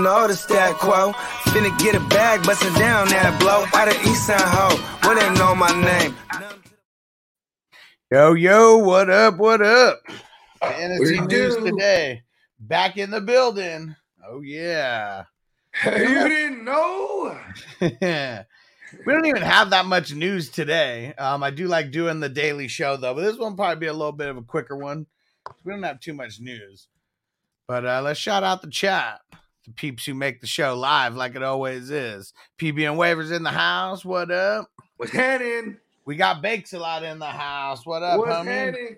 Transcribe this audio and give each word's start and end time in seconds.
you 0.00 0.04
know 0.04 0.26
the 0.26 0.34
stat 0.34 0.76
quo. 0.76 1.12
Finna 1.52 1.78
get 1.78 1.94
a 1.94 2.00
bag, 2.08 2.42
bustin' 2.44 2.72
down 2.74 3.08
that 3.08 3.38
blow. 3.38 3.66
Out 3.78 3.88
of 3.88 3.94
East 4.06 4.26
Side 4.26 4.40
Ho, 4.40 4.74
where 5.06 5.14
they 5.14 5.38
know 5.38 5.54
my 5.54 5.68
name. 5.78 6.16
Yo, 8.10 8.32
yo, 8.32 8.78
what 8.78 9.10
up? 9.10 9.36
What 9.36 9.60
up? 9.60 10.00
Fantasy 10.62 11.20
What 11.20 11.30
news 11.30 11.56
do? 11.56 11.64
today. 11.66 12.22
Back 12.58 12.96
in 12.96 13.10
the 13.10 13.20
building. 13.20 13.94
Oh, 14.26 14.40
yeah. 14.40 15.24
You 15.84 15.92
didn't 16.28 16.64
know? 16.64 17.38
we 17.80 19.12
don't 19.12 19.26
even 19.26 19.42
have 19.42 19.68
that 19.68 19.84
much 19.84 20.14
news 20.14 20.48
today. 20.48 21.12
Um, 21.18 21.42
I 21.42 21.50
do 21.50 21.68
like 21.68 21.90
doing 21.90 22.20
the 22.20 22.30
daily 22.30 22.68
show, 22.68 22.96
though, 22.96 23.12
but 23.12 23.20
this 23.20 23.36
one 23.36 23.52
will 23.52 23.56
probably 23.56 23.80
be 23.80 23.86
a 23.88 23.92
little 23.92 24.12
bit 24.12 24.28
of 24.28 24.38
a 24.38 24.42
quicker 24.42 24.76
one. 24.78 25.06
We 25.62 25.72
don't 25.72 25.82
have 25.82 26.00
too 26.00 26.14
much 26.14 26.40
news. 26.40 26.88
But 27.68 27.84
uh, 27.84 28.00
let's 28.02 28.18
shout 28.18 28.42
out 28.42 28.62
the 28.62 28.70
chat. 28.70 29.20
The 29.70 29.74
peeps 29.74 30.04
who 30.04 30.14
make 30.14 30.40
the 30.40 30.48
show 30.48 30.74
live 30.74 31.14
like 31.14 31.36
it 31.36 31.44
always 31.44 31.90
is. 31.92 32.32
PB 32.58 32.90
and 32.90 32.98
Waivers 32.98 33.30
in 33.30 33.44
the 33.44 33.50
house. 33.52 34.04
What 34.04 34.32
up? 34.32 34.68
What's 34.96 35.12
happening? 35.12 35.76
We 36.04 36.16
got 36.16 36.42
Bakes 36.42 36.72
a 36.72 36.78
lot 36.80 37.04
in 37.04 37.20
the 37.20 37.26
house. 37.26 37.86
What 37.86 38.02
up, 38.02 38.18
What's 38.18 38.32
homie? 38.32 38.46
happening? 38.46 38.96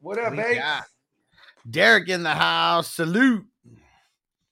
What 0.00 0.18
up, 0.18 0.32
We 0.32 0.36
Bakes? 0.36 0.60
Derek 1.70 2.10
in 2.10 2.22
the 2.24 2.34
house. 2.34 2.90
Salute. 2.90 3.46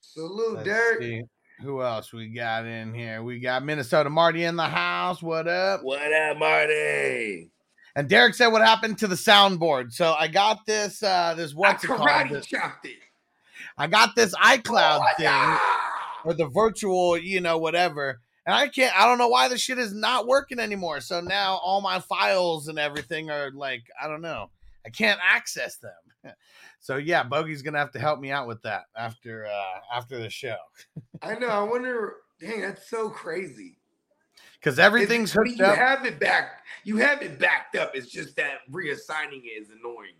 Salute, 0.00 0.54
Let's 0.54 0.66
Derek. 0.66 1.02
see. 1.02 1.22
Who 1.60 1.82
else 1.82 2.10
we 2.10 2.28
got 2.28 2.64
in 2.64 2.94
here? 2.94 3.22
We 3.22 3.38
got 3.38 3.62
Minnesota 3.62 4.08
Marty 4.08 4.44
in 4.44 4.56
the 4.56 4.62
house. 4.62 5.22
What 5.22 5.46
up? 5.46 5.82
What 5.84 6.10
up, 6.10 6.38
Marty? 6.38 7.50
And 7.96 8.08
Derek 8.08 8.32
said 8.34 8.46
what 8.48 8.62
happened 8.62 8.96
to 9.00 9.06
the 9.06 9.14
soundboard. 9.14 9.92
So 9.92 10.14
I 10.18 10.26
got 10.26 10.64
this 10.64 11.02
uh 11.02 11.34
this 11.36 11.54
what's 11.54 11.84
I 11.84 11.92
it 11.92 11.96
called? 11.98 12.28
This- 12.30 12.46
chopped 12.46 12.86
it. 12.86 12.96
I 13.80 13.86
got 13.86 14.14
this 14.14 14.34
iCloud 14.34 15.00
Oh, 15.00 15.06
thing 15.16 15.24
yeah. 15.24 15.58
or 16.24 16.34
the 16.34 16.46
virtual, 16.48 17.16
you 17.16 17.40
know, 17.40 17.58
whatever. 17.58 18.20
And 18.46 18.54
I 18.54 18.68
can't 18.68 18.94
I 18.98 19.06
don't 19.06 19.18
know 19.18 19.28
why 19.28 19.48
this 19.48 19.60
shit 19.60 19.78
is 19.78 19.94
not 19.94 20.26
working 20.26 20.58
anymore. 20.58 21.00
So 21.00 21.20
now 21.20 21.56
all 21.62 21.80
my 21.80 21.98
files 22.00 22.68
and 22.68 22.78
everything 22.78 23.30
are 23.30 23.50
like, 23.52 23.82
I 24.02 24.06
don't 24.08 24.22
know. 24.22 24.50
I 24.86 24.90
can't 24.90 25.20
access 25.22 25.76
them. 25.78 25.92
So 26.82 26.96
yeah, 26.96 27.22
Bogey's 27.24 27.60
gonna 27.60 27.76
have 27.78 27.90
to 27.92 27.98
help 27.98 28.20
me 28.20 28.30
out 28.30 28.46
with 28.48 28.62
that 28.62 28.84
after 28.96 29.44
uh 29.46 29.80
after 29.94 30.18
the 30.18 30.30
show. 30.30 30.56
I 31.22 31.34
know. 31.34 31.48
I 31.48 31.62
wonder. 31.62 32.14
Dang, 32.40 32.62
that's 32.62 32.88
so 32.88 33.10
crazy. 33.10 33.76
Because 34.58 34.78
everything's 34.78 35.30
hooked 35.30 35.58
you 35.58 35.64
up. 35.66 35.76
have 35.76 36.06
it 36.06 36.18
back. 36.18 36.62
You 36.84 36.96
have 36.96 37.20
it 37.20 37.38
backed 37.38 37.76
up. 37.76 37.90
It's 37.94 38.10
just 38.10 38.34
that 38.36 38.60
reassigning 38.70 39.44
it 39.44 39.60
is 39.62 39.68
annoying. 39.68 40.16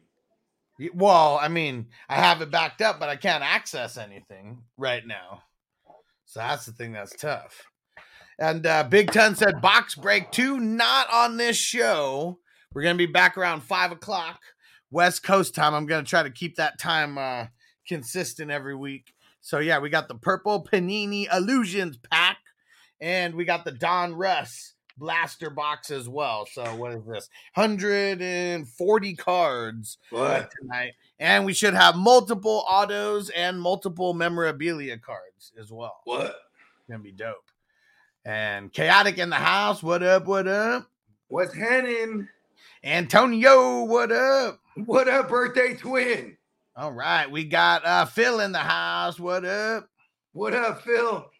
Well, 0.94 1.38
I 1.41 1.48
mean, 1.48 1.88
I 2.08 2.16
have 2.16 2.41
it 2.41 2.50
backed 2.50 2.80
up, 2.80 2.98
but 2.98 3.08
I 3.08 3.16
can't 3.16 3.44
access 3.44 3.96
anything 3.96 4.62
right 4.78 5.06
now. 5.06 5.42
So 6.24 6.41
that's 6.41 6.66
the 6.66 6.72
thing 6.72 6.92
that's 6.92 7.14
tough. 7.16 7.66
And 8.38 8.64
uh, 8.64 8.84
Big 8.84 9.12
Ton 9.12 9.36
said 9.36 9.60
box 9.60 9.94
break 9.94 10.30
two, 10.30 10.58
not 10.58 11.12
on 11.12 11.36
this 11.36 11.56
show. 11.56 12.38
We're 12.72 12.82
gonna 12.82 12.94
be 12.94 13.06
back 13.06 13.36
around 13.36 13.62
five 13.62 13.92
o'clock 13.92 14.41
West 14.91 15.22
Coast 15.22 15.54
time. 15.54 15.74
I'm 15.74 15.86
gonna 15.86 16.04
try 16.04 16.22
to 16.22 16.30
keep 16.30 16.56
that 16.56 16.78
time 16.78 17.18
uh, 17.18 17.47
consistent 17.86 18.50
every 18.50 18.76
week. 18.76 19.12
So 19.41 19.58
yeah, 19.58 19.78
we 19.80 19.91
got 19.91 20.08
the 20.08 20.14
purple 20.14 20.64
Panini 20.64 21.26
Illusions 21.34 21.98
pack, 22.10 22.38
and 23.00 23.34
we 23.34 23.44
got 23.44 23.64
the 23.64 23.72
Donruss 23.72 24.72
blaster 25.00 25.50
box 25.50 25.91
as 25.91 26.09
well. 26.09 26.47
So 26.47 26.62
what 26.77 26.93
is 26.93 27.05
this? 27.06 27.28
140 27.55 29.15
cards 29.16 29.99
What? 30.11 30.53
tonight. 30.61 30.93
And 31.19 31.44
we 31.44 31.53
should 31.55 31.75
have 31.75 31.97
multiple 31.97 32.65
autos 32.69 33.31
and 33.31 33.60
multiple 33.60 34.15
memorabilia 34.15 34.99
cards 34.99 35.53
as 35.59 35.72
well. 35.72 36.00
What? 36.05 36.37
Gonna 36.89 37.03
be 37.03 37.12
dope. 37.12 37.50
And 38.25 38.72
chaotic 38.72 39.19
in 39.19 39.31
the 39.31 39.37
house. 39.37 39.83
What 39.83 40.03
up? 40.03 40.27
What 40.27 40.47
up? 40.47 40.89
What's 41.28 41.55
happening? 41.55 42.28
Antonio, 42.84 43.84
what 43.84 44.12
up? 44.12 44.60
What 44.84 45.09
up, 45.09 45.28
birthday 45.28 45.75
twin? 45.75 46.37
All 46.77 46.93
right, 46.93 47.31
we 47.31 47.44
got 47.44 47.84
uh 47.84 48.05
Phil 48.05 48.41
in 48.41 48.53
the 48.53 48.59
house. 48.59 49.19
What 49.19 49.44
up? 49.44 49.89
What 50.33 50.55
up, 50.55 50.83
Phil? 50.83 51.31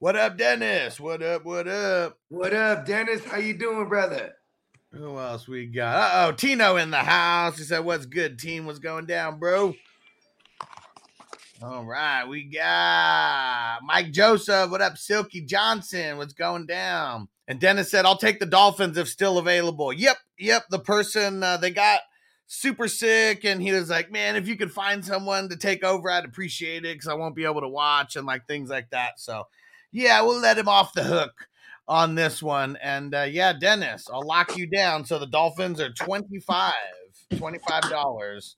What 0.00 0.14
up, 0.14 0.38
Dennis? 0.38 1.00
What 1.00 1.24
up? 1.24 1.44
What 1.44 1.66
up? 1.66 2.16
What 2.28 2.54
up, 2.54 2.86
Dennis? 2.86 3.24
How 3.24 3.38
you 3.38 3.58
doing, 3.58 3.88
brother? 3.88 4.32
Who 4.92 5.18
else 5.18 5.48
we 5.48 5.66
got? 5.66 5.96
Uh 5.96 6.28
oh, 6.28 6.32
Tino 6.36 6.76
in 6.76 6.92
the 6.92 6.98
house. 6.98 7.58
He 7.58 7.64
said, 7.64 7.80
What's 7.80 8.06
good, 8.06 8.38
team? 8.38 8.64
What's 8.64 8.78
going 8.78 9.06
down, 9.06 9.40
bro? 9.40 9.74
All 11.60 11.84
right, 11.84 12.24
we 12.26 12.44
got 12.44 13.80
Mike 13.82 14.12
Joseph. 14.12 14.70
What 14.70 14.82
up, 14.82 14.98
Silky 14.98 15.40
Johnson? 15.40 16.16
What's 16.16 16.32
going 16.32 16.66
down? 16.66 17.26
And 17.48 17.58
Dennis 17.58 17.90
said, 17.90 18.04
I'll 18.04 18.16
take 18.16 18.38
the 18.38 18.46
Dolphins 18.46 18.96
if 18.96 19.08
still 19.08 19.36
available. 19.36 19.92
Yep, 19.92 20.18
yep. 20.38 20.66
The 20.70 20.78
person 20.78 21.42
uh, 21.42 21.56
they 21.56 21.72
got 21.72 22.02
super 22.46 22.86
sick, 22.86 23.44
and 23.44 23.60
he 23.60 23.72
was 23.72 23.90
like, 23.90 24.12
Man, 24.12 24.36
if 24.36 24.46
you 24.46 24.54
could 24.54 24.70
find 24.70 25.04
someone 25.04 25.48
to 25.48 25.56
take 25.56 25.82
over, 25.82 26.08
I'd 26.08 26.24
appreciate 26.24 26.84
it 26.84 26.94
because 26.94 27.08
I 27.08 27.14
won't 27.14 27.34
be 27.34 27.46
able 27.46 27.62
to 27.62 27.68
watch 27.68 28.14
and 28.14 28.28
like 28.28 28.46
things 28.46 28.70
like 28.70 28.90
that. 28.90 29.18
So, 29.18 29.48
yeah, 29.92 30.20
we'll 30.22 30.40
let 30.40 30.58
him 30.58 30.68
off 30.68 30.92
the 30.92 31.04
hook 31.04 31.48
on 31.86 32.14
this 32.14 32.42
one. 32.42 32.76
And 32.82 33.14
uh, 33.14 33.26
yeah, 33.30 33.52
Dennis, 33.52 34.08
I'll 34.12 34.26
lock 34.26 34.56
you 34.56 34.66
down. 34.66 35.04
So 35.04 35.18
the 35.18 35.26
Dolphins 35.26 35.80
are 35.80 35.92
25 35.92 36.74
$25. 37.32 38.54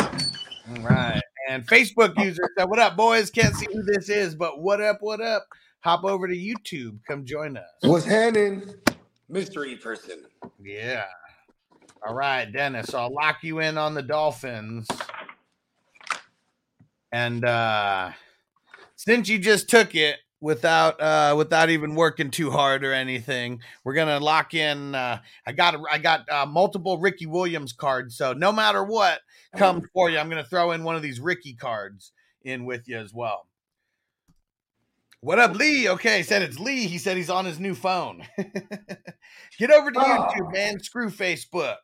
All 0.00 0.82
right. 0.82 1.22
And 1.48 1.66
Facebook 1.66 2.18
user 2.22 2.42
said, 2.56 2.68
What 2.68 2.78
up, 2.78 2.96
boys? 2.96 3.30
Can't 3.30 3.54
see 3.54 3.66
who 3.72 3.82
this 3.82 4.08
is, 4.08 4.34
but 4.34 4.60
what 4.60 4.80
up, 4.80 4.98
what 5.00 5.20
up? 5.20 5.46
Hop 5.80 6.04
over 6.04 6.28
to 6.28 6.34
YouTube. 6.34 6.98
Come 7.06 7.24
join 7.24 7.56
us. 7.56 7.64
What's 7.82 8.04
happening? 8.04 8.74
Mystery 9.28 9.76
person. 9.76 10.24
Yeah. 10.62 11.04
All 12.06 12.14
right, 12.14 12.44
Dennis. 12.44 12.86
So 12.88 12.98
I'll 12.98 13.12
lock 13.12 13.38
you 13.42 13.60
in 13.60 13.78
on 13.78 13.94
the 13.94 14.02
Dolphins. 14.02 14.86
And 17.12 17.44
uh 17.44 18.10
since 18.96 19.28
you 19.28 19.38
just 19.38 19.70
took 19.70 19.94
it 19.94 20.16
without 20.40 21.00
uh 21.00 21.34
without 21.36 21.70
even 21.70 21.94
working 21.94 22.30
too 22.30 22.50
hard 22.50 22.84
or 22.84 22.92
anything, 22.92 23.60
we're 23.84 23.94
gonna 23.94 24.20
lock 24.20 24.54
in 24.54 24.94
uh 24.94 25.18
I 25.46 25.52
got 25.52 25.76
I 25.90 25.98
got 25.98 26.30
uh, 26.30 26.46
multiple 26.46 26.98
Ricky 26.98 27.26
Williams 27.26 27.72
cards. 27.72 28.16
So 28.16 28.32
no 28.32 28.52
matter 28.52 28.84
what 28.84 29.20
comes 29.56 29.84
for 29.92 30.10
you, 30.10 30.18
I'm 30.18 30.28
gonna 30.28 30.44
throw 30.44 30.72
in 30.72 30.84
one 30.84 30.96
of 30.96 31.02
these 31.02 31.20
Ricky 31.20 31.54
cards 31.54 32.12
in 32.42 32.64
with 32.64 32.88
you 32.88 32.98
as 32.98 33.12
well. 33.12 33.46
What 35.20 35.40
up, 35.40 35.56
Lee? 35.56 35.88
Okay, 35.88 36.22
said 36.22 36.42
it's 36.42 36.60
Lee. 36.60 36.86
He 36.86 36.96
said 36.98 37.16
he's 37.16 37.28
on 37.30 37.44
his 37.44 37.58
new 37.58 37.74
phone. 37.74 38.22
Get 39.58 39.70
over 39.72 39.90
to 39.90 39.98
Oh. 39.98 40.28
YouTube, 40.30 40.52
man. 40.52 40.78
Screw 40.80 41.10
Facebook. 41.10 41.76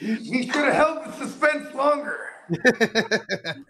He, 0.00 0.14
he 0.16 0.42
should 0.46 0.54
have 0.64 0.74
held 0.74 1.04
the 1.04 1.12
suspense 1.12 1.72
longer. 1.74 2.18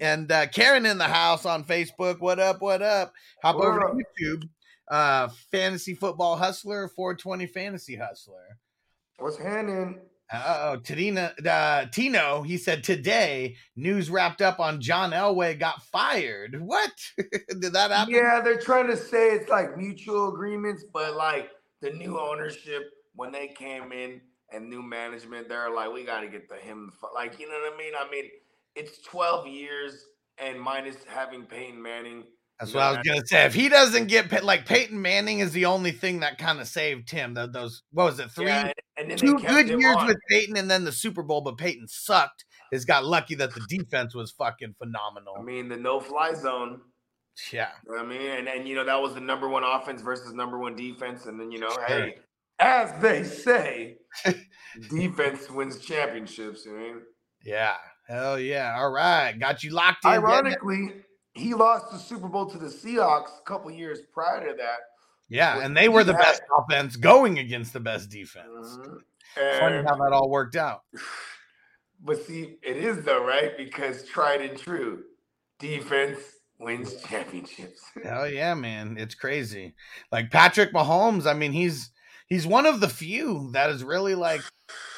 and 0.00 0.30
uh, 0.30 0.46
Karen 0.48 0.86
in 0.86 0.98
the 0.98 1.04
house 1.04 1.44
on 1.46 1.64
Facebook. 1.64 2.20
What 2.20 2.38
up? 2.38 2.60
What 2.60 2.82
up? 2.82 3.12
Hop 3.42 3.56
What 3.56 3.66
over 3.66 3.88
up? 3.90 3.96
to 3.96 4.02
YouTube. 4.24 4.48
uh, 4.88 5.28
fantasy 5.50 5.94
football 5.94 6.36
hustler, 6.36 6.88
420 6.88 7.46
fantasy 7.46 7.96
hustler. 7.96 8.58
What's 9.18 9.38
happening? 9.38 10.00
Uh 10.32 10.74
oh, 10.74 10.80
Tadina, 10.80 11.32
uh, 11.46 11.86
Tino, 11.92 12.42
he 12.42 12.58
said 12.58 12.82
today 12.82 13.54
news 13.76 14.10
wrapped 14.10 14.42
up 14.42 14.58
on 14.58 14.80
John 14.80 15.12
Elway 15.12 15.56
got 15.58 15.82
fired. 15.84 16.60
What 16.66 16.90
did 17.60 17.72
that 17.74 17.92
happen? 17.92 18.12
Yeah, 18.12 18.40
they're 18.42 18.58
trying 18.60 18.88
to 18.88 18.96
say 18.96 19.28
it's 19.30 19.48
like 19.48 19.76
mutual 19.78 20.28
agreements, 20.34 20.84
but 20.92 21.14
like 21.14 21.50
the 21.80 21.90
new 21.90 22.18
ownership 22.18 22.90
when 23.14 23.30
they 23.30 23.48
came 23.48 23.92
in 23.92 24.20
and 24.52 24.68
new 24.68 24.82
management, 24.82 25.48
they're 25.48 25.70
like, 25.70 25.92
we 25.92 26.04
got 26.04 26.20
to 26.22 26.28
get 26.28 26.48
the 26.48 26.56
him. 26.56 26.90
Like, 27.14 27.38
you 27.38 27.48
know 27.48 27.54
what 27.60 27.74
I 27.74 27.78
mean? 27.78 27.92
I 27.96 28.10
mean, 28.10 28.24
it's 28.76 29.00
12 29.02 29.46
years 29.48 30.04
and 30.38 30.60
minus 30.60 30.96
having 31.08 31.44
Peyton 31.44 31.80
Manning. 31.82 32.24
That's 32.60 32.72
what 32.72 32.82
I 32.84 32.90
was 32.92 32.98
gonna 33.06 33.26
say. 33.26 33.44
If 33.44 33.52
he 33.54 33.68
doesn't 33.68 34.06
get 34.06 34.42
like 34.42 34.64
Peyton 34.64 35.00
Manning 35.02 35.40
is 35.40 35.52
the 35.52 35.66
only 35.66 35.90
thing 35.92 36.20
that 36.20 36.38
kind 36.38 36.58
of 36.58 36.66
saved 36.66 37.10
him. 37.10 37.34
Tho- 37.34 37.46
those 37.48 37.82
what 37.92 38.04
was 38.04 38.18
it? 38.18 38.30
Three, 38.30 38.46
Yeah, 38.46 38.72
and 38.96 39.10
then 39.10 39.18
two 39.18 39.38
good 39.38 39.68
years 39.68 39.96
on. 39.96 40.06
with 40.06 40.16
Peyton, 40.30 40.56
and 40.56 40.70
then 40.70 40.84
the 40.84 40.92
Super 40.92 41.22
Bowl. 41.22 41.42
But 41.42 41.58
Peyton 41.58 41.86
sucked. 41.88 42.44
Has 42.72 42.84
got 42.86 43.04
lucky 43.04 43.34
that 43.36 43.54
the 43.54 43.60
defense 43.68 44.14
was 44.14 44.32
fucking 44.32 44.74
phenomenal. 44.78 45.34
I 45.38 45.42
mean, 45.42 45.68
the 45.68 45.76
no 45.76 46.00
fly 46.00 46.32
zone. 46.34 46.80
yeah, 47.52 47.68
You 47.86 47.92
know 47.94 48.02
what 48.02 48.06
I 48.06 48.18
mean, 48.18 48.30
and, 48.30 48.48
and 48.48 48.66
you 48.66 48.74
know, 48.74 48.84
that 48.84 49.00
was 49.00 49.14
the 49.14 49.20
number 49.20 49.48
one 49.48 49.62
offense 49.62 50.00
versus 50.02 50.32
number 50.32 50.58
one 50.58 50.74
defense. 50.74 51.26
And 51.26 51.38
then, 51.38 51.52
you 51.52 51.60
know, 51.60 51.68
Sure. 51.68 51.86
hey, 51.86 52.16
as 52.58 52.90
they 53.02 53.22
say, 53.22 53.98
defense 54.90 55.50
wins 55.50 55.78
championships. 55.78 56.64
You 56.64 56.72
know? 56.78 57.00
yeah, 57.44 57.76
hell 58.08 58.38
yeah. 58.38 58.74
All 58.78 58.90
right, 58.90 59.32
got 59.38 59.62
you 59.64 59.70
locked 59.70 60.04
in. 60.04 60.10
Ironically, 60.12 60.92
he 61.34 61.54
lost 61.54 61.90
the 61.92 61.98
Super 61.98 62.28
Bowl 62.28 62.46
to 62.46 62.58
the 62.58 62.66
Seahawks 62.68 63.38
a 63.40 63.44
couple 63.44 63.70
years 63.70 64.00
prior 64.12 64.46
to 64.48 64.54
that. 64.56 64.78
yeah, 65.28 65.60
and 65.60 65.76
they 65.76 65.88
were 65.88 66.04
the 66.04 66.12
he 66.12 66.18
best 66.18 66.40
had- 66.42 66.64
offense 66.64 66.96
going 66.96 67.38
against 67.38 67.72
the 67.72 67.80
best 67.80 68.10
defense. 68.10 68.46
Mhm. 68.78 68.98
Funny 69.58 69.82
how 69.86 69.96
that 69.96 70.12
all 70.12 70.30
worked 70.30 70.56
out. 70.56 70.82
but 72.02 72.24
see, 72.26 72.56
it 72.62 72.76
is 72.76 73.04
though, 73.04 73.24
right? 73.24 73.56
Because 73.56 74.04
tried 74.06 74.40
and 74.40 74.58
true, 74.58 75.02
defense 75.58 76.18
wins 76.58 76.94
championships. 77.02 77.82
Hell 78.02 78.28
yeah, 78.30 78.54
man. 78.54 78.96
It's 78.98 79.14
crazy. 79.14 79.74
Like 80.10 80.30
Patrick 80.30 80.72
Mahomes, 80.72 81.26
I 81.26 81.34
mean, 81.34 81.52
he's 81.52 81.90
he's 82.28 82.46
one 82.46 82.64
of 82.66 82.80
the 82.80 82.88
few 82.88 83.50
that 83.52 83.68
is 83.70 83.84
really 83.84 84.14
like 84.14 84.40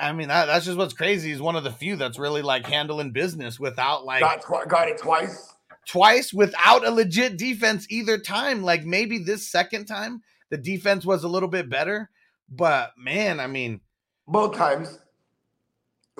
I- 0.00 0.12
mean, 0.12 0.28
that, 0.28 0.46
that's 0.46 0.64
just 0.64 0.78
what's 0.78 0.94
crazy. 0.94 1.30
He's 1.30 1.40
one 1.40 1.56
of 1.56 1.64
the 1.64 1.72
few 1.72 1.96
that's 1.96 2.18
really 2.18 2.42
like 2.42 2.66
handling 2.66 3.12
business 3.12 3.58
without 3.58 4.04
like 4.04 4.20
got 4.20 4.42
twi- 4.42 4.64
got 4.66 4.88
it 4.88 4.98
twice. 4.98 5.54
twice 5.88 6.32
without 6.32 6.86
a 6.86 6.90
legit 6.90 7.36
defense 7.36 7.86
either 7.90 8.18
time. 8.18 8.62
Like 8.62 8.84
maybe 8.84 9.18
this 9.18 9.50
second 9.50 9.86
time 9.86 10.22
the 10.50 10.58
defense 10.58 11.04
was 11.04 11.24
a 11.24 11.28
little 11.28 11.48
bit 11.48 11.68
better, 11.70 12.10
but 12.48 12.92
man, 12.96 13.40
I 13.40 13.46
mean, 13.46 13.80
Both 14.28 14.56
times. 14.56 14.98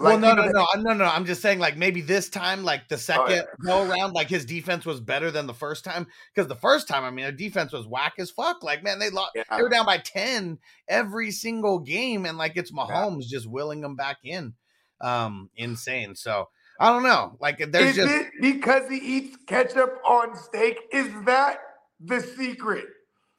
Well, 0.02 0.18
no, 0.18 0.34
no, 0.34 0.50
no, 0.50 0.66
no, 0.76 0.92
no. 0.94 1.04
I'm 1.04 1.24
just 1.24 1.42
saying, 1.42 1.58
like 1.58 1.76
maybe 1.76 2.00
this 2.00 2.28
time, 2.28 2.64
like 2.64 2.88
the 2.88 2.98
second 2.98 3.36
yeah. 3.36 3.42
go 3.64 3.88
around, 3.88 4.12
like 4.12 4.28
his 4.28 4.44
defense 4.44 4.84
was 4.84 5.00
better 5.00 5.30
than 5.30 5.46
the 5.46 5.54
first 5.54 5.84
time. 5.84 6.06
Because 6.34 6.48
the 6.48 6.56
first 6.56 6.88
time, 6.88 7.04
I 7.04 7.10
mean, 7.10 7.24
their 7.24 7.32
defense 7.32 7.72
was 7.72 7.86
whack 7.86 8.14
as 8.18 8.30
fuck. 8.30 8.62
Like, 8.62 8.82
man, 8.82 8.98
they 8.98 9.10
lost. 9.10 9.32
Yeah. 9.34 9.44
They 9.50 9.62
were 9.62 9.68
down 9.68 9.86
by 9.86 9.98
ten 9.98 10.58
every 10.88 11.30
single 11.30 11.78
game, 11.78 12.26
and 12.26 12.38
like 12.38 12.56
it's 12.56 12.72
Mahomes 12.72 13.24
just 13.24 13.46
willing 13.48 13.80
them 13.80 13.96
back 13.96 14.18
in. 14.24 14.54
Um, 15.00 15.50
insane. 15.56 16.14
So 16.14 16.48
I 16.78 16.90
don't 16.90 17.02
know. 17.02 17.36
Like, 17.40 17.58
there's 17.58 17.90
Is 17.90 17.96
just 17.96 18.12
it 18.12 18.30
because 18.40 18.88
he 18.88 18.96
eats 18.96 19.36
ketchup 19.46 20.00
on 20.04 20.36
steak? 20.36 20.78
Is 20.92 21.08
that 21.24 21.58
the 22.00 22.20
secret? 22.20 22.86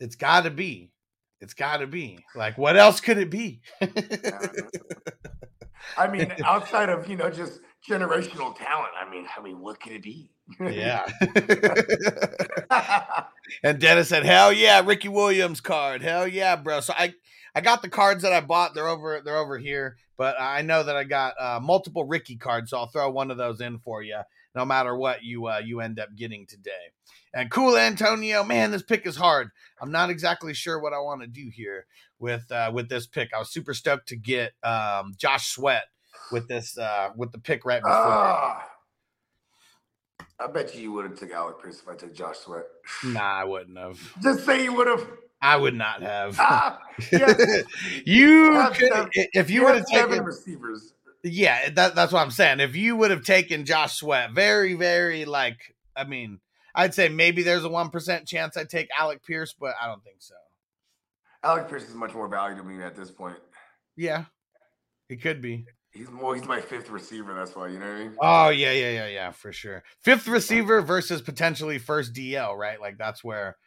it's 0.04 0.16
got 0.16 0.44
to 0.44 0.52
be. 0.52 0.92
It's 1.40 1.54
got 1.54 1.78
to 1.78 1.88
be. 1.88 2.20
Like, 2.36 2.58
what 2.58 2.76
else 2.76 3.00
could 3.00 3.18
it 3.18 3.30
be? 3.30 3.62
I 5.98 6.08
mean, 6.08 6.34
outside 6.46 6.90
of 6.90 7.08
you 7.08 7.16
know 7.16 7.30
just 7.30 7.60
generational 7.88 8.56
talent, 8.56 8.92
I 9.00 9.10
mean, 9.10 9.28
I 9.38 9.42
mean, 9.42 9.60
what 9.60 9.80
could 9.80 9.94
it 9.94 10.04
be? 10.04 10.30
yeah. 10.60 11.06
And 13.62 13.80
Dennis 13.80 14.10
said, 14.10 14.26
"Hell 14.26 14.52
yeah, 14.52 14.82
Ricky 14.84 15.10
Williams 15.10 15.62
card. 15.62 16.02
Hell 16.02 16.28
yeah, 16.28 16.56
bro." 16.56 16.80
So 16.80 16.94
I 16.98 17.14
I 17.54 17.62
got 17.62 17.82
the 17.82 17.90
cards 17.90 18.24
that 18.24 18.34
I 18.34 18.42
bought. 18.42 18.74
They're 18.74 18.88
over 18.88 19.22
they're 19.24 19.38
over 19.38 19.58
here, 19.58 19.98
but 20.18 20.36
I 20.40 20.62
know 20.62 20.84
that 20.84 20.96
I 20.96 21.04
got 21.04 21.36
uh, 21.40 21.60
multiple 21.62 22.06
Ricky 22.06 22.36
cards, 22.36 22.72
so 22.72 22.78
I'll 22.78 22.88
throw 22.88 23.10
one 23.12 23.32
of 23.32 23.38
those 23.38 23.62
in 23.62 23.80
for 23.80 24.02
you, 24.02 24.22
no 24.56 24.66
matter 24.66 24.96
what 24.96 25.24
you 25.24 25.48
uh, 25.48 25.62
you 25.64 25.82
end 25.82 26.00
up 26.00 26.16
getting 26.16 26.48
today. 26.48 26.72
And 27.34 27.52
cool, 27.52 27.78
Antonio, 27.78 28.44
man, 28.44 28.72
this 28.72 28.84
pick 28.84 29.06
is 29.06 29.16
hard. 29.16 29.50
I'm 29.82 29.92
not 29.92 30.10
exactly 30.10 30.54
sure 30.54 30.80
what 30.80 30.94
I 30.94 31.00
want 31.00 31.22
to 31.22 31.28
do 31.28 31.50
here 31.54 31.86
with 32.24 32.50
uh, 32.52 32.72
with 32.74 32.90
this 32.90 33.06
pick. 33.06 33.34
I 33.36 33.38
was 33.38 33.52
super 33.52 33.74
stoked 33.76 34.08
to 34.08 34.16
get 34.16 34.54
um, 34.64 35.14
Josh 35.18 35.50
Sweat 35.50 35.84
with 36.32 36.48
this 36.48 36.78
uh, 36.78 37.10
with 37.16 37.32
the 37.34 37.38
pick 37.38 37.66
right 37.66 37.82
before. 37.82 37.94
Ah. 37.96 38.70
I 40.40 40.48
bet 40.48 40.74
you 40.76 40.82
you 40.82 40.92
would 40.94 41.06
have 41.06 41.16
took 41.20 41.32
Alec 41.32 41.62
Pierce 41.62 41.82
if 41.82 41.88
I 41.88 41.96
took 41.96 42.16
Josh 42.16 42.38
Sweat. 42.38 42.64
nah, 43.06 43.20
I 43.22 43.44
wouldn't 43.44 43.78
have. 43.78 44.00
Just 44.24 44.46
say 44.46 44.64
you 44.64 44.74
would 44.74 44.88
have. 44.88 45.06
I 45.42 45.58
would 45.58 45.76
not 45.76 46.02
have. 46.02 46.38
Ah, 46.40 46.80
yes. 47.12 47.64
you 48.06 48.70
could, 48.74 48.92
seven- 48.94 49.10
if 49.14 49.50
you 49.50 49.60
You 49.60 49.66
would 49.66 49.76
have 49.76 49.86
taken 49.86 50.24
receivers. 50.24 50.94
yeah 51.24 51.70
that, 51.72 51.96
that's 51.96 52.12
what 52.14 52.22
i'm 52.22 52.32
saying 52.32 52.60
if 52.62 52.76
you 52.76 52.96
would 52.98 53.12
have 53.12 53.24
taken 53.24 53.64
josh 53.66 53.94
sweat 53.96 54.32
very 54.32 54.74
very 54.74 55.24
like 55.26 55.74
i 55.96 56.04
mean 56.04 56.40
i'd 56.76 56.94
say 56.94 57.08
maybe 57.10 57.44
there's 57.44 57.64
a 57.64 57.70
1% 57.70 58.26
chance 58.28 58.58
i'd 58.58 58.70
take 58.70 58.90
alec 59.00 59.24
pierce 59.26 59.54
but 59.58 59.74
i 59.82 59.88
don't 59.88 60.04
think 60.04 60.18
so 60.20 60.36
Alec 61.44 61.70
Pierce 61.70 61.84
is 61.84 61.96
much 61.96 62.14
more 62.14 62.28
valuable 62.28 62.64
to 62.64 62.70
me 62.70 62.84
at 62.84 62.96
this 62.96 63.12
point. 63.12 63.38
yeah 63.96 64.26
it 65.10 65.22
could 65.22 65.42
be 65.42 65.66
He's 65.92 66.10
more. 66.10 66.36
He's 66.36 66.46
my 66.48 66.60
fifth 66.60 66.90
receiver. 66.90 67.36
That's 67.36 67.56
why 67.56 67.68
you 67.68 67.78
know 67.78 67.86
what 67.86 67.96
I 67.96 68.00
mean. 68.00 68.16
oh 68.20 68.50
yeah 68.50 68.72
yeah 68.72 68.90
yeah 68.90 69.08
yeah 69.08 69.32
for 69.32 69.54
sure 69.54 69.84
fifth 70.02 70.28
receiver 70.28 70.82
versus 70.82 71.22
potentially 71.22 71.78
first 71.78 72.14
dl 72.14 72.58
right 72.58 72.82
like 72.82 72.98
that's 72.98 73.24
where 73.24 73.58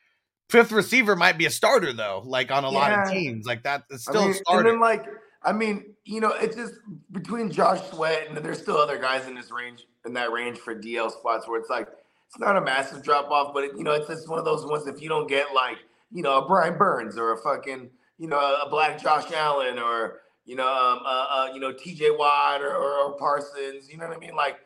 fifth 0.51 0.73
receiver 0.73 1.15
might 1.15 1.39
be 1.39 1.47
a 1.47 1.51
starter 1.51 1.93
though 1.93 2.23
like 2.27 2.51
on 2.51 2.65
a 2.65 2.69
lot 2.69 2.93
of 2.93 3.13
teams 3.13 3.47
like 3.47 3.63
that 3.63 3.85
is 3.91 3.99
it's 4.01 4.09
I 4.09 4.11
still 4.11 4.29
mean, 4.29 4.35
a 4.49 4.57
and 4.57 4.67
then 4.67 4.81
like, 4.81 5.05
I 5.45 5.53
mean, 5.53 5.95
you 6.05 6.21
know, 6.21 6.33
it's 6.33 6.57
just 6.57 6.75
between 7.13 7.51
Josh 7.53 7.81
Sweat 7.91 8.27
and 8.29 8.37
there's 8.39 8.59
still 8.59 8.77
other 8.79 8.99
guys 8.99 9.29
in 9.29 9.35
this 9.37 9.53
range, 9.53 9.87
in 10.05 10.13
that 10.15 10.33
range 10.33 10.59
for 10.59 10.75
DL 10.75 11.11
spots 11.13 11.47
where 11.47 11.61
it's 11.61 11.71
like 11.71 11.87
it's 12.29 12.39
not 12.39 12.57
a 12.57 12.61
massive 12.61 13.05
drop 13.05 13.31
off, 13.31 13.55
but 13.55 13.63
it, 13.63 13.73
you 13.77 13.85
know, 13.85 13.93
it's 13.93 14.09
just 14.09 14.29
one 14.29 14.41
of 14.41 14.45
those 14.45 14.67
ones. 14.67 14.89
If 14.89 15.01
you 15.01 15.09
don't 15.09 15.29
get 15.29 15.55
like, 15.55 15.79
you 16.13 16.23
know, 16.23 16.39
a 16.39 16.47
Brian 16.47 16.79
Burns 16.79 17.17
or 17.17 17.33
a 17.33 17.37
fucking, 17.39 17.91
you 18.19 18.29
know, 18.29 18.39
a 18.39 18.69
black 18.71 19.01
Josh 19.01 19.31
Allen 19.33 19.79
or 19.79 20.21
you 20.47 20.55
know, 20.55 20.69
um, 20.69 21.01
uh, 21.05 21.27
uh, 21.29 21.51
you 21.53 21.61
know, 21.61 21.73
T.J. 21.73 22.13
Watt 22.13 22.63
or, 22.63 22.73
or, 22.73 22.99
or 22.99 23.17
Parsons, 23.19 23.91
you 23.91 23.99
know 23.99 24.07
what 24.07 24.17
I 24.17 24.21
mean? 24.21 24.37
Like, 24.37 24.59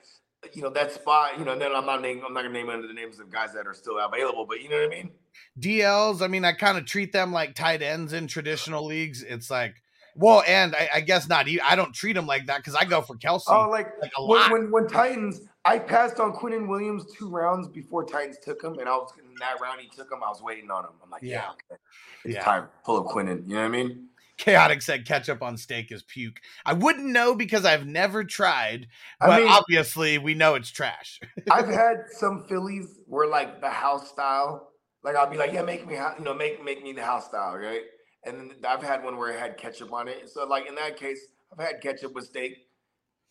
you 0.52 0.62
know, 0.62 0.70
that 0.70 0.92
spot. 0.92 1.38
You 1.38 1.44
know, 1.44 1.58
then 1.58 1.74
I'm 1.74 1.86
not 1.86 2.02
naming, 2.02 2.22
I'm 2.24 2.34
not 2.34 2.42
gonna 2.42 2.52
name 2.52 2.68
under 2.68 2.86
the 2.86 2.94
names 2.94 3.18
of 3.18 3.30
guys 3.30 3.52
that 3.54 3.66
are 3.66 3.74
still 3.74 3.98
available, 3.98 4.46
but 4.46 4.62
you 4.62 4.68
know 4.68 4.76
what 4.76 4.86
I 4.86 4.88
mean? 4.88 5.10
DLs, 5.58 6.22
I 6.22 6.28
mean, 6.28 6.44
I 6.44 6.52
kind 6.52 6.78
of 6.78 6.84
treat 6.84 7.12
them 7.12 7.32
like 7.32 7.54
tight 7.54 7.82
ends 7.82 8.12
in 8.12 8.26
traditional 8.26 8.84
leagues. 8.84 9.22
It's 9.22 9.50
like, 9.50 9.74
well, 10.16 10.42
and 10.46 10.74
I, 10.74 10.88
I 10.96 11.00
guess 11.00 11.28
not. 11.28 11.46
I 11.64 11.76
don't 11.76 11.94
treat 11.94 12.14
them 12.14 12.26
like 12.26 12.46
that 12.46 12.58
because 12.58 12.74
I 12.74 12.84
go 12.84 13.00
for 13.00 13.16
Kelce. 13.16 13.44
Oh, 13.48 13.68
like, 13.70 13.88
like 14.02 14.12
a 14.16 14.26
when, 14.26 14.38
lot. 14.38 14.52
when 14.52 14.70
when 14.70 14.86
Titans, 14.86 15.42
I 15.64 15.78
passed 15.78 16.20
on 16.20 16.32
Quinnen 16.32 16.68
Williams 16.68 17.04
two 17.16 17.28
rounds 17.28 17.68
before 17.68 18.04
Titans 18.04 18.38
took 18.42 18.62
him, 18.62 18.78
and 18.80 18.88
I 18.88 18.96
was 18.96 19.12
that 19.40 19.60
round 19.60 19.80
he 19.80 19.88
took 19.88 20.10
him. 20.10 20.18
I 20.24 20.28
was 20.28 20.40
waiting 20.42 20.70
on 20.70 20.84
him. 20.84 20.90
I'm 21.02 21.10
like, 21.10 21.22
yeah, 21.22 21.30
Yeah. 21.30 21.50
okay. 21.50 21.80
it's 22.24 22.34
Yeah. 22.34 22.44
time. 22.44 22.68
Pull 22.84 22.98
up 23.00 23.06
Quinnen. 23.06 23.46
You 23.48 23.54
know 23.54 23.60
what 23.60 23.66
I 23.66 23.68
mean? 23.68 24.06
Chaotic 24.38 24.80
said 24.80 25.06
ketchup 25.06 25.42
on 25.42 25.58
steak 25.58 25.92
is 25.92 26.02
puke. 26.02 26.40
I 26.64 26.72
wouldn't 26.72 27.04
know 27.04 27.34
because 27.34 27.66
I've 27.66 27.86
never 27.86 28.24
tried, 28.24 28.86
I 29.20 29.26
but 29.26 29.40
mean- 29.42 29.50
obviously 29.52 30.16
we 30.16 30.32
know 30.34 30.54
it's 30.54 30.70
trash. 30.70 31.20
I've 31.50 31.68
had 31.68 32.04
some 32.10 32.44
Phillies 32.48 33.00
where 33.06 33.28
like 33.28 33.60
the 33.60 33.68
house 33.68 34.08
style, 34.08 34.70
like 35.04 35.14
I'll 35.14 35.28
be 35.30 35.36
like, 35.36 35.52
yeah, 35.52 35.60
make 35.62 35.86
me, 35.86 35.94
you 35.94 36.24
know, 36.24 36.32
make 36.32 36.64
make 36.64 36.82
me 36.82 36.94
the 36.94 37.04
house 37.04 37.26
style, 37.26 37.56
right? 37.56 37.82
And 38.24 38.36
then 38.38 38.52
I've 38.66 38.82
had 38.82 39.04
one 39.04 39.18
where 39.18 39.30
it 39.30 39.38
had 39.38 39.58
ketchup 39.58 39.92
on 39.92 40.08
it. 40.08 40.30
So 40.30 40.46
like 40.46 40.66
in 40.66 40.74
that 40.76 40.96
case, 40.96 41.20
I've 41.52 41.62
had 41.66 41.82
ketchup 41.82 42.14
with 42.14 42.24
steak. 42.24 42.56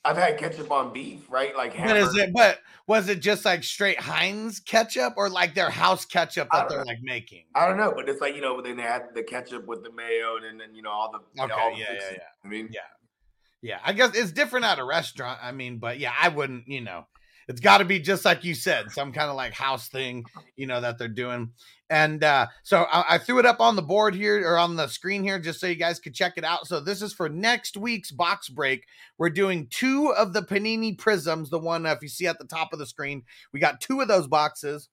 I've 0.05 0.17
had 0.17 0.37
ketchup 0.37 0.71
on 0.71 0.93
beef, 0.93 1.29
right? 1.29 1.55
Like 1.55 1.75
But 1.77 1.97
is 1.97 2.15
it? 2.15 2.31
But 2.33 2.59
was 2.87 3.09
it 3.09 3.19
just 3.19 3.43
like 3.43 3.63
straight 3.63 3.99
Heinz 3.99 4.59
ketchup 4.59 5.13
or 5.17 5.29
like 5.29 5.55
their 5.55 5.69
house 5.69 6.05
ketchup 6.05 6.47
that 6.53 6.69
they're 6.69 6.79
know. 6.79 6.85
like 6.85 7.01
making? 7.01 7.43
I 7.53 7.67
don't 7.67 7.77
know, 7.77 7.93
but 7.95 8.07
it's 8.07 8.21
like 8.21 8.35
you 8.35 8.41
know, 8.41 8.61
then 8.61 8.77
they 8.77 8.83
had 8.83 9.07
the 9.13 9.23
ketchup 9.23 9.67
with 9.67 9.83
the 9.83 9.91
mayo, 9.91 10.37
and 10.37 10.59
then, 10.59 10.73
you 10.73 10.81
know 10.81 10.91
all 10.91 11.11
the 11.11 11.43
Okay, 11.43 11.53
all 11.53 11.71
the 11.71 11.79
yeah, 11.79 11.93
yeah, 11.93 12.11
yeah. 12.11 12.17
I 12.43 12.47
mean, 12.47 12.69
Yeah. 12.71 12.81
Yeah, 13.61 13.79
I 13.83 13.91
guess 13.91 14.15
it's 14.15 14.31
different 14.31 14.65
at 14.65 14.79
a 14.79 14.85
restaurant. 14.85 15.39
I 15.43 15.51
mean, 15.51 15.79
but 15.79 15.99
yeah, 15.99 16.13
I 16.17 16.29
wouldn't, 16.29 16.69
you 16.69 16.79
know, 16.79 17.07
it's 17.49 17.59
got 17.59 17.79
to 17.79 17.85
be 17.85 17.99
just 17.99 18.25
like 18.25 18.43
you 18.43 18.53
said, 18.53 18.91
some 18.91 19.11
kind 19.11 19.29
of 19.29 19.35
like 19.35 19.53
house 19.53 19.89
thing, 19.89 20.23
you 20.55 20.67
know, 20.67 20.79
that 20.79 20.99
they're 20.99 21.07
doing. 21.07 21.51
And 21.89 22.23
uh, 22.23 22.47
so 22.61 22.83
I, 22.83 23.15
I 23.15 23.17
threw 23.17 23.39
it 23.39 23.45
up 23.47 23.59
on 23.59 23.75
the 23.75 23.81
board 23.81 24.13
here 24.13 24.47
or 24.47 24.59
on 24.59 24.75
the 24.75 24.87
screen 24.87 25.23
here 25.23 25.39
just 25.39 25.59
so 25.59 25.65
you 25.65 25.73
guys 25.75 25.99
could 25.99 26.13
check 26.13 26.33
it 26.37 26.43
out. 26.43 26.67
So 26.67 26.79
this 26.79 27.01
is 27.01 27.11
for 27.11 27.27
next 27.27 27.75
week's 27.75 28.11
box 28.11 28.49
break. 28.49 28.85
We're 29.17 29.31
doing 29.31 29.67
two 29.71 30.13
of 30.13 30.33
the 30.33 30.43
Panini 30.43 30.95
Prisms, 30.95 31.49
the 31.49 31.57
one 31.57 31.87
uh, 31.87 31.91
if 31.93 32.03
you 32.03 32.07
see 32.07 32.27
at 32.27 32.37
the 32.37 32.45
top 32.45 32.71
of 32.71 32.77
the 32.77 32.85
screen, 32.85 33.23
we 33.51 33.59
got 33.59 33.81
two 33.81 33.99
of 33.99 34.07
those 34.07 34.27
boxes. 34.27 34.87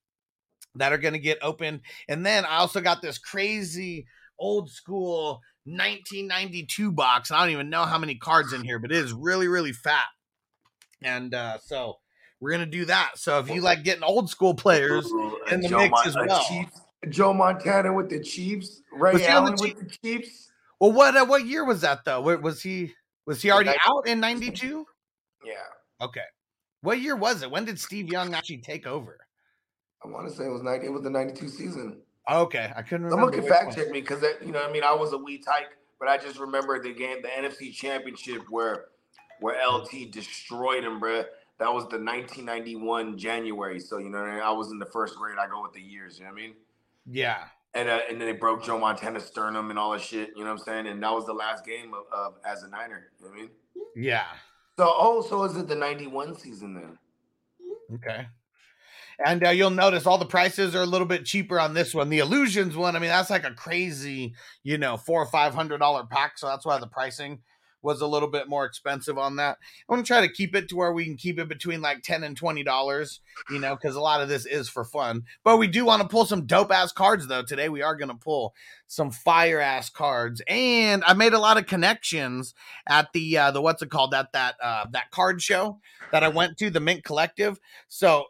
that 0.76 0.92
are 0.92 0.98
going 0.98 1.14
to 1.14 1.20
get 1.20 1.38
opened. 1.42 1.80
And 2.08 2.24
then 2.24 2.46
I 2.46 2.58
also 2.58 2.80
got 2.80 3.02
this 3.02 3.18
crazy 3.18 4.06
old 4.38 4.70
school 4.70 5.42
1992 5.64 6.92
box. 6.92 7.30
I 7.30 7.40
don't 7.40 7.52
even 7.52 7.70
know 7.70 7.84
how 7.84 7.98
many 7.98 8.14
cards 8.14 8.54
in 8.54 8.64
here, 8.64 8.78
but 8.78 8.92
it 8.92 8.98
is 8.98 9.12
really, 9.12 9.48
really 9.48 9.72
fat. 9.72 10.06
And 11.02 11.34
uh, 11.34 11.58
so 11.62 11.98
we're 12.40 12.50
going 12.50 12.64
to 12.64 12.70
do 12.70 12.84
that. 12.86 13.12
So 13.16 13.38
if 13.38 13.50
you 13.50 13.60
like 13.60 13.82
getting 13.82 14.02
old 14.02 14.28
school 14.30 14.54
players 14.54 15.06
in 15.50 15.60
the 15.60 15.68
Joe 15.68 15.78
mix 15.78 15.90
Mon- 15.90 16.06
as 16.06 16.16
uh, 16.16 16.24
well. 16.26 16.44
Chiefs- 16.44 16.80
Joe 17.08 17.32
Montana 17.32 17.92
with 17.92 18.10
the 18.10 18.20
Chiefs, 18.20 18.82
Ray 18.92 19.12
Was 19.12 19.22
on 19.22 19.26
the 19.26 19.32
Allen 19.32 19.54
with 19.60 19.78
the 19.78 19.96
Chiefs. 20.02 20.50
Well, 20.80 20.92
what 20.92 21.16
uh, 21.16 21.24
what 21.24 21.46
year 21.46 21.64
was 21.64 21.80
that 21.82 22.04
though? 22.04 22.20
Where, 22.20 22.38
was 22.38 22.62
he 22.62 22.92
was 23.26 23.40
he 23.40 23.50
already 23.50 23.74
out 23.86 24.06
in 24.06 24.18
92? 24.18 24.84
Yeah, 25.44 25.54
Okay. 26.00 26.20
What 26.82 27.00
year 27.00 27.16
was 27.16 27.42
it? 27.42 27.50
When 27.50 27.64
did 27.64 27.80
Steve 27.80 28.08
Young 28.08 28.34
actually 28.34 28.58
take 28.58 28.86
over? 28.86 29.18
I 30.04 30.08
want 30.08 30.28
to 30.28 30.34
say 30.34 30.44
it 30.44 30.50
was 30.50 30.62
ninety. 30.62 30.86
It 30.86 30.92
was 30.92 31.02
the 31.02 31.10
'92 31.10 31.48
season. 31.48 31.98
Okay, 32.30 32.70
I 32.76 32.82
couldn't 32.82 33.04
remember. 33.04 33.32
Someone 33.32 33.32
can 33.32 33.48
fact 33.48 33.76
check 33.76 33.90
me 33.90 34.00
because 34.00 34.22
you 34.44 34.52
know, 34.52 34.64
I 34.64 34.70
mean, 34.70 34.84
I 34.84 34.92
was 34.92 35.12
a 35.12 35.18
wee 35.18 35.38
tyke, 35.38 35.76
but 35.98 36.08
I 36.08 36.18
just 36.18 36.38
remember 36.38 36.80
the 36.82 36.92
game, 36.92 37.22
the 37.22 37.28
NFC 37.28 37.72
Championship, 37.72 38.42
where 38.50 38.86
where 39.40 39.56
LT 39.66 40.10
destroyed 40.10 40.84
him, 40.84 41.00
bruh. 41.00 41.24
That 41.58 41.72
was 41.72 41.84
the 41.84 41.98
1991 41.98 43.16
January. 43.16 43.80
So 43.80 43.98
you 43.98 44.10
know, 44.10 44.18
I, 44.18 44.34
mean? 44.34 44.42
I 44.42 44.50
was 44.50 44.70
in 44.70 44.78
the 44.78 44.86
first 44.86 45.16
grade. 45.16 45.36
I 45.38 45.46
go 45.46 45.62
with 45.62 45.72
the 45.72 45.80
years. 45.80 46.18
You 46.18 46.24
know 46.24 46.32
what 46.32 46.38
I 46.38 46.42
mean? 46.42 46.54
Yeah. 47.10 47.44
And 47.74 47.88
uh, 47.88 48.00
and 48.08 48.20
then 48.20 48.28
they 48.28 48.34
broke 48.34 48.64
Joe 48.64 48.78
Montana's 48.78 49.24
sternum 49.24 49.70
and 49.70 49.78
all 49.78 49.92
that 49.92 50.02
shit. 50.02 50.30
You 50.36 50.44
know 50.44 50.52
what 50.52 50.60
I'm 50.60 50.64
saying? 50.64 50.86
And 50.86 51.02
that 51.02 51.12
was 51.12 51.26
the 51.26 51.32
last 51.32 51.64
game 51.64 51.92
of, 51.94 52.04
of 52.12 52.34
as 52.44 52.62
a 52.62 52.68
Niner. 52.68 53.06
You 53.20 53.26
know 53.26 53.32
I 53.32 53.36
mean? 53.36 53.50
Yeah. 53.94 54.26
So 54.78 54.92
oh, 54.96 55.22
so 55.22 55.44
is 55.44 55.56
it 55.56 55.68
the 55.68 55.74
91 55.74 56.34
season 56.36 56.74
then? 56.74 56.98
Okay. 57.94 58.26
And 59.24 59.46
uh, 59.46 59.50
you'll 59.50 59.70
notice 59.70 60.06
all 60.06 60.18
the 60.18 60.26
prices 60.26 60.74
are 60.74 60.82
a 60.82 60.86
little 60.86 61.06
bit 61.06 61.24
cheaper 61.24 61.58
on 61.58 61.72
this 61.72 61.94
one. 61.94 62.10
The 62.10 62.18
Illusions 62.18 62.76
one, 62.76 62.96
I 62.96 62.98
mean, 62.98 63.08
that's 63.08 63.30
like 63.30 63.44
a 63.44 63.54
crazy, 63.54 64.34
you 64.62 64.76
know, 64.76 64.98
four 64.98 65.22
or 65.22 65.26
five 65.26 65.54
hundred 65.54 65.78
dollar 65.78 66.04
pack. 66.04 66.36
So 66.36 66.46
that's 66.46 66.66
why 66.66 66.78
the 66.78 66.86
pricing 66.86 67.40
was 67.86 68.02
a 68.02 68.06
little 68.06 68.28
bit 68.28 68.48
more 68.48 68.66
expensive 68.66 69.16
on 69.16 69.36
that. 69.36 69.56
I 69.88 69.92
want 69.92 70.04
to 70.04 70.06
try 70.06 70.20
to 70.20 70.32
keep 70.32 70.54
it 70.54 70.68
to 70.68 70.76
where 70.76 70.92
we 70.92 71.04
can 71.04 71.16
keep 71.16 71.38
it 71.38 71.48
between 71.48 71.80
like 71.80 72.02
ten 72.02 72.22
and 72.24 72.36
twenty 72.36 72.64
dollars, 72.64 73.20
you 73.48 73.58
know, 73.58 73.76
because 73.76 73.96
a 73.96 74.00
lot 74.00 74.20
of 74.20 74.28
this 74.28 74.44
is 74.44 74.68
for 74.68 74.84
fun. 74.84 75.22
But 75.44 75.56
we 75.56 75.68
do 75.68 75.84
want 75.84 76.02
to 76.02 76.08
pull 76.08 76.26
some 76.26 76.44
dope 76.44 76.72
ass 76.72 76.92
cards 76.92 77.28
though. 77.28 77.42
Today 77.42 77.68
we 77.68 77.80
are 77.80 77.96
gonna 77.96 78.16
pull 78.16 78.54
some 78.88 79.10
fire 79.10 79.60
ass 79.60 79.88
cards, 79.88 80.42
and 80.48 81.02
I 81.04 81.14
made 81.14 81.32
a 81.32 81.38
lot 81.38 81.56
of 81.56 81.66
connections 81.66 82.54
at 82.86 83.12
the 83.12 83.38
uh, 83.38 83.50
the 83.52 83.62
what's 83.62 83.82
it 83.82 83.90
called 83.90 84.10
that 84.10 84.32
that 84.32 84.56
uh, 84.60 84.86
that 84.90 85.10
card 85.12 85.40
show 85.40 85.78
that 86.10 86.24
I 86.24 86.28
went 86.28 86.58
to, 86.58 86.70
the 86.70 86.80
Mint 86.80 87.04
Collective. 87.04 87.60
So 87.88 88.26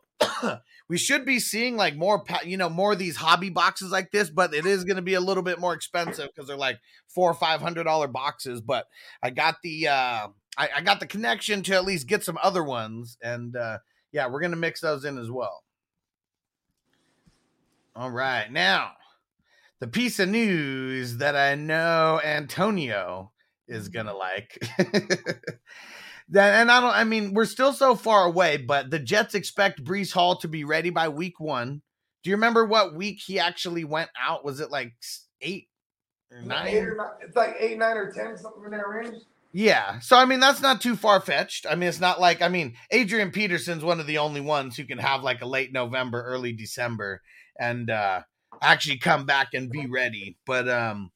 we 0.89 0.99
should 0.99 1.25
be 1.25 1.41
seeing 1.41 1.77
like 1.77 1.97
more, 1.97 2.23
you 2.45 2.57
know, 2.57 2.69
more 2.69 2.93
of 2.93 2.99
these 2.99 3.17
hobby 3.17 3.51
boxes 3.51 3.91
like 3.91 4.13
this, 4.13 4.31
but 4.31 4.55
it 4.55 4.67
is 4.67 4.85
going 4.85 4.97
to 4.97 5.03
be 5.03 5.15
a 5.15 5.21
little 5.21 5.43
bit 5.43 5.59
more 5.59 5.75
expensive 5.75 6.29
because 6.29 6.47
they're 6.47 6.57
like 6.57 6.79
four 7.09 7.31
or 7.31 7.35
five 7.35 7.61
hundred 7.61 7.85
dollar 7.85 8.07
boxes. 8.07 8.61
But 8.61 8.87
I 9.23 9.31
got 9.31 9.57
the, 9.63 9.89
uh, 9.89 10.29
I, 10.57 10.69
I 10.77 10.81
got 10.83 11.01
the 11.01 11.07
connection 11.07 11.63
to 11.65 11.75
at 11.75 11.85
least 11.85 12.07
get 12.07 12.25
some 12.25 12.39
other 12.43 12.63
ones, 12.63 13.19
and 13.23 13.57
uh, 13.57 13.79
yeah, 14.13 14.29
we're 14.29 14.41
gonna 14.41 14.57
mix 14.57 14.81
those 14.81 15.05
in 15.05 15.19
as 15.19 15.31
well. 15.31 15.65
All 17.95 18.11
right, 18.11 18.51
now 18.51 18.93
the 19.81 19.89
piece 19.89 20.19
of 20.21 20.29
news 20.29 21.19
that 21.19 21.37
I 21.37 21.55
know 21.55 22.21
Antonio 22.25 23.33
is 23.67 23.89
gonna 23.89 24.15
like. 24.15 24.59
That 26.31 26.61
and 26.61 26.71
I 26.71 26.81
don't. 26.81 26.95
I 26.95 27.05
mean, 27.05 27.35
we're 27.35 27.45
still 27.45 27.73
so 27.73 27.95
far 27.95 28.25
away, 28.25 28.57
but 28.57 28.91
the 28.91 28.99
Jets 28.99 29.35
expect 29.35 29.85
Breece 29.85 30.13
Hall 30.13 30.37
to 30.39 30.49
be 30.49 30.65
ready 30.65 30.91
by 30.91 31.09
week 31.09 31.39
one. 31.39 31.83
Do 32.25 32.31
you 32.31 32.37
remember 32.37 32.65
what 32.65 32.97
week 32.97 33.21
he 33.25 33.39
actually 33.39 33.85
went 33.85 34.11
out? 34.21 34.45
Was 34.45 34.59
it 34.59 34.71
like 34.71 34.95
eight 35.41 35.69
or 36.33 36.39
Eight 36.39 36.47
nine? 36.47 36.75
or 36.75 36.97
nine, 36.97 37.07
it's 37.23 37.37
like 37.37 37.55
eight, 37.61 37.79
nine, 37.79 37.97
or 37.97 38.11
ten, 38.11 38.37
something 38.37 38.65
in 38.65 38.73
that 38.73 38.89
range. 38.89 39.23
Yeah. 39.53 40.01
So 40.01 40.17
I 40.17 40.25
mean, 40.25 40.41
that's 40.41 40.61
not 40.61 40.81
too 40.81 40.97
far 40.97 41.21
fetched. 41.21 41.65
I 41.71 41.77
mean, 41.77 41.89
it's 41.89 42.01
not 42.01 42.21
like 42.21 42.43
I 42.43 42.49
mean, 42.49 42.75
Adrian 42.91 43.31
Peterson's 43.31 43.85
one 43.85 44.01
of 44.01 44.07
the 44.07 44.19
only 44.19 44.41
ones 44.41 44.77
who 44.77 44.85
can 44.85 44.99
have 44.99 45.23
like 45.23 45.41
a 45.41 45.47
late 45.47 45.73
November, 45.73 46.23
early 46.25 46.53
December, 46.53 47.23
and 47.59 47.89
uh 47.89 48.23
actually 48.61 48.99
come 48.99 49.25
back 49.25 49.55
and 49.55 49.71
be 49.71 49.87
ready. 49.87 50.37
But 50.47 50.69
um, 50.69 51.11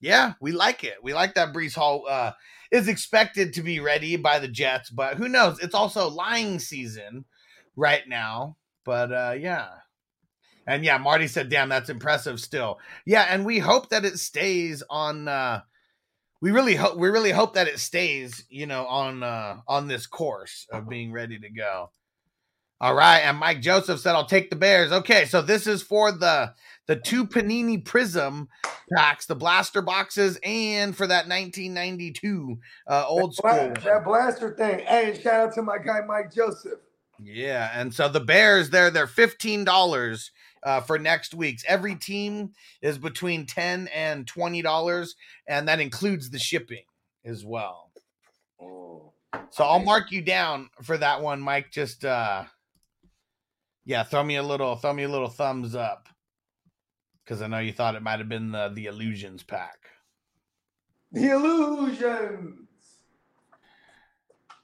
yeah, 0.00 0.32
we 0.40 0.52
like 0.52 0.82
it. 0.84 0.96
We 1.02 1.14
like 1.14 1.34
that 1.34 1.52
Breece 1.52 1.74
Hall 1.74 2.06
uh 2.08 2.32
is 2.74 2.88
expected 2.88 3.52
to 3.52 3.62
be 3.62 3.78
ready 3.78 4.16
by 4.16 4.40
the 4.40 4.48
Jets, 4.48 4.90
but 4.90 5.16
who 5.16 5.28
knows? 5.28 5.60
It's 5.60 5.76
also 5.76 6.10
lying 6.10 6.58
season 6.58 7.24
right 7.76 8.02
now. 8.08 8.56
But 8.84 9.12
uh 9.12 9.36
yeah. 9.38 9.68
And 10.66 10.84
yeah, 10.84 10.98
Marty 10.98 11.28
said, 11.28 11.50
damn, 11.50 11.68
that's 11.68 11.88
impressive 11.88 12.40
still. 12.40 12.78
Yeah, 13.06 13.26
and 13.28 13.44
we 13.44 13.60
hope 13.60 13.90
that 13.90 14.04
it 14.04 14.18
stays 14.18 14.82
on 14.90 15.28
uh 15.28 15.60
we 16.42 16.50
really 16.50 16.74
hope 16.74 16.98
we 16.98 17.08
really 17.08 17.30
hope 17.30 17.54
that 17.54 17.68
it 17.68 17.78
stays, 17.78 18.44
you 18.48 18.66
know, 18.66 18.86
on 18.86 19.22
uh 19.22 19.58
on 19.68 19.86
this 19.86 20.08
course 20.08 20.66
of 20.72 20.88
being 20.88 21.12
ready 21.12 21.38
to 21.38 21.50
go. 21.50 21.90
All 22.80 22.94
right, 22.94 23.20
and 23.20 23.38
Mike 23.38 23.60
Joseph 23.60 24.00
said 24.00 24.16
I'll 24.16 24.26
take 24.26 24.50
the 24.50 24.56
Bears. 24.56 24.90
Okay, 24.90 25.26
so 25.26 25.40
this 25.40 25.68
is 25.68 25.80
for 25.80 26.10
the 26.10 26.52
the 26.86 26.96
two 26.96 27.26
Panini 27.26 27.82
Prism 27.84 28.48
packs, 28.94 29.26
the 29.26 29.34
blaster 29.34 29.82
boxes, 29.82 30.38
and 30.42 30.96
for 30.96 31.06
that 31.06 31.28
1992 31.28 32.58
uh, 32.88 33.04
old 33.06 33.34
school. 33.34 33.50
That, 33.50 33.82
that 33.82 34.04
blaster 34.04 34.54
thing. 34.54 34.80
Hey, 34.80 35.18
shout 35.20 35.48
out 35.48 35.54
to 35.54 35.62
my 35.62 35.78
guy 35.78 36.00
Mike 36.06 36.32
Joseph. 36.32 36.80
Yeah, 37.22 37.70
and 37.74 37.94
so 37.94 38.08
the 38.08 38.20
Bears, 38.20 38.70
they're 38.70 38.90
they're 38.90 39.06
fifteen 39.06 39.64
dollars 39.64 40.32
uh, 40.62 40.80
for 40.80 40.98
next 40.98 41.32
week's. 41.34 41.64
Every 41.66 41.94
team 41.94 42.52
is 42.82 42.98
between 42.98 43.46
ten 43.46 43.88
and 43.94 44.26
twenty 44.26 44.62
dollars, 44.62 45.14
and 45.46 45.68
that 45.68 45.80
includes 45.80 46.30
the 46.30 46.38
shipping 46.38 46.84
as 47.24 47.44
well. 47.44 47.92
Oh, 48.60 49.12
So 49.50 49.64
I'll 49.64 49.82
mark 49.82 50.10
you 50.10 50.22
down 50.22 50.70
for 50.82 50.98
that 50.98 51.22
one, 51.22 51.40
Mike. 51.40 51.70
Just 51.70 52.04
uh, 52.04 52.44
yeah, 53.84 54.02
throw 54.02 54.22
me 54.24 54.36
a 54.36 54.42
little, 54.42 54.76
throw 54.76 54.92
me 54.92 55.04
a 55.04 55.08
little 55.08 55.28
thumbs 55.28 55.74
up, 55.74 56.08
because 57.24 57.40
I 57.40 57.46
know 57.46 57.58
you 57.58 57.72
thought 57.72 57.94
it 57.94 58.02
might 58.02 58.18
have 58.18 58.28
been 58.28 58.52
the 58.52 58.70
the 58.74 58.86
illusions 58.86 59.42
pack. 59.42 59.78
The 61.12 61.30
illusions. 61.30 62.68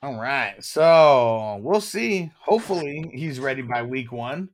All 0.02 0.18
right. 0.18 0.62
So 0.64 1.58
we'll 1.62 1.80
see. 1.80 2.30
Hopefully 2.40 3.10
he's 3.12 3.38
ready 3.38 3.62
by 3.62 3.82
week 3.82 4.12
one. 4.12 4.48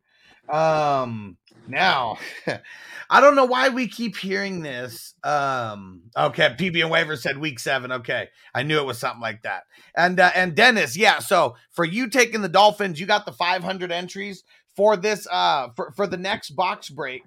Um 0.49 1.37
now 1.69 2.19
I 3.11 3.21
don't 3.21 3.35
know 3.35 3.45
why 3.45 3.69
we 3.69 3.89
keep 3.89 4.17
hearing 4.17 4.63
this. 4.63 5.15
Um 5.23 6.03
okay, 6.17 6.55
PB 6.59 6.83
and 6.83 6.91
waiver 6.91 7.17
said 7.17 7.39
week 7.39 7.59
seven. 7.61 7.93
Okay. 7.93 8.29
I 8.55 8.63
knew 8.65 8.79
it 8.79 8.87
was 8.87 8.99
something 8.99 9.21
like 9.21 9.43
that. 9.43 9.65
And 9.97 10.19
uh, 10.19 10.33
and 10.35 10.55
Dennis, 10.55 10.97
yeah. 10.97 11.21
So 11.21 11.57
for 11.73 11.85
you 11.85 12.09
taking 12.09 12.43
the 12.43 12.49
Dolphins, 12.49 13.01
you 13.01 13.07
got 13.07 13.25
the 13.25 13.33
500 13.33 13.93
entries 13.93 14.43
for 14.75 14.97
this 14.97 15.27
uh 15.31 15.69
for, 15.77 15.93
for 15.93 16.07
the 16.07 16.17
next 16.17 16.51
box 16.51 16.91
break. 16.91 17.23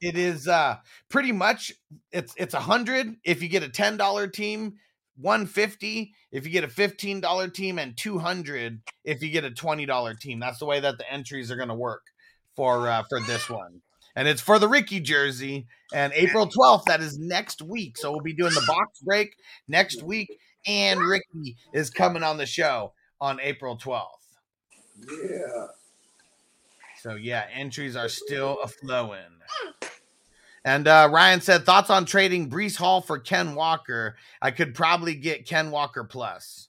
It 0.00 0.16
is 0.16 0.48
uh 0.48 0.76
pretty 1.08 1.32
much 1.32 1.72
it's 2.12 2.34
it's 2.36 2.54
a 2.54 2.60
hundred. 2.60 3.16
If 3.24 3.42
you 3.42 3.48
get 3.48 3.62
a 3.62 3.68
ten 3.68 3.96
dollar 3.96 4.28
team 4.28 4.74
150 5.18 6.12
if 6.30 6.44
you 6.44 6.52
get 6.52 6.64
a 6.64 6.68
$15 6.68 7.54
team 7.54 7.78
and 7.78 7.96
200 7.96 8.80
if 9.04 9.22
you 9.22 9.30
get 9.30 9.44
a 9.44 9.50
$20 9.50 10.18
team. 10.20 10.40
That's 10.40 10.58
the 10.58 10.66
way 10.66 10.80
that 10.80 10.98
the 10.98 11.10
entries 11.10 11.50
are 11.50 11.56
going 11.56 11.70
to 11.70 11.74
work 11.74 12.02
for 12.54 12.88
uh, 12.88 13.02
for 13.08 13.20
this 13.20 13.48
one. 13.48 13.80
And 14.14 14.28
it's 14.28 14.40
for 14.40 14.58
the 14.58 14.68
ricky 14.68 15.00
jersey 15.00 15.66
and 15.92 16.12
april 16.14 16.48
12th 16.48 16.84
that 16.84 17.00
is 17.00 17.18
next 17.18 17.62
week. 17.62 17.96
So 17.98 18.10
we'll 18.10 18.20
be 18.20 18.34
doing 18.34 18.54
the 18.54 18.64
box 18.66 19.00
break 19.00 19.34
next 19.68 20.02
week 20.02 20.28
and 20.66 21.00
ricky 21.00 21.56
is 21.72 21.90
coming 21.90 22.22
on 22.22 22.36
the 22.36 22.46
show 22.46 22.92
on 23.20 23.40
april 23.40 23.78
12th 23.78 24.08
Yeah. 25.08 25.66
So 27.00 27.14
yeah 27.14 27.46
entries 27.52 27.96
are 27.96 28.08
still 28.08 28.58
a 28.62 28.68
flowing 28.68 29.18
and 30.66 30.88
uh, 30.88 31.08
Ryan 31.12 31.40
said 31.40 31.64
thoughts 31.64 31.90
on 31.90 32.04
trading 32.06 32.50
Breece 32.50 32.76
Hall 32.76 33.00
for 33.00 33.20
Ken 33.20 33.54
Walker. 33.54 34.16
I 34.42 34.50
could 34.50 34.74
probably 34.74 35.14
get 35.14 35.46
Ken 35.46 35.70
Walker 35.70 36.02
plus. 36.02 36.66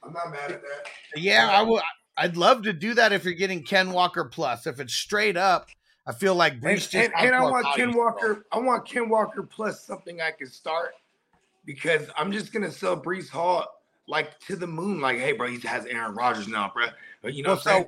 I'm 0.00 0.12
not 0.12 0.30
mad 0.30 0.52
at 0.52 0.62
that. 0.62 0.86
Yeah, 1.16 1.50
I 1.50 1.62
would. 1.62 1.82
I'd 2.16 2.36
love 2.36 2.62
to 2.62 2.72
do 2.72 2.94
that 2.94 3.12
if 3.12 3.24
you're 3.24 3.34
getting 3.34 3.64
Ken 3.64 3.90
Walker 3.90 4.24
plus. 4.24 4.68
If 4.68 4.78
it's 4.78 4.94
straight 4.94 5.36
up, 5.36 5.68
I 6.06 6.12
feel 6.12 6.36
like 6.36 6.52
And, 6.54 6.62
Breece 6.62 6.88
just 6.88 6.94
and, 6.94 7.12
and 7.18 7.34
I 7.34 7.42
want 7.42 7.66
Ken. 7.74 7.96
Walker. 7.96 8.46
I 8.52 8.58
want 8.58 8.86
Ken 8.88 9.08
Walker 9.08 9.42
plus 9.42 9.84
something 9.84 10.20
I 10.20 10.30
can 10.30 10.46
start 10.48 10.92
because 11.64 12.08
I'm 12.16 12.30
just 12.30 12.52
gonna 12.52 12.70
sell 12.70 12.96
Breece 12.96 13.28
Hall 13.28 13.66
like 14.06 14.38
to 14.46 14.54
the 14.54 14.68
moon. 14.68 15.00
Like, 15.00 15.18
hey, 15.18 15.32
bro, 15.32 15.48
he 15.48 15.58
has 15.66 15.84
Aaron 15.86 16.14
Rodgers 16.14 16.46
now, 16.46 16.70
bro. 16.72 16.86
But 17.22 17.34
you 17.34 17.42
know, 17.42 17.50
Well, 17.54 17.58
saying? 17.60 17.86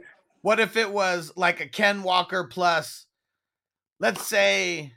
So 0.48 0.50
what 0.50 0.60
if 0.60 0.76
it 0.76 0.90
was 0.90 1.32
like 1.36 1.60
a 1.60 1.68
Ken 1.68 2.02
Walker 2.02 2.44
plus, 2.44 3.06
let's 4.00 4.26
say, 4.26 4.92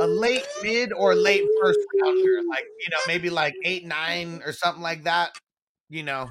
a 0.00 0.06
late 0.06 0.46
mid 0.62 0.92
or 0.92 1.14
late 1.14 1.44
first 1.60 1.80
rounder, 2.02 2.42
like 2.48 2.64
you 2.80 2.90
know 2.90 2.98
maybe 3.06 3.30
like 3.30 3.54
eight 3.64 3.86
nine 3.86 4.42
or 4.44 4.52
something 4.52 4.82
like 4.82 5.04
that. 5.04 5.30
You 5.88 6.02
know, 6.02 6.30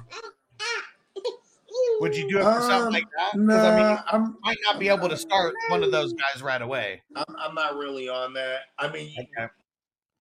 Would 2.00 2.16
you 2.16 2.28
do 2.28 2.38
it 2.38 2.44
for 2.44 2.60
something 2.62 2.86
Um, 2.86 2.92
like 2.92 3.04
that? 3.16 3.38
Nah, 3.38 3.68
I 3.68 3.76
mean, 3.76 3.98
I'm, 4.10 4.36
might 4.42 4.58
not 4.64 4.80
be 4.80 4.88
able 4.88 5.08
to 5.08 5.16
start 5.16 5.54
one 5.68 5.82
of 5.84 5.92
those 5.92 6.12
guys 6.12 6.42
right 6.42 6.62
away. 6.62 7.02
I'm 7.16 7.24
I'm 7.38 7.54
not 7.54 7.76
really 7.76 8.08
on 8.08 8.32
that. 8.34 8.60
I 8.78 8.90
mean, 8.90 9.12
Okay. 9.18 9.52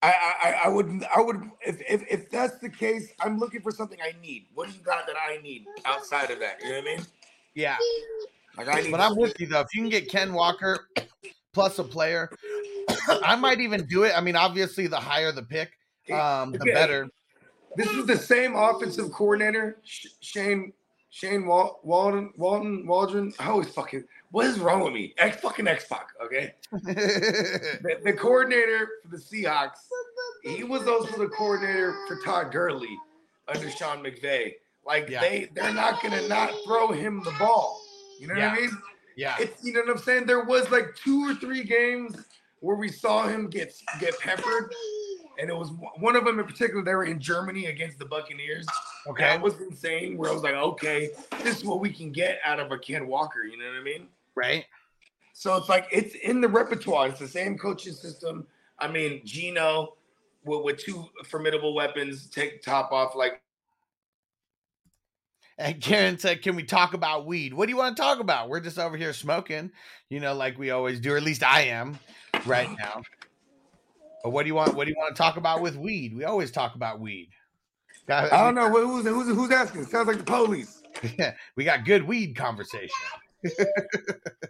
I, 0.04 0.10
I 0.10 0.50
I- 0.50 0.62
I 0.66 0.68
would 0.68 1.04
I 1.16 1.22
would 1.22 1.52
if, 1.66 1.82
if 1.88 2.04
if 2.10 2.30
that's 2.32 2.58
the 2.60 2.70
case, 2.70 3.14
I'm 3.20 3.40
looking 3.40 3.62
for 3.62 3.72
something 3.72 4.00
I 4.02 4.14
need. 4.22 4.48
What 4.54 4.70
do 4.70 4.74
you 4.76 4.84
got 4.84 5.08
that 5.08 5.16
I 5.16 5.38
need 5.42 5.66
outside 5.86 6.32
of 6.32 6.40
that? 6.40 6.60
You 6.64 6.70
know 6.70 6.80
what 6.80 6.88
I 6.88 6.96
mean? 6.98 7.06
Yeah. 7.54 7.78
Like 8.58 8.68
I 8.68 8.82
need. 8.82 8.92
But 8.92 9.00
I'm 9.00 9.16
with 9.16 9.40
you 9.40 9.48
though. 9.48 9.62
If 9.62 9.74
you 9.74 9.82
can 9.82 9.90
get 9.90 10.10
Ken 10.10 10.34
Walker 10.34 10.88
plus 11.54 11.80
a 11.80 11.84
player, 11.84 12.30
I 13.24 13.36
might 13.36 13.60
even 13.60 13.86
do 13.86 14.04
it. 14.04 14.14
I 14.16 14.22
mean, 14.22 14.36
obviously, 14.36 14.88
the 14.88 14.98
higher 15.00 15.32
the 15.32 15.44
pick, 15.44 15.72
um, 16.12 16.52
the 16.52 16.62
Okay. 16.62 16.74
better. 16.74 17.08
This 17.78 17.90
is 17.92 18.06
the 18.06 18.18
same 18.18 18.56
offensive 18.56 19.12
coordinator, 19.12 19.78
Shane 20.20 20.74
Shane 21.10 21.46
Wal- 21.46 21.80
Walden 21.84 22.34
Walden 22.36 22.86
Waldron. 22.86 23.34
I 23.40 23.48
always 23.50 23.70
fucking 23.70 24.04
what 24.32 24.46
is 24.46 24.60
wrong 24.60 24.84
with 24.84 24.94
me? 24.94 25.14
X 25.18 25.38
fucking 25.42 25.68
X 25.68 25.88
Pac. 25.88 26.08
Okay, 26.24 26.54
the, 26.72 28.00
the 28.04 28.14
coordinator 28.14 28.88
for 29.04 29.10
the 29.10 29.18
Seahawks. 29.18 29.80
He 30.44 30.64
was 30.64 30.88
also 30.88 31.18
the 31.18 31.28
coordinator 31.30 31.96
for 32.08 32.18
Todd 32.26 32.52
Gurley 32.52 32.98
under 33.48 33.70
Sean 33.72 34.04
McVay. 34.04 34.54
Like 34.86 35.10
Yeah. 35.10 35.22
they 35.22 35.50
they're 35.54 35.74
not 35.74 36.02
gonna 36.04 36.28
not 36.28 36.52
throw 36.66 36.92
him 36.92 37.22
the 37.24 37.32
ball. 37.40 37.81
You 38.22 38.28
know 38.28 38.36
Yeah. 38.36 38.52
what 38.52 38.58
I 38.60 38.62
mean? 38.62 38.78
yeah. 39.16 39.36
It's 39.40 39.64
you 39.64 39.74
know 39.74 39.82
what 39.82 39.90
I'm 39.90 39.98
saying. 39.98 40.28
There 40.28 40.44
was 40.44 40.70
like 40.70 40.96
two 40.96 41.28
or 41.28 41.34
three 41.34 41.64
games 41.64 42.16
where 42.60 42.76
we 42.76 42.90
saw 42.90 43.28
him 43.28 43.50
get 43.50 43.74
get 44.00 44.18
peppered, 44.20 44.72
and 45.40 45.50
it 45.50 45.56
was 45.56 45.72
one 45.98 46.16
of 46.16 46.24
them 46.26 46.40
in 46.40 46.46
particular. 46.46 46.84
They 46.84 46.94
were 46.94 47.06
in 47.06 47.20
Germany 47.20 47.66
against 47.66 47.98
the 47.98 48.06
Buccaneers. 48.06 48.68
Okay. 49.08 49.24
That 49.24 49.42
was 49.42 49.60
insane. 49.60 50.18
Where 50.18 50.30
I 50.30 50.34
was 50.34 50.44
like, 50.44 50.54
okay, 50.54 51.10
this 51.44 51.58
is 51.58 51.66
what 51.66 51.80
we 51.80 51.92
can 51.92 52.12
get 52.12 52.40
out 52.46 52.60
of 52.60 52.72
a 52.72 52.78
Ken 52.78 53.08
Walker. 53.08 53.44
You 53.44 53.58
know 53.58 53.66
what 53.66 53.80
I 53.80 53.84
mean? 53.84 54.08
Right. 54.36 54.66
So 55.34 55.56
it's 55.58 55.68
like 55.70 55.88
it's 55.92 56.14
in 56.14 56.40
the 56.42 56.48
repertoire. 56.48 57.08
It's 57.08 57.20
the 57.20 57.28
same 57.28 57.58
coaching 57.58 57.94
system. 57.94 58.46
I 58.78 58.88
mean, 58.88 59.22
Geno 59.26 59.96
with, 60.46 60.64
with 60.64 60.78
two 60.78 61.06
formidable 61.26 61.74
weapons, 61.74 62.28
take 62.30 62.62
top 62.62 62.92
off. 62.92 63.16
Like 63.16 63.42
And 65.58 65.82
Karen 65.82 66.18
said, 66.18 66.42
"Can 66.42 66.56
we 66.56 66.64
talk 66.64 66.94
about 66.94 67.26
weed? 67.26 67.54
What 67.54 67.68
do 67.68 67.72
you 67.72 67.78
want 67.78 67.96
to 67.96 68.02
talk 68.02 68.20
about? 68.20 68.50
We're 68.50 68.62
just 68.62 68.80
over 68.80 68.98
here 68.98 69.14
smoking, 69.14 69.72
you 70.10 70.20
know, 70.20 70.34
like 70.34 70.58
we 70.58 70.72
always 70.72 71.00
do. 71.00 71.14
Or 71.14 71.18
at 71.18 71.24
least 71.24 71.44
I 71.44 71.62
am 71.64 72.00
right 72.46 72.70
now. 72.80 73.02
But 74.24 74.32
what 74.32 74.44
do 74.44 74.48
you 74.48 74.56
want? 74.56 74.76
What 74.76 74.86
do 74.86 74.92
you 74.92 74.98
want 74.98 75.16
to 75.16 75.22
talk 75.22 75.38
about 75.38 75.62
with 75.62 75.76
weed? 75.76 76.16
We 76.16 76.24
always 76.24 76.52
talk 76.52 76.76
about 76.76 77.00
weed. 77.00 77.30
Got- 78.08 78.32
I 78.34 78.44
don't 78.44 78.56
know 78.56 78.70
who's 78.70 79.06
who's 79.06 79.28
who's 79.28 79.52
asking. 79.52 79.86
Sounds 79.86 80.08
like 80.08 80.18
the 80.18 80.24
police. 80.24 80.82
we 81.56 81.64
got 81.64 81.86
good 81.86 82.08
weed 82.08 82.36
conversation. 82.36 82.90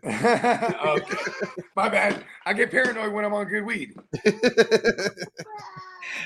okay, 0.04 1.18
my 1.76 1.88
bad. 1.88 2.24
I 2.46 2.54
get 2.54 2.72
paranoid 2.72 3.14
when 3.14 3.24
I'm 3.24 3.34
on 3.34 3.46
good 3.48 3.66
weed. 3.66 3.94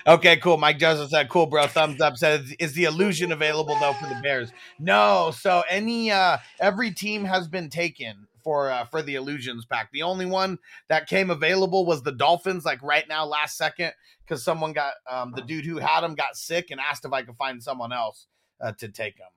Okay, 0.08 0.38
cool. 0.38 0.58
Mike 0.58 0.80
Joseph 0.80 1.10
said, 1.10 1.30
"Cool, 1.30 1.48
bro." 1.48 1.68
Thumbs 1.68 2.02
up. 2.02 2.18
Says, 2.18 2.54
"Is 2.60 2.74
the 2.74 2.86
illusion 2.86 3.32
available 3.32 3.78
though 3.80 3.94
for 3.94 4.08
the 4.08 4.20
Bears?" 4.22 4.52
No. 4.80 5.32
So 5.38 5.64
any 5.70 6.12
uh 6.12 6.38
every 6.60 6.92
team 6.92 7.26
has 7.26 7.48
been 7.48 7.70
taken 7.70 8.28
for 8.44 8.70
uh, 8.72 8.86
for 8.86 9.02
the 9.02 9.16
illusions 9.16 9.66
pack. 9.66 9.92
The 9.92 10.04
only 10.04 10.26
one 10.26 10.60
that 10.88 11.08
came 11.08 11.30
available 11.30 11.86
was 11.86 12.04
the 12.04 12.12
Dolphins. 12.12 12.64
Like 12.64 12.82
right 12.82 13.08
now, 13.10 13.26
last 13.26 13.58
second, 13.58 13.94
because 14.24 14.44
someone 14.44 14.72
got 14.72 14.94
um 15.10 15.34
the 15.36 15.42
dude 15.42 15.66
who 15.66 15.78
had 15.78 16.02
them 16.02 16.16
got 16.16 16.38
sick 16.38 16.72
and 16.72 16.80
asked 16.80 17.06
if 17.06 17.12
I 17.12 17.24
could 17.24 17.36
find 17.36 17.62
someone 17.62 17.92
else 17.92 18.28
uh, 18.62 18.72
to 18.74 18.88
take 18.88 19.18
them. 19.18 19.28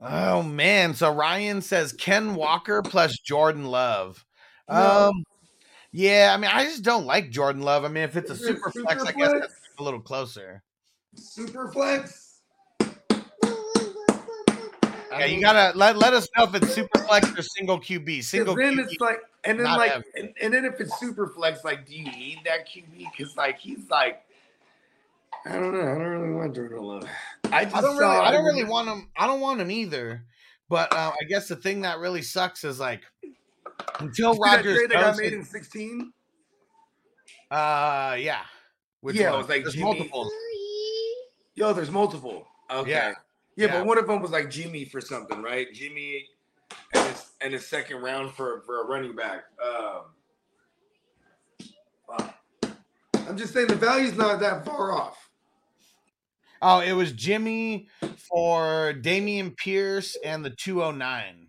Oh 0.00 0.42
man! 0.42 0.94
So 0.94 1.12
Ryan 1.12 1.62
says 1.62 1.92
Ken 1.92 2.34
Walker 2.34 2.82
plus 2.82 3.18
Jordan 3.18 3.66
Love. 3.66 4.24
No. 4.68 5.10
Um, 5.10 5.24
yeah, 5.92 6.32
I 6.34 6.38
mean, 6.38 6.50
I 6.52 6.64
just 6.64 6.82
don't 6.82 7.04
like 7.04 7.30
Jordan 7.30 7.62
Love. 7.62 7.84
I 7.84 7.88
mean, 7.88 8.04
if 8.04 8.16
it's 8.16 8.30
a 8.30 8.34
it 8.34 8.38
super 8.38 8.70
flex, 8.70 9.02
I 9.02 9.12
guess 9.12 9.30
flex? 9.30 9.40
that's 9.40 9.54
a 9.78 9.82
little 9.82 10.00
closer. 10.00 10.62
Super 11.14 11.70
flex. 11.70 12.40
Yeah, 15.18 15.26
you 15.26 15.42
gotta 15.42 15.76
let, 15.76 15.98
let 15.98 16.14
us 16.14 16.26
know 16.36 16.44
if 16.44 16.54
it's 16.54 16.72
super 16.72 17.00
flex 17.00 17.30
or 17.38 17.42
single 17.42 17.78
QB. 17.78 18.24
Single 18.24 18.56
then 18.56 18.76
QB. 18.76 18.84
it's 18.84 19.00
like, 19.00 19.18
and 19.44 19.60
then 19.60 19.66
like, 19.66 19.92
and, 20.16 20.32
and 20.40 20.54
then 20.54 20.64
if 20.64 20.80
it's 20.80 20.98
super 20.98 21.26
flex, 21.26 21.64
like, 21.64 21.86
do 21.86 21.94
you 21.94 22.04
need 22.04 22.40
that 22.46 22.66
QB? 22.66 23.10
Because 23.10 23.36
like 23.36 23.58
he's 23.58 23.90
like, 23.90 24.22
I 25.44 25.52
don't 25.52 25.74
know. 25.74 25.82
I 25.82 25.98
don't 25.98 26.02
really 26.02 26.32
want 26.32 26.54
Jordan 26.54 26.78
Love. 26.78 27.04
I 27.52 27.64
just 27.64 27.76
I 27.76 27.80
don't 27.82 27.96
really, 27.98 28.16
I 28.16 28.30
don't 28.30 28.44
really 28.44 28.64
want 28.64 28.88
him. 28.88 29.10
I 29.16 29.26
don't 29.26 29.40
want 29.40 29.60
him 29.60 29.70
either. 29.70 30.24
But 30.68 30.90
uh, 30.94 31.12
I 31.20 31.24
guess 31.24 31.48
the 31.48 31.56
thing 31.56 31.82
that 31.82 31.98
really 31.98 32.22
sucks 32.22 32.64
is 32.64 32.80
like 32.80 33.02
until 34.00 34.34
See 34.34 34.38
that 34.42 34.56
Rodgers 34.56 34.76
trade 34.76 34.90
that 34.90 34.94
got 34.94 35.10
goes, 35.12 35.20
made 35.20 35.32
in 35.32 35.44
16. 35.44 36.12
uh, 37.50 38.16
yeah, 38.18 38.40
Which 39.00 39.16
Yeah, 39.16 39.34
it 39.34 39.38
was 39.38 39.48
like 39.48 39.62
There's 39.62 39.74
Jimmy- 39.74 39.84
multiples. 39.84 40.32
Yo, 41.54 41.72
there's 41.72 41.90
multiple. 41.90 42.46
Okay. 42.70 42.90
Yeah. 42.90 43.14
Yeah, 43.56 43.66
Yeah. 43.66 43.78
but 43.78 43.86
one 43.86 43.98
of 43.98 44.06
them 44.06 44.22
was 44.22 44.30
like 44.30 44.48
Jimmy 44.50 44.84
for 44.86 45.00
something, 45.00 45.42
right? 45.42 45.72
Jimmy 45.72 46.26
and 46.94 47.08
his 47.08 47.26
and 47.42 47.52
his 47.52 47.66
second 47.66 47.98
round 48.00 48.32
for 48.32 48.62
for 48.62 48.82
a 48.82 48.86
running 48.86 49.14
back. 49.14 49.44
Um, 49.62 50.04
fuck. 52.06 52.34
I'm 53.28 53.36
just 53.36 53.52
saying 53.52 53.66
the 53.68 53.74
value's 53.76 54.16
not 54.16 54.40
that 54.40 54.64
far 54.64 54.92
off. 54.92 55.28
Oh, 56.62 56.80
it 56.80 56.92
was 56.92 57.12
Jimmy 57.12 57.88
for 58.16 58.94
Dameon 58.94 59.54
Pierce 59.56 60.16
and 60.24 60.44
the 60.44 60.50
209. 60.50 61.48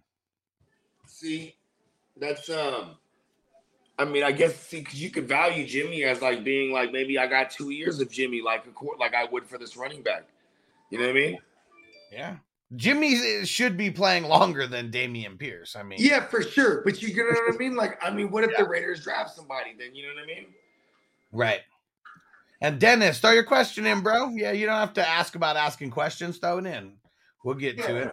See, 1.07 1.55
that's 2.23 2.49
um. 2.49 2.95
I 3.99 4.05
mean, 4.05 4.23
I 4.23 4.31
guess 4.31 4.59
see, 4.59 4.85
you 4.91 5.11
could 5.11 5.27
value 5.27 5.67
Jimmy 5.67 6.03
as 6.03 6.21
like 6.21 6.43
being 6.43 6.71
like 6.71 6.91
maybe 6.91 7.19
I 7.19 7.27
got 7.27 7.51
two 7.51 7.69
years 7.69 7.99
of 7.99 8.09
Jimmy, 8.09 8.41
like 8.41 8.65
a 8.65 8.71
court, 8.71 8.99
like 8.99 9.13
I 9.13 9.25
would 9.25 9.45
for 9.45 9.59
this 9.59 9.77
running 9.77 10.01
back. 10.01 10.23
You 10.89 10.97
know 10.97 11.05
what 11.05 11.11
I 11.11 11.13
mean? 11.13 11.37
Yeah. 12.11 12.35
Jimmy 12.75 13.45
should 13.45 13.77
be 13.77 13.91
playing 13.91 14.23
longer 14.23 14.65
than 14.65 14.89
Dameon 14.91 15.37
Pierce. 15.37 15.75
I 15.75 15.83
mean, 15.83 15.99
Yeah, 16.01 16.25
for 16.25 16.41
sure. 16.41 16.81
But 16.83 17.01
you 17.03 17.15
know 17.15 17.25
what 17.25 17.53
I 17.53 17.57
mean? 17.57 17.75
Like, 17.75 18.03
I 18.03 18.09
mean, 18.09 18.31
what 18.31 18.43
if 18.43 18.51
the 18.57 18.65
Raiders 18.65 19.03
draft 19.03 19.35
somebody? 19.35 19.75
Then 19.77 19.93
you 19.93 20.07
know 20.07 20.13
what 20.15 20.23
I 20.23 20.25
mean? 20.25 20.45
right. 21.31 21.61
And 22.61 22.79
Dennis, 22.79 23.19
throw 23.19 23.31
your 23.31 23.43
question 23.43 23.85
in, 23.85 23.99
bro. 24.01 24.29
Yeah, 24.29 24.53
you 24.53 24.65
don't 24.65 24.79
have 24.79 24.93
to 24.93 25.07
ask 25.07 25.35
about 25.35 25.57
asking 25.57 25.89
questions. 25.89 26.37
Throw 26.37 26.59
it 26.59 26.65
in. 26.65 26.93
We'll 27.43 27.55
get 27.55 27.77
to 27.77 27.95
it. 27.97 28.11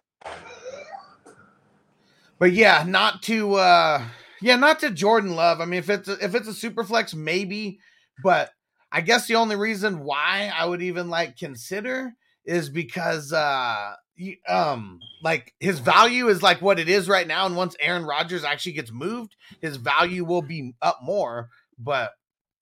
But 2.41 2.53
yeah, 2.53 2.85
not 2.89 3.23
to 3.25 3.55
uh 3.57 4.03
yeah, 4.41 4.57
not 4.57 4.81
to 4.81 4.91
Jordan 4.91 5.37
Love. 5.37 5.61
I 5.61 5.67
mean, 5.67 5.79
if 5.79 5.91
it's 5.91 6.09
a, 6.09 6.25
if 6.25 6.35
it's 6.35 6.49
a 6.49 6.55
super 6.55 6.83
flex, 6.83 7.15
maybe, 7.15 7.79
but 8.25 8.51
I 8.91 9.03
guess 9.03 9.29
the 9.29 9.37
only 9.37 9.57
reason 9.57 10.01
why 10.01 10.51
I 10.53 10.65
would 10.65 10.81
even 10.81 11.11
like 11.11 11.37
consider 11.37 12.15
is 12.47 12.71
because 12.71 13.33
uh 13.35 13.93
you, 14.17 14.37
um 14.49 15.01
like 15.23 15.53
his 15.61 15.81
value 15.81 16.29
is 16.29 16.43
like 16.43 16.63
what 16.63 16.79
it 16.79 16.89
is 16.89 17.09
right 17.09 17.27
now. 17.27 17.45
And 17.45 17.57
once 17.57 17.77
Aaron 17.79 18.05
Rodgers 18.05 18.43
actually 18.43 18.73
gets 18.73 18.91
moved 18.91 19.37
his 19.61 19.77
value 19.77 20.25
will 20.25 20.43
be 20.43 20.75
up 20.81 21.01
more. 21.03 21.51
But 21.79 22.13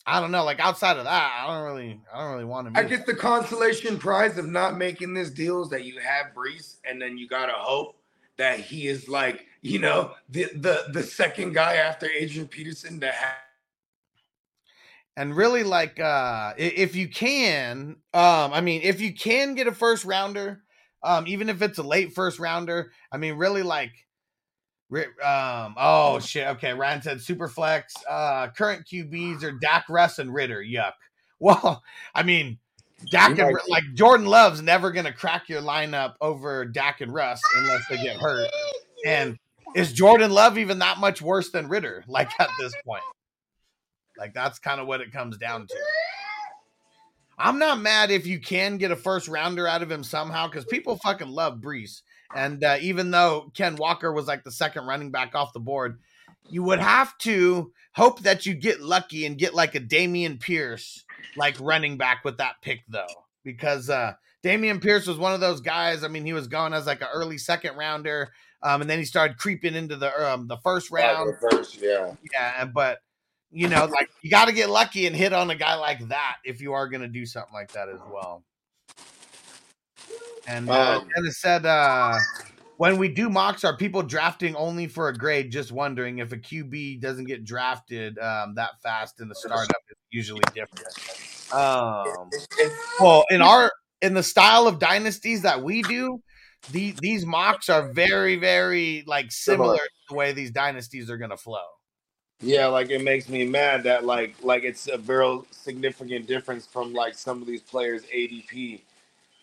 I 0.04 0.18
don't 0.18 0.32
know 0.32 0.42
like 0.42 0.58
outside 0.58 0.96
of 0.96 1.04
that 1.04 1.44
I 1.44 1.46
don't 1.46 1.72
really 1.72 2.00
I 2.12 2.24
don't 2.24 2.32
really 2.32 2.44
want 2.44 2.66
him 2.66 2.76
I 2.76 2.82
guess 2.82 3.06
the 3.06 3.14
consolation 3.14 3.96
prize 3.96 4.38
of 4.38 4.48
not 4.48 4.76
making 4.76 5.14
this 5.14 5.30
deal 5.30 5.62
is 5.62 5.68
that 5.68 5.84
you 5.84 6.00
have 6.00 6.34
Breece, 6.34 6.78
and 6.84 7.00
then 7.00 7.16
you 7.16 7.28
gotta 7.28 7.52
hope 7.54 7.94
that 8.38 8.60
he 8.60 8.86
is 8.86 9.08
like, 9.08 9.46
you 9.62 9.78
know, 9.78 10.12
the 10.28 10.44
the 10.54 10.86
the 10.92 11.02
second 11.02 11.52
guy 11.54 11.76
after 11.76 12.06
Adrian 12.08 12.48
Peterson 12.48 13.00
to 13.00 13.10
have. 13.10 13.36
and 15.16 15.36
really 15.36 15.64
like 15.64 15.98
uh 16.00 16.54
if 16.56 16.94
you 16.94 17.08
can 17.08 17.96
um 18.14 18.52
i 18.52 18.60
mean 18.60 18.80
if 18.82 19.00
you 19.00 19.12
can 19.12 19.54
get 19.54 19.66
a 19.66 19.72
first 19.72 20.04
rounder 20.04 20.62
um 21.02 21.26
even 21.26 21.48
if 21.48 21.60
it's 21.60 21.78
a 21.78 21.82
late 21.82 22.12
first 22.14 22.38
rounder 22.38 22.92
i 23.12 23.16
mean 23.16 23.34
really 23.34 23.64
like 23.64 23.92
um 25.24 25.74
oh 25.76 26.18
shit 26.22 26.46
okay 26.46 26.72
ryan 26.72 27.02
said 27.02 27.20
super 27.20 27.48
flex 27.48 27.92
uh 28.08 28.48
current 28.56 28.86
qbs 28.86 29.42
are 29.42 29.52
dak 29.52 29.84
russ 29.88 30.20
and 30.20 30.32
ridder 30.32 30.62
yuck 30.62 30.92
well 31.40 31.82
i 32.14 32.22
mean 32.22 32.56
dak 33.06 33.38
and 33.38 33.54
Ri- 33.54 33.60
like 33.68 33.84
jordan 33.94 34.26
love's 34.26 34.60
never 34.60 34.90
gonna 34.90 35.12
crack 35.12 35.48
your 35.48 35.62
lineup 35.62 36.14
over 36.20 36.64
dak 36.64 37.00
and 37.00 37.12
russ 37.12 37.40
unless 37.56 37.82
they 37.88 37.96
get 37.96 38.16
hurt 38.16 38.50
and 39.06 39.38
is 39.76 39.92
jordan 39.92 40.30
love 40.30 40.58
even 40.58 40.80
that 40.80 40.98
much 40.98 41.22
worse 41.22 41.50
than 41.50 41.68
ridder 41.68 42.02
like 42.08 42.28
at 42.40 42.48
this 42.58 42.72
point 42.84 43.04
like 44.18 44.34
that's 44.34 44.58
kind 44.58 44.80
of 44.80 44.86
what 44.86 45.00
it 45.00 45.12
comes 45.12 45.38
down 45.38 45.66
to. 45.68 45.76
I'm 47.38 47.60
not 47.60 47.80
mad 47.80 48.10
if 48.10 48.26
you 48.26 48.40
can 48.40 48.78
get 48.78 48.90
a 48.90 48.96
first 48.96 49.28
rounder 49.28 49.68
out 49.68 49.82
of 49.82 49.90
him 49.90 50.02
somehow 50.02 50.48
because 50.48 50.64
people 50.64 50.96
fucking 50.96 51.28
love 51.28 51.60
Breece. 51.60 52.02
And 52.34 52.62
uh, 52.64 52.78
even 52.80 53.12
though 53.12 53.52
Ken 53.54 53.76
Walker 53.76 54.12
was 54.12 54.26
like 54.26 54.42
the 54.42 54.50
second 54.50 54.86
running 54.86 55.12
back 55.12 55.36
off 55.36 55.52
the 55.52 55.60
board, 55.60 56.00
you 56.50 56.64
would 56.64 56.80
have 56.80 57.16
to 57.18 57.72
hope 57.92 58.20
that 58.22 58.44
you 58.44 58.54
get 58.54 58.80
lucky 58.80 59.24
and 59.24 59.38
get 59.38 59.54
like 59.54 59.76
a 59.76 59.80
Dameon 59.80 60.40
Pierce 60.40 61.04
like 61.36 61.56
running 61.60 61.96
back 61.96 62.24
with 62.24 62.38
that 62.38 62.56
pick 62.62 62.82
though, 62.88 63.06
because 63.44 63.90
uh, 63.90 64.14
Dameon 64.44 64.82
Pierce 64.82 65.06
was 65.06 65.18
one 65.18 65.34
of 65.34 65.40
those 65.40 65.60
guys. 65.60 66.04
I 66.04 66.08
mean, 66.08 66.24
he 66.24 66.32
was 66.32 66.46
going 66.48 66.72
as 66.72 66.86
like 66.86 67.00
an 67.00 67.08
early 67.12 67.38
second 67.38 67.76
rounder, 67.76 68.32
um, 68.62 68.80
and 68.80 68.90
then 68.90 68.98
he 68.98 69.04
started 69.04 69.38
creeping 69.38 69.74
into 69.74 69.96
the 69.96 70.32
um, 70.32 70.46
the 70.48 70.58
first 70.58 70.90
round. 70.90 71.34
First, 71.50 71.80
yeah. 71.80 72.14
Yeah, 72.32 72.64
but 72.66 72.98
you 73.50 73.68
know, 73.68 73.86
like 73.86 74.10
you 74.22 74.30
got 74.30 74.46
to 74.46 74.52
get 74.52 74.70
lucky 74.70 75.06
and 75.06 75.16
hit 75.16 75.32
on 75.32 75.50
a 75.50 75.54
guy 75.54 75.74
like 75.74 76.08
that 76.08 76.36
if 76.44 76.60
you 76.60 76.72
are 76.74 76.88
going 76.88 77.00
to 77.00 77.08
do 77.08 77.24
something 77.24 77.54
like 77.54 77.72
that 77.72 77.88
as 77.88 78.00
well. 78.12 78.44
And 80.46 80.68
uh, 80.68 81.00
Um, 81.00 81.08
Dennis 81.14 81.40
said, 81.40 81.66
uh, 81.66 82.18
when 82.78 82.96
we 82.96 83.08
do 83.08 83.28
mocks, 83.28 83.64
are 83.64 83.76
people 83.76 84.02
drafting 84.02 84.54
only 84.56 84.86
for 84.86 85.08
a 85.08 85.14
grade? 85.14 85.50
Just 85.50 85.72
wondering 85.72 86.18
if 86.18 86.32
a 86.32 86.36
QB 86.36 87.00
doesn't 87.00 87.26
get 87.26 87.44
drafted 87.44 88.18
um, 88.18 88.54
that 88.54 88.80
fast 88.82 89.20
in 89.20 89.28
the 89.28 89.34
startup, 89.34 89.76
usually 90.10 90.42
different. 90.54 90.86
Um, 91.52 92.28
It's- 92.32 92.46
it's- 92.58 92.78
well, 93.00 93.24
in 93.30 93.40
our 93.42 93.72
in 94.00 94.14
the 94.14 94.22
style 94.22 94.68
of 94.68 94.78
dynasties 94.78 95.42
that 95.42 95.60
we 95.62 95.82
do, 95.82 96.22
the, 96.70 96.94
these 97.00 97.26
mocks 97.26 97.68
are 97.68 97.88
very, 97.92 98.36
very 98.36 99.02
like 99.06 99.32
similar 99.32 99.74
Similar. 99.74 99.78
to 99.78 99.90
the 100.10 100.14
way 100.14 100.32
these 100.32 100.50
dynasties 100.52 101.10
are 101.10 101.16
going 101.16 101.30
to 101.30 101.36
flow. 101.36 101.64
Yeah, 102.40 102.66
like 102.66 102.90
it 102.90 103.02
makes 103.02 103.28
me 103.28 103.44
mad 103.44 103.82
that 103.84 104.04
like 104.04 104.36
like 104.42 104.62
it's 104.62 104.86
a 104.86 104.96
very 104.96 105.40
significant 105.50 106.26
difference 106.28 106.66
from 106.66 106.92
like 106.94 107.14
some 107.14 107.40
of 107.42 107.48
these 107.48 107.62
players 107.62 108.02
ADP 108.14 108.82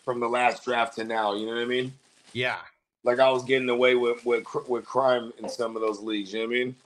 from 0.04 0.20
the 0.20 0.28
last 0.28 0.64
draft 0.64 0.94
to 0.96 1.04
now. 1.04 1.34
You 1.34 1.46
know 1.46 1.52
what 1.56 1.60
I 1.60 1.66
mean? 1.66 1.92
Yeah. 2.32 2.56
Like 3.04 3.18
I 3.18 3.28
was 3.30 3.44
getting 3.44 3.68
away 3.68 3.94
with 3.96 4.24
with 4.24 4.46
with 4.68 4.86
crime 4.86 5.32
in 5.38 5.48
some 5.50 5.76
of 5.76 5.82
those 5.82 6.00
leagues. 6.00 6.32
You 6.32 6.40
know 6.40 6.46
what 6.48 6.54
I 6.56 6.58
mean? 6.64 6.76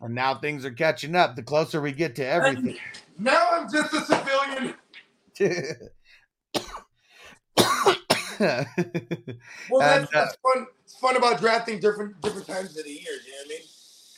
And 0.00 0.14
now 0.14 0.34
things 0.34 0.64
are 0.64 0.70
catching 0.70 1.14
up. 1.16 1.36
The 1.36 1.42
closer 1.42 1.80
we 1.80 1.92
get 1.92 2.16
to 2.16 2.26
everything. 2.26 2.76
Now 3.18 3.48
I'm 3.52 3.70
just 3.70 3.94
a 3.94 4.00
civilian. 4.02 4.74
Well, 8.38 9.80
that's, 9.80 10.04
uh, 10.04 10.06
that's 10.12 10.36
fun. 10.36 10.66
It's 10.84 10.98
fun 10.98 11.16
about 11.16 11.40
drafting 11.40 11.80
different 11.80 12.20
different 12.20 12.46
times 12.46 12.76
of 12.76 12.84
the 12.84 12.90
year. 12.90 13.00
You 13.00 13.32
know 13.32 13.38
what 13.38 13.46
I 13.46 13.48
mean? 13.48 13.60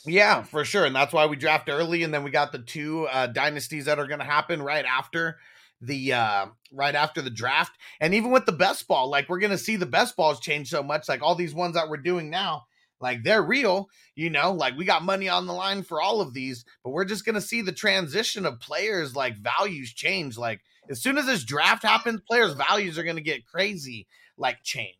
yeah, 0.05 0.43
for 0.43 0.65
sure. 0.65 0.85
And 0.85 0.95
that's 0.95 1.13
why 1.13 1.25
we 1.25 1.35
draft 1.35 1.69
early. 1.69 2.03
And 2.03 2.13
then 2.13 2.23
we 2.23 2.31
got 2.31 2.51
the 2.51 2.59
two 2.59 3.07
uh, 3.07 3.27
dynasties 3.27 3.85
that 3.85 3.99
are 3.99 4.07
going 4.07 4.19
to 4.19 4.25
happen 4.25 4.61
right 4.61 4.85
after 4.85 5.37
the 5.81 6.11
uh 6.11 6.45
right 6.73 6.93
after 6.93 7.21
the 7.21 7.29
draft 7.29 7.71
and 8.01 8.13
even 8.13 8.31
with 8.31 8.45
the 8.45 8.51
best 8.51 8.85
ball 8.85 9.09
like 9.09 9.29
we're 9.29 9.39
gonna 9.39 9.57
see 9.57 9.77
the 9.77 9.85
best 9.85 10.13
balls 10.17 10.41
change 10.41 10.67
so 10.67 10.83
much 10.83 11.07
like 11.07 11.21
all 11.21 11.35
these 11.35 11.53
ones 11.53 11.75
that 11.75 11.87
we're 11.87 11.95
doing 11.95 12.29
now 12.29 12.65
like 13.01 13.23
they're 13.23 13.41
real 13.41 13.87
you 14.15 14.29
know 14.29 14.51
like 14.51 14.77
we 14.77 14.85
got 14.85 15.03
money 15.03 15.29
on 15.29 15.45
the 15.45 15.53
line 15.53 15.83
for 15.83 16.01
all 16.01 16.21
of 16.21 16.33
these 16.33 16.65
but 16.83 16.91
we're 16.91 17.05
just 17.05 17.25
gonna 17.25 17.41
see 17.41 17.61
the 17.61 17.71
transition 17.71 18.45
of 18.45 18.59
players 18.59 19.15
like 19.15 19.37
values 19.37 19.93
change 19.93 20.37
like 20.37 20.61
as 20.89 21.01
soon 21.01 21.17
as 21.17 21.25
this 21.25 21.43
draft 21.43 21.83
happens 21.83 22.21
players 22.27 22.53
values 22.53 22.97
are 22.97 23.03
gonna 23.03 23.21
get 23.21 23.45
crazy 23.45 24.07
like 24.37 24.63
changed 24.63 24.97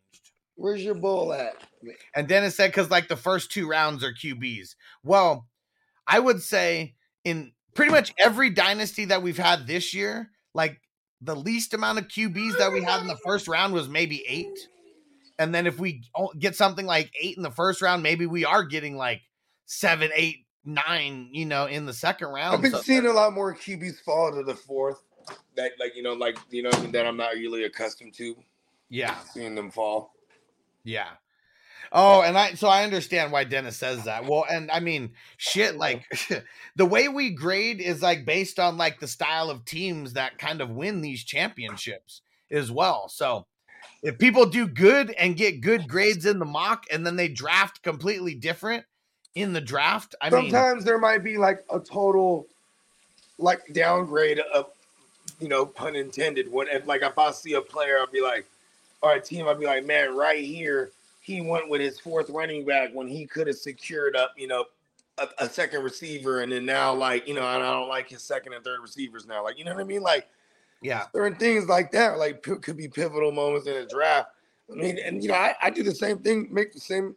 Where's 0.60 0.84
your 0.84 0.94
bull 0.94 1.32
at? 1.32 1.54
and 2.14 2.28
Dennis 2.28 2.54
said 2.54 2.68
because 2.68 2.90
like 2.90 3.08
the 3.08 3.16
first 3.16 3.50
two 3.50 3.66
rounds 3.66 4.04
are 4.04 4.12
QBs. 4.12 4.74
Well, 5.02 5.46
I 6.06 6.18
would 6.18 6.42
say 6.42 6.96
in 7.24 7.52
pretty 7.74 7.90
much 7.90 8.12
every 8.18 8.50
dynasty 8.50 9.06
that 9.06 9.22
we've 9.22 9.38
had 9.38 9.66
this 9.66 9.94
year, 9.94 10.30
like 10.54 10.82
the 11.22 11.34
least 11.34 11.72
amount 11.72 11.98
of 11.98 12.08
QBs 12.08 12.58
that 12.58 12.72
we 12.72 12.82
had 12.82 13.00
in 13.00 13.06
the 13.06 13.18
first 13.24 13.48
round 13.48 13.72
was 13.72 13.88
maybe 13.88 14.22
eight. 14.28 14.68
And 15.40 15.54
then 15.54 15.66
if 15.66 15.78
we 15.78 16.02
get 16.38 16.54
something 16.54 16.84
like 16.84 17.10
eight 17.18 17.38
in 17.38 17.42
the 17.42 17.50
first 17.50 17.80
round, 17.80 18.02
maybe 18.02 18.26
we 18.26 18.44
are 18.44 18.62
getting 18.62 18.98
like 18.98 19.22
seven, 19.64 20.10
eight, 20.14 20.44
nine, 20.66 21.30
you 21.32 21.46
know, 21.46 21.64
in 21.64 21.86
the 21.86 21.94
second 21.94 22.28
round. 22.28 22.56
I've 22.56 22.62
been 22.62 22.72
So- 22.72 22.82
seeing 22.82 23.06
a 23.06 23.12
lot 23.12 23.32
more 23.32 23.54
QBs 23.54 24.02
fall 24.04 24.32
to 24.32 24.42
the 24.42 24.54
fourth. 24.54 25.02
That 25.56 25.72
like 25.80 25.96
you 25.96 26.02
know 26.02 26.12
like 26.12 26.38
you 26.50 26.62
know 26.62 26.70
that 26.70 27.06
I'm 27.06 27.16
not 27.16 27.34
really 27.34 27.64
accustomed 27.64 28.14
to 28.14 28.36
yeah. 28.88 29.16
seeing 29.32 29.54
them 29.54 29.70
fall. 29.70 30.12
Yeah. 30.84 31.08
Oh, 31.92 32.20
and 32.20 32.36
I 32.36 32.54
so 32.54 32.68
I 32.68 32.84
understand 32.84 33.32
why 33.32 33.44
Dennis 33.44 33.76
says 33.76 34.04
that. 34.04 34.26
Well, 34.26 34.44
and 34.50 34.70
I 34.70 34.80
mean, 34.80 35.12
shit, 35.38 35.76
like 35.76 36.04
the 36.76 36.86
way 36.86 37.08
we 37.08 37.30
grade 37.30 37.80
is 37.80 38.02
like 38.02 38.26
based 38.26 38.58
on 38.58 38.76
like 38.76 39.00
the 39.00 39.08
style 39.08 39.48
of 39.48 39.64
teams 39.64 40.12
that 40.12 40.38
kind 40.38 40.60
of 40.60 40.70
win 40.70 41.00
these 41.00 41.24
championships 41.24 42.20
as 42.50 42.70
well. 42.70 43.08
So 43.08 43.46
if 44.02 44.18
people 44.18 44.46
do 44.46 44.66
good 44.66 45.10
and 45.12 45.36
get 45.36 45.60
good 45.60 45.88
grades 45.88 46.26
in 46.26 46.38
the 46.38 46.44
mock 46.44 46.86
and 46.90 47.06
then 47.06 47.16
they 47.16 47.28
draft 47.28 47.82
completely 47.82 48.34
different 48.34 48.84
in 49.34 49.52
the 49.52 49.60
draft, 49.60 50.14
I 50.20 50.30
mean, 50.30 50.50
Sometimes 50.50 50.84
there 50.84 50.98
might 50.98 51.22
be 51.22 51.36
like 51.36 51.64
a 51.72 51.78
total 51.78 52.46
like 53.38 53.60
downgrade 53.72 54.38
of 54.38 54.66
you 55.38 55.48
know 55.48 55.66
pun 55.66 55.96
intended. 55.96 56.50
When 56.50 56.68
if 56.68 56.86
like 56.86 57.02
if 57.02 57.18
I 57.18 57.30
see 57.30 57.54
a 57.54 57.60
player, 57.60 57.98
I'll 57.98 58.06
be 58.06 58.22
like, 58.22 58.46
all 59.02 59.10
right, 59.10 59.24
team, 59.24 59.46
I'll 59.46 59.54
be 59.54 59.66
like, 59.66 59.84
man, 59.84 60.16
right 60.16 60.42
here, 60.42 60.90
he 61.20 61.40
went 61.40 61.68
with 61.68 61.80
his 61.80 62.00
fourth 62.00 62.30
running 62.30 62.64
back 62.64 62.90
when 62.92 63.06
he 63.06 63.26
could 63.26 63.46
have 63.46 63.56
secured 63.56 64.16
up, 64.16 64.32
you 64.36 64.46
know. 64.46 64.64
A, 65.18 65.44
a 65.44 65.48
second 65.50 65.82
receiver, 65.82 66.40
and 66.40 66.50
then 66.50 66.64
now, 66.64 66.94
like 66.94 67.28
you 67.28 67.34
know, 67.34 67.44
I 67.44 67.58
don't 67.58 67.90
like 67.90 68.08
his 68.08 68.22
second 68.22 68.54
and 68.54 68.64
third 68.64 68.80
receivers 68.80 69.26
now. 69.26 69.44
Like 69.44 69.58
you 69.58 69.66
know 69.66 69.74
what 69.74 69.80
I 69.80 69.84
mean? 69.84 70.00
Like 70.00 70.26
yeah, 70.82 71.06
certain 71.14 71.38
things 71.38 71.66
like 71.66 71.92
that, 71.92 72.18
like 72.18 72.42
could 72.42 72.76
be 72.76 72.88
pivotal 72.88 73.32
moments 73.32 73.66
in 73.66 73.76
a 73.76 73.86
draft. 73.86 74.30
I 74.70 74.76
mean, 74.76 74.98
and 75.04 75.22
you 75.22 75.28
know, 75.28 75.34
I, 75.34 75.54
I 75.60 75.70
do 75.70 75.82
the 75.82 75.94
same 75.94 76.18
thing, 76.18 76.48
make 76.50 76.72
the 76.72 76.80
same 76.80 77.16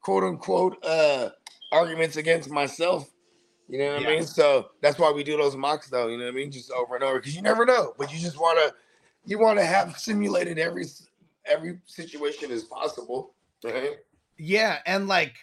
quote 0.00 0.24
unquote 0.24 0.84
uh 0.84 1.30
arguments 1.70 2.16
against 2.16 2.50
myself. 2.50 3.10
You 3.68 3.78
know 3.78 3.94
what 3.94 4.02
Yeah. 4.02 4.08
I 4.08 4.12
mean? 4.12 4.26
So 4.26 4.70
that's 4.82 4.98
why 4.98 5.10
we 5.10 5.24
do 5.24 5.36
those 5.36 5.56
mocks, 5.56 5.88
though. 5.88 6.08
You 6.08 6.18
know 6.18 6.24
what 6.24 6.32
I 6.32 6.36
mean? 6.36 6.50
Just 6.50 6.70
over 6.70 6.94
and 6.94 7.04
over, 7.04 7.18
because 7.18 7.34
you 7.34 7.42
never 7.42 7.64
know. 7.64 7.94
But 7.98 8.12
you 8.12 8.18
just 8.18 8.38
want 8.38 8.58
to, 8.58 8.74
you 9.24 9.38
want 9.38 9.58
to 9.58 9.64
have 9.64 9.98
simulated 9.98 10.58
every 10.58 10.84
every 11.46 11.78
situation 11.86 12.50
as 12.50 12.64
possible, 12.64 13.34
right? 13.64 13.96
Yeah, 14.38 14.78
and 14.86 15.08
like 15.08 15.34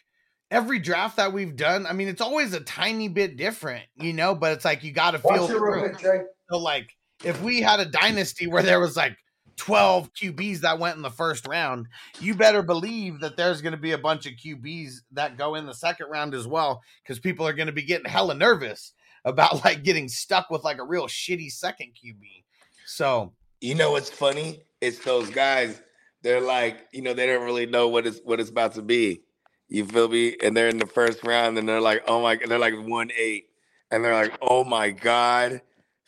every 0.52 0.80
draft 0.80 1.18
that 1.18 1.34
we've 1.34 1.56
done, 1.56 1.86
I 1.88 1.94
mean, 1.94 2.08
it's 2.08 2.22
always 2.22 2.54
a 2.54 2.60
tiny 2.62 3.08
bit 3.08 3.38
different, 3.38 3.86
you 3.96 4.14
know, 4.14 4.36
but 4.36 4.54
it's 4.54 4.66
like 4.66 4.84
you 4.84 4.92
got 4.92 5.12
to 5.12 5.20
feel 5.20 5.32
Watch 5.32 5.50
it 5.50 5.54
real 5.54 5.60
through. 5.60 5.90
quick, 5.90 6.00
Jay. 6.00 6.22
So 6.52 6.58
like 6.58 6.96
if 7.24 7.42
we 7.42 7.62
had 7.62 7.80
a 7.80 7.86
dynasty 7.86 8.48
where 8.48 8.64
there 8.64 8.80
was 8.80 8.96
like 8.96 9.18
12 9.58 10.14
QBs 10.14 10.60
that 10.62 10.80
went 10.80 10.96
in 10.96 11.02
the 11.02 11.10
first 11.10 11.46
round, 11.48 11.88
you 12.20 12.34
better 12.34 12.62
believe 12.62 13.20
that 13.20 13.36
there's 13.36 13.62
going 13.62 13.74
to 13.74 13.78
be 13.78 13.92
a 13.92 13.98
bunch 13.98 14.26
of 14.26 14.34
QBs 14.34 15.02
that 15.12 15.38
go 15.38 15.56
in 15.56 15.66
the 15.66 15.74
second 15.74 16.08
round 16.10 16.34
as 16.34 16.48
well 16.48 16.82
cuz 17.06 17.20
people 17.20 17.46
are 17.46 17.54
going 17.54 17.68
to 17.68 17.74
be 17.74 17.84
getting 17.84 18.10
hella 18.10 18.34
nervous 18.34 18.94
about 19.26 19.64
like 19.66 19.84
getting 19.84 20.08
stuck 20.08 20.50
with 20.50 20.64
like 20.64 20.80
a 20.80 20.84
real 20.84 21.08
shitty 21.08 21.52
second 21.52 21.92
QB. 21.94 22.44
So, 22.86 23.34
You 23.62 23.76
know 23.76 23.92
what's 23.92 24.10
funny? 24.10 24.64
It's 24.82 25.00
those 25.00 25.30
guys. 25.30 25.82
They're 26.22 26.42
like, 26.42 26.88
you 26.92 27.02
know, 27.02 27.14
they 27.14 27.28
don't 27.28 27.44
really 27.46 27.66
know 27.66 27.90
what 27.90 28.08
it's 28.08 28.20
what 28.24 28.40
it's 28.40 28.50
about 28.50 28.74
to 28.76 28.82
be. 28.82 29.22
You 29.68 29.86
feel 29.86 30.08
me? 30.08 30.36
And 30.42 30.56
they're 30.58 30.70
in 30.70 30.80
the 30.80 30.88
first 30.88 31.24
round, 31.24 31.58
and 31.58 31.70
they're 31.70 31.82
like, 31.82 32.04
oh 32.08 32.22
my, 32.22 32.38
they're 32.38 32.58
like 32.58 32.74
one 32.76 33.12
eight, 33.16 33.50
and 33.92 34.04
they're 34.04 34.16
like, 34.16 34.38
oh 34.42 34.64
my 34.64 34.90
god, 34.90 35.62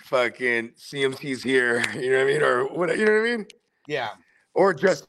fucking 0.04 0.72
CMC's 0.78 1.44
here. 1.44 1.84
You 1.96 2.12
know 2.12 2.18
what 2.18 2.24
I 2.24 2.34
mean? 2.34 2.42
Or 2.42 2.66
what? 2.68 2.98
You 2.98 3.06
know 3.06 3.12
what 3.14 3.20
I 3.20 3.38
mean? 3.38 3.46
yeah. 3.88 4.10
Or 4.54 4.74
just 4.74 5.08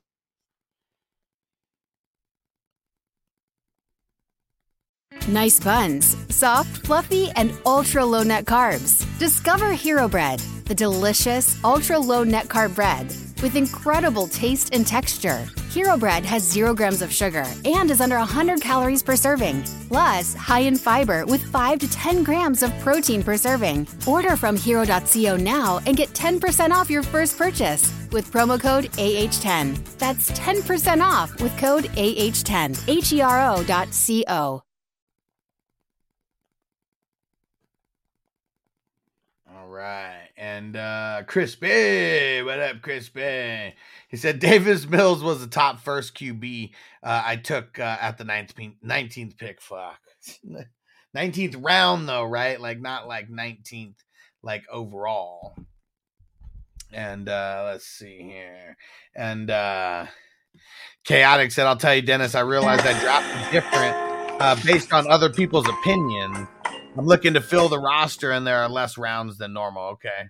Nice 5.28 5.60
buns, 5.60 6.16
soft, 6.34 6.84
fluffy, 6.86 7.30
and 7.36 7.52
ultra 7.64 8.04
low 8.04 8.22
net 8.22 8.44
carbs. 8.44 9.06
Discover 9.18 9.72
Hero 9.72 10.08
Bread, 10.08 10.40
the 10.66 10.74
delicious 10.74 11.62
ultra 11.64 11.98
low 11.98 12.24
net 12.24 12.46
carb 12.48 12.74
bread 12.74 13.14
with 13.42 13.56
incredible 13.56 14.26
taste 14.28 14.74
and 14.74 14.86
texture. 14.86 15.46
Hero 15.70 15.96
Bread 15.96 16.24
has 16.24 16.42
zero 16.42 16.74
grams 16.74 17.02
of 17.02 17.12
sugar 17.12 17.44
and 17.64 17.90
is 17.90 18.00
under 18.00 18.16
100 18.16 18.60
calories 18.60 19.02
per 19.02 19.16
serving, 19.16 19.62
plus 19.88 20.34
high 20.34 20.60
in 20.60 20.76
fiber 20.76 21.26
with 21.26 21.42
5 21.42 21.78
to 21.80 21.90
10 21.90 22.22
grams 22.22 22.62
of 22.62 22.72
protein 22.78 23.22
per 23.22 23.36
serving. 23.36 23.86
Order 24.06 24.36
from 24.36 24.56
hero.co 24.56 25.36
now 25.36 25.80
and 25.86 25.96
get 25.96 26.10
10% 26.10 26.70
off 26.70 26.90
your 26.90 27.02
first 27.02 27.36
purchase 27.36 27.92
with 28.12 28.30
promo 28.30 28.60
code 28.60 28.84
AH10. 28.92 29.98
That's 29.98 30.30
10% 30.32 31.02
off 31.02 31.40
with 31.40 31.56
code 31.58 31.84
AH10. 31.84 32.88
H 32.88 33.12
E 33.12 33.20
R 33.20 33.56
O 33.56 33.62
dot 33.64 33.92
C 33.92 34.24
O. 34.28 34.62
All 39.54 39.68
right. 39.68 40.21
And 40.42 40.74
uh 40.74 41.22
Crispy, 41.28 42.42
what 42.42 42.58
up, 42.58 42.82
Crispy? 42.82 43.74
He 44.08 44.16
said 44.16 44.40
Davis 44.40 44.88
Mills 44.88 45.22
was 45.22 45.40
the 45.40 45.46
top 45.46 45.78
first 45.78 46.16
QB 46.16 46.72
uh, 47.00 47.22
I 47.24 47.36
took 47.36 47.78
uh, 47.78 47.96
at 48.00 48.18
the 48.18 48.24
19th, 48.24 48.74
19th 48.84 49.38
pick. 49.38 49.60
Fuck. 49.62 50.00
19th 51.16 51.64
round, 51.64 52.08
though, 52.08 52.24
right? 52.24 52.60
Like, 52.60 52.80
not 52.80 53.06
like 53.06 53.30
19th, 53.30 53.94
like 54.42 54.64
overall. 54.68 55.54
And 56.92 57.28
uh 57.28 57.62
let's 57.66 57.86
see 57.86 58.22
here. 58.22 58.76
And 59.14 59.48
uh 59.48 60.06
Chaotic 61.04 61.52
said, 61.52 61.68
I'll 61.68 61.76
tell 61.76 61.94
you, 61.94 62.02
Dennis, 62.02 62.34
I 62.34 62.40
realized 62.40 62.84
I 62.84 63.00
dropped 63.00 63.52
different 63.52 63.94
uh, 64.42 64.56
based 64.64 64.92
on 64.92 65.08
other 65.08 65.30
people's 65.30 65.68
opinions. 65.68 66.48
I'm 66.96 67.06
looking 67.06 67.34
to 67.34 67.40
fill 67.40 67.68
the 67.68 67.78
roster, 67.78 68.30
and 68.30 68.46
there 68.46 68.58
are 68.58 68.68
less 68.68 68.98
rounds 68.98 69.38
than 69.38 69.52
normal. 69.52 69.84
Okay. 69.92 70.28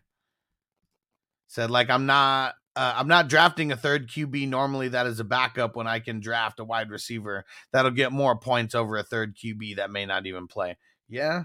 Said 1.49 1.71
like 1.71 1.91
I'm 1.91 2.07
not 2.07 2.55
uh, 2.75 2.95
I'm 2.97 3.09
not 3.09 3.29
drafting 3.29 3.73
a 3.73 3.77
third 3.77 4.09
QB 4.09 4.49
normally 4.49 4.89
that 4.89 5.07
is 5.07 5.21
a 5.21 5.25
backup 5.25 5.77
when 5.77 5.87
I 5.87 5.99
can 5.99 6.21
draft 6.21 6.61
a 6.61 6.65
wide 6.65 6.91
receiver 6.91 7.45
that'll 7.73 7.91
get 7.91 8.13
more 8.13 8.39
points 8.39 8.75
over 8.75 8.97
a 8.97 9.03
third 9.03 9.37
QB 9.37 9.77
that 9.77 9.91
may 9.91 10.07
not 10.07 10.27
even 10.27 10.47
play. 10.47 10.79
Yeah. 11.09 11.45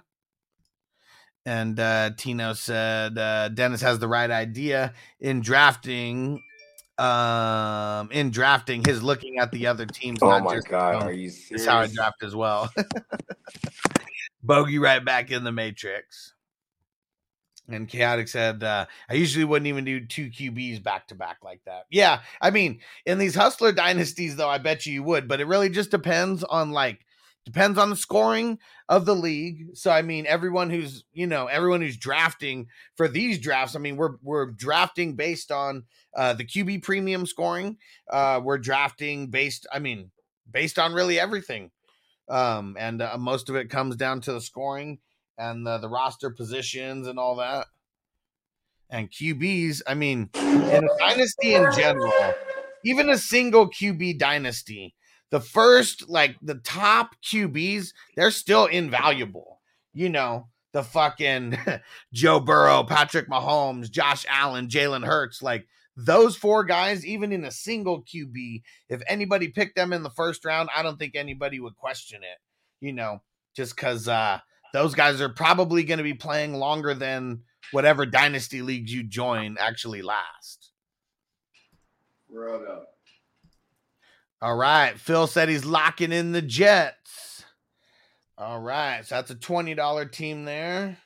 And 1.45 1.79
uh, 1.79 2.11
Tino 2.17 2.53
said 2.53 3.17
uh, 3.17 3.49
Dennis 3.49 3.81
has 3.81 3.99
the 3.99 4.07
right 4.07 4.31
idea 4.31 4.93
in 5.19 5.41
drafting. 5.41 6.41
Um, 6.97 8.09
in 8.11 8.31
drafting, 8.31 8.83
his 8.83 9.03
looking 9.03 9.37
at 9.37 9.51
the 9.51 9.67
other 9.67 9.85
teams. 9.85 10.17
Oh 10.23 10.29
not 10.29 10.43
my 10.43 10.55
just 10.55 10.67
god, 10.67 11.03
are 11.03 11.11
you 11.11 11.29
That's 11.29 11.63
how 11.63 11.77
I 11.77 11.81
serious? 11.81 11.93
draft 11.93 12.23
as 12.23 12.35
well. 12.35 12.73
Bogey 14.43 14.79
right 14.79 15.03
back 15.03 15.31
in 15.31 15.43
the 15.43 15.51
matrix. 15.51 16.33
And 17.69 17.87
Chaotic 17.87 18.29
said, 18.29 18.63
uh, 18.63 18.85
I 19.09 19.15
usually 19.15 19.43
wouldn't 19.43 19.67
even 19.67 19.83
do 19.83 20.05
two 20.05 20.29
QBs 20.29 20.81
back 20.81 21.07
to 21.07 21.15
back 21.15 21.39
like 21.43 21.61
that. 21.65 21.83
Yeah. 21.89 22.21
I 22.41 22.49
mean, 22.49 22.79
in 23.05 23.17
these 23.17 23.35
hustler 23.35 23.73
dynasties, 23.73 24.37
though, 24.37 24.47
I 24.47 24.57
bet 24.57 24.85
you 24.85 24.93
you 24.93 25.03
would, 25.03 25.27
but 25.27 25.41
it 25.41 25.47
really 25.47 25.69
just 25.69 25.91
depends 25.91 26.43
on 26.45 26.71
like, 26.71 27.05
depends 27.43 27.77
on 27.77 27.89
the 27.89 27.95
scoring 27.95 28.59
of 28.87 29.05
the 29.05 29.15
league. 29.15 29.67
So, 29.73 29.91
I 29.91 30.01
mean, 30.01 30.25
everyone 30.27 30.69
who's, 30.69 31.03
you 31.11 31.27
know, 31.27 31.47
everyone 31.47 31.81
who's 31.81 31.97
drafting 31.97 32.67
for 32.95 33.07
these 33.07 33.39
drafts, 33.39 33.75
I 33.75 33.79
mean, 33.79 33.97
we're, 33.97 34.15
we're 34.21 34.51
drafting 34.51 35.15
based 35.15 35.51
on 35.51 35.83
uh, 36.15 36.33
the 36.33 36.45
QB 36.45 36.83
premium 36.83 37.25
scoring. 37.25 37.77
Uh, 38.09 38.39
we're 38.41 38.57
drafting 38.57 39.27
based, 39.27 39.67
I 39.73 39.79
mean, 39.79 40.11
based 40.49 40.79
on 40.79 40.93
really 40.93 41.19
everything. 41.19 41.71
Um, 42.29 42.75
and 42.79 43.01
uh, 43.01 43.17
most 43.17 43.49
of 43.49 43.55
it 43.55 43.69
comes 43.69 43.95
down 43.95 44.21
to 44.21 44.33
the 44.33 44.41
scoring 44.41 44.99
and 45.37 45.65
the, 45.65 45.77
the 45.77 45.89
roster 45.89 46.29
positions 46.29 47.07
and 47.07 47.19
all 47.19 47.35
that. 47.37 47.67
And 48.89 49.11
QBs, 49.11 49.81
I 49.85 49.93
mean, 49.93 50.29
in 50.33 50.83
a 50.83 50.97
dynasty 50.99 51.53
in 51.53 51.71
general, 51.73 52.13
even 52.85 53.09
a 53.09 53.17
single 53.17 53.69
QB 53.69 54.17
dynasty, 54.17 54.95
the 55.29 55.41
first, 55.41 56.09
like 56.09 56.37
the 56.41 56.55
top 56.55 57.15
QBs, 57.21 57.93
they're 58.15 58.31
still 58.31 58.65
invaluable. 58.65 59.59
You 59.93 60.09
know, 60.09 60.47
the 60.71 60.83
fucking 60.83 61.57
Joe 62.13 62.39
Burrow, 62.39 62.83
Patrick 62.83 63.29
Mahomes, 63.29 63.91
Josh 63.91 64.25
Allen, 64.29 64.67
Jalen 64.67 65.05
Hurts, 65.05 65.41
like 65.41 65.67
those 65.97 66.37
four 66.37 66.63
guys, 66.63 67.05
even 67.05 67.31
in 67.31 67.43
a 67.43 67.51
single 67.51 68.03
QB, 68.03 68.61
if 68.87 69.01
anybody 69.07 69.47
picked 69.47 69.75
them 69.75 69.91
in 69.91 70.03
the 70.03 70.11
first 70.11 70.45
round, 70.45 70.69
I 70.73 70.83
don't 70.83 70.97
think 70.97 71.15
anybody 71.15 71.59
would 71.59 71.75
question 71.75 72.21
it, 72.21 72.37
you 72.85 72.93
know, 72.93 73.23
just 73.55 73.75
because 73.75 74.07
uh, 74.07 74.39
those 74.73 74.93
guys 74.93 75.19
are 75.19 75.29
probably 75.29 75.83
going 75.83 75.97
to 75.97 76.03
be 76.03 76.13
playing 76.13 76.53
longer 76.53 76.93
than 76.93 77.41
whatever 77.71 78.05
dynasty 78.05 78.61
leagues 78.61 78.93
you 78.93 79.03
join 79.03 79.57
actually 79.59 80.03
last. 80.03 80.71
All 84.39 84.55
right. 84.55 84.99
Phil 84.99 85.25
said 85.25 85.49
he's 85.49 85.65
locking 85.65 86.11
in 86.11 86.31
the 86.31 86.43
Jets. 86.43 87.43
All 88.37 88.59
right. 88.59 89.03
So 89.03 89.15
that's 89.15 89.31
a 89.31 89.35
$20 89.35 90.11
team 90.11 90.45
there. 90.45 90.97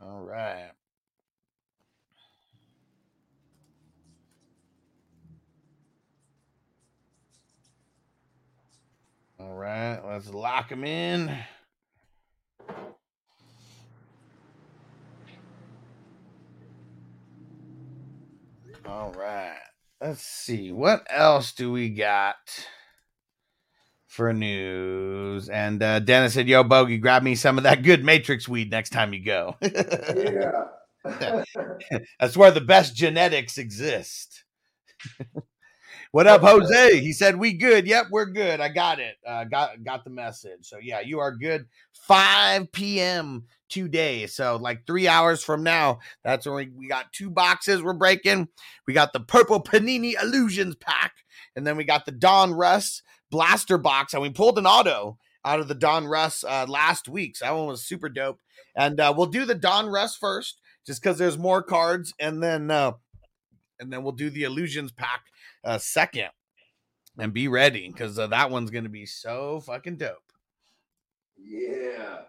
All 0.00 0.22
right. 0.22 0.70
All 9.42 9.54
right. 9.54 9.98
Let's 10.06 10.32
lock 10.32 10.70
him 10.70 10.84
in. 10.84 11.36
All 18.86 19.12
right. 19.18 19.58
Let's 20.00 20.22
see. 20.22 20.70
What 20.70 21.04
else 21.10 21.52
do 21.52 21.72
we 21.72 21.88
got 21.88 22.36
for 24.06 24.32
news? 24.32 25.48
And 25.48 25.82
uh, 25.82 25.98
Dennis 25.98 26.34
said, 26.34 26.46
Yo, 26.46 26.62
Bogey, 26.62 26.98
grab 26.98 27.24
me 27.24 27.34
some 27.34 27.58
of 27.58 27.64
that 27.64 27.82
good 27.82 28.04
Matrix 28.04 28.48
weed 28.48 28.70
next 28.70 28.90
time 28.90 29.12
you 29.12 29.24
go. 29.24 29.56
Yeah. 29.60 30.66
That's 32.20 32.36
where 32.36 32.52
the 32.52 32.60
best 32.60 32.94
genetics 32.94 33.58
exist. 33.58 34.44
what 36.12 36.26
up, 36.26 36.42
Jose? 36.42 37.00
He 37.00 37.14
said, 37.14 37.36
We 37.36 37.54
good. 37.54 37.86
Yep, 37.86 38.08
we're 38.10 38.26
good. 38.26 38.60
I 38.60 38.68
got 38.68 39.00
it. 39.00 39.16
Uh, 39.26 39.44
got 39.44 39.82
got 39.82 40.04
the 40.04 40.10
message. 40.10 40.58
So 40.60 40.76
yeah, 40.80 41.00
you 41.00 41.20
are 41.20 41.34
good. 41.34 41.66
5 42.06 42.70
p.m. 42.70 43.44
today. 43.70 44.26
So 44.26 44.56
like 44.56 44.86
three 44.86 45.08
hours 45.08 45.42
from 45.42 45.62
now, 45.62 46.00
that's 46.22 46.44
when 46.44 46.54
we, 46.54 46.68
we 46.76 46.86
got 46.86 47.12
two 47.14 47.30
boxes 47.30 47.82
we're 47.82 47.94
breaking. 47.94 48.48
We 48.86 48.92
got 48.92 49.14
the 49.14 49.20
purple 49.20 49.62
Panini 49.62 50.12
Illusions 50.22 50.76
pack, 50.76 51.14
and 51.56 51.66
then 51.66 51.78
we 51.78 51.84
got 51.84 52.04
the 52.04 52.12
Donruss 52.12 53.00
blaster 53.30 53.78
box, 53.78 54.12
and 54.12 54.22
we 54.22 54.28
pulled 54.28 54.58
an 54.58 54.66
auto 54.66 55.16
out 55.46 55.60
of 55.60 55.68
the 55.68 55.74
Donruss 55.74 56.44
uh, 56.46 56.66
last 56.70 57.08
week. 57.08 57.36
So 57.36 57.46
that 57.46 57.56
one 57.56 57.66
was 57.66 57.84
super 57.84 58.10
dope. 58.10 58.38
And 58.76 59.00
uh, 59.00 59.14
we'll 59.16 59.26
do 59.26 59.46
the 59.46 59.54
Donruss 59.54 60.18
first, 60.18 60.60
just 60.86 61.02
because 61.02 61.16
there's 61.16 61.38
more 61.38 61.62
cards, 61.62 62.12
and 62.20 62.42
then 62.42 62.70
uh, 62.70 62.92
and 63.80 63.90
then 63.90 64.02
we'll 64.02 64.12
do 64.12 64.28
the 64.28 64.44
Illusions 64.44 64.92
pack 64.92 65.22
uh, 65.64 65.78
second. 65.78 66.30
And 67.18 67.34
be 67.34 67.46
ready, 67.46 67.88
because 67.88 68.18
uh, 68.18 68.28
that 68.28 68.50
one's 68.50 68.70
gonna 68.70 68.88
be 68.88 69.04
so 69.04 69.60
fucking 69.60 69.96
dope. 69.96 70.32
Yeah. 71.36 72.20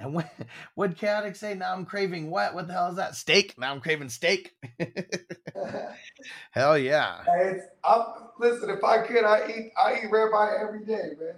And 0.00 0.14
what 0.14 0.32
what 0.74 0.96
chaotic 0.96 1.36
say? 1.36 1.54
Now 1.54 1.74
I'm 1.74 1.84
craving 1.84 2.30
what? 2.30 2.54
What 2.54 2.66
the 2.66 2.72
hell 2.72 2.88
is 2.88 2.96
that? 2.96 3.14
Steak? 3.14 3.54
Now 3.58 3.70
I'm 3.72 3.80
craving 3.80 4.08
steak. 4.08 4.54
hell 6.50 6.78
yeah. 6.78 7.22
Hey, 7.24 7.52
it's, 7.56 7.66
I'm, 7.84 8.02
listen, 8.38 8.70
if 8.70 8.82
I 8.82 9.06
could, 9.06 9.24
I 9.24 9.46
eat 9.48 9.72
I 9.78 9.94
eat 9.96 10.10
ribeye 10.10 10.60
every 10.60 10.84
day, 10.84 11.10
man. 11.20 11.34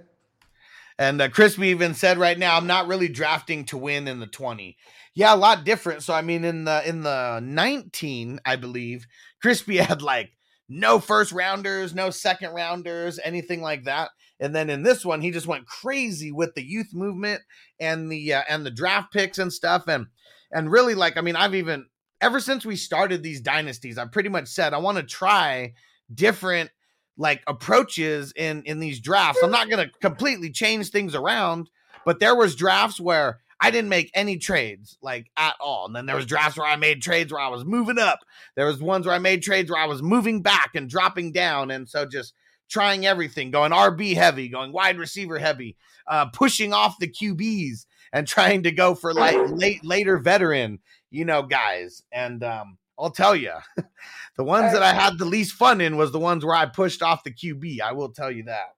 And 0.98 1.20
uh, 1.20 1.28
Crispy 1.28 1.68
even 1.68 1.94
said 1.94 2.18
right 2.18 2.38
now, 2.38 2.56
I'm 2.56 2.66
not 2.66 2.86
really 2.86 3.08
drafting 3.08 3.64
to 3.66 3.78
win 3.78 4.06
in 4.06 4.20
the 4.20 4.26
20. 4.26 4.76
Yeah, 5.14 5.34
a 5.34 5.36
lot 5.36 5.64
different. 5.64 6.02
So 6.02 6.14
I 6.14 6.22
mean, 6.22 6.44
in 6.44 6.64
the 6.64 6.88
in 6.88 7.02
the 7.02 7.40
19, 7.40 8.40
I 8.46 8.56
believe, 8.56 9.06
Crispy 9.40 9.78
had 9.78 10.02
like 10.02 10.30
no 10.72 10.98
first 10.98 11.32
rounders, 11.32 11.94
no 11.94 12.10
second 12.10 12.52
rounders, 12.54 13.20
anything 13.22 13.60
like 13.60 13.84
that. 13.84 14.10
And 14.40 14.56
then 14.56 14.70
in 14.70 14.82
this 14.82 15.04
one, 15.04 15.20
he 15.20 15.30
just 15.30 15.46
went 15.46 15.66
crazy 15.66 16.32
with 16.32 16.54
the 16.54 16.64
youth 16.64 16.94
movement 16.94 17.42
and 17.78 18.10
the 18.10 18.34
uh, 18.34 18.42
and 18.48 18.66
the 18.66 18.70
draft 18.70 19.12
picks 19.12 19.38
and 19.38 19.52
stuff. 19.52 19.86
And 19.86 20.06
and 20.50 20.70
really, 20.70 20.94
like, 20.94 21.16
I 21.16 21.20
mean, 21.20 21.36
I've 21.36 21.54
even 21.54 21.86
ever 22.20 22.40
since 22.40 22.64
we 22.64 22.76
started 22.76 23.22
these 23.22 23.40
dynasties, 23.40 23.98
I've 23.98 24.12
pretty 24.12 24.30
much 24.30 24.48
said 24.48 24.74
I 24.74 24.78
want 24.78 24.98
to 24.98 25.04
try 25.04 25.74
different 26.12 26.70
like 27.16 27.42
approaches 27.46 28.32
in 28.34 28.62
in 28.64 28.80
these 28.80 28.98
drafts. 28.98 29.42
I'm 29.42 29.50
not 29.50 29.68
going 29.68 29.86
to 29.86 29.92
completely 30.00 30.50
change 30.50 30.88
things 30.88 31.14
around, 31.14 31.68
but 32.04 32.18
there 32.18 32.34
was 32.34 32.56
drafts 32.56 32.98
where 32.98 33.41
I 33.62 33.70
didn't 33.70 33.90
make 33.90 34.10
any 34.12 34.38
trades 34.38 34.98
like 35.02 35.30
at 35.36 35.54
all. 35.60 35.86
And 35.86 35.94
then 35.94 36.04
there 36.04 36.16
was 36.16 36.26
drafts 36.26 36.58
where 36.58 36.66
I 36.66 36.74
made 36.74 37.00
trades 37.00 37.32
where 37.32 37.40
I 37.40 37.46
was 37.46 37.64
moving 37.64 37.98
up. 37.98 38.18
There 38.56 38.66
was 38.66 38.82
ones 38.82 39.06
where 39.06 39.14
I 39.14 39.20
made 39.20 39.40
trades 39.40 39.70
where 39.70 39.80
I 39.80 39.86
was 39.86 40.02
moving 40.02 40.42
back 40.42 40.70
and 40.74 40.90
dropping 40.90 41.30
down 41.30 41.70
and 41.70 41.88
so 41.88 42.04
just 42.04 42.34
trying 42.68 43.06
everything, 43.06 43.52
going 43.52 43.70
RB 43.70 44.16
heavy, 44.16 44.48
going 44.48 44.72
wide 44.72 44.98
receiver 44.98 45.38
heavy, 45.38 45.76
uh 46.08 46.26
pushing 46.26 46.72
off 46.72 46.98
the 46.98 47.06
QBs 47.06 47.86
and 48.12 48.26
trying 48.26 48.64
to 48.64 48.72
go 48.72 48.96
for 48.96 49.14
like 49.14 49.38
late 49.50 49.84
later 49.84 50.18
veteran, 50.18 50.80
you 51.12 51.24
know, 51.24 51.44
guys. 51.44 52.02
And 52.10 52.42
um 52.42 52.78
I'll 52.98 53.10
tell 53.10 53.36
you, 53.36 53.52
the 54.36 54.44
ones 54.44 54.72
that 54.72 54.82
I 54.82 54.92
had 54.92 55.18
the 55.18 55.24
least 55.24 55.54
fun 55.54 55.80
in 55.80 55.96
was 55.96 56.10
the 56.10 56.18
ones 56.18 56.44
where 56.44 56.56
I 56.56 56.66
pushed 56.66 57.00
off 57.00 57.22
the 57.22 57.32
QB. 57.32 57.80
I 57.80 57.92
will 57.92 58.10
tell 58.10 58.30
you 58.30 58.44
that. 58.44 58.74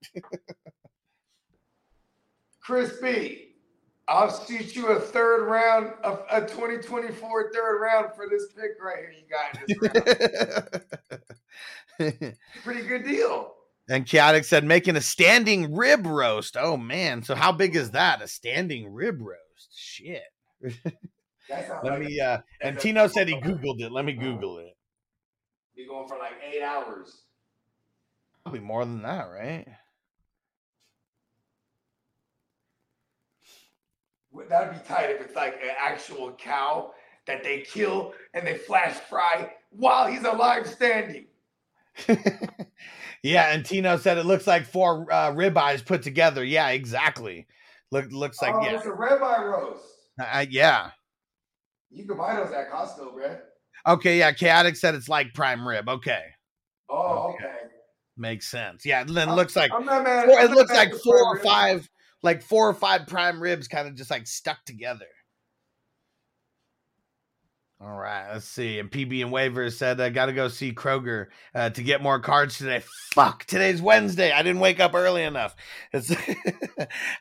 Crispy, 2.61 3.54
I'll 4.07 4.45
shoot 4.47 4.77
you 4.77 4.88
a 4.88 5.01
third 5.01 5.47
round, 5.47 5.93
a, 6.03 6.19
a 6.31 6.40
2024 6.43 7.53
third 7.53 7.79
round 7.81 8.14
for 8.14 8.27
this 8.29 8.49
pick 8.53 8.73
right 8.81 8.99
here 8.99 9.12
you 9.12 9.25
got 9.31 9.59
this 9.67 9.77
round. 11.99 12.35
Pretty 12.64 12.83
good 12.87 13.05
deal. 13.05 13.55
and 13.88 14.07
Chaotic 14.07 14.45
said 14.45 14.64
making 14.64 14.97
a 14.97 15.01
standing 15.01 15.75
rib 15.75 16.07
roast. 16.07 16.57
Oh 16.59 16.77
man, 16.77 17.23
so 17.23 17.35
how 17.35 17.53
big 17.53 17.77
is 17.77 17.93
that? 17.93 18.21
A 18.21 18.29
standing 18.29 18.93
rib 18.93 19.21
roast? 19.21 19.71
Shit. 19.75 20.23
Let 20.62 21.85
like 21.85 22.01
me 22.01 22.21
uh 22.21 22.38
and 22.62 22.79
Tino 22.79 23.07
said 23.07 23.29
he 23.29 23.35
Googled 23.37 23.81
it. 23.81 23.93
Let 23.93 24.05
me 24.05 24.12
Google 24.14 24.59
it. 24.59 24.75
be 25.77 25.87
going 25.87 26.09
for 26.09 26.19
like 26.19 26.33
eight 26.43 26.62
hours. 26.62 27.23
Probably 28.43 28.61
more 28.61 28.85
than 28.85 29.03
that, 29.03 29.25
right? 29.31 29.67
That'd 34.49 34.73
be 34.75 34.88
tight 34.88 35.11
if 35.11 35.20
it's 35.20 35.37
like 35.37 35.55
an 35.62 35.70
actual 35.81 36.33
cow 36.33 36.92
that 37.27 37.42
they 37.44 37.61
kill 37.61 38.12
and 38.35 38.47
they 38.47 38.57
flash 38.59 38.94
fry 38.94 39.53
while 39.70 40.07
he's 40.07 40.25
alive 40.25 40.66
standing. 40.66 41.27
yeah, 43.23 43.53
and 43.53 43.64
Tino 43.64 43.97
said 43.97 44.18
it 44.18 44.27
looks 44.27 44.47
like 44.47 44.66
four 44.66 45.07
uh, 45.11 45.31
ribeyes 45.33 45.85
put 45.85 46.03
together. 46.03 46.44
Yeah, 46.44 46.68
exactly. 46.70 47.47
Look, 47.92 48.11
looks 48.11 48.42
like 48.42 48.55
oh, 48.55 48.62
yeah, 48.62 48.77
it's 48.77 48.87
a 48.87 48.90
ribeye 48.90 49.44
roast. 49.44 49.85
I, 50.18 50.49
yeah. 50.51 50.90
You 51.90 52.07
can 52.07 52.16
buy 52.16 52.35
those 52.37 52.53
at 52.53 52.70
Costco, 52.70 53.14
bro. 53.14 53.37
Okay, 53.87 54.18
yeah. 54.18 54.33
Chaotic 54.33 54.77
said 54.77 54.94
it's 54.94 55.09
like 55.09 55.33
prime 55.35 55.66
rib. 55.66 55.88
Okay, 55.88 56.23
Oh, 56.90 57.35
Okay. 57.35 57.44
okay. 57.44 57.57
makes 58.16 58.51
sense. 58.51 58.85
Yeah, 58.85 59.05
then 59.05 59.29
it 59.29 59.35
looks 59.35 59.55
like 59.57 59.70
I'm 59.73 59.85
not 59.85 60.03
mad. 60.05 60.27
four, 60.27 60.38
I'm 60.40 60.51
it 60.51 60.55
looks 60.55 60.73
like 60.73 60.92
four 60.94 61.18
or 61.25 61.38
five, 61.38 61.88
like 62.24 62.42
four 62.42 62.68
or 62.68 62.74
five 62.74 63.06
prime 63.06 63.40
ribs, 63.40 63.68
kind 63.68 63.87
of 63.87 63.94
just 63.94 64.10
like 64.10 64.26
stuck 64.26 64.64
together. 64.64 65.06
All 67.80 67.98
right, 67.98 68.32
let's 68.32 68.46
see. 68.46 68.78
And 68.78 68.90
PB 68.90 69.20
and 69.20 69.30
Waver 69.30 69.68
said, 69.68 70.00
I 70.00 70.08
got 70.08 70.26
to 70.26 70.32
go 70.32 70.48
see 70.48 70.72
Kroger 70.72 71.26
uh, 71.54 71.68
to 71.70 71.82
get 71.82 72.02
more 72.02 72.18
cards 72.18 72.56
today. 72.56 72.82
Fuck, 73.12 73.44
today's 73.44 73.82
Wednesday. 73.82 74.32
I 74.32 74.42
didn't 74.42 74.60
wake 74.60 74.80
up 74.80 74.94
early 74.94 75.22
enough. 75.22 75.54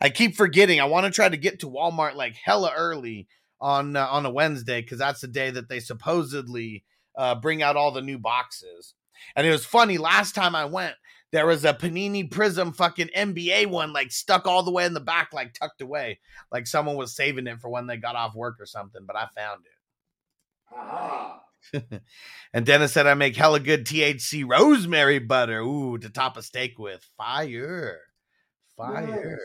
I 0.02 0.10
keep 0.10 0.38
forgetting. 0.38 0.80
I 0.80 0.86
want 0.86 1.06
to 1.06 1.12
try 1.12 1.28
to 1.28 1.36
get 1.36 1.60
to 1.60 1.70
Walmart 1.70 2.16
like 2.16 2.36
hella 2.36 2.72
early 2.74 3.28
on 3.60 3.98
uh, 3.98 4.08
on 4.10 4.26
a 4.26 4.32
Wednesday 4.32 4.82
because 4.82 5.00
that's 5.00 5.20
the 5.20 5.28
day 5.28 5.52
that 5.52 5.68
they 5.68 5.82
supposedly 5.82 6.86
uh, 7.18 7.36
bring 7.36 7.62
out 7.62 7.76
all 7.76 7.92
the 7.92 8.02
new 8.02 8.18
boxes. 8.18 8.94
And 9.36 9.46
it 9.46 9.52
was 9.52 9.66
funny. 9.66 9.98
Last 9.98 10.34
time 10.34 10.56
I 10.56 10.66
went, 10.66 10.96
there 11.34 11.48
was 11.48 11.66
a 11.66 11.74
Panini 11.74 12.30
Prism 12.30 12.72
fucking 12.72 13.10
NBA 13.18 13.66
one 13.66 13.92
like 13.92 14.12
stuck 14.12 14.46
all 14.46 14.62
the 14.62 14.72
way 14.72 14.86
in 14.86 14.94
the 14.94 15.00
back, 15.00 15.34
like 15.34 15.56
tucked 15.56 15.82
away, 15.82 16.20
like 16.52 16.68
someone 16.68 16.96
was 16.96 17.16
saving 17.16 17.48
it 17.48 17.60
for 17.60 17.70
when 17.70 17.88
they 17.88 17.98
got 17.98 18.16
off 18.16 18.36
work 18.36 18.58
or 18.60 18.68
something. 18.68 19.02
But 19.06 19.16
I 19.16 19.28
found 19.36 19.64
it. 19.66 20.76
Aha. 20.78 21.40
And 22.56 22.68
Dennis 22.68 22.92
said 22.94 23.08
I 23.08 23.16
make 23.16 23.36
hella 23.36 23.60
good 23.60 23.84
THC 23.84 24.48
rosemary 24.48 25.18
butter. 25.18 25.62
Ooh, 25.62 25.98
to 25.98 26.08
top 26.08 26.38
a 26.38 26.44
steak 26.44 26.78
with. 26.78 27.04
Fire. 27.18 28.00
Fire. 28.78 29.40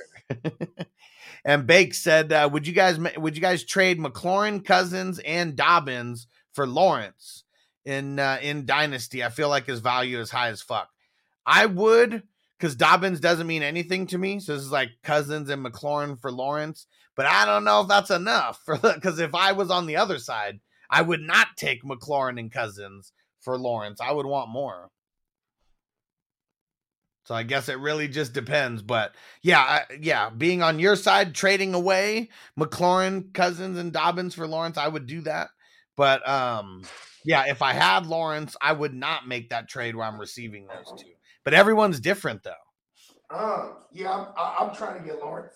and 1.47 1.67
Bake 1.67 1.95
said, 1.95 2.31
uh, 2.31 2.51
would 2.53 2.67
you 2.67 2.75
guys 2.75 2.99
would 3.17 3.35
you 3.35 3.41
guys 3.41 3.65
trade 3.65 3.99
McLaurin, 3.99 4.63
Cousins, 4.63 5.21
and 5.21 5.57
Dobbins 5.57 6.27
for 6.53 6.67
Lawrence 6.67 7.45
in 7.87 8.19
uh, 8.19 8.41
in 8.43 8.67
Dynasty? 8.67 9.25
I 9.25 9.31
feel 9.31 9.49
like 9.49 9.65
his 9.65 9.81
value 9.81 10.21
is 10.21 10.31
high 10.31 10.49
as 10.49 10.61
fuck. 10.61 10.91
I 11.49 11.65
would, 11.65 12.25
because 12.59 12.77
Dobbins 12.77 13.21
doesn't 13.21 13.47
mean 13.47 13.63
anything 13.63 14.07
to 14.09 14.19
me. 14.19 14.39
So 14.39 14.55
this 14.55 14.63
is 14.63 14.71
like 14.71 14.91
Cousins 15.03 15.49
and 15.49 15.65
McLaurin 15.65 16.21
for 16.21 16.31
Lawrence. 16.31 16.87
But 17.17 17.25
I 17.25 17.47
don't 17.47 17.65
know 17.65 17.81
if 17.81 17.89
that's 17.89 18.11
enough 18.11 18.61
for 18.65 18.77
because 18.77 19.19
if 19.19 19.35
I 19.35 19.53
was 19.53 19.71
on 19.71 19.87
the 19.87 19.97
other 19.97 20.19
side, 20.19 20.61
I 20.91 21.01
would 21.01 21.23
not 21.23 21.49
take 21.57 21.83
McLaurin 21.83 22.39
and 22.39 22.53
Cousins 22.53 23.13
for 23.41 23.57
Lawrence. 23.57 23.99
I 24.01 24.13
would 24.13 24.27
want 24.27 24.51
more. 24.51 24.91
So 27.25 27.35
I 27.35 27.43
guess 27.43 27.69
it 27.69 27.79
really 27.79 28.09
just 28.09 28.35
depends. 28.35 28.83
But 28.83 29.15
yeah, 29.43 29.61
I, 29.61 29.83
yeah, 30.01 30.31
being 30.31 30.63
on 30.63 30.79
your 30.79 30.97
side, 30.97 31.35
trading 31.35 31.75
away 31.75 32.29
McLaurin, 32.59 33.33
Cousins, 33.33 33.79
and 33.79 33.93
Dobbins 33.93 34.35
for 34.35 34.47
Lawrence, 34.47 34.79
I 34.79 34.89
would 34.89 35.07
do 35.07 35.23
that. 35.23 35.49
But 35.97 36.27
um, 36.29 36.83
yeah, 37.25 37.45
if 37.49 37.63
I 37.63 37.73
had 37.73 38.07
Lawrence, 38.07 38.55
I 38.63 38.73
would 38.73 38.95
not 38.95 39.27
make 39.27 39.51
that 39.51 39.69
trade 39.69 39.97
where 39.97 40.07
I'm 40.07 40.21
receiving 40.21 40.67
those 40.67 41.03
two. 41.03 41.11
But 41.49 41.55
everyone's 41.55 41.99
different 41.99 42.43
though. 42.43 42.53
Uh, 43.35 43.71
yeah, 43.91 44.13
I'm, 44.13 44.27
I- 44.37 44.57
I'm 44.61 44.77
trying 44.77 45.01
to 45.01 45.07
get 45.09 45.19
Lawrence. 45.19 45.55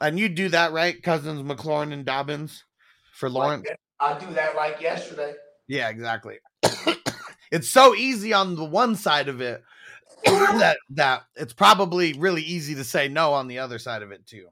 And 0.00 0.18
you 0.18 0.28
do 0.28 0.48
that, 0.48 0.72
right? 0.72 1.00
Cousins, 1.00 1.40
McLaurin, 1.48 1.92
and 1.92 2.04
Dobbins 2.04 2.64
for 3.12 3.30
Lawrence. 3.30 3.68
Like, 3.68 3.78
I 4.00 4.18
do 4.18 4.34
that 4.34 4.56
like 4.56 4.80
yesterday. 4.80 5.34
Yeah, 5.68 5.88
exactly. 5.88 6.38
it's 7.52 7.68
so 7.68 7.94
easy 7.94 8.32
on 8.32 8.56
the 8.56 8.64
one 8.64 8.96
side 8.96 9.28
of 9.28 9.40
it 9.40 9.62
that 10.24 10.78
that 10.90 11.26
it's 11.36 11.52
probably 11.52 12.14
really 12.14 12.42
easy 12.42 12.74
to 12.74 12.82
say 12.82 13.06
no 13.06 13.34
on 13.34 13.46
the 13.46 13.60
other 13.60 13.78
side 13.78 14.02
of 14.02 14.10
it 14.10 14.26
too. 14.26 14.48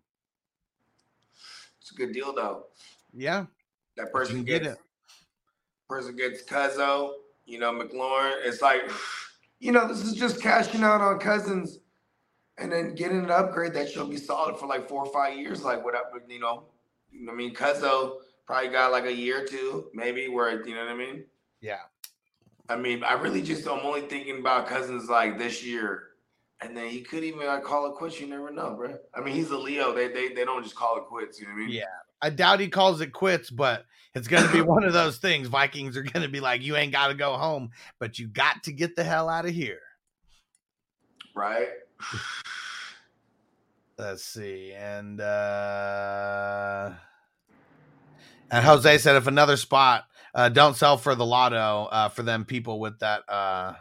It's 1.81 1.91
a 1.91 1.95
good 1.97 2.13
deal 2.13 2.33
though. 2.33 2.67
Yeah, 3.13 3.47
That 3.97 4.13
person 4.13 4.37
can 4.37 4.45
get 4.45 4.63
gets 4.63 4.75
it. 4.77 4.81
person 5.89 6.15
gets 6.15 6.45
Cuzzo, 6.45 7.15
you 7.47 7.59
know, 7.59 7.73
McLaurin. 7.73 8.35
It's 8.45 8.63
like, 8.63 8.83
you 9.61 9.73
know, 9.73 9.87
this 9.89 10.03
is 10.03 10.15
just 10.15 10.43
cashing 10.43 10.83
out 10.83 11.01
on 11.01 11.19
Cousins 11.19 11.81
and 12.59 12.71
then 12.71 12.95
getting 12.95 13.19
an 13.19 13.31
upgrade 13.31 13.75
that 13.75 13.91
should 13.91 14.11
be 14.11 14.17
solid 14.17 14.57
for 14.57 14.67
like 14.67 14.89
four 14.89 15.05
or 15.07 15.13
five 15.13 15.39
years. 15.39 15.63
Like 15.63 15.85
whatever, 15.85 16.23
you 16.29 16.41
know. 16.41 16.65
I 17.29 17.33
mean, 17.33 17.55
Cuzzo 17.55 18.17
probably 18.47 18.71
got 18.71 18.93
like 18.93 19.05
a 19.05 19.15
year 19.15 19.43
or 19.43 19.47
two, 19.47 19.89
maybe, 19.95 20.29
where 20.29 20.67
you 20.67 20.75
know 20.75 20.85
what 20.85 20.93
I 20.93 20.97
mean? 20.97 21.25
Yeah, 21.61 21.81
I 22.69 22.77
mean, 22.77 23.05
I 23.05 23.15
really 23.15 23.43
just 23.43 23.67
I'm 23.67 23.85
only 23.85 24.03
thinking 24.03 24.39
about 24.39 24.67
Cousins 24.67 25.09
like 25.09 25.39
this 25.39 25.65
year. 25.65 26.09
And 26.61 26.75
then 26.77 26.89
he 26.89 27.03
could 27.03 27.25
even 27.25 27.47
like, 27.47 27.63
call 27.63 27.87
it 27.91 27.95
quits. 27.95 28.21
You 28.21 28.27
never 28.27 28.51
know, 28.51 28.75
bro. 28.75 28.97
I 29.15 29.21
mean, 29.21 29.35
he's 29.35 29.51
a 29.51 29.59
Leo. 29.59 29.93
They 29.93 30.09
they 30.09 30.29
they 30.29 30.45
don't 30.45 30.63
just 30.63 30.77
call 30.77 30.97
it 30.97 31.05
quits. 31.05 31.39
You 31.39 31.47
know 31.47 31.53
what 31.53 31.63
I 31.63 31.67
mean? 31.67 31.71
Yeah. 31.71 31.85
I 32.23 32.31
doubt 32.31 32.61
he 32.61 32.69
calls 32.69 33.01
it 33.01 33.13
quits, 33.13 33.51
but 33.51 33.85
it's 34.15 34.29
going 34.29 34.47
to 34.47 34.53
be 34.53 34.61
one 34.63 34.85
of 34.85 34.93
those 34.93 35.19
things. 35.19 35.49
Vikings 35.49 35.97
are 35.97 36.03
going 36.03 36.23
to 36.23 36.29
be 36.29 36.41
like, 36.41 36.63
you 36.63 36.77
ain't 36.77 36.93
got 36.93 37.09
to 37.09 37.15
go 37.15 37.35
home, 37.35 37.71
but 37.99 38.19
you 38.19 38.29
got 38.29 38.63
to 38.65 38.73
get 38.73 38.97
the 38.97 39.05
hell 39.05 39.29
out 39.29 39.47
of 39.47 39.53
here. 39.53 39.81
Right. 41.35 41.69
Let's 43.99 44.25
see. 44.25 44.73
And 44.73 45.21
uh 45.21 46.91
and 48.51 48.65
Jose 48.65 48.99
said 48.99 49.17
if 49.17 49.29
another 49.29 49.57
spot 49.57 50.05
uh 50.35 50.49
don't 50.49 50.77
sell 50.77 50.97
for 50.97 51.15
the 51.15 51.25
lotto 51.25 51.89
uh 51.93 52.09
for 52.09 52.25
them 52.25 52.45
people 52.45 52.81
with 52.81 52.99
that 52.99 53.23
uh 53.29 53.75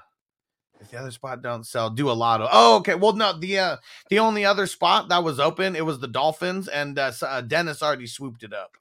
if 0.83 0.91
the 0.91 0.99
other 0.99 1.11
spot 1.11 1.41
don't 1.41 1.65
sell, 1.65 1.89
do 1.89 2.09
a 2.09 2.13
lotto. 2.13 2.47
Oh, 2.51 2.77
okay. 2.77 2.95
Well, 2.95 3.13
no, 3.13 3.37
the 3.37 3.59
uh 3.59 3.77
the 4.09 4.19
only 4.19 4.45
other 4.45 4.67
spot 4.67 5.09
that 5.09 5.23
was 5.23 5.39
open, 5.39 5.75
it 5.75 5.85
was 5.85 5.99
the 5.99 6.07
Dolphins, 6.07 6.67
and 6.67 6.99
uh, 6.99 7.11
uh 7.21 7.41
Dennis 7.41 7.81
already 7.81 8.07
swooped 8.07 8.43
it 8.43 8.53
up. 8.53 8.77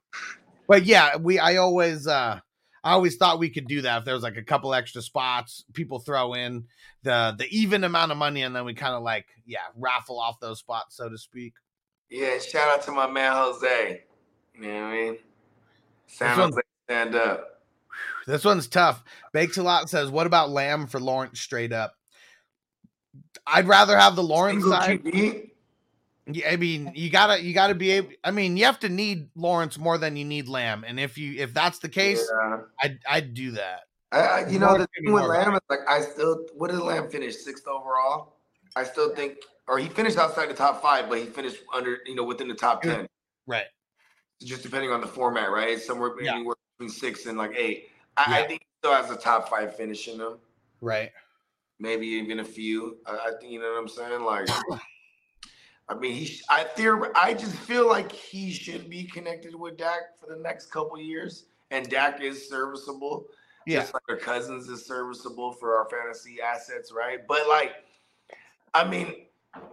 But 0.67 0.85
yeah, 0.85 1.17
we 1.17 1.39
I 1.39 1.57
always 1.57 2.05
uh 2.07 2.39
I 2.83 2.91
always 2.91 3.15
thought 3.15 3.39
we 3.39 3.49
could 3.49 3.67
do 3.67 3.81
that 3.81 3.99
if 3.99 4.05
there 4.05 4.13
was 4.13 4.23
like 4.23 4.37
a 4.37 4.43
couple 4.43 4.73
extra 4.73 5.01
spots, 5.01 5.63
people 5.73 5.99
throw 5.99 6.33
in 6.33 6.65
the 7.03 7.33
the 7.37 7.47
even 7.49 7.83
amount 7.83 8.11
of 8.11 8.17
money, 8.17 8.43
and 8.43 8.55
then 8.55 8.65
we 8.65 8.73
kind 8.73 8.93
of 8.93 9.03
like 9.03 9.25
yeah 9.45 9.59
raffle 9.77 10.19
off 10.19 10.39
those 10.39 10.59
spots, 10.59 10.97
so 10.97 11.09
to 11.09 11.17
speak. 11.17 11.53
Yeah, 12.09 12.37
shout 12.37 12.69
out 12.69 12.83
to 12.83 12.91
my 12.91 13.09
man 13.09 13.31
Jose. 13.31 14.03
You 14.55 14.61
know 14.61 14.67
what 14.67 14.83
I 14.83 14.91
mean? 14.93 15.17
San 16.07 16.35
Jose 16.35 16.61
stand 16.85 17.15
up. 17.15 17.52
This 18.27 18.43
one's 18.43 18.67
tough. 18.67 19.03
Bakes 19.31 19.57
a 19.57 19.63
lot 19.63 19.89
says, 19.89 20.09
"What 20.09 20.27
about 20.27 20.49
Lamb 20.49 20.87
for 20.87 20.99
Lawrence 20.99 21.39
straight 21.39 21.73
up?" 21.73 21.95
I'd 23.45 23.67
rather 23.67 23.97
have 23.97 24.15
the 24.15 24.23
Lawrence 24.23 24.63
Single 24.63 24.79
side. 24.79 25.03
QB? 25.03 25.49
Yeah, 26.27 26.51
I 26.51 26.55
mean, 26.55 26.91
you 26.95 27.09
gotta 27.09 27.41
you 27.43 27.53
gotta 27.53 27.75
be 27.75 27.91
able. 27.91 28.11
I 28.23 28.31
mean, 28.31 28.55
you 28.55 28.65
have 28.65 28.79
to 28.79 28.89
need 28.89 29.29
Lawrence 29.35 29.77
more 29.77 29.97
than 29.97 30.15
you 30.15 30.23
need 30.23 30.47
Lamb, 30.47 30.85
and 30.87 30.99
if 30.99 31.17
you 31.17 31.33
if 31.37 31.53
that's 31.53 31.79
the 31.79 31.89
case, 31.89 32.25
Yeah. 32.41 32.59
I'd 32.81 32.99
I'd 33.09 33.33
do 33.33 33.51
that. 33.51 33.81
I, 34.13 34.45
you 34.47 34.59
know, 34.59 34.77
the 34.77 34.87
thing 34.95 35.11
with 35.11 35.23
Lamb 35.23 35.55
is 35.55 35.59
like, 35.71 35.79
I 35.89 36.01
still, 36.01 36.45
what 36.53 36.69
did 36.69 36.79
Lamb 36.79 37.09
finish? 37.09 37.35
Sixth 37.37 37.67
overall? 37.67 38.35
I 38.75 38.83
still 38.83 39.15
think, 39.15 39.37
or 39.67 39.79
he 39.79 39.89
finished 39.89 40.19
outside 40.19 40.49
the 40.49 40.53
top 40.53 40.83
five, 40.83 41.09
but 41.09 41.17
he 41.17 41.25
finished 41.25 41.57
under, 41.73 41.97
you 42.05 42.13
know, 42.13 42.23
within 42.23 42.47
the 42.47 42.53
top 42.53 42.83
10. 42.83 43.07
Right. 43.47 43.65
Just 44.43 44.61
depending 44.61 44.91
on 44.91 45.01
the 45.01 45.07
format, 45.07 45.49
right? 45.49 45.81
Somewhere 45.81 46.11
Yeah. 46.21 46.35
anywhere 46.35 46.55
between 46.83 47.11
six 47.11 47.25
and 47.25 47.37
like 47.37 47.55
eight. 47.57 47.89
I, 48.17 48.41
I 48.41 48.47
think 48.47 48.61
he 48.61 48.67
still 48.79 48.93
has 48.93 49.09
a 49.09 49.15
top 49.15 49.49
five 49.49 49.75
finish 49.75 50.07
in 50.07 50.19
him. 50.19 50.37
Right. 50.81 51.11
maybe 51.79 52.05
even 52.07 52.39
a 52.39 52.43
few. 52.43 52.97
I, 53.05 53.11
I 53.11 53.31
think 53.39 53.51
you 53.51 53.59
know 53.59 53.71
what 53.71 53.79
I'm 53.79 53.87
saying. 53.87 54.21
Like, 54.23 54.49
I 55.89 55.95
mean, 55.95 56.13
he. 56.13 56.39
I 56.49 56.65
theor- 56.75 57.11
I 57.15 57.33
just 57.33 57.55
feel 57.55 57.87
like 57.87 58.11
he 58.11 58.51
should 58.51 58.89
be 58.89 59.05
connected 59.05 59.55
with 59.55 59.77
Dak 59.77 60.19
for 60.19 60.33
the 60.33 60.41
next 60.41 60.67
couple 60.67 60.99
years, 60.99 61.45
and 61.71 61.87
Dak 61.89 62.21
is 62.21 62.49
serviceable. 62.49 63.27
Yeah. 63.65 63.79
Just 63.79 63.93
like 63.93 64.03
our 64.09 64.17
cousins 64.17 64.67
is 64.67 64.85
serviceable 64.85 65.53
for 65.53 65.77
our 65.77 65.87
fantasy 65.89 66.41
assets, 66.41 66.91
right? 66.91 67.19
But 67.25 67.47
like, 67.47 67.71
I 68.73 68.83
mean, 68.83 69.15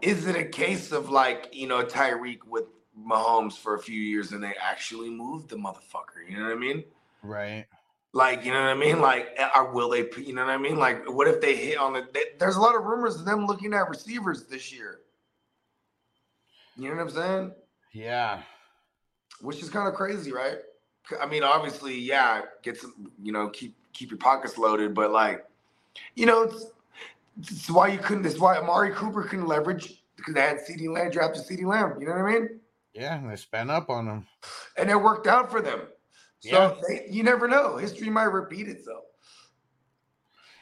is 0.01 0.29
it 0.29 0.37
a 0.37 0.45
case 0.45 0.93
of 0.93 1.11
like 1.11 1.49
you 1.53 1.67
know 1.67 1.85
Tyreek 1.85 2.45
with 2.47 2.67
Mahomes 2.97 3.55
for 3.59 3.75
a 3.75 3.81
few 3.81 4.01
years 4.01 4.31
and 4.31 4.43
they 4.43 4.55
actually 4.63 5.11
moved 5.11 5.49
the 5.49 5.57
motherfucker? 5.57 6.29
You 6.29 6.39
know 6.39 6.45
what 6.45 6.53
I 6.53 6.59
mean? 6.59 6.85
Right. 7.23 7.67
Like, 8.13 8.45
you 8.45 8.53
know 8.53 8.61
what 8.61 8.71
I 8.71 8.75
mean? 8.75 9.01
Like, 9.01 9.39
or 9.55 9.73
will 9.73 9.91
they? 9.91 10.09
You 10.19 10.35
know 10.35 10.45
what 10.45 10.51
I 10.51 10.57
mean? 10.57 10.77
Like, 10.77 11.09
what 11.09 11.29
if 11.29 11.41
they 11.41 11.55
hit 11.55 11.79
on 11.79 11.93
the? 11.93 12.07
There's 12.39 12.57
a 12.57 12.61
lot 12.61 12.75
of 12.75 12.85
rumors 12.85 13.17
of 13.17 13.25
them 13.25 13.47
looking 13.47 13.73
at 13.73 13.89
receivers 13.89 14.45
this 14.45 14.73
year. 14.73 15.01
You 16.77 16.89
know 16.89 16.97
what 16.97 17.03
I'm 17.03 17.11
saying? 17.11 17.53
Yeah. 17.93 18.43
Which 19.41 19.63
is 19.63 19.71
kind 19.71 19.87
of 19.87 19.95
crazy, 19.95 20.33
right? 20.33 20.59
I 21.21 21.27
mean, 21.27 21.43
obviously, 21.43 21.99
yeah, 21.99 22.43
get 22.63 22.79
some, 22.79 23.11
you 23.23 23.33
know, 23.33 23.49
keep 23.49 23.77
keep 23.93 24.11
your 24.11 24.19
pockets 24.19 24.59
loaded, 24.59 24.95
but 24.95 25.11
like, 25.11 25.45
you 26.15 26.27
know, 26.27 26.43
it's, 26.43 26.67
it's 27.39 27.71
why 27.71 27.89
you 27.89 27.99
couldn't. 27.99 28.27
It's 28.27 28.39
why 28.39 28.57
Amari 28.57 28.93
Cooper 28.93 29.23
couldn't 29.23 29.47
leverage 29.47 30.03
because 30.17 30.35
they 30.35 30.41
had 30.41 30.61
CD 30.61 30.89
Lamb 30.89 31.11
drafted 31.11 31.45
CD 31.45 31.65
Lamb. 31.65 31.95
You 32.01 32.07
know 32.07 32.13
what 32.13 32.25
I 32.25 32.33
mean? 32.33 32.61
Yeah. 32.95 33.17
and 33.17 33.31
They 33.31 33.37
spent 33.37 33.71
up 33.71 33.91
on 33.91 34.07
them. 34.07 34.27
And 34.77 34.91
it 34.91 34.97
worked 34.97 35.27
out 35.27 35.51
for 35.51 35.61
them. 35.61 35.81
So 36.41 36.49
Yeah. 36.51 36.75
they, 36.89 37.07
you 37.11 37.23
never 37.23 37.47
know. 37.47 37.77
History 37.77 38.11
might 38.11 38.25
repeat 38.25 38.69
itself. 38.69 39.05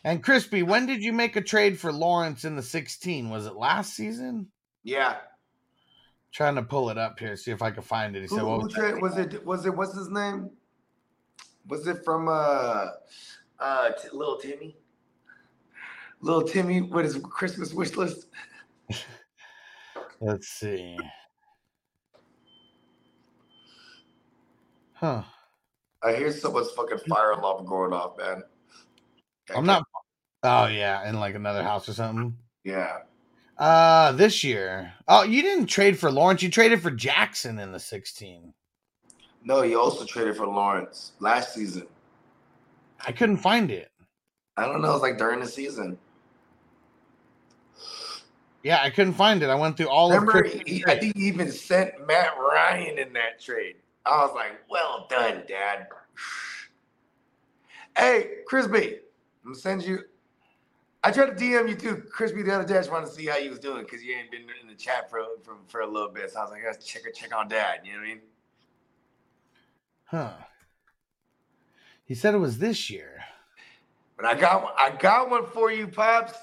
And 0.05 0.23
Crispy, 0.23 0.63
when 0.63 0.87
did 0.87 1.03
you 1.03 1.13
make 1.13 1.37
a 1.37 1.41
trade 1.41 1.79
for 1.79 1.93
Lawrence 1.93 2.45
in 2.45 2.57
the 2.57 2.63
16? 2.63 3.31
Was 3.31 3.47
it 3.47 3.55
last 3.55 3.95
season? 3.95 4.49
Yeah. 4.83 5.17
Trying 6.33 6.57
to 6.57 6.63
pull 6.63 6.91
it 6.91 6.99
up 6.99 7.19
here, 7.19 7.37
see 7.37 7.51
if 7.51 7.63
I 7.63 7.71
can 7.71 7.83
find 7.83 8.15
it. 8.15 8.23
He 8.23 8.29
said, 8.29 8.41
Who, 8.41 8.47
"What 8.47 8.59
who 8.59 8.65
was 8.65 8.75
tra- 8.75 9.01
was 9.01 9.17
it? 9.17 9.45
Was 9.45 9.67
it? 9.67 9.75
What's 9.75 9.97
his 9.97 10.11
name? 10.11 10.51
Was 11.67 11.87
it 11.87 12.05
from 12.05 12.29
uh 12.29 12.89
uh 13.59 13.91
T- 13.91 14.09
little 14.13 14.37
Timmy? 14.37 14.77
Little 16.21 16.43
Timmy 16.43 16.83
with 16.83 17.07
his 17.07 17.19
Christmas 17.19 17.73
wish 17.73 17.97
list. 17.97 18.27
Let's 20.21 20.49
see. 20.49 20.99
Huh. 24.93 25.23
I 26.03 26.15
hear 26.15 26.33
someone's 26.33 26.71
fucking 26.71 26.99
fire 27.09 27.33
alarm 27.33 27.67
going 27.67 27.93
off, 27.93 28.17
man. 28.19 28.43
I'm 29.55 29.67
not. 29.67 29.85
Oh 30.43 30.67
yeah, 30.67 31.09
in 31.09 31.19
like 31.19 31.35
another 31.35 31.63
house 31.63 31.89
or 31.89 31.93
something. 31.93 32.37
Yeah. 32.65 32.99
Uh, 33.59 34.13
this 34.13 34.45
year. 34.45 34.93
Oh, 35.09 35.25
you 35.25 35.43
didn't 35.43 35.67
trade 35.67 35.99
for 35.99 36.13
Lawrence. 36.13 36.43
You 36.43 36.49
traded 36.49 36.81
for 36.81 36.93
Jackson 36.93 37.59
in 37.59 37.73
the 37.73 37.81
16. 37.81 38.55
No, 39.45 39.63
he 39.63 39.75
also 39.75 40.05
traded 40.05 40.37
for 40.37 40.47
Lawrence 40.47 41.13
last 41.19 41.55
season. 41.55 41.87
I 43.05 43.11
couldn't 43.11 43.39
find 43.39 43.71
it. 43.71 43.91
I 44.57 44.67
don't 44.67 44.81
know. 44.81 44.91
It 44.91 44.93
was 44.93 45.03
like 45.03 45.19
during 45.19 45.41
the 45.41 45.47
season. 45.47 45.99
Yeah, 48.63 48.81
I 48.83 48.91
couldn't 48.91 49.15
find 49.15 49.43
it. 49.43 49.49
I 49.49 49.55
went 49.55 49.77
through 49.77 49.89
all 49.89 50.11
Remember, 50.11 50.41
of 50.41 50.53
he, 50.67 50.85
I 50.87 50.99
think 50.99 51.17
he 51.17 51.25
even 51.25 51.51
sent 51.51 52.07
Matt 52.07 52.33
Ryan 52.39 52.99
in 52.99 53.13
that 53.13 53.41
trade. 53.41 53.77
I 54.09 54.25
was 54.25 54.35
like, 54.35 54.53
well 54.71 55.07
done, 55.11 55.45
Dad. 55.47 55.87
Hey, 57.97 58.37
Chris 58.47 58.67
B, 58.67 58.79
I'm 59.45 59.51
gonna 59.51 59.55
send 59.55 59.83
you. 59.83 60.01
I 61.05 61.11
tried 61.13 61.37
to 61.37 61.45
DM 61.45 61.69
you 61.69 61.75
too, 61.77 62.03
Chris 62.11 62.33
B, 62.33 62.43
the 62.43 62.55
other 62.55 62.65
day. 62.67 62.75
I 62.75 62.79
just 62.79 62.91
wanted 62.91 63.07
to 63.07 63.13
see 63.13 63.27
how 63.27 63.37
you 63.37 63.51
was 63.51 63.59
doing 63.59 63.83
because 63.85 64.03
you 64.03 64.15
ain't 64.17 64.31
been 64.31 64.47
in 64.63 64.67
the 64.69 64.75
chat 64.75 65.11
for, 65.11 65.21
for 65.43 65.57
for 65.69 65.81
a 65.81 65.87
little 65.87 66.09
bit. 66.09 66.31
So 66.31 66.41
I 66.41 66.43
was 66.43 66.51
like, 66.53 66.63
let's 66.65 66.85
check 66.87 67.03
check 67.15 67.37
on 67.37 67.49
Dad. 67.49 67.81
You 67.85 67.93
know 67.93 67.99
what 67.99 68.05
I 68.05 68.09
mean? 68.09 68.21
Huh. 70.05 70.33
He 72.05 72.15
said 72.15 72.35
it 72.35 72.39
was 72.39 72.59
this 72.59 72.89
year. 72.89 73.21
But 74.17 74.25
I 74.25 74.35
got 74.35 74.63
one- 74.65 74.73
I 74.79 74.91
got 74.91 75.29
one 75.31 75.47
for 75.47 75.71
you, 75.71 75.87
pops. 75.87 76.35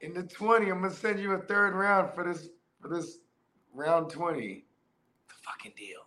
In 0.00 0.14
the 0.14 0.22
twenty, 0.22 0.70
I'm 0.70 0.82
gonna 0.82 0.94
send 0.94 1.18
you 1.18 1.32
a 1.32 1.38
third 1.38 1.74
round 1.74 2.14
for 2.14 2.22
this 2.22 2.48
for 2.80 2.88
this 2.88 3.18
round 3.74 4.08
twenty. 4.10 4.64
The 5.28 5.34
fucking 5.42 5.72
deal. 5.76 6.05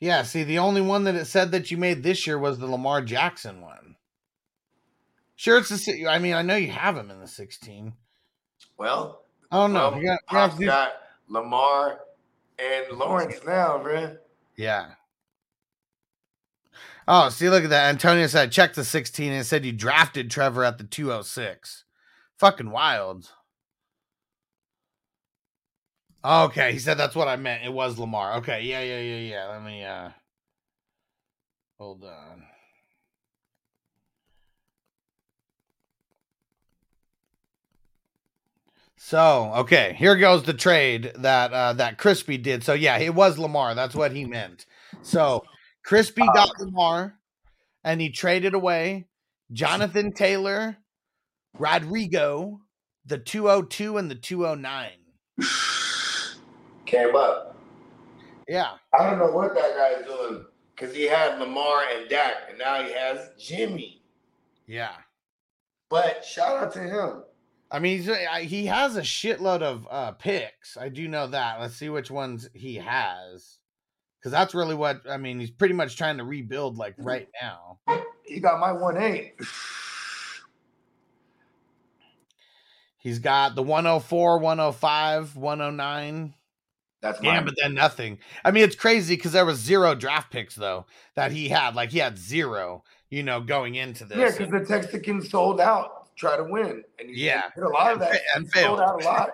Yeah, 0.00 0.22
see, 0.22 0.42
the 0.44 0.58
only 0.58 0.80
one 0.80 1.04
that 1.04 1.14
it 1.14 1.26
said 1.26 1.52
that 1.52 1.70
you 1.70 1.76
made 1.76 2.02
this 2.02 2.26
year 2.26 2.38
was 2.38 2.58
the 2.58 2.66
Lamar 2.66 3.02
Jackson 3.02 3.60
one. 3.60 3.96
Sure, 5.36 5.58
it's 5.58 5.68
the. 5.84 6.06
I 6.06 6.18
mean, 6.18 6.34
I 6.34 6.42
know 6.42 6.56
you 6.56 6.70
have 6.70 6.96
him 6.96 7.10
in 7.10 7.20
the 7.20 7.26
16. 7.28 7.92
Well, 8.78 9.22
I 9.50 9.56
don't 9.56 9.72
know. 9.74 9.90
Well, 9.90 10.00
You 10.00 10.06
got, 10.06 10.18
Pops 10.26 10.56
do- 10.56 10.66
got 10.66 10.92
Lamar 11.28 12.00
and 12.58 12.98
Lawrence 12.98 13.40
now, 13.46 13.78
bruh. 13.78 14.16
yeah. 14.56 14.92
Oh, 17.08 17.28
see, 17.28 17.48
look 17.50 17.64
at 17.64 17.70
that. 17.70 17.88
Antonio 17.88 18.26
said, 18.28 18.52
check 18.52 18.74
the 18.74 18.84
16 18.84 19.32
and 19.32 19.44
said 19.44 19.64
you 19.64 19.72
drafted 19.72 20.30
Trevor 20.30 20.62
at 20.64 20.78
the 20.78 20.84
206. 20.84 21.84
Fucking 22.38 22.70
wild. 22.70 23.30
Okay, 26.22 26.72
he 26.72 26.78
said 26.78 26.98
that's 26.98 27.14
what 27.14 27.28
I 27.28 27.36
meant. 27.36 27.64
It 27.64 27.72
was 27.72 27.98
Lamar. 27.98 28.34
Okay, 28.36 28.62
yeah, 28.62 28.82
yeah, 28.82 29.00
yeah, 29.00 29.16
yeah. 29.16 29.46
Let 29.48 29.62
me 29.62 29.84
uh 29.84 30.10
hold 31.78 32.04
on. 32.04 32.42
So, 38.98 39.52
okay, 39.56 39.94
here 39.98 40.14
goes 40.14 40.42
the 40.42 40.52
trade 40.52 41.12
that 41.16 41.54
uh 41.54 41.72
that 41.74 41.96
Crispy 41.96 42.36
did. 42.36 42.64
So 42.64 42.74
yeah, 42.74 42.98
it 42.98 43.14
was 43.14 43.38
Lamar. 43.38 43.74
That's 43.74 43.94
what 43.94 44.12
he 44.12 44.26
meant. 44.26 44.66
So 45.00 45.42
Crispy 45.82 46.20
got 46.34 46.50
Lamar 46.60 47.14
and 47.82 47.98
he 47.98 48.10
traded 48.10 48.52
away 48.52 49.06
Jonathan 49.52 50.12
Taylor, 50.12 50.76
Rodrigo, 51.58 52.60
the 53.06 53.16
202 53.16 53.96
and 53.96 54.10
the 54.10 54.14
209. 54.16 54.90
Came 56.90 57.14
up. 57.14 57.56
Yeah. 58.48 58.72
I 58.92 59.08
don't 59.08 59.20
know 59.20 59.30
what 59.30 59.54
that 59.54 59.76
guy's 59.76 60.04
doing 60.04 60.44
because 60.74 60.92
he 60.92 61.04
had 61.04 61.38
Lamar 61.38 61.84
and 61.94 62.08
Dak, 62.08 62.34
and 62.48 62.58
now 62.58 62.82
he 62.82 62.92
has 62.92 63.30
Jimmy. 63.38 64.02
Yeah. 64.66 64.96
But 65.88 66.24
shout 66.24 66.56
out 66.56 66.72
to 66.72 66.80
him. 66.80 67.22
I 67.70 67.78
mean, 67.78 68.02
he's, 68.02 68.10
he 68.50 68.66
has 68.66 68.96
a 68.96 69.02
shitload 69.02 69.62
of 69.62 69.86
uh, 69.88 70.10
picks. 70.12 70.76
I 70.76 70.88
do 70.88 71.06
know 71.06 71.28
that. 71.28 71.60
Let's 71.60 71.76
see 71.76 71.90
which 71.90 72.10
ones 72.10 72.50
he 72.54 72.74
has. 72.74 73.58
Because 74.18 74.32
that's 74.32 74.52
really 74.52 74.74
what, 74.74 75.02
I 75.08 75.16
mean, 75.16 75.38
he's 75.38 75.52
pretty 75.52 75.74
much 75.74 75.96
trying 75.96 76.16
to 76.16 76.24
rebuild 76.24 76.76
like 76.76 76.96
right 76.98 77.28
now. 77.40 77.78
He 78.26 78.40
got 78.40 78.58
my 78.58 78.72
one 78.72 78.96
eight. 78.96 79.34
He's 82.98 83.20
got 83.20 83.54
the 83.54 83.62
104, 83.62 84.38
105, 84.38 85.36
109. 85.36 86.34
That's 87.00 87.22
Yeah, 87.22 87.34
mine. 87.36 87.44
but 87.46 87.54
then 87.60 87.74
nothing. 87.74 88.18
I 88.44 88.50
mean, 88.50 88.64
it's 88.64 88.76
crazy 88.76 89.16
because 89.16 89.32
there 89.32 89.46
was 89.46 89.58
zero 89.58 89.94
draft 89.94 90.30
picks 90.30 90.54
though 90.54 90.86
that 91.14 91.32
he 91.32 91.48
had. 91.48 91.74
Like 91.74 91.90
he 91.90 91.98
had 91.98 92.18
zero, 92.18 92.84
you 93.08 93.22
know, 93.22 93.40
going 93.40 93.74
into 93.76 94.04
this. 94.04 94.18
Yeah, 94.18 94.30
because 94.46 94.50
the 94.68 94.74
Texican 94.74 95.22
sold 95.22 95.60
out 95.60 96.06
to 96.06 96.10
try 96.14 96.36
to 96.36 96.44
win, 96.44 96.84
and 96.98 97.08
he 97.10 97.24
Yeah. 97.26 97.44
did 97.54 97.64
a 97.64 97.68
lot 97.68 97.92
of 97.92 98.00
that. 98.00 98.20
And 98.36 98.44
he 98.44 98.50
failed. 98.50 98.78
sold 98.78 98.80
out 98.80 99.02
a 99.02 99.04
lot. 99.04 99.30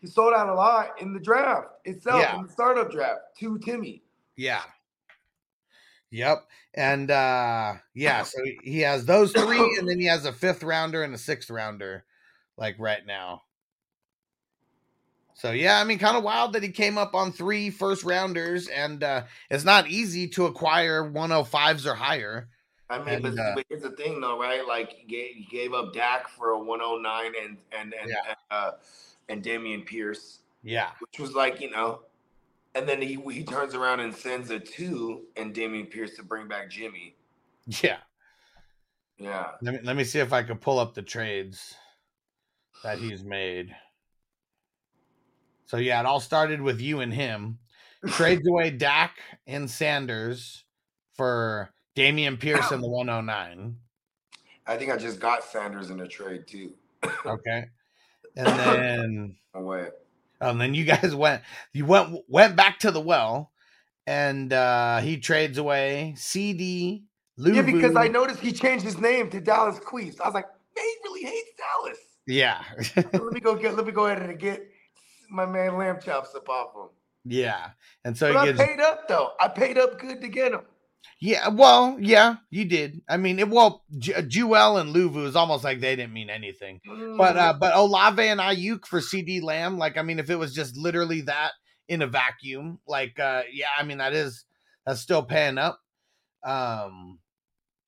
He 0.00 0.06
sold 0.06 0.32
out 0.34 0.48
a 0.48 0.54
lot 0.54 1.00
in 1.00 1.12
the 1.12 1.20
draft 1.20 1.68
itself, 1.84 2.20
Yeah. 2.22 2.36
in 2.36 2.44
the 2.46 2.48
startup 2.52 2.90
draft 2.90 3.20
to 3.40 3.58
Timmy. 3.58 4.02
Yeah. 4.36 4.62
Yep. 6.10 6.38
And 6.74 7.10
uh 7.10 7.74
yeah, 7.94 8.22
so 8.24 8.38
he 8.62 8.80
has 8.80 9.04
those 9.04 9.32
three, 9.32 9.58
and 9.78 9.88
then 9.88 9.98
he 9.98 10.06
has 10.06 10.24
a 10.26 10.32
fifth 10.32 10.62
rounder 10.62 11.02
and 11.02 11.14
a 11.14 11.18
sixth 11.18 11.50
rounder, 11.50 12.04
like 12.56 12.76
right 12.78 13.04
now. 13.04 13.42
So 15.40 15.52
yeah, 15.52 15.80
I 15.80 15.84
mean, 15.84 15.98
kind 15.98 16.18
of 16.18 16.22
wild 16.22 16.52
that 16.52 16.62
he 16.62 16.68
came 16.68 16.98
up 16.98 17.14
on 17.14 17.32
three 17.32 17.70
first 17.70 18.04
rounders, 18.04 18.68
and 18.68 19.02
uh 19.02 19.24
it's 19.48 19.64
not 19.64 19.88
easy 19.88 20.28
to 20.28 20.44
acquire 20.44 21.02
105s 21.10 21.86
or 21.86 21.94
higher. 21.94 22.50
I 22.90 22.98
mean, 22.98 23.08
And, 23.08 23.22
but, 23.22 23.38
uh, 23.38 23.52
but 23.54 23.64
here's 23.70 23.80
the 23.82 23.92
thing, 23.92 24.20
though, 24.20 24.38
right? 24.38 24.66
Like 24.66 24.92
he 24.92 25.04
gave, 25.06 25.36
he 25.36 25.44
gave 25.44 25.72
up 25.72 25.94
Dak 25.94 26.28
for 26.28 26.50
a 26.50 26.58
109 26.58 27.32
and 27.42 27.56
and 27.72 27.94
and 27.94 28.10
Yeah. 28.10 28.16
and, 28.28 28.36
uh, 28.50 28.72
and 29.30 29.42
Dameon 29.42 29.86
Pierce, 29.86 30.40
Yeah. 30.62 30.90
which 30.98 31.18
was 31.18 31.32
like 31.32 31.58
you 31.62 31.70
know, 31.70 32.02
and 32.74 32.86
then 32.86 33.00
he 33.00 33.14
he 33.32 33.42
turns 33.42 33.74
around 33.74 34.00
and 34.00 34.14
sends 34.14 34.50
a 34.50 34.60
two 34.60 35.22
and 35.38 35.54
Dameon 35.54 35.90
Pierce 35.90 36.16
to 36.16 36.22
bring 36.22 36.48
back 36.48 36.68
Jimmy. 36.68 37.16
Yeah. 37.82 38.00
Yeah, 39.16 39.52
Let 39.62 39.74
me 39.74 39.80
let 39.84 39.96
me 39.96 40.04
see 40.04 40.18
if 40.18 40.34
I 40.34 40.42
can 40.42 40.58
pull 40.58 40.78
up 40.78 40.92
the 40.92 41.02
trades 41.02 41.74
that 42.82 42.98
he's 42.98 43.22
made. 43.24 43.74
So 45.70 45.76
yeah, 45.76 46.00
it 46.00 46.06
all 46.06 46.18
started 46.18 46.60
with 46.60 46.80
you 46.80 46.98
and 46.98 47.14
him. 47.14 47.60
Trades 48.08 48.44
away 48.48 48.70
Dak 48.70 49.18
and 49.46 49.70
Sanders 49.70 50.64
for 51.14 51.70
Dameon 51.94 52.40
Pierce 52.40 52.72
and 52.72 52.82
the 52.82 52.88
109. 52.90 53.76
I 54.66 54.76
think 54.76 54.90
I 54.90 54.96
just 54.96 55.20
got 55.20 55.44
Sanders 55.44 55.90
in 55.90 56.00
a 56.00 56.08
trade 56.08 56.48
too. 56.48 56.72
Okay. 57.24 57.66
And 58.36 58.46
then 58.46 59.36
No 59.54 59.60
way. 59.60 59.90
and 60.40 60.60
then 60.60 60.74
you 60.74 60.84
guys 60.84 61.14
went 61.14 61.42
you 61.72 61.86
went 61.86 62.18
went 62.28 62.56
back 62.56 62.80
to 62.80 62.90
the 62.90 63.00
well 63.00 63.52
and 64.08 64.52
uh 64.52 64.98
he 64.98 65.18
trades 65.18 65.56
away 65.56 66.14
CD. 66.16 67.04
Yeah, 67.36 67.62
because 67.62 67.94
I 67.94 68.08
noticed 68.08 68.40
he 68.40 68.50
changed 68.50 68.84
his 68.84 68.98
name 68.98 69.30
to 69.30 69.40
Dallas 69.40 69.78
Queefs. 69.78 70.20
I 70.20 70.26
was 70.26 70.34
like, 70.34 70.46
man, 70.76 70.84
he 70.84 70.94
really 71.04 71.22
hates 71.26 71.50
Dallas. 71.56 71.98
Yeah. 72.26 72.64
Let 73.24 73.32
me 73.32 73.38
go 73.40 73.54
get. 73.54 73.76
Let 73.76 73.86
me 73.86 73.92
go 73.92 74.06
ahead 74.06 74.20
and 74.20 74.36
get 74.38 74.66
my 75.30 75.46
man 75.46 75.76
Lamb 75.78 75.98
Chops 76.00 76.34
up 76.34 76.48
off 76.48 76.74
him. 76.74 76.88
yeah. 77.24 77.70
And 78.04 78.16
so 78.16 78.32
But 78.32 78.38
I 78.40 78.46
gets 78.52 78.58
paid 78.58 78.80
up 78.80 79.08
though. 79.08 79.32
I 79.40 79.48
paid 79.48 79.78
up 79.78 79.98
good 79.98 80.20
to 80.20 80.28
get 80.28 80.52
him. 80.52 80.62
Yeah, 81.22 81.48
well, 81.48 81.96
yeah, 82.00 82.36
you 82.50 82.64
did. 82.64 83.02
I 83.08 83.16
mean, 83.18 83.38
it, 83.38 83.48
well, 83.48 83.84
J- 83.98 84.22
Jewel 84.22 84.78
and 84.78 84.94
Luvu 84.94 85.26
is 85.26 85.36
almost 85.36 85.64
like 85.64 85.80
they 85.80 85.94
didn't 85.96 86.12
mean 86.14 86.30
anything. 86.30 86.80
But 87.16 87.36
uh, 87.36 87.54
but 87.58 87.76
Olave 87.76 88.22
and 88.22 88.40
Aiyuk 88.40 88.86
for 88.86 89.00
CD 89.00 89.40
Lamb, 89.40 89.76
like 89.78 89.98
I 89.98 90.02
mean, 90.02 90.18
if 90.18 90.30
it 90.30 90.36
was 90.36 90.54
just 90.54 90.76
literally 90.76 91.22
that 91.22 91.52
in 91.88 92.02
a 92.02 92.06
vacuum, 92.06 92.78
like 92.86 93.18
uh, 93.18 93.42
yeah, 93.52 93.68
I 93.78 93.82
mean 93.82 93.98
that 93.98 94.14
is 94.14 94.44
that's 94.86 95.00
still 95.00 95.22
paying 95.22 95.58
up. 95.58 95.78
Um, 96.42 97.18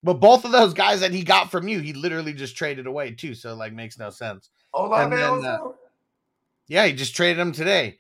but 0.03 0.14
both 0.14 0.45
of 0.45 0.53
those 0.53 0.74
guys 0.74 1.01
that 1.01 1.12
he 1.12 1.22
got 1.22 1.51
from 1.51 1.68
you, 1.68 1.80
he 1.80 1.93
literally 1.95 2.32
just 2.34 2.57
traded 2.57 2.86
away 2.86 3.12
too. 3.12 3.34
So 3.34 3.55
like 3.55 3.72
makes 3.72 3.99
no 3.99 4.11
sense. 4.11 4.51
Olave 4.74 5.05
and 5.05 5.12
then, 5.12 5.45
uh? 5.51 5.59
Yeah, 6.68 6.86
he 6.86 6.92
just 6.92 7.14
traded 7.16 7.38
them 7.38 7.52
today, 7.52 7.98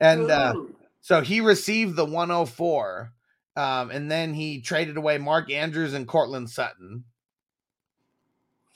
and 0.00 0.30
uh, 0.30 0.54
so 1.00 1.20
he 1.22 1.40
received 1.40 1.96
the 1.96 2.04
104. 2.04 3.12
Um, 3.54 3.90
and 3.90 4.10
then 4.10 4.32
he 4.32 4.62
traded 4.62 4.96
away 4.96 5.18
Mark 5.18 5.50
Andrews 5.50 5.92
and 5.92 6.08
Cortland 6.08 6.48
Sutton. 6.48 7.04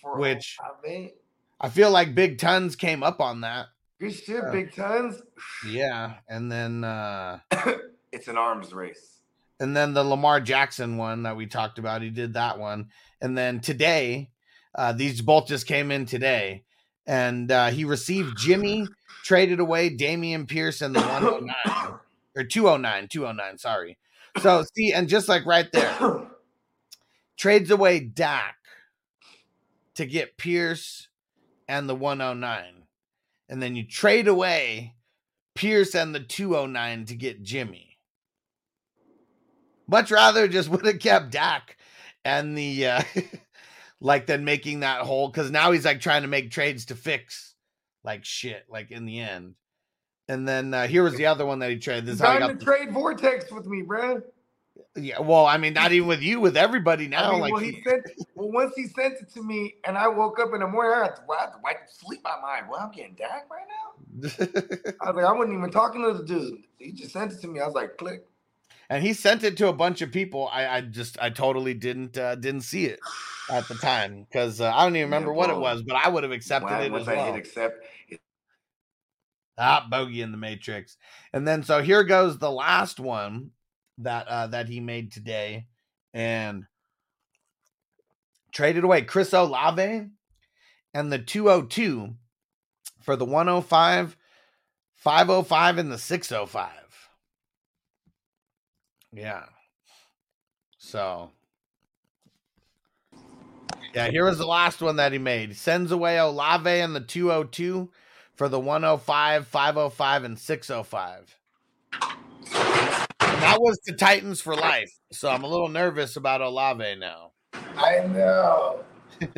For 0.00 0.18
which- 0.18 0.56
Olave? 0.84 1.14
I 1.58 1.68
feel 1.70 1.90
like 1.90 2.14
Big 2.14 2.38
Tons 2.38 2.76
came 2.76 3.02
up 3.02 3.18
on 3.20 3.40
that. 3.40 3.68
Good 3.98 4.12
shit, 4.14 4.44
Uh, 4.44 4.52
big 4.52 4.74
tons. 4.74 5.22
Yeah, 5.66 6.16
and 6.28 6.52
then 6.52 6.84
uh 6.84 7.38
It's 8.12 8.28
an 8.28 8.36
arms 8.36 8.74
race. 8.74 9.22
and 9.58 9.74
then 9.74 9.94
the 9.94 10.04
Lamar 10.04 10.38
Jackson 10.40 10.98
one 10.98 11.22
that 11.22 11.36
we 11.36 11.46
talked 11.46 11.78
about, 11.78 12.02
he 12.02 12.10
did 12.10 12.34
that 12.34 12.58
one. 12.58 12.90
And 13.22 13.38
then 13.38 13.60
today, 13.60 14.30
uh 14.74 14.92
these 14.92 15.22
both 15.22 15.46
just 15.46 15.66
came 15.66 15.90
in 15.90 16.04
today, 16.04 16.64
and 17.06 17.50
uh 17.50 17.70
he 17.70 17.84
received 17.84 18.38
Jimmy 18.38 18.86
traded 19.24 19.60
away 19.60 19.90
Dameon 19.90 20.48
Pierce 20.48 20.80
and 20.82 20.94
the 20.94 21.00
109 21.00 21.98
or 22.36 22.44
209, 22.44 23.08
209, 23.08 23.58
sorry. 23.58 23.98
So 24.40 24.64
see, 24.74 24.92
and 24.92 25.08
just 25.08 25.28
like 25.28 25.46
right 25.46 25.70
there, 25.72 26.28
trades 27.36 27.70
away 27.70 28.00
Dak 28.00 28.56
to 29.94 30.06
get 30.06 30.36
Pierce 30.36 31.08
and 31.66 31.88
the 31.88 31.94
109. 31.94 32.64
And 33.48 33.62
then 33.62 33.74
you 33.76 33.84
trade 33.84 34.28
away 34.28 34.94
Pierce 35.54 35.94
and 35.94 36.14
the 36.14 36.20
209 36.20 37.06
to 37.06 37.14
get 37.14 37.42
Jimmy. 37.42 37.98
Much 39.88 40.10
rather 40.10 40.46
just 40.48 40.68
would 40.70 40.84
have 40.84 40.98
kept 41.00 41.30
Dak 41.30 41.76
and 42.24 42.56
the 42.56 42.86
uh 42.86 43.02
like 44.00 44.26
than 44.26 44.44
making 44.44 44.80
that 44.80 45.00
whole 45.02 45.28
because 45.28 45.50
now 45.50 45.72
he's 45.72 45.84
like 45.84 46.00
trying 46.00 46.22
to 46.22 46.28
make 46.28 46.50
trades 46.50 46.86
to 46.86 46.94
fix 46.94 47.54
like 48.04 48.24
shit, 48.24 48.64
like 48.68 48.90
in 48.90 49.04
the 49.06 49.20
end. 49.20 49.54
And 50.28 50.46
then 50.46 50.74
uh 50.74 50.86
here 50.86 51.02
was 51.02 51.14
the 51.16 51.26
other 51.26 51.46
one 51.46 51.60
that 51.60 51.70
he 51.70 51.78
traded. 51.78 52.06
This 52.06 52.16
is 52.16 52.20
how 52.20 52.32
I 52.34 52.38
Time 52.40 52.50
to 52.50 52.54
the- 52.56 52.64
trade 52.64 52.92
vortex 52.92 53.50
with 53.50 53.66
me, 53.66 53.82
bruh. 53.82 54.22
yeah, 54.96 55.20
well, 55.20 55.46
I 55.46 55.56
mean, 55.56 55.72
not 55.72 55.92
even 55.92 56.08
with 56.08 56.20
you, 56.22 56.40
with 56.40 56.56
everybody 56.56 57.08
now. 57.08 57.28
I 57.30 57.32
mean, 57.32 57.40
like 57.40 57.52
well, 57.52 57.62
he 57.62 57.82
sent. 57.82 58.02
Well, 58.34 58.50
once 58.52 58.74
he 58.76 58.86
sent 58.88 59.14
it 59.14 59.30
to 59.34 59.42
me, 59.42 59.76
and 59.86 59.96
I 59.96 60.08
woke 60.08 60.38
up 60.38 60.52
in 60.52 60.60
the 60.60 60.66
morning, 60.66 60.92
I 60.98 61.04
had 61.04 61.16
to, 61.16 61.22
I 61.32 61.40
had 61.40 61.46
to 61.52 61.58
wipe 61.64 61.88
sleep 61.88 62.20
my 62.24 62.38
mind. 62.42 62.66
Well, 62.70 62.80
I'm 62.80 62.90
getting 62.90 63.14
Dak 63.14 63.46
right 63.50 63.64
now. 63.66 64.28
I 65.00 65.10
was 65.10 65.16
like, 65.16 65.24
I 65.24 65.32
wasn't 65.32 65.56
even 65.56 65.70
talking 65.70 66.02
to 66.02 66.12
the 66.18 66.24
dude. 66.24 66.58
He 66.78 66.92
just 66.92 67.12
sent 67.12 67.32
it 67.32 67.40
to 67.40 67.46
me. 67.48 67.60
I 67.60 67.66
was 67.66 67.74
like, 67.74 67.96
click. 67.96 68.26
And 68.88 69.02
he 69.04 69.12
sent 69.12 69.44
it 69.44 69.56
to 69.58 69.68
a 69.68 69.72
bunch 69.72 70.02
of 70.02 70.12
people. 70.12 70.48
I, 70.52 70.66
I 70.66 70.80
just, 70.80 71.18
I 71.20 71.30
totally 71.30 71.74
didn't, 71.74 72.16
uh, 72.16 72.34
didn't 72.36 72.62
see 72.62 72.86
it 72.86 73.00
at 73.50 73.68
the 73.68 73.74
time 73.74 74.24
because 74.24 74.60
uh, 74.60 74.72
I 74.72 74.84
don't 74.84 74.96
even 74.96 75.08
remember 75.08 75.32
what 75.32 75.50
it 75.50 75.56
was, 75.56 75.82
but 75.82 75.96
I 75.96 76.08
would 76.08 76.22
have 76.22 76.32
accepted 76.32 76.80
it 76.80 76.92
as 76.92 77.08
I 77.08 77.14
well. 77.14 77.34
accept, 77.34 77.84
it, 78.08 78.20
Ah, 79.58 79.86
bogey 79.90 80.20
in 80.20 80.32
the 80.32 80.36
matrix. 80.36 80.96
And 81.32 81.48
then 81.48 81.62
so 81.62 81.82
here 81.82 82.04
goes 82.04 82.38
the 82.38 82.50
last 82.50 83.00
one 83.00 83.52
that 83.98 84.28
uh 84.28 84.46
that 84.48 84.68
he 84.68 84.80
made 84.80 85.10
today 85.10 85.66
and 86.12 86.66
traded 88.52 88.84
away 88.84 89.00
Chris 89.02 89.32
Olave 89.32 90.08
and 90.92 91.12
the 91.12 91.18
202 91.18 92.14
for 93.00 93.16
the 93.16 93.24
105, 93.24 94.16
505 94.94 95.78
and 95.78 95.90
the 95.90 95.98
605. 95.98 96.70
Yeah. 99.12 99.44
So 100.78 101.30
yeah, 103.94 104.10
here 104.10 104.26
was 104.26 104.38
the 104.38 104.46
last 104.46 104.82
one 104.82 104.96
that 104.96 105.12
he 105.12 105.18
made. 105.18 105.56
Sends 105.56 105.90
away 105.90 106.18
Olave 106.18 106.68
and 106.68 106.94
the 106.94 107.00
202 107.00 107.90
for 108.34 108.48
the 108.48 108.60
105, 108.60 109.46
505, 109.46 110.24
and 110.24 110.38
605. 110.38 111.38
And 112.02 113.42
that 113.42 113.58
was 113.58 113.78
the 113.86 113.94
Titans 113.94 114.40
for 114.40 114.54
life. 114.54 114.90
So 115.12 115.30
I'm 115.30 115.44
a 115.44 115.48
little 115.48 115.68
nervous 115.68 116.16
about 116.16 116.42
Olave 116.42 116.96
now. 116.96 117.32
I 117.54 118.06
know. 118.06 118.84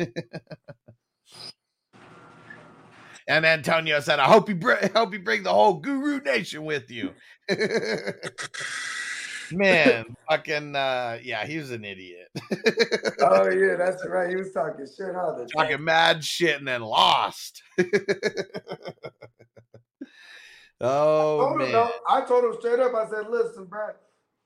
And 3.29 3.45
Antonio 3.45 3.99
said, 3.99 4.17
"I 4.17 4.25
hope 4.25 4.49
you 4.49 4.55
br- 4.55 4.87
hope 4.95 5.13
you 5.13 5.19
bring 5.19 5.43
the 5.43 5.53
whole 5.53 5.75
Guru 5.75 6.19
Nation 6.19 6.65
with 6.65 6.89
you." 6.89 7.13
Man, 9.51 10.15
fucking 10.29 10.75
uh, 10.75 11.19
yeah, 11.23 11.45
he 11.45 11.57
was 11.57 11.71
an 11.71 11.85
idiot. 11.85 12.29
Oh 13.21 13.49
yeah, 13.49 13.75
that's 13.75 14.05
right. 14.07 14.29
He 14.29 14.37
was 14.37 14.53
talking 14.53 14.85
shit, 14.85 15.13
all 15.15 15.35
The 15.35 15.41
time. 15.41 15.49
Talking 15.49 15.83
mad 15.83 16.23
shit 16.23 16.57
and 16.57 16.67
then 16.67 16.81
lost. 16.81 17.61
oh 20.81 21.51
him, 21.51 21.57
man, 21.59 21.71
no, 21.73 21.91
I 22.07 22.21
told 22.21 22.45
him 22.45 22.55
straight 22.59 22.79
up. 22.79 22.95
I 22.95 23.09
said, 23.09 23.27
"Listen, 23.29 23.65
bro, 23.65 23.89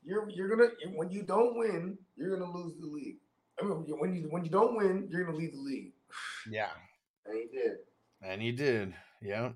you're 0.03 0.27
you're 0.29 0.49
gonna 0.49 0.69
when 0.95 1.11
you 1.11 1.21
don't 1.21 1.55
win, 1.55 1.97
you're 2.15 2.35
gonna 2.37 2.51
lose 2.51 2.73
the 2.79 2.87
league. 2.87 3.17
I 3.61 3.65
mean, 3.65 3.85
when 3.99 4.15
you 4.15 4.23
when 4.29 4.43
you 4.43 4.49
don't 4.49 4.75
win, 4.75 5.07
you're 5.11 5.23
gonna 5.25 5.37
leave 5.37 5.53
the 5.53 5.59
league." 5.61 5.93
yeah. 6.49 6.71
And 7.25 7.37
he 7.37 7.47
did. 7.55 7.77
And 8.21 8.41
he 8.41 8.51
did. 8.51 8.93
Yeah. 9.21 9.51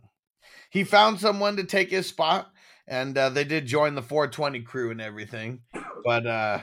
He 0.69 0.83
found 0.83 1.19
someone 1.19 1.57
to 1.57 1.63
take 1.63 1.89
his 1.89 2.07
spot 2.07 2.51
and 2.87 3.17
uh, 3.17 3.29
they 3.29 3.43
did 3.43 3.65
join 3.65 3.95
the 3.95 4.01
420 4.01 4.61
crew 4.61 4.91
and 4.91 5.01
everything. 5.01 5.61
But 6.05 6.25
uh, 6.25 6.59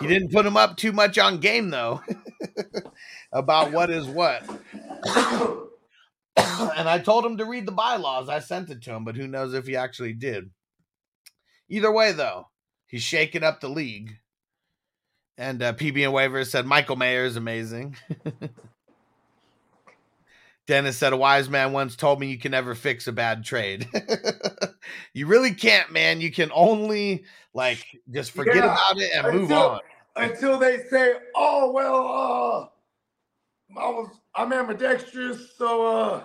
he 0.00 0.08
didn't 0.08 0.32
put 0.32 0.44
him 0.44 0.56
up 0.56 0.76
too 0.76 0.90
much 0.90 1.16
on 1.16 1.38
game 1.38 1.70
though 1.70 2.02
about 3.32 3.70
what 3.70 3.90
is 3.90 4.06
what. 4.06 4.42
and 6.36 6.88
I 6.88 6.98
told 6.98 7.24
him 7.24 7.36
to 7.36 7.44
read 7.44 7.64
the 7.64 7.70
bylaws. 7.70 8.28
I 8.28 8.40
sent 8.40 8.70
it 8.70 8.82
to 8.82 8.94
him, 8.94 9.04
but 9.04 9.14
who 9.14 9.28
knows 9.28 9.54
if 9.54 9.68
he 9.68 9.76
actually 9.76 10.14
did. 10.14 10.50
Either 11.68 11.92
way 11.92 12.10
though, 12.10 12.48
he's 12.88 13.04
shaking 13.04 13.44
up 13.44 13.60
the 13.60 13.68
league. 13.68 14.16
And 15.38 15.62
uh, 15.62 15.74
PB 15.74 16.04
and 16.04 16.12
Waivers 16.12 16.48
said 16.48 16.66
Michael 16.66 16.96
Mayer 16.96 17.24
is 17.24 17.36
amazing. 17.36 17.96
Dennis 20.72 20.96
said 20.96 21.12
a 21.12 21.18
wise 21.18 21.50
man 21.50 21.72
once 21.74 21.96
told 21.96 22.18
me 22.18 22.28
you 22.28 22.38
can 22.38 22.52
never 22.52 22.74
fix 22.74 23.06
a 23.06 23.12
bad 23.12 23.44
trade. 23.44 23.86
you 25.12 25.26
really 25.26 25.52
can't, 25.52 25.92
man. 25.92 26.22
You 26.22 26.30
can 26.32 26.50
only 26.54 27.24
like 27.52 27.84
just 28.10 28.30
forget 28.30 28.56
Yeah, 28.56 28.72
about 28.72 28.96
it 28.98 29.10
and 29.14 29.34
move 29.34 29.42
until- 29.50 29.58
on. 29.58 29.80
Until 30.16 30.58
they 30.58 30.78
say, 30.90 31.12
"Oh 31.36 31.72
well, 31.72 32.70
uh, 33.76 33.80
I 33.80 33.90
was 33.90 34.08
I'm 34.34 34.50
ambidextrous, 34.50 35.56
so 35.58 35.86
uh, 35.86 36.24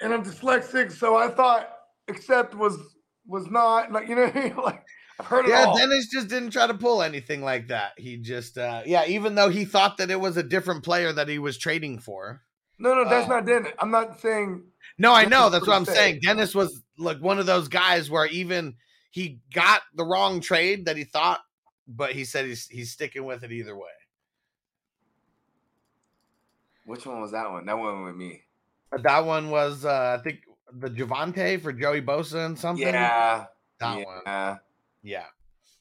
and 0.00 0.14
I'm 0.14 0.24
dyslexic, 0.24 0.90
so 0.90 1.16
I 1.16 1.28
thought 1.28 1.68
accept 2.08 2.54
was 2.54 2.78
was 3.26 3.50
not 3.50 3.92
like 3.92 4.08
you 4.08 4.14
know 4.14 4.24
what 4.24 4.36
I 4.36 4.40
mean? 4.44 4.56
like 4.64 4.82
I've 5.20 5.26
heard 5.26 5.44
it 5.44 5.50
Yeah. 5.50 5.74
Dennis 5.76 6.08
just 6.10 6.28
didn't 6.28 6.50
try 6.52 6.66
to 6.66 6.74
pull 6.74 7.02
anything 7.02 7.42
like 7.42 7.68
that. 7.68 7.92
He 7.98 8.16
just 8.16 8.56
uh 8.56 8.80
yeah, 8.86 9.04
even 9.06 9.34
though 9.34 9.50
he 9.50 9.66
thought 9.66 9.98
that 9.98 10.10
it 10.10 10.20
was 10.20 10.38
a 10.38 10.42
different 10.42 10.84
player 10.84 11.12
that 11.12 11.28
he 11.28 11.38
was 11.38 11.58
trading 11.58 11.98
for. 11.98 12.40
No, 12.78 12.94
no, 12.94 13.08
that's 13.08 13.26
uh, 13.26 13.34
not 13.34 13.46
Dennis. 13.46 13.72
I'm 13.78 13.90
not 13.90 14.20
saying 14.20 14.64
No, 14.98 15.12
I 15.12 15.24
know. 15.24 15.48
That's 15.50 15.66
what 15.66 15.76
I'm 15.76 15.84
se. 15.84 15.94
saying. 15.94 16.20
Dennis 16.22 16.54
was 16.54 16.82
like 16.98 17.18
one 17.18 17.38
of 17.38 17.46
those 17.46 17.68
guys 17.68 18.10
where 18.10 18.26
even 18.26 18.74
he 19.10 19.40
got 19.52 19.82
the 19.94 20.04
wrong 20.04 20.40
trade 20.40 20.86
that 20.86 20.96
he 20.96 21.04
thought, 21.04 21.40
but 21.86 22.12
he 22.12 22.24
said 22.24 22.46
he's 22.46 22.66
he's 22.68 22.90
sticking 22.90 23.24
with 23.24 23.44
it 23.44 23.52
either 23.52 23.76
way. 23.76 23.88
which 26.86 27.06
one 27.06 27.20
was 27.20 27.32
that 27.32 27.50
one? 27.50 27.64
That 27.66 27.78
one 27.78 28.04
with 28.04 28.14
me. 28.16 28.42
That 29.02 29.24
one 29.24 29.50
was 29.50 29.84
uh 29.84 30.16
I 30.18 30.22
think 30.22 30.40
the 30.72 30.90
Javonte 30.90 31.60
for 31.60 31.72
Joey 31.72 32.02
Bosa 32.02 32.46
and 32.46 32.58
something. 32.58 32.86
Yeah, 32.86 33.46
that 33.80 33.98
yeah. 33.98 34.04
one. 34.04 34.58
Yeah. 35.02 35.26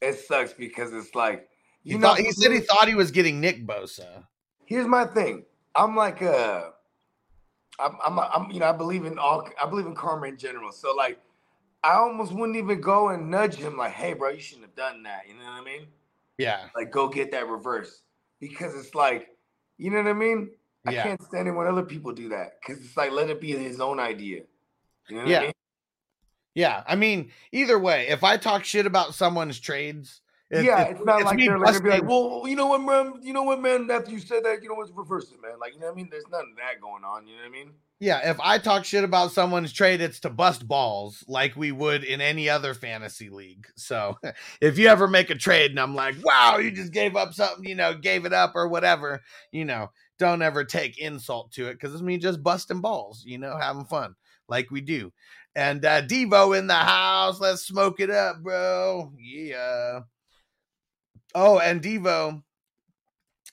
It 0.01 0.19
sucks 0.19 0.53
because 0.53 0.93
it's 0.93 1.15
like 1.15 1.47
He 1.83 1.91
you 1.91 1.99
thought 1.99 2.17
know 2.19 2.23
he 2.23 2.31
said 2.31 2.51
he 2.51 2.59
thought 2.59 2.87
he 2.87 2.95
was 2.95 3.11
getting 3.11 3.39
Nick 3.41 3.65
Bosa. 3.65 4.25
here's 4.65 4.87
my 4.87 5.05
thing. 5.05 5.45
I'm 5.75 5.95
like 5.95 6.21
uh 6.21 6.69
I'm 7.79 7.97
I'm, 8.05 8.19
I'm 8.19 8.51
you 8.51 8.59
know 8.59 8.67
I 8.67 8.71
believe 8.71 9.05
in 9.05 9.17
all 9.17 9.47
I 9.61 9.69
believe 9.69 9.85
in 9.85 9.95
karma 9.95 10.27
in 10.27 10.37
general. 10.37 10.71
So 10.71 10.93
like 10.95 11.19
I 11.83 11.95
almost 11.95 12.31
wouldn't 12.31 12.57
even 12.57 12.79
go 12.79 13.09
and 13.09 13.29
nudge 13.29 13.55
him 13.55 13.77
like, 13.77 13.91
hey 13.91 14.13
bro, 14.13 14.29
you 14.29 14.39
shouldn't 14.39 14.65
have 14.67 14.75
done 14.75 15.03
that. 15.03 15.23
You 15.27 15.33
know 15.35 15.43
what 15.43 15.61
I 15.61 15.63
mean? 15.63 15.87
Yeah. 16.37 16.67
Like 16.75 16.91
go 16.91 17.07
get 17.09 17.31
that 17.31 17.47
reverse. 17.47 18.01
Because 18.39 18.75
it's 18.75 18.93
like, 18.95 19.29
you 19.77 19.89
know 19.89 19.97
what 19.97 20.07
I 20.07 20.13
mean? 20.13 20.51
Yeah. 20.89 20.99
I 20.99 21.03
can't 21.03 21.23
stand 21.23 21.47
it 21.47 21.51
when 21.51 21.67
other 21.67 21.83
people 21.83 22.11
do 22.11 22.29
that. 22.29 22.61
Cause 22.65 22.77
it's 22.77 22.95
like 22.97 23.11
let 23.11 23.29
it 23.29 23.39
be 23.41 23.51
his 23.51 23.79
own 23.79 23.99
idea. 23.99 24.41
You 25.09 25.15
know 25.15 25.21
what 25.23 25.29
Yeah. 25.29 25.39
I 25.39 25.43
mean? 25.43 25.53
Yeah. 26.55 26.83
I 26.87 26.95
mean, 26.95 27.31
either 27.51 27.79
way, 27.79 28.07
if 28.09 28.23
I 28.23 28.37
talk 28.37 28.63
shit 28.63 28.85
about 28.85 29.15
someone's 29.15 29.59
trades, 29.59 30.21
it- 30.59 30.65
yeah, 30.65 30.81
it- 30.83 30.91
it's 30.97 31.05
not 31.05 31.23
like 31.23 31.37
me 31.37 31.47
they're 31.47 31.57
like, 31.59 31.83
like, 31.83 32.03
well, 32.03 32.43
you 32.45 32.55
know 32.55 32.67
what, 32.67 32.81
man, 32.81 33.19
you 33.21 33.33
know 33.33 33.43
what, 33.43 33.61
man, 33.61 33.89
after 33.91 34.11
you 34.11 34.19
said 34.19 34.43
that, 34.43 34.61
you 34.63 34.69
know 34.69 34.75
what's 34.75 34.91
reverse 34.91 35.31
it, 35.31 35.41
man. 35.41 35.59
Like, 35.59 35.73
you 35.73 35.79
know 35.79 35.87
what 35.87 35.93
I 35.93 35.95
mean? 35.95 36.09
There's 36.11 36.27
nothing 36.31 36.55
that 36.57 36.81
going 36.81 37.03
on, 37.03 37.27
you 37.27 37.35
know 37.35 37.41
what 37.41 37.47
I 37.47 37.51
mean? 37.51 37.71
Yeah, 37.99 38.29
if 38.31 38.37
I 38.41 38.57
talk 38.57 38.83
shit 38.83 39.05
about 39.05 39.31
someone's 39.31 39.71
trade, 39.71 40.01
it's 40.01 40.19
to 40.21 40.29
bust 40.29 40.67
balls 40.67 41.23
like 41.27 41.55
we 41.55 41.71
would 41.71 42.03
in 42.03 42.19
any 42.19 42.49
other 42.49 42.73
fantasy 42.73 43.29
league. 43.29 43.65
So 43.77 44.17
if 44.61 44.77
you 44.77 44.89
ever 44.89 45.07
make 45.07 45.29
a 45.29 45.35
trade 45.35 45.71
and 45.71 45.79
I'm 45.79 45.95
like, 45.95 46.15
wow, 46.21 46.57
you 46.57 46.71
just 46.71 46.91
gave 46.91 47.15
up 47.15 47.33
something, 47.33 47.63
you 47.65 47.75
know, 47.75 47.93
gave 47.93 48.25
it 48.25 48.33
up 48.33 48.53
or 48.55 48.67
whatever, 48.67 49.21
you 49.53 49.63
know, 49.63 49.89
don't 50.19 50.41
ever 50.41 50.65
take 50.65 50.97
insult 50.97 51.53
to 51.53 51.67
it 51.67 51.73
because 51.75 51.93
it's 51.93 52.03
me 52.03 52.17
just 52.17 52.43
busting 52.43 52.81
balls, 52.81 53.23
you 53.25 53.37
know, 53.37 53.55
having 53.57 53.85
fun 53.85 54.15
like 54.49 54.69
we 54.69 54.81
do. 54.81 55.13
And 55.55 55.85
uh 55.85 56.01
Devo 56.01 56.57
in 56.57 56.67
the 56.67 56.73
house, 56.73 57.39
let's 57.39 57.65
smoke 57.65 58.01
it 58.01 58.09
up, 58.09 58.41
bro. 58.43 59.13
Yeah. 59.17 60.01
Oh, 61.35 61.59
and 61.59 61.81
Devo, 61.81 62.43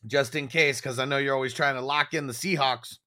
just 0.07 0.35
in 0.35 0.49
case, 0.49 0.81
because 0.81 0.99
I 0.99 1.05
know 1.07 1.18
you're 1.18 1.35
always 1.35 1.55
trying 1.55 1.76
to 1.76 1.81
lock 1.81 2.12
in 2.14 2.26
the 2.26 2.33
Seahawks. 2.33 2.99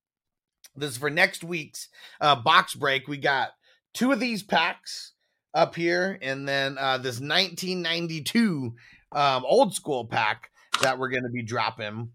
This 0.76 0.91
is 0.91 0.97
for 0.97 1.09
next 1.09 1.43
week's 1.43 1.89
uh, 2.19 2.36
box 2.36 2.74
break. 2.74 3.07
We 3.07 3.17
got 3.17 3.49
two 3.93 4.11
of 4.11 4.19
these 4.19 4.41
packs 4.41 5.13
up 5.53 5.76
here, 5.76 6.17
and 6.21 6.47
then 6.47 6.78
uh, 6.80 6.97
this 6.97 7.19
1992 7.19 8.74
um, 9.11 9.45
old 9.45 9.76
school 9.76 10.05
pack 10.05 10.49
that 10.82 10.97
we're 10.97 11.09
going 11.09 11.24
to 11.24 11.30
be 11.30 11.43
dropping. 11.43 12.09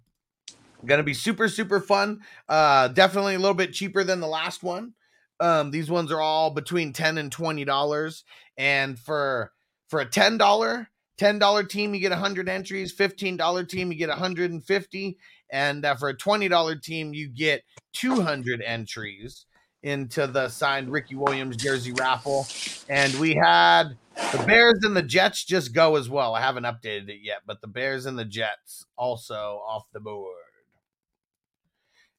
Going 0.85 0.99
to 0.99 1.05
be 1.05 1.15
super 1.15 1.49
super 1.49 1.81
fun. 1.81 2.21
Uh, 2.49 2.89
definitely 2.89 3.35
a 3.35 3.39
little 3.39 3.55
bit 3.55 3.73
cheaper 3.73 4.05
than 4.05 4.21
the 4.21 4.29
last 4.29 4.63
one. 4.63 4.95
Um, 5.41 5.71
these 5.71 5.91
ones 5.91 6.13
are 6.13 6.21
all 6.21 6.51
between 6.51 6.93
ten 6.93 7.19
and 7.19 7.33
twenty 7.33 7.65
dollars, 7.65 8.25
and 8.57 8.99
for 8.99 9.53
for 9.89 10.01
a 10.01 10.07
ten 10.07 10.39
dollar 10.39 10.89
ten 11.19 11.39
dollar 11.39 11.65
team 11.65 11.95
you 11.95 12.01
get 12.01 12.13
hundred 12.13 12.49
entries. 12.49 12.93
Fifteen 12.93 13.37
dollar 13.37 13.65
team 13.65 13.93
you 13.93 13.99
get 13.99 14.11
hundred 14.11 14.51
and 14.51 14.65
fifty, 14.65 15.19
and 15.51 15.85
uh, 15.85 15.95
for 15.97 16.09
a 16.09 16.17
twenty 16.17 16.49
dollar 16.49 16.77
team 16.77 17.13
you 17.13 17.29
get 17.29 17.63
two 17.93 18.23
hundred 18.23 18.63
entries 18.63 19.45
into 19.83 20.27
the 20.27 20.49
signed 20.49 20.91
Ricky 20.91 21.15
Williams 21.15 21.57
jersey 21.57 21.93
raffle. 21.93 22.47
And 22.89 23.15
we 23.17 23.35
had 23.35 23.97
the 24.33 24.43
Bears 24.47 24.81
and 24.83 24.97
the 24.97 25.03
Jets 25.03 25.45
just 25.45 25.73
go 25.73 25.97
as 25.97 26.09
well. 26.09 26.35
I 26.35 26.41
haven't 26.41 26.65
updated 26.65 27.09
it 27.09 27.21
yet, 27.23 27.43
but 27.47 27.61
the 27.61 27.69
Bears 27.69 28.07
and 28.07 28.19
the 28.19 28.25
Jets 28.25 28.87
also 28.97 29.63
off 29.67 29.85
the 29.93 30.01
board. 30.01 30.35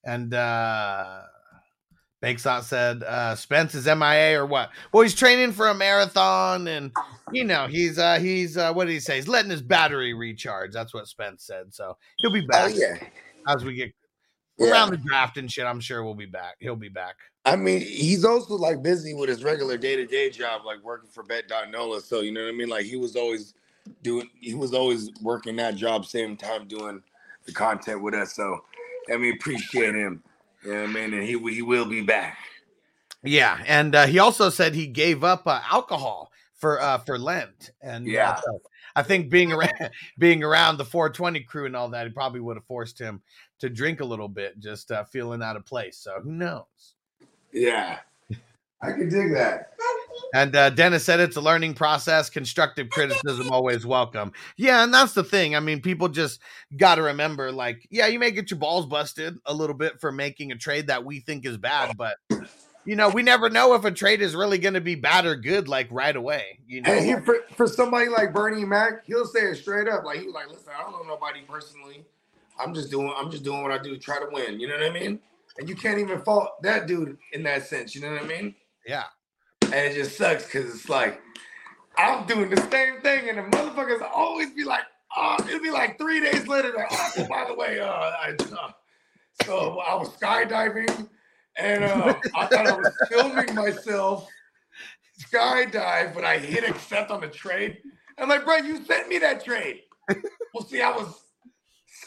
And 0.06 0.34
uh 0.34 1.24
Bakesot 2.22 2.64
said 2.64 3.04
uh 3.04 3.36
Spence 3.36 3.76
is 3.76 3.86
MIA 3.86 4.40
or 4.40 4.46
what? 4.46 4.72
Well, 4.92 5.04
he's 5.04 5.16
training 5.16 5.54
for 5.54 5.68
a 5.70 5.74
marathon 5.74 6.68
and 6.68 6.92
you 7.32 7.46
know, 7.46 7.68
he's 7.68 7.98
uh 7.98 8.20
he's 8.20 8.58
uh 8.58 8.74
what 8.74 8.86
did 8.86 8.94
he 8.94 9.00
say? 9.00 9.16
He's 9.16 9.28
letting 9.28 9.52
his 9.52 9.62
battery 9.62 10.14
recharge. 10.14 10.74
That's 10.74 10.94
what 10.94 11.08
Spence 11.08 11.44
said. 11.46 11.74
So 11.74 11.98
he'll 12.18 12.34
be 12.34 12.42
Oh 12.42 12.48
back 12.48 12.72
yeah. 12.76 12.98
as 13.48 13.64
we 13.64 13.74
get 13.76 13.94
Yeah. 14.58 14.72
around 14.72 14.92
the 14.92 14.98
draft 14.98 15.38
and 15.38 15.50
shit. 15.50 15.66
I'm 15.66 15.80
sure 15.80 16.04
we'll 16.04 16.14
be 16.14 16.26
back. 16.26 16.56
He'll 16.60 16.76
be 16.76 16.90
back. 16.90 17.16
I 17.46 17.56
mean, 17.56 17.80
he's 17.80 18.26
also 18.26 18.56
like 18.56 18.84
busy 18.84 19.14
with 19.14 19.30
his 19.30 19.44
regular 19.44 19.78
day 19.78 19.96
to 19.96 20.06
day 20.06 20.30
job, 20.30 20.66
like 20.66 20.84
working 20.84 21.10
for 21.10 21.24
Bet.Nola. 21.24 22.02
So 22.02 22.20
you 22.20 22.32
know 22.34 22.44
what 22.44 22.50
I 22.50 22.58
mean? 22.58 22.68
Like 22.70 22.86
he 22.86 22.98
was 22.98 23.16
always 23.16 23.54
doing, 24.04 24.30
he 24.40 24.54
was 24.54 24.74
always 24.74 25.10
working 25.22 25.56
that 25.56 25.76
job, 25.76 26.06
same 26.06 26.36
time 26.36 26.68
doing 26.68 27.02
the 27.46 27.54
content 27.54 28.02
with 28.04 28.14
us. 28.14 28.34
So 28.36 28.60
I 29.12 29.16
mean, 29.16 29.34
appreciate 29.34 29.96
him. 29.96 30.22
You 30.64 30.74
know 30.74 30.82
what 30.82 30.90
I 30.90 30.94
mean? 30.94 31.14
And 31.14 31.24
he 31.24 31.38
he 31.54 31.62
will 31.62 31.86
be 31.86 32.02
back. 32.02 32.38
Yeah, 33.24 33.62
and 33.68 33.96
uh, 33.96 34.08
he 34.08 34.20
also 34.20 34.50
said 34.50 34.74
he 34.74 34.88
gave 34.88 35.24
up 35.24 35.46
uh, 35.46 35.62
alcohol 35.70 36.32
for 36.56 36.82
uh, 36.82 37.00
for 37.00 37.18
Lent, 37.18 37.72
and 37.82 38.08
uh, 38.08 38.12
Yeah. 38.12 38.36
so 38.36 38.62
I 38.96 39.04
think 39.04 39.30
being 39.30 39.52
around 39.52 39.72
being 40.18 40.44
around 40.44 40.78
the 40.78 40.86
420 40.86 41.42
crew 41.42 41.66
and 41.66 41.76
all 41.76 41.90
that, 41.90 42.08
he 42.08 42.14
probably 42.14 42.40
would 42.40 42.58
have 42.58 42.66
forced 42.66 43.00
him 43.00 43.22
to 43.60 43.70
drink 43.70 44.00
a 44.00 44.06
little 44.06 44.30
bit, 44.30 44.60
just 44.60 44.92
uh, 44.92 45.04
feeling 45.04 45.42
out 45.42 45.56
of 45.58 45.66
place. 45.66 45.98
So 45.98 46.20
who 46.22 46.32
knows? 46.32 46.96
Yeah, 47.52 48.00
I 48.82 48.92
can 48.92 49.10
dig 49.10 49.34
that. 49.34 49.74
And 50.34 50.56
uh, 50.56 50.70
Dennis 50.70 51.04
said 51.04 51.20
it's 51.20 51.36
a 51.38 51.42
learning 51.42 51.74
process. 51.74 52.30
Constructive 52.30 52.90
criticism 52.90 53.50
always 53.52 53.86
welcome. 53.86 54.32
Yeah, 54.58 54.84
and 54.84 54.94
that's 54.94 55.14
the 55.14 55.24
thing. 55.24 55.56
I 55.56 55.60
mean, 55.60 55.82
people 55.82 56.08
just 56.08 56.40
got 56.78 56.96
to 56.96 57.02
remember, 57.02 57.52
like, 57.52 57.88
yeah, 57.90 58.08
you 58.08 58.20
may 58.20 58.32
get 58.32 58.52
your 58.52 58.60
balls 58.60 58.86
busted 58.86 59.38
a 59.46 59.54
little 59.54 59.76
bit 59.76 60.00
for 60.00 60.12
making 60.12 60.52
a 60.52 60.56
trade 60.56 60.88
that 60.88 61.04
we 61.04 61.20
think 61.20 61.46
is 61.46 61.58
bad, 61.58 61.98
but 61.98 62.18
you 62.86 62.96
know, 62.96 63.10
we 63.10 63.22
never 63.22 63.50
know 63.50 63.74
if 63.76 63.86
a 63.86 63.92
trade 63.92 64.22
is 64.22 64.36
really 64.36 64.58
going 64.58 64.74
to 64.74 64.82
be 64.82 64.96
bad 64.96 65.26
or 65.26 65.36
good, 65.36 65.68
like 65.68 65.88
right 65.92 66.16
away. 66.16 66.60
You 66.68 66.82
know, 66.82 67.00
he 67.00 67.14
for, 67.24 67.40
for 67.56 67.68
somebody 67.68 68.08
like 68.08 68.34
Bernie 68.34 68.66
Mac, 68.66 69.06
he'll 69.06 69.26
say 69.26 69.42
it 69.42 69.58
straight 69.58 69.88
up. 69.88 70.06
Like 70.06 70.20
he 70.20 70.26
was 70.26 70.34
like, 70.34 70.50
listen, 70.50 70.74
I 70.76 70.82
don't 70.82 70.94
know 70.94 71.04
nobody 71.04 71.42
personally. 71.42 72.04
I'm 72.60 72.74
just 72.74 72.90
doing 72.90 73.14
I'm 73.16 73.30
just 73.30 73.44
doing 73.44 73.62
what 73.62 73.72
I 73.72 73.78
do 73.78 73.92
to 73.92 74.00
try 74.00 74.20
to 74.20 74.28
win. 74.32 74.60
You 74.60 74.68
know 74.68 74.76
what 74.76 74.84
I 74.84 74.90
mean? 74.90 75.20
And 75.58 75.68
you 75.68 75.76
can't 75.76 76.00
even 76.00 76.22
fault 76.22 76.62
that 76.64 76.88
dude 76.88 77.18
in 77.34 77.44
that 77.44 77.68
sense. 77.68 77.94
You 77.94 78.02
know 78.02 78.12
what 78.12 78.24
I 78.24 78.28
mean? 78.28 78.56
yeah, 78.88 79.04
And 79.72 79.76
it 79.76 79.94
just 79.94 80.18
sucks 80.18 80.46
because 80.46 80.74
it's 80.74 80.90
like 80.90 81.22
I'm 81.98 82.26
doing 82.26 82.50
the 82.50 82.62
same 82.72 83.02
thing, 83.02 83.30
and 83.30 83.38
the 83.38 83.58
motherfuckers 83.58 84.02
always 84.14 84.52
be 84.52 84.64
like, 84.64 84.84
oh, 85.16 85.36
it'll 85.48 85.62
be 85.62 85.70
like 85.70 85.98
three 85.98 86.22
days 86.22 86.48
later, 86.48 86.74
like, 86.76 86.88
oh, 86.92 87.28
by 87.30 87.46
the 87.48 87.54
way, 87.54 87.80
uh, 87.80 87.88
I, 87.88 88.36
uh, 88.40 88.72
so 89.46 89.80
I 89.80 89.96
was 89.96 90.10
skydiving, 90.10 91.10
and 91.58 91.84
uh, 91.84 92.14
I 92.36 92.46
thought 92.46 92.68
I 92.68 92.76
was 92.78 92.92
filming 93.10 93.54
myself 93.54 94.30
skydive, 95.20 96.14
but 96.14 96.24
I 96.24 96.38
hit 96.38 96.68
accept 96.68 97.12
on 97.12 97.22
the 97.22 97.28
trade. 97.28 97.80
I'm 98.18 98.30
like, 98.30 98.46
bro, 98.46 98.58
you 98.58 98.84
sent 98.86 99.10
me 99.10 99.18
that 99.20 99.44
trade. 99.44 99.82
well, 100.54 100.66
see, 100.66 100.82
I 100.82 100.92
was 100.92 101.22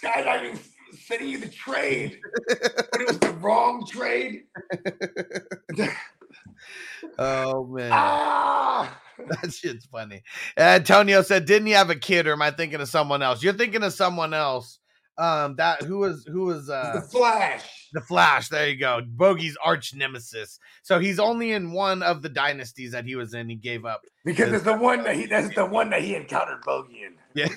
skydiving, 0.03 0.59
sending 0.99 1.29
you 1.29 1.39
the 1.39 1.49
trade, 1.49 2.19
but 2.49 3.01
it 3.01 3.09
was 3.09 3.19
the 3.19 3.33
wrong 3.33 3.87
trade. 3.87 4.45
Oh 7.19 7.65
man, 7.67 7.91
ah. 7.93 8.99
that 9.43 9.53
shit's 9.53 9.87
funny. 9.87 10.23
Antonio 10.57 11.23
said, 11.23 11.45
"Didn't 11.45 11.67
he 11.67 11.73
have 11.73 11.91
a 11.91 11.97
kid, 11.97 12.27
or 12.27 12.33
am 12.33 12.43
I 12.43 12.51
thinking 12.51 12.81
of 12.81 12.89
someone 12.89 13.23
else?" 13.23 13.43
You're 13.43 13.53
thinking 13.53 13.83
of 13.83 13.93
someone 13.93 14.35
else. 14.35 14.79
Um, 15.19 15.57
that 15.57 15.83
who 15.83 15.99
was 15.99 16.25
who 16.27 16.47
was 16.47 16.71
uh 16.71 16.93
the 16.95 17.03
Flash. 17.03 17.91
The 17.93 18.01
Flash, 18.01 18.49
there 18.49 18.69
you 18.69 18.79
go. 18.79 19.03
Bogey's 19.07 19.59
arch 19.63 19.95
nemesis. 19.95 20.59
So 20.83 20.99
he's 20.99 21.19
only 21.19 21.53
in 21.53 21.73
one 21.73 22.03
of 22.03 22.23
the 22.23 22.31
dynasties 22.31 22.93
that 22.93 23.05
he 23.05 23.15
was 23.15 23.35
in. 23.35 23.51
He 23.51 23.57
gave 23.57 23.85
up. 23.85 24.03
Because 24.25 24.53
it's 24.53 24.65
the 24.65 24.77
one 24.77 25.05
that 25.05 25.15
he 25.17 25.27
that's 25.27 25.55
the 25.55 25.67
one 25.67 25.91
that 25.91 26.01
he 26.01 26.15
encountered 26.15 26.63
Bogey 26.63 27.03
in. 27.03 27.15
Yeah. 27.35 27.49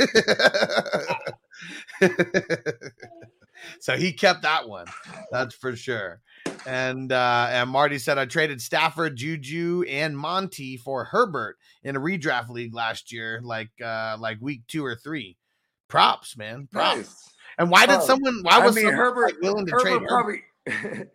so 3.79 3.95
he 3.95 4.11
kept 4.11 4.41
that 4.41 4.67
one. 4.67 4.87
That's 5.31 5.55
for 5.55 5.77
sure. 5.77 6.21
And 6.65 7.11
uh 7.11 7.47
and 7.51 7.69
Marty 7.69 7.97
said 7.99 8.17
I 8.17 8.25
traded 8.25 8.61
Stafford, 8.61 9.15
Juju, 9.15 9.83
and 9.87 10.17
Monty 10.17 10.77
for 10.77 11.03
Herbert 11.05 11.57
in 11.83 11.95
a 11.95 11.99
redraft 11.99 12.49
league 12.49 12.73
last 12.73 13.11
year, 13.11 13.39
like 13.43 13.69
uh 13.83 14.17
like 14.19 14.37
week 14.41 14.61
two 14.67 14.83
or 14.85 14.95
three. 14.95 15.37
Props, 15.87 16.35
man. 16.37 16.67
Props. 16.71 16.97
Nice. 16.97 17.29
And 17.57 17.69
why 17.69 17.85
did 17.85 17.99
Oh, 17.99 18.05
someone 18.05 18.39
why 18.41 18.59
I 18.59 18.65
was 18.65 18.75
mean 18.75 18.87
Herbert 18.91 19.25
like, 19.25 19.41
willing 19.41 19.65
to 19.67 19.71
Herbert 19.71 19.83
trade 19.83 20.07
probably 20.07 20.43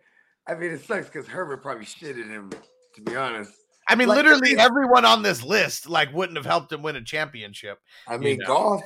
I 0.47 0.55
mean 0.55 0.71
it 0.71 0.81
sucks 0.85 1.07
because 1.07 1.27
Herbert 1.27 1.61
probably 1.61 1.85
shitted 1.85 2.27
him, 2.29 2.49
to 2.95 3.01
be 3.01 3.15
honest. 3.15 3.53
I 3.87 3.95
mean, 3.95 4.07
like, 4.07 4.17
literally 4.17 4.57
everyone 4.57 5.05
on 5.05 5.21
this 5.23 5.43
list 5.43 5.89
like 5.89 6.13
wouldn't 6.13 6.37
have 6.37 6.45
helped 6.45 6.71
him 6.71 6.81
win 6.81 6.95
a 6.95 7.01
championship. 7.03 7.79
I 8.07 8.17
mean 8.17 8.37
know. 8.39 8.47
golf. 8.47 8.81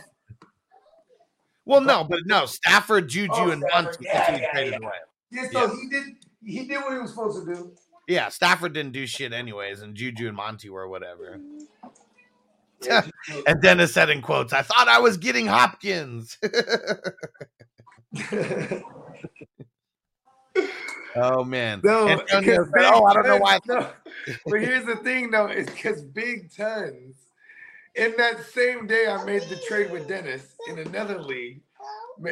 Well, 1.65 1.81
no, 1.81 2.03
but 2.03 2.19
no, 2.25 2.45
Stafford, 2.45 3.07
Juju, 3.09 3.31
Oh, 3.33 3.49
and 3.49 3.63
Stafford, 3.63 3.85
Monty. 3.85 4.05
yeah, 4.05 4.37
yeah, 4.53 4.59
yeah. 4.61 4.77
away. 4.77 4.91
Yeah, 5.31 5.47
so 5.51 5.75
he 5.75 5.89
did 5.89 6.03
he 6.45 6.65
did 6.65 6.77
what 6.77 6.93
he 6.93 6.99
was 6.99 7.11
supposed 7.11 7.45
to 7.45 7.53
do. 7.53 7.71
Yeah, 8.07 8.29
Stafford 8.29 8.73
didn't 8.73 8.93
do 8.93 9.07
shit 9.07 9.33
anyways, 9.33 9.81
and 9.81 9.95
Juju 9.95 10.27
and 10.27 10.37
Monty 10.37 10.69
were 10.69 10.87
whatever. 10.87 11.39
and 13.47 13.61
Dennis 13.61 13.93
said 13.93 14.09
in 14.09 14.21
quotes, 14.21 14.53
"I 14.53 14.61
thought 14.61 14.87
I 14.87 14.99
was 14.99 15.17
getting 15.17 15.47
Hopkins." 15.47 16.37
oh 21.15 21.43
man, 21.43 21.81
No, 21.83 22.07
Antonio 22.07 22.65
said, 22.65 22.85
"Oh, 22.93 23.05
I 23.05 23.13
don't 23.13 23.27
know 23.27 23.37
why." 23.37 23.59
No, 23.67 23.89
but 24.45 24.61
here's 24.61 24.85
the 24.85 24.95
thing, 24.97 25.29
though, 25.31 25.47
is 25.47 25.65
because 25.67 26.01
Big 26.01 26.55
Tons, 26.55 27.15
in 27.95 28.13
that 28.17 28.45
same 28.45 28.87
day, 28.87 29.07
I 29.07 29.23
made 29.23 29.43
the 29.43 29.59
trade 29.67 29.91
with 29.91 30.07
Dennis 30.07 30.55
in 30.67 30.79
another 30.79 31.21
league. 31.21 31.61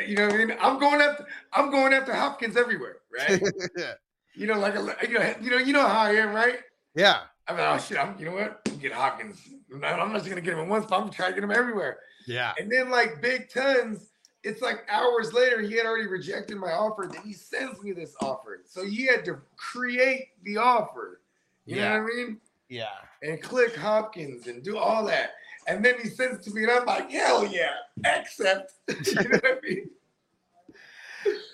You 0.07 0.15
know 0.15 0.27
what 0.27 0.33
I 0.33 0.37
mean? 0.37 0.57
I'm 0.61 0.79
going 0.79 1.01
after 1.01 1.25
I'm 1.51 1.71
going 1.71 1.93
after 1.93 2.13
Hopkins 2.13 2.55
everywhere, 2.57 2.97
right? 3.17 3.41
yeah, 3.77 3.93
you 4.35 4.47
know, 4.47 4.59
like 4.59 4.75
a, 4.75 5.07
you 5.07 5.19
know, 5.19 5.33
you 5.41 5.49
know, 5.51 5.57
you 5.57 5.73
know 5.73 5.87
how 5.87 6.01
I 6.03 6.11
am, 6.13 6.33
right? 6.33 6.59
yeah, 6.95 7.21
I 7.47 7.51
mean, 7.53 7.61
oh 7.61 7.77
shit, 7.77 7.97
I'm, 7.97 8.17
you 8.19 8.25
know 8.25 8.33
what? 8.33 8.63
Get 8.79 8.91
Hopkins. 8.91 9.39
I'm 9.73 9.79
not, 9.79 10.13
just 10.13 10.29
gonna 10.29 10.41
get 10.41 10.53
him 10.53 10.59
in 10.59 10.69
one 10.69 10.83
spot. 10.83 11.01
I'm 11.01 11.09
trying 11.09 11.29
to 11.31 11.35
get 11.35 11.43
him 11.43 11.51
everywhere. 11.51 11.99
yeah. 12.27 12.53
And 12.59 12.71
then 12.71 12.89
like 12.89 13.21
Big 13.21 13.49
Tons, 13.49 14.11
it's 14.43 14.61
like 14.61 14.85
hours 14.89 15.33
later, 15.33 15.61
he 15.61 15.75
had 15.75 15.85
already 15.85 16.07
rejected 16.07 16.57
my 16.57 16.71
offer. 16.71 17.09
Then 17.11 17.21
he 17.23 17.33
sends 17.33 17.81
me 17.81 17.91
this 17.93 18.15
offer. 18.21 18.61
So 18.65 18.85
he 18.85 19.05
had 19.05 19.23
to 19.25 19.37
create 19.55 20.29
the 20.43 20.57
offer. 20.57 21.21
You 21.65 21.77
Yeah. 21.77 21.97
know 21.97 22.03
what 22.03 22.11
I 22.11 22.15
mean? 22.15 22.41
Yeah. 22.69 22.87
And 23.21 23.41
click 23.41 23.75
Hopkins 23.75 24.47
and 24.47 24.61
do 24.63 24.77
all 24.77 25.05
that. 25.05 25.31
And 25.67 25.83
then 25.83 25.95
he 26.01 26.09
sends 26.09 26.39
it 26.39 26.43
to 26.49 26.53
me, 26.53 26.63
and 26.63 26.71
I'm 26.71 26.85
like, 26.85 27.09
hell 27.09 27.45
yeah, 27.47 27.71
accept. 28.05 28.73
you 28.89 29.15
know 29.29 29.39
what 29.41 29.45
I 29.45 29.67
mean? 29.67 29.89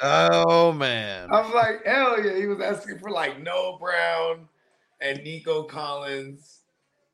Oh 0.02 0.72
man. 0.72 1.30
I'm 1.32 1.54
like, 1.54 1.86
hell 1.86 2.24
yeah. 2.24 2.36
He 2.36 2.46
was 2.48 2.62
asking 2.62 3.00
for 3.00 3.10
like 3.10 3.42
Noah 3.42 3.78
Brown 3.80 4.48
and 5.02 5.24
Nico 5.24 5.64
Collins 5.64 6.60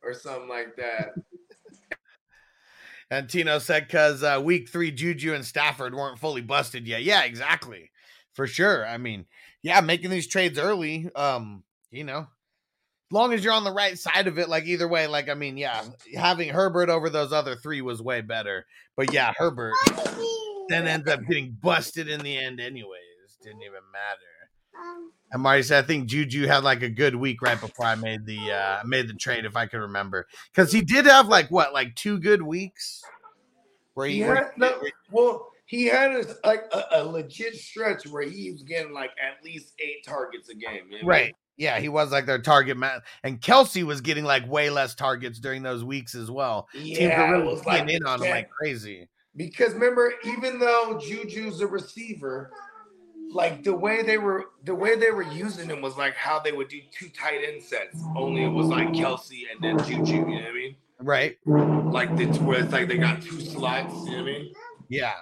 or 0.03 0.13
something 0.13 0.49
like 0.49 0.75
that. 0.75 1.13
And 3.11 3.29
Tino 3.29 3.59
said 3.59 3.88
because 3.88 4.23
uh, 4.23 4.41
week 4.43 4.69
three, 4.69 4.91
Juju 4.91 5.33
and 5.33 5.45
Stafford 5.45 5.93
weren't 5.93 6.19
fully 6.19 6.41
busted 6.41 6.88
yet. 6.88 7.03
Yeah, 7.03 7.23
exactly. 7.23 7.91
For 8.33 8.47
sure. 8.47 8.86
I 8.86 8.97
mean, 8.97 9.25
yeah, 9.61 9.79
making 9.81 10.09
these 10.09 10.27
trades 10.27 10.59
early, 10.59 11.09
um, 11.15 11.63
you 11.91 12.03
know, 12.03 12.19
as 12.19 13.11
long 13.11 13.33
as 13.33 13.43
you're 13.43 13.53
on 13.53 13.63
the 13.63 13.71
right 13.71 13.97
side 13.97 14.27
of 14.27 14.39
it, 14.39 14.49
like 14.49 14.65
either 14.65 14.88
way, 14.88 15.07
like, 15.07 15.29
I 15.29 15.36
mean, 15.36 15.57
yeah, 15.57 15.83
having 16.15 16.49
Herbert 16.49 16.89
over 16.89 17.09
those 17.09 17.31
other 17.31 17.55
three 17.55 17.81
was 17.81 18.01
way 18.01 18.21
better. 18.21 18.65
But 18.97 19.13
yeah, 19.13 19.31
Herbert 19.38 19.73
then 20.70 20.88
ends 20.88 21.09
up 21.09 21.22
getting 21.28 21.57
busted 21.61 22.07
in 22.07 22.22
the 22.22 22.38
end, 22.38 22.59
anyways. 22.59 22.99
Didn't 23.43 23.61
even 23.61 23.82
matter. 23.91 25.05
And 25.32 25.41
Marty 25.41 25.63
said, 25.63 25.84
I 25.84 25.88
think 25.88 26.07
Juju 26.07 26.47
had 26.47 26.63
like 26.63 26.82
a 26.82 26.89
good 26.89 27.16
week 27.16 27.41
right 27.41 27.59
before 27.59 27.86
I 27.86 27.95
made 27.95 28.26
the 28.26 28.51
uh 28.51 28.82
made 28.86 29.07
the 29.07 29.13
trade, 29.13 29.45
if 29.45 29.55
I 29.55 29.66
can 29.66 29.82
remember. 29.82 30.28
Because 30.51 30.72
he 30.72 30.82
did 30.82 31.05
have 31.05 31.28
like 31.28 31.49
what, 31.51 31.74
like 31.74 31.95
two 31.95 32.20
good 32.20 32.41
weeks 32.41 33.01
where 33.93 34.07
he, 34.07 34.16
He 34.16 34.20
had, 34.22 34.51
no, 34.57 34.80
well, 35.11 35.51
he 35.66 35.86
had 35.86 36.11
a, 36.11 36.36
like 36.45 36.66
a, 36.72 36.84
a 36.91 37.03
legit 37.03 37.55
stretch 37.55 38.05
where 38.07 38.24
he 38.24 38.51
was 38.51 38.63
getting 38.63 38.93
like 38.93 39.11
at 39.22 39.43
least 39.43 39.74
eight 39.80 40.05
targets 40.05 40.49
a 40.49 40.53
game. 40.53 40.63
you 40.89 41.01
know 41.01 41.07
what 41.07 41.16
I 41.16 41.18
mean? 41.18 41.26
right. 41.26 41.36
Yeah, 41.57 41.80
he 41.80 41.88
was 41.88 42.11
like 42.11 42.26
their 42.26 42.41
target 42.41 42.76
man. 42.76 42.99
And 43.24 43.39
Kelce 43.39 43.84
was 43.84 44.01
getting 44.01 44.26
like 44.26 44.49
way 44.49 44.70
less 44.70 44.93
targets 44.93 45.39
during 45.39 45.63
those 45.63 45.86
weeks 45.86 46.13
as 46.13 46.30
well. 46.30 46.68
Teams 46.74 46.99
Yeah, 46.99 47.22
were 47.22 47.28
it 47.28 47.32
really 47.32 47.47
was 47.53 47.61
keying 47.61 47.86
like 47.86 47.93
in 47.93 48.05
on 48.05 48.22
him 48.22 48.30
like 48.30 48.49
crazy. 48.49 49.07
Because 49.36 49.73
remember, 49.73 50.13
even 50.25 50.59
though 50.59 50.99
Juju's 51.01 51.61
a 51.61 51.67
receiver, 51.67 52.51
like 53.31 53.63
the 53.63 53.73
way 53.73 54.01
they 54.01 54.17
were 54.17 54.45
the 54.63 54.73
way 54.73 54.95
they 54.95 55.11
were 55.11 55.23
using 55.23 55.69
him 55.69 55.81
was 55.81 55.97
like 55.97 56.15
how 56.15 56.39
they 56.39 56.51
would 56.51 56.69
do 56.69 56.79
two 56.91 57.09
tight 57.09 57.41
end 57.45 57.61
sets. 57.61 58.01
Only 58.15 58.43
it 58.45 58.49
was 58.49 58.67
like 58.67 58.89
Kelce 58.89 59.43
and 59.51 59.61
then 59.61 59.77
Juju. 59.86 60.13
You 60.13 60.21
know 60.21 60.33
what 60.33 60.45
I 60.45 60.53
mean? 60.53 60.75
Right. 60.99 61.38
Like 61.45 62.09
it's 62.11 62.38
where 62.39 62.63
it's 62.63 62.71
like 62.71 62.88
they 62.88 62.97
got 62.97 63.21
two 63.21 63.41
slots. 63.41 63.93
You 64.05 64.11
know 64.11 64.11
what 64.11 64.19
I 64.19 64.23
mean? 64.23 64.53
Yeah. 64.89 65.13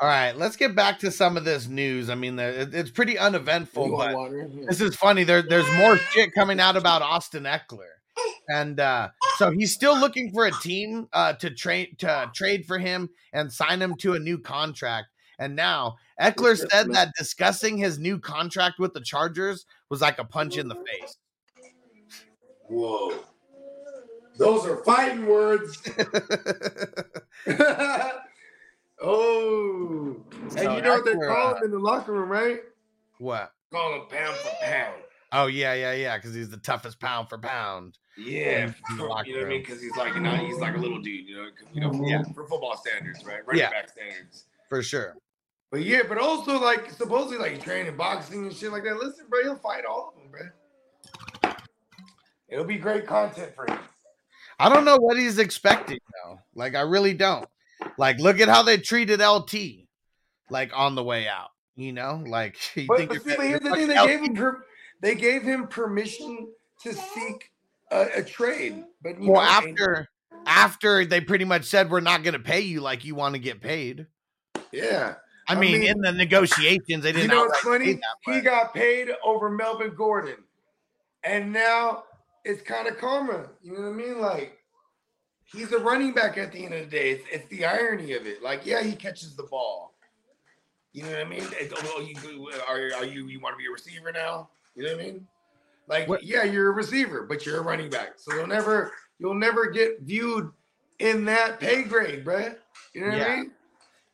All 0.00 0.08
right, 0.08 0.36
let's 0.36 0.56
get 0.56 0.74
back 0.74 0.98
to 0.98 1.10
some 1.12 1.36
of 1.36 1.44
this 1.44 1.68
news. 1.68 2.10
I 2.10 2.16
mean, 2.16 2.36
it's 2.38 2.90
pretty 2.90 3.16
uneventful, 3.16 3.96
but 3.96 4.14
water? 4.14 4.50
This 4.66 4.80
is 4.80 4.96
funny. 4.96 5.22
There, 5.22 5.40
there's 5.40 5.70
more 5.74 5.96
shit 5.96 6.34
coming 6.34 6.58
out 6.58 6.76
about 6.76 7.00
Austin 7.00 7.44
Ekeler, 7.44 7.93
and 8.48 8.80
uh, 8.80 9.08
so 9.36 9.50
he's 9.50 9.72
still 9.72 9.98
looking 9.98 10.32
for 10.32 10.46
a 10.46 10.52
team 10.52 11.08
uh, 11.12 11.32
to 11.34 11.50
trade 11.50 11.98
to 11.98 12.30
trade 12.34 12.66
for 12.66 12.78
him 12.78 13.10
and 13.32 13.52
sign 13.52 13.80
him 13.80 13.94
to 13.96 14.14
a 14.14 14.18
new 14.18 14.38
contract. 14.38 15.08
And 15.38 15.56
now 15.56 15.96
Ekeler 16.20 16.56
said 16.56 16.92
that 16.92 17.12
discussing 17.18 17.76
his 17.76 17.98
new 17.98 18.18
contract 18.18 18.78
with 18.78 18.94
the 18.94 19.00
Chargers 19.00 19.66
was 19.90 20.00
like 20.00 20.18
a 20.18 20.24
punch 20.24 20.56
in 20.56 20.68
the 20.68 20.76
face. 20.76 21.16
Whoa. 22.68 23.14
Those 24.36 24.66
are 24.66 24.76
fighting 24.84 25.26
words. 25.26 25.80
oh. 29.02 30.16
And 30.44 30.52
So 30.52 30.76
you 30.76 30.82
know 30.82 30.94
what 30.94 31.04
they 31.06 31.14
call 31.14 31.54
uh, 31.54 31.54
him 31.56 31.64
in 31.64 31.70
the 31.70 31.78
locker 31.78 32.12
room, 32.12 32.28
right? 32.28 32.60
what? 33.18 33.50
Call 33.72 33.94
him 33.94 34.02
pound 34.08 34.36
for 34.36 34.50
pound. 34.62 35.02
Oh 35.36 35.46
yeah, 35.46 35.74
yeah, 35.74 35.92
yeah, 35.94 36.16
because 36.16 36.32
he's 36.34 36.48
the 36.48 36.56
toughest 36.58 37.00
pound 37.00 37.28
for 37.28 37.38
pound. 37.38 37.98
Yeah, 38.16 38.70
for- 38.70 38.92
you 38.92 38.96
know 38.98 39.08
what 39.08 39.26
I 39.26 39.44
mean? 39.48 39.60
Because 39.62 39.82
he's 39.82 39.96
like, 39.96 40.14
you 40.14 40.20
know, 40.20 40.30
he's 40.36 40.58
like 40.58 40.74
a 40.76 40.78
little 40.78 41.00
dude, 41.00 41.26
you 41.28 41.36
know, 41.36 41.50
'cause, 41.50 41.66
you 41.72 41.80
know, 41.80 41.92
for, 41.92 42.06
Yeah. 42.06 42.22
for 42.34 42.46
football 42.46 42.76
standards, 42.76 43.24
right? 43.24 43.44
Running 43.44 43.62
Yeah. 43.62 43.70
back 43.70 43.88
standards. 43.88 44.44
For 44.68 44.82
sure. 44.82 45.16
But 45.72 45.82
yeah, 45.82 46.02
but 46.08 46.18
also 46.18 46.60
like 46.60 46.88
supposedly 46.92 47.36
like 47.38 47.60
training 47.62 47.96
boxing 47.96 48.44
and 48.46 48.54
shit 48.54 48.70
like 48.70 48.84
that. 48.84 48.96
Listen, 48.96 49.26
bro, 49.28 49.42
he'll 49.42 49.56
fight 49.56 49.84
all 49.84 50.14
of 50.14 50.22
them, 50.22 50.30
bro. 50.30 51.52
It'll 52.48 52.64
be 52.64 52.76
great 52.78 53.06
content 53.06 53.54
for 53.56 53.66
him. 53.66 53.80
I 54.60 54.68
don't 54.68 54.84
know 54.84 54.96
what 54.98 55.16
he's 55.18 55.38
expecting 55.40 55.98
though. 56.24 56.38
Like 56.54 56.76
I 56.76 56.82
really 56.82 57.14
don't. 57.14 57.48
Like 57.98 58.20
look 58.20 58.38
at 58.40 58.48
how 58.48 58.62
they 58.62 58.78
treated 58.78 59.20
LT 59.20 59.88
like 60.50 60.70
on 60.74 60.94
the 60.94 61.02
way 61.02 61.26
out. 61.26 61.48
You 61.74 61.92
know, 61.92 62.22
like 62.24 62.56
you 62.76 62.86
But, 62.86 62.98
think 62.98 63.10
but 63.10 63.22
see, 63.24 63.36
but 63.36 63.46
here's 63.46 63.60
the 63.60 63.70
thing: 63.72 63.88
they 63.88 63.94
fucking 63.96 64.08
gave 64.20 64.20
him 64.30 64.36
per, 64.36 64.64
they 65.00 65.14
gave 65.14 65.42
him 65.42 65.66
permission 65.66 66.48
to 66.82 66.92
seek 66.92 67.52
a, 67.90 68.06
a 68.16 68.22
trade. 68.22 68.84
But 69.02 69.18
well 69.18 69.34
know, 69.34 69.40
after 69.40 70.08
after 70.46 71.04
they 71.04 71.20
pretty 71.20 71.44
much 71.44 71.64
said 71.64 71.90
we're 71.90 72.00
not 72.00 72.22
going 72.22 72.34
to 72.34 72.40
pay 72.40 72.60
you 72.60 72.80
like 72.80 73.04
you 73.04 73.14
want 73.14 73.34
to 73.34 73.38
get 73.38 73.60
paid. 73.60 74.06
yeah, 74.72 75.14
I, 75.48 75.54
I 75.54 75.58
mean, 75.58 75.80
mean, 75.80 75.90
in 75.90 76.00
the 76.00 76.12
negotiations 76.12 77.02
they 77.02 77.12
didn't. 77.12 77.22
You 77.22 77.28
know 77.28 77.46
what's 77.46 77.60
funny? 77.60 78.00
He 78.24 78.40
got 78.40 78.74
paid 78.74 79.10
over 79.24 79.50
Melvin 79.50 79.94
Gordon, 79.94 80.36
and 81.22 81.52
now 81.52 82.04
it's 82.44 82.62
kind 82.62 82.88
of 82.88 82.98
karma. 82.98 83.48
You 83.62 83.72
know 83.72 83.80
what 83.82 83.88
I 83.88 83.92
mean? 83.92 84.20
Like 84.20 84.58
he's 85.54 85.72
a 85.72 85.78
running 85.78 86.12
back 86.12 86.36
at 86.38 86.52
the 86.52 86.64
end 86.64 86.74
of 86.74 86.80
the 86.80 86.96
day. 86.96 87.10
It's, 87.12 87.24
it's 87.30 87.48
the 87.48 87.64
irony 87.64 88.12
of 88.14 88.26
it. 88.26 88.42
Like, 88.42 88.66
yeah, 88.66 88.82
he 88.82 88.92
catches 88.92 89.34
the 89.34 89.44
ball. 89.44 89.94
You 90.92 91.02
know 91.04 91.10
what 91.10 91.20
I 91.20 91.24
mean? 91.24 91.42
It's, 91.52 91.74
oh, 91.76 92.00
you, 92.00 92.50
are, 92.68 93.00
are 93.00 93.04
you 93.04 93.26
you 93.26 93.40
want 93.40 93.54
to 93.54 93.58
be 93.58 93.66
a 93.66 93.70
receiver 93.70 94.12
now? 94.12 94.48
You 94.74 94.84
know 94.84 94.92
what 94.96 95.00
I 95.00 95.04
mean? 95.04 95.26
Like, 95.86 96.08
What- 96.08 96.24
yeah, 96.24 96.44
you're 96.44 96.70
a 96.70 96.72
receiver, 96.74 97.24
but 97.28 97.44
you're 97.44 97.58
a 97.58 97.62
running 97.62 97.90
back. 97.90 98.14
So 98.16 98.34
you'll 98.34 98.46
never 98.46 98.92
you'll 99.18 99.34
never 99.34 99.66
get 99.66 100.00
viewed 100.00 100.50
in 100.98 101.24
that 101.26 101.60
pay 101.60 101.82
grade, 101.84 102.24
bruh. 102.24 102.56
You 102.94 103.02
know 103.02 103.08
what 103.08 103.18
Yeah. 103.18 103.26
I 103.26 103.36
mean? 103.36 103.52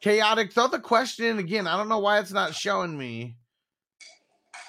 chaotic. 0.01 0.53
Throw 0.53 0.67
the 0.69 0.79
question 0.81 1.27
in 1.27 1.39
again. 1.39 1.67
I 1.67 1.77
don't 1.77 1.89
know 1.89 1.99
why 1.99 2.19
it's 2.19 2.33
not 2.33 2.55
showing 2.55 2.97
me. 2.97 3.37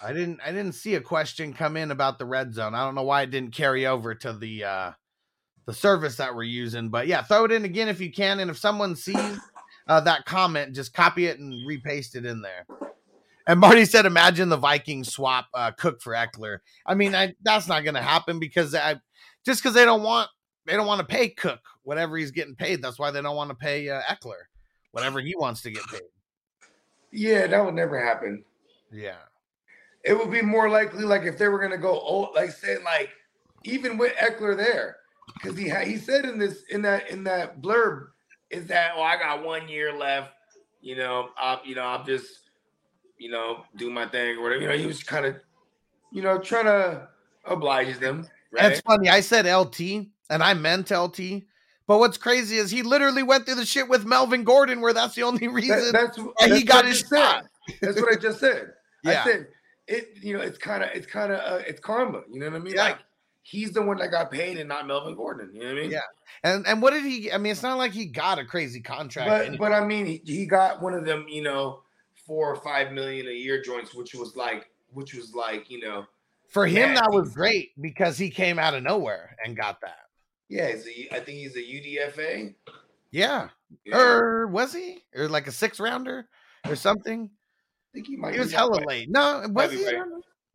I 0.04 0.14
didn't. 0.14 0.40
I 0.44 0.52
didn't 0.52 0.74
see 0.74 0.96
a 0.96 1.02
question 1.02 1.54
come 1.54 1.78
in 1.78 1.92
about 1.92 2.18
the 2.20 2.26
red 2.26 2.54
zone. 2.54 2.74
I 2.74 2.84
don't 2.84 2.96
know 2.96 3.04
why 3.04 3.22
it 3.22 3.32
didn't 3.32 3.54
carry 3.54 3.86
over 3.86 4.16
to 4.16 4.34
the 4.34 4.64
uh 4.64 4.92
the 5.68 5.74
service 5.74 6.16
that 6.18 6.36
we're 6.36 6.44
using. 6.44 6.90
But 6.90 7.08
yeah, 7.08 7.22
throw 7.22 7.46
it 7.46 7.52
in 7.52 7.66
again 7.66 7.88
if 7.88 8.02
you 8.02 8.12
can. 8.12 8.40
And 8.40 8.50
if 8.50 8.58
someone 8.58 8.96
sees 8.96 9.40
uh, 9.88 10.00
that 10.02 10.26
comment, 10.26 10.74
just 10.76 10.94
copy 10.94 11.28
it 11.28 11.40
and 11.40 11.54
repaste 11.68 12.16
it 12.16 12.26
in 12.26 12.42
there. 12.42 12.66
And 13.52 13.60
Marty 13.60 13.84
said, 13.84 14.06
"Imagine 14.06 14.48
the 14.48 14.56
Vikings 14.56 15.12
swap 15.12 15.48
uh, 15.54 15.72
Cook 15.72 16.02
for 16.02 16.14
Ekeler." 16.14 16.60
I 16.86 16.96
mean, 16.96 17.14
I, 17.14 17.36
that's 17.42 17.68
not 17.68 17.84
going 17.84 17.96
to 17.96 18.02
happen 18.02 18.40
because 18.40 18.74
I 18.74 18.96
just 19.46 19.62
because 19.62 19.76
they 19.76 19.84
don't 19.84 20.04
want 20.04 20.30
they 20.66 20.78
don't 20.78 20.88
want 20.88 21.00
to 21.00 21.06
pay 21.06 21.28
Cook 21.28 21.60
whatever 21.84 22.16
he's 22.16 22.32
getting 22.32 22.56
paid. 22.56 22.82
That's 22.82 22.98
why 22.98 23.12
they 23.12 23.22
don't 23.22 23.36
want 23.36 23.50
to 23.50 23.56
pay 23.56 23.90
uh, 23.90 24.02
Ekeler 24.04 24.44
whatever 24.92 25.20
he 25.20 25.36
wants 25.36 25.62
to 25.64 25.72
get 25.72 25.84
paid. 25.88 26.02
Yeah, 27.12 27.48
that 27.48 27.66
would 27.66 27.74
never 27.74 28.02
happen. 28.02 28.44
Yeah. 28.90 29.18
It 30.06 30.18
would 30.18 30.32
be 30.32 30.42
more 30.42 30.70
likely 30.70 31.04
like 31.04 31.24
if 31.24 31.38
they 31.38 31.50
were 31.50 31.60
gonna 31.60 31.78
go 31.78 32.00
old, 32.00 32.30
like 32.36 32.52
say 32.52 32.78
like 32.86 33.10
even 33.66 33.98
with 33.98 34.14
Ekeler 34.14 34.56
there, 34.56 34.96
because 35.34 35.58
he 35.58 35.68
had 35.68 35.88
he 35.88 35.98
said 35.98 36.24
in 36.24 36.40
this 36.40 36.64
in 36.70 36.82
that 36.84 37.10
in 37.10 37.26
that 37.26 37.62
blurb 37.62 38.08
is 38.50 38.66
that 38.68 38.94
oh 38.96 39.02
I 39.02 39.18
got 39.18 39.44
one 39.44 39.68
year 39.68 39.94
left, 39.94 40.32
you 40.80 40.96
know 40.96 41.30
I'll 41.38 41.62
you 41.66 41.76
know 41.76 41.84
I'm 41.84 42.06
just 42.06 42.41
you 43.22 43.30
know 43.30 43.64
do 43.76 43.90
my 43.90 44.08
thing 44.08 44.38
or 44.38 44.42
whatever. 44.42 44.62
You 44.62 44.68
know 44.70 44.78
he 44.78 44.88
was 44.88 45.04
kind 45.04 45.26
of 45.26 45.36
you 46.12 46.22
know 46.22 46.40
trying 46.40 46.66
to 46.66 47.08
oblige 47.46 48.00
them. 48.00 48.28
Right? 48.52 48.72
It's 48.72 48.82
funny. 48.82 49.10
I 49.10 49.22
said 49.22 49.46
LT 49.46 49.80
and 50.30 50.44
I 50.44 50.54
meant 50.54 50.92
LT. 50.92 51.44
But 51.88 52.00
what's 52.00 52.18
crazy 52.18 52.58
is 52.58 52.72
he 52.72 52.84
literally 52.84 53.24
went 53.24 53.46
through 53.46 53.56
the 53.56 53.66
shit 53.66 53.90
with 53.90 54.06
Melvin 54.06 54.44
Gordon, 54.44 54.82
where 54.82 54.94
that's 54.94 55.16
the 55.16 55.24
only 55.24 55.40
That- 55.48 55.54
reason 55.54 55.92
that's, 55.92 56.18
that's 56.40 56.54
he 56.54 56.64
got 56.64 56.86
his 56.86 57.00
shot. 57.00 57.46
That's 57.82 58.00
what 58.00 58.12
I 58.12 58.20
just 58.20 58.40
said. 58.40 58.74
Yeah. 59.04 59.22
I 59.22 59.24
said 59.24 59.48
it. 59.88 60.10
You 60.22 60.38
know, 60.38 60.44
it's 60.44 60.60
kind 60.60 60.84
of 60.84 60.92
it's 60.94 61.08
kind 61.08 61.32
of 61.32 61.40
uh, 61.40 61.64
it's 61.66 61.80
karma. 61.80 62.22
You 62.32 62.40
know 62.40 62.52
what 62.52 62.56
I 62.58 62.60
mean? 62.60 62.76
Yeah. 62.76 62.84
Like 62.84 63.00
he's 63.42 63.72
the 63.72 63.82
one 63.82 63.98
that 63.98 64.12
got 64.12 64.30
paid 64.30 64.60
and 64.60 64.70
not 64.70 64.86
Melvin 64.86 65.16
Gordon. 65.16 65.50
You 65.56 65.62
know 65.62 65.70
what 65.70 65.78
I 65.80 65.82
mean? 65.82 65.90
Yeah. 65.90 66.02
And 66.44 66.68
and 66.68 66.84
what 66.84 66.92
did 66.92 67.04
he? 67.04 67.32
I 67.32 67.40
mean, 67.40 67.52
it's 67.52 67.64
not 67.64 67.80
like 67.80 67.94
he 67.94 68.06
got 68.06 68.38
a 68.38 68.46
crazy 68.46 68.80
contract. 68.80 69.28
But 69.28 69.42
anyway. 69.42 69.58
but 69.58 69.74
I 69.74 69.84
mean, 69.84 70.06
he, 70.06 70.22
he 70.24 70.46
got 70.46 70.84
one 70.84 70.94
of 70.94 71.04
them. 71.04 71.26
You 71.28 71.42
know, 71.42 71.82
four 72.32 72.50
or 72.50 72.56
five 72.56 72.94
million 72.94 73.28
a 73.28 73.32
year 73.32 73.62
joints, 73.62 73.94
which 73.94 74.14
was 74.14 74.38
like 74.38 74.70
which 74.94 75.14
was 75.14 75.36
like 75.36 75.70
you 75.70 75.82
know, 75.82 76.06
for 76.48 76.66
him, 76.66 76.96
that 76.96 77.12
was 77.12 77.34
great 77.34 77.72
because 77.82 78.18
he 78.18 78.30
came 78.30 78.58
out 78.58 78.74
of 78.74 78.84
nowhere 78.84 79.36
and 79.44 79.58
got 79.58 79.82
that. 79.82 80.06
yeah. 80.48 80.70
He's 80.72 80.88
a, 80.88 81.16
I 81.16 81.20
think 81.20 81.40
he's 81.40 81.58
a 81.58 81.60
UDFA. 81.60 82.56
Yeah. 83.12 83.50
Yeah. 83.84 83.98
Or 83.98 84.48
was 84.48 84.72
he? 84.74 85.04
Or 85.14 85.28
like 85.28 85.48
a 85.48 85.52
six 85.52 85.78
rounder 85.78 86.30
or 86.66 86.78
something? 86.78 87.30
I 87.30 87.90
think 87.96 88.08
he 88.08 88.16
might. 88.16 88.32
He 88.34 88.40
was 88.40 88.48
be 88.48 88.52
that 88.54 88.58
hella 88.60 88.78
way. 88.80 88.86
late. 88.88 89.10
No, 89.10 89.44
was 89.50 89.72
be 89.72 89.78
he? 89.80 89.86
right. 89.86 90.06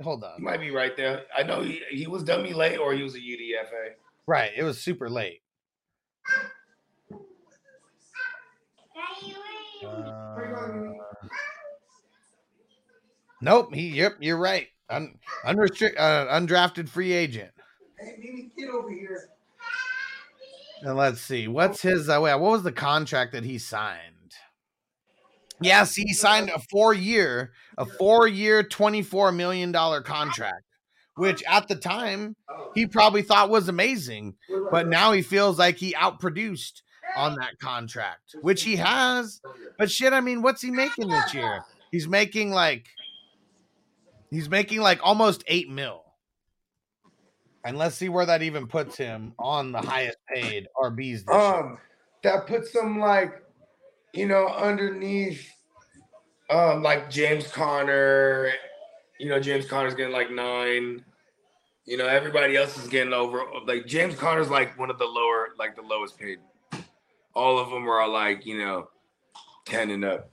Hold 0.01 0.23
He 0.23 0.27
on. 0.29 0.43
might 0.43 0.61
be 0.61 0.71
right 0.71 0.97
there. 0.97 1.25
I 1.37 1.43
know 1.43 1.61
he, 1.61 1.83
he 1.91 2.07
was 2.07 2.23
dummy 2.25 2.55
late 2.55 2.79
or 2.79 2.95
he 2.95 3.03
was 3.03 3.15
a 3.17 3.19
UDFA. 3.19 3.91
Right. 4.27 4.53
It 4.57 4.63
was 4.63 4.81
super 4.81 5.11
late. 5.11 5.43
Uh, 9.85 10.86
nope. 13.47 13.75
He. 13.75 13.89
Yep. 13.91 14.17
You're 14.21 14.37
right. 14.37 14.67
Un, 14.91 15.19
unrestricted, 15.45 15.99
uh, 15.99 16.27
undrafted 16.39 16.89
free 16.89 17.13
agent. 17.13 17.51
Hey, 17.99 18.17
Mimi, 18.19 18.51
get 18.57 18.69
over 18.69 18.91
here. 18.91 19.31
And 20.83 20.97
let's 20.97 21.21
see. 21.21 21.49
What's 21.49 21.81
his? 21.81 22.09
Uh, 22.09 22.21
wait, 22.21 22.35
what 22.35 22.53
was 22.53 22.63
the 22.63 22.73
contract 22.73 23.33
that 23.33 23.45
he 23.45 23.59
signed? 23.59 24.13
Yes, 25.61 25.95
he 25.95 26.13
signed 26.13 26.51
a 26.51 26.59
four-year, 26.71 27.53
a 27.79 27.87
four-year, 27.87 28.63
twenty-four 28.63 29.33
million 29.33 29.73
dollar 29.73 30.03
contract, 30.03 30.65
which 31.15 31.43
at 31.49 31.67
the 31.67 31.77
time 31.77 32.37
he 32.75 32.87
probably 32.87 33.23
thought 33.23 33.49
was 33.49 33.69
amazing, 33.69 34.35
but 34.71 34.87
now 34.87 35.13
he 35.13 35.23
feels 35.23 35.59
like 35.59 35.77
he 35.77 35.95
outproduced 35.95 36.83
on 37.17 37.37
that 37.37 37.59
contract, 37.59 38.37
which 38.43 38.65
he 38.65 38.77
has. 38.77 39.41
But 39.79 39.91
shit, 39.91 40.13
I 40.13 40.21
mean, 40.21 40.43
what's 40.43 40.61
he 40.61 40.71
making 40.71 41.09
this 41.09 41.33
year? 41.33 41.65
He's 41.91 42.07
making 42.07 42.51
like, 42.51 42.89
he's 44.31 44.49
making 44.49 44.81
like 44.81 45.01
almost 45.03 45.45
eight 45.47 45.71
mil. 45.71 46.03
And 47.65 47.77
let's 47.79 47.97
see 47.97 48.09
where 48.09 48.27
that 48.27 48.43
even 48.43 48.67
puts 48.69 48.97
him 48.97 49.35
on 49.39 49.73
the 49.73 49.81
highest 49.81 50.19
paid 50.33 50.69
RBs 50.81 51.25
this 51.25 51.25
year. 51.29 51.37
Um, 51.37 51.79
that 52.23 52.47
puts 52.47 52.73
him 52.75 53.01
like, 53.01 53.43
you 54.13 54.27
know, 54.27 54.49
underneath 54.49 55.53
Um, 56.49 56.83
like 56.83 57.11
James 57.11 57.49
Conner, 57.49 58.53
you 59.19 59.29
know, 59.29 59.41
James 59.41 59.67
Conner's 59.67 59.95
getting 59.95 60.13
like 60.13 60.31
nine. 60.31 61.05
You 61.87 61.97
know, 61.97 62.07
everybody 62.07 62.57
else 62.57 62.79
is 62.79 62.89
getting 62.89 63.13
over. 63.13 63.43
Like 63.67 63.87
James 63.87 64.15
Conner's 64.15 64.49
like 64.49 64.79
one 64.79 64.89
of 64.91 64.99
the 64.99 65.05
lower, 65.07 65.49
like 65.59 65.75
the 65.75 65.83
lowest 65.83 66.19
paid. 66.19 66.39
All 67.35 67.59
of 67.59 67.71
them 67.71 67.89
are 67.89 68.09
like 68.09 68.47
you 68.47 68.59
know, 68.59 68.89
ten 69.65 69.91
and 69.91 70.05
up. 70.05 70.31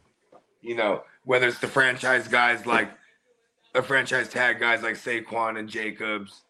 You 0.62 0.76
know, 0.76 1.04
whether 1.26 1.48
it's 1.48 1.60
the 1.60 1.68
franchise 1.68 2.28
guys 2.28 2.66
like 2.68 2.91
the 3.74 3.84
franchise 3.84 4.30
tag 4.30 4.60
guys 4.60 4.84
like 4.84 4.96
Saquon 4.96 5.58
and 5.58 5.68
Jacobs. 5.68 6.42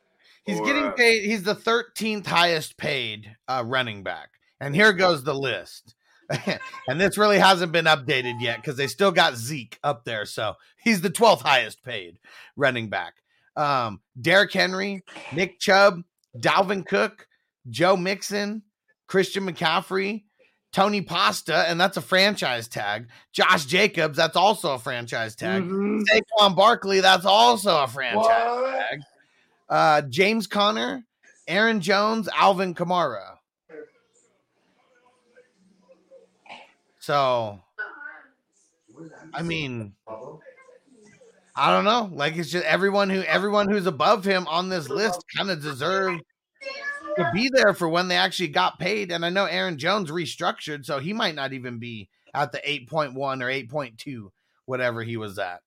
He's 0.46 0.60
or, 0.60 0.66
getting 0.66 0.86
uh, 0.86 0.92
paid. 0.92 1.24
He's 1.24 1.44
the 1.44 1.56
13th 1.56 2.26
highest 2.26 2.78
paid 2.78 3.36
uh, 3.48 3.64
running 3.66 4.04
back. 4.04 4.30
And 4.60 4.76
here 4.76 4.94
goes 4.94 5.24
the 5.24 5.34
list. 5.34 5.96
and 6.88 7.00
this 7.00 7.18
really 7.18 7.40
hasn't 7.40 7.72
been 7.72 7.86
updated 7.86 8.42
yet 8.42 8.58
because 8.58 8.76
they 8.78 8.88
still 8.88 9.12
got 9.12 9.36
Zeke 9.36 9.80
up 9.84 10.06
there. 10.06 10.26
So 10.26 10.56
he's 10.78 11.02
the 11.02 11.10
12th 11.10 11.42
highest 11.42 11.84
paid 11.84 12.20
running 12.56 12.90
back. 12.90 13.16
Um, 13.56 14.02
Derrick 14.20 14.52
Henry, 14.52 15.04
Nick 15.32 15.60
Chubb, 15.60 16.04
Dalvin 16.38 16.86
Cook, 16.86 17.28
Joe 17.70 17.96
Mixon, 17.96 18.64
Christian 19.08 19.46
McCaffrey, 19.48 20.24
Tony 20.74 21.02
Pasta, 21.02 21.56
and 21.70 21.80
that's 21.80 21.98
a 21.98 22.02
franchise 22.02 22.68
tag. 22.68 23.08
Josh 23.32 23.66
Jacobs, 23.66 24.18
that's 24.18 24.36
also 24.36 24.74
a 24.74 24.80
franchise 24.80 25.36
tag. 25.36 25.64
Mhm. 25.64 26.02
Saquon 26.04 26.56
Barkley, 26.56 27.00
that's 27.00 27.26
also 27.26 27.82
a 27.84 27.88
franchise 27.88 28.26
What? 28.26 28.76
tag. 28.76 29.00
Uh, 29.70 30.02
James 30.02 30.48
Conner, 30.48 31.06
Aaron 31.48 31.80
Jones, 31.80 32.28
Alvin 32.34 32.74
Kamara. 32.74 33.38
So, 37.00 37.60
I 39.34 39.42
mean, 39.44 39.94
I 41.56 41.72
don't 41.72 41.84
know. 41.86 42.10
Like 42.14 42.36
it's 42.38 42.50
just 42.50 42.66
everyone 42.66 43.10
who 43.10 43.22
everyone 43.24 43.70
who's 43.70 43.86
above 43.86 44.24
him 44.26 44.48
on 44.48 44.70
this 44.70 44.90
list 44.90 45.24
kind 45.36 45.52
of 45.52 45.62
deserved 45.62 46.24
to 47.18 47.32
be 47.34 47.50
there 47.54 47.74
for 47.74 47.88
when 47.90 48.08
they 48.08 48.16
actually 48.16 48.50
got 48.50 48.80
paid. 48.80 49.12
And 49.12 49.26
I 49.26 49.30
know 49.30 49.46
Aaron 49.46 49.78
Jones 49.78 50.12
restructured, 50.12 50.86
so 50.86 51.00
he 51.00 51.14
might 51.14 51.36
not 51.36 51.54
even 51.54 51.80
be 51.80 52.10
at 52.34 52.52
the 52.52 52.60
8.1 52.60 53.16
or 53.16 53.24
8.2, 53.24 54.30
whatever 54.66 55.04
he 55.04 55.18
was 55.18 55.38
at. 55.40 55.62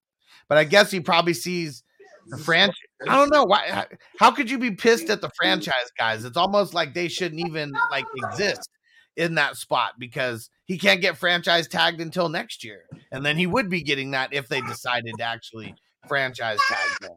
But 0.48 0.58
I 0.58 0.64
guess 0.64 0.90
he 0.90 1.00
probably 1.00 1.34
sees 1.34 1.82
the 2.28 2.38
franchise. 2.38 2.76
I 3.08 3.16
don't 3.16 3.32
know 3.32 3.44
why. 3.44 3.86
How 4.18 4.30
could 4.30 4.50
you 4.50 4.58
be 4.58 4.72
pissed 4.72 5.10
at 5.10 5.20
the 5.20 5.30
franchise 5.36 5.90
guys? 5.98 6.24
It's 6.24 6.36
almost 6.36 6.74
like 6.74 6.94
they 6.94 7.08
shouldn't 7.08 7.46
even 7.46 7.72
like 7.90 8.06
exist 8.16 8.68
in 9.16 9.36
that 9.36 9.56
spot 9.56 9.92
because 9.98 10.50
he 10.64 10.78
can't 10.78 11.00
get 11.00 11.16
franchise 11.16 11.68
tagged 11.68 12.00
until 12.00 12.28
next 12.28 12.64
year, 12.64 12.82
and 13.10 13.24
then 13.24 13.36
he 13.36 13.46
would 13.46 13.68
be 13.68 13.82
getting 13.82 14.10
that 14.10 14.32
if 14.32 14.48
they 14.48 14.60
decided 14.60 15.14
to 15.18 15.24
actually 15.24 15.74
franchise 16.08 16.58
tag 16.68 17.10
him. 17.10 17.16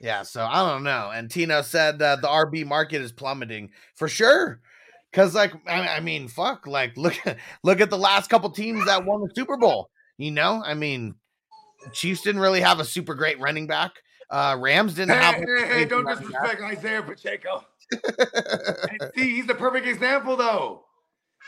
Yeah, 0.00 0.22
so 0.22 0.44
I 0.44 0.68
don't 0.68 0.82
know. 0.82 1.10
And 1.14 1.30
Tino 1.30 1.62
said 1.62 2.00
uh, 2.02 2.16
the 2.16 2.28
RB 2.28 2.66
market 2.66 3.00
is 3.02 3.12
plummeting 3.12 3.70
for 3.94 4.08
sure. 4.08 4.60
Cause 5.12 5.34
like 5.34 5.52
I, 5.66 5.96
I 5.96 6.00
mean, 6.00 6.28
fuck, 6.28 6.66
like 6.66 6.96
look 6.96 7.14
look 7.62 7.80
at 7.80 7.88
the 7.90 7.96
last 7.98 8.28
couple 8.28 8.50
teams 8.50 8.84
that 8.86 9.04
won 9.04 9.22
the 9.22 9.30
Super 9.34 9.56
Bowl. 9.56 9.88
You 10.18 10.30
know, 10.30 10.62
I 10.64 10.74
mean, 10.74 11.14
Chiefs 11.92 12.20
didn't 12.22 12.40
really 12.42 12.60
have 12.60 12.80
a 12.80 12.84
super 12.84 13.14
great 13.14 13.38
running 13.40 13.66
back. 13.66 13.92
Uh, 14.28 14.56
Rams 14.58 14.94
didn't 14.94 15.14
Hey, 15.16 15.22
have. 15.24 15.34
a 15.36 15.38
hey, 15.38 15.66
hey, 15.68 15.84
don't 15.86 16.04
running 16.04 16.28
back. 16.30 16.58
disrespect 16.58 16.62
Isaiah 16.62 17.02
Pacheco. 17.02 17.64
See, 19.14 19.36
he's 19.36 19.46
the 19.46 19.54
perfect 19.54 19.86
example, 19.86 20.36
though. 20.36 20.84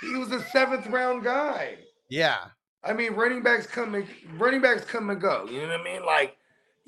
He 0.00 0.14
was 0.14 0.30
a 0.32 0.40
seventh 0.50 0.86
round 0.86 1.24
guy. 1.24 1.76
yeah, 2.08 2.38
I 2.84 2.92
mean, 2.94 3.12
running 3.14 3.42
backs 3.42 3.66
come 3.66 3.94
and 3.96 4.06
running 4.38 4.62
backs 4.62 4.84
come 4.84 5.10
and 5.10 5.20
go. 5.20 5.44
You 5.50 5.62
know 5.62 5.68
what 5.68 5.80
I 5.80 5.84
mean? 5.84 6.06
Like, 6.06 6.36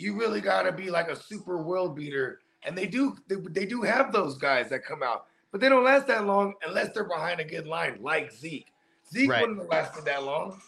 you 0.01 0.19
really 0.19 0.41
got 0.41 0.63
to 0.63 0.73
be 0.73 0.91
like 0.91 1.09
a 1.09 1.17
super 1.17 1.63
world 1.63 1.97
beater, 1.97 2.41
and 2.65 2.77
they 2.77 2.87
do. 2.87 3.17
They, 3.29 3.37
they 3.37 3.67
do 3.67 3.83
have 3.83 4.13
those 4.13 4.39
guys 4.39 4.69
that 4.71 4.85
come 4.85 5.03
out, 5.03 5.27
but 5.53 5.61
they 5.61 5.69
don't 5.69 5.85
last 5.85 6.07
that 6.09 6.27
long 6.27 6.55
unless 6.67 6.93
they're 6.93 7.05
behind 7.05 7.41
a 7.41 7.45
good 7.45 7.67
line, 7.67 7.99
like 8.01 8.33
Zeke. 8.33 8.67
Zeke 9.13 9.31
Right. 9.31 9.41
wouldn't 9.41 9.59
have 9.61 9.69
lasted 9.69 10.05
that 10.05 10.23
long. 10.25 10.61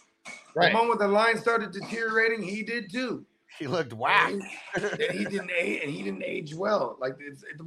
right. 0.55 0.71
The 0.71 0.77
moment 0.77 0.99
the 0.99 1.07
line 1.07 1.37
started 1.37 1.71
deteriorating, 1.71 2.43
he 2.43 2.63
did 2.63 2.91
too. 2.91 3.25
He 3.59 3.67
looked 3.67 3.93
whack. 3.93 4.33
And 4.75 4.99
he 5.11 5.25
didn't 5.25 5.51
age, 5.57 5.81
and 5.83 5.91
he 5.91 6.01
didn't 6.01 6.23
age 6.23 6.55
well. 6.55 6.97
Like 6.99 7.17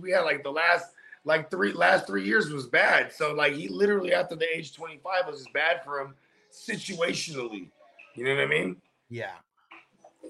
we 0.01 0.11
had 0.11 0.23
like 0.23 0.43
the 0.43 0.51
last 0.51 0.87
like 1.25 1.51
three 1.51 1.73
last 1.73 2.07
three 2.07 2.25
years 2.25 2.51
was 2.51 2.67
bad. 2.67 3.13
So 3.13 3.33
like 3.35 3.53
he 3.53 3.69
literally 3.69 4.13
after 4.13 4.35
the 4.37 4.47
age 4.57 4.75
twenty 4.75 4.99
five 5.03 5.27
was 5.27 5.39
just 5.39 5.53
bad 5.53 5.83
for 5.85 6.01
him 6.01 6.15
situationally. 6.53 7.71
You 8.15 8.25
know 8.25 8.35
what 8.35 8.45
I 8.45 8.47
mean? 8.47 8.77
Yeah, 9.09 9.33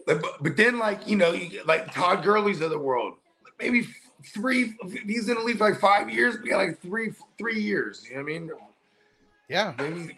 But, 0.06 0.22
but, 0.40 0.56
then 0.56 0.78
like 0.78 1.08
you 1.08 1.16
know 1.16 1.32
you 1.32 1.62
like 1.64 1.92
Todd 1.92 2.22
Gurley's 2.22 2.60
of 2.60 2.70
the 2.70 2.78
world, 2.78 3.14
maybe 3.58 3.88
three. 4.24 4.74
He's 5.04 5.28
in 5.28 5.34
the 5.34 5.42
league 5.42 5.58
for 5.58 5.68
like 5.68 5.80
five 5.80 6.08
years. 6.08 6.36
We 6.42 6.50
got 6.50 6.58
like 6.58 6.80
three 6.80 7.10
three 7.36 7.60
years. 7.60 8.06
You 8.08 8.16
know 8.16 8.22
what 8.22 8.30
I 8.30 8.38
mean? 8.38 8.50
yeah, 9.48 9.74
Maybe 9.76 10.14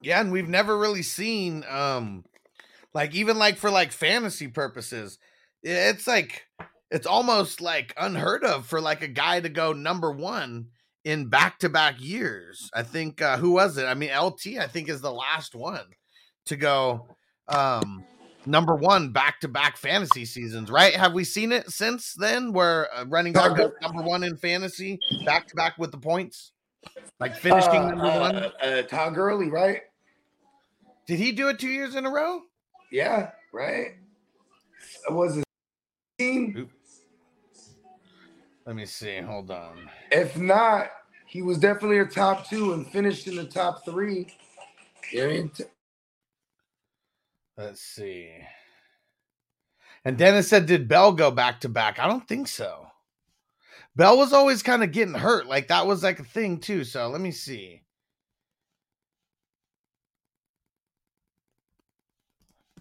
yeah. 0.00 0.20
And 0.20 0.30
we've 0.30 0.48
never 0.48 0.78
really 0.78 1.02
seen, 1.02 1.64
um, 1.68 2.24
like 2.94 3.12
even 3.16 3.38
like 3.38 3.56
for 3.56 3.70
like 3.70 3.90
fantasy 3.90 4.46
purposes, 4.46 5.18
it's 5.64 6.06
like 6.06 6.46
it's 6.92 7.06
almost 7.08 7.60
like 7.60 7.92
unheard 7.96 8.44
of 8.44 8.66
for 8.66 8.80
like 8.80 9.02
a 9.02 9.08
guy 9.08 9.40
to 9.40 9.48
go 9.48 9.72
number 9.72 10.12
one 10.12 10.68
in 11.04 11.28
back 11.28 11.58
to 11.58 11.68
back 11.68 11.96
years. 11.98 12.70
I 12.72 12.84
think 12.84 13.20
uh, 13.20 13.36
who 13.38 13.50
was 13.50 13.78
it? 13.78 13.84
I 13.86 13.94
mean, 13.94 14.10
LT. 14.16 14.58
I 14.60 14.68
think 14.68 14.88
is 14.88 15.00
the 15.00 15.12
last 15.12 15.56
one 15.56 15.86
to 16.46 16.56
go 16.56 17.08
um 17.48 18.04
number 18.46 18.74
one 18.74 19.10
back 19.10 19.40
to 19.40 19.48
back 19.48 19.76
fantasy 19.76 20.24
seasons. 20.24 20.70
Right? 20.70 20.94
Have 20.94 21.12
we 21.12 21.24
seen 21.24 21.52
it 21.52 21.70
since 21.70 22.14
then? 22.14 22.52
Where 22.52 22.92
uh, 22.94 23.04
running 23.06 23.32
back 23.32 23.56
number 23.82 24.02
one 24.02 24.22
in 24.22 24.36
fantasy 24.36 24.98
back 25.24 25.46
to 25.48 25.54
back 25.54 25.78
with 25.78 25.90
the 25.90 25.98
points, 25.98 26.52
like 27.20 27.36
finishing 27.36 27.70
uh, 27.70 27.88
number 27.90 28.06
uh, 28.06 28.20
one. 28.20 28.36
Uh, 28.36 28.82
Todd 28.82 29.14
Gurley, 29.14 29.50
right? 29.50 29.82
Did 31.06 31.18
he 31.18 31.32
do 31.32 31.48
it 31.48 31.58
two 31.58 31.68
years 31.68 31.94
in 31.94 32.04
a 32.04 32.10
row? 32.10 32.40
Yeah, 32.92 33.30
right. 33.52 33.96
Was 35.10 35.38
it? 35.38 35.44
team? 36.18 36.68
Let 38.66 38.76
me 38.76 38.84
see. 38.84 39.18
Hold 39.20 39.50
on. 39.50 39.88
If 40.10 40.36
not, 40.36 40.90
he 41.26 41.42
was 41.42 41.58
definitely 41.58 41.98
a 41.98 42.04
top 42.04 42.48
two 42.48 42.74
and 42.74 42.86
finished 42.86 43.26
in 43.26 43.36
the 43.36 43.44
top 43.44 43.84
three. 43.84 44.26
You 45.12 45.20
know 45.20 45.24
I 45.24 45.32
mean? 45.32 45.50
Let's 47.58 47.82
see. 47.82 48.30
And 50.04 50.16
Dennis 50.16 50.48
said, 50.48 50.66
Did 50.66 50.86
Bell 50.86 51.12
go 51.12 51.32
back 51.32 51.60
to 51.62 51.68
back? 51.68 51.98
I 51.98 52.06
don't 52.06 52.26
think 52.26 52.46
so. 52.46 52.86
Bell 53.96 54.16
was 54.16 54.32
always 54.32 54.62
kind 54.62 54.84
of 54.84 54.92
getting 54.92 55.14
hurt. 55.14 55.46
Like 55.48 55.66
that 55.68 55.86
was 55.86 56.04
like 56.04 56.20
a 56.20 56.24
thing 56.24 56.60
too. 56.60 56.84
So 56.84 57.08
let 57.08 57.20
me 57.20 57.32
see. 57.32 57.82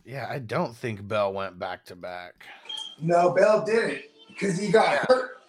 Yeah, 0.06 0.28
I 0.30 0.38
don't 0.38 0.76
think 0.76 1.06
Bell 1.06 1.34
went 1.34 1.58
back 1.58 1.84
to 1.86 1.96
back. 1.96 2.46
No, 3.02 3.32
Bell 3.32 3.66
didn't 3.66 4.04
because 4.30 4.60
he 4.60 4.72
got 4.72 5.06
hurt. 5.10 5.40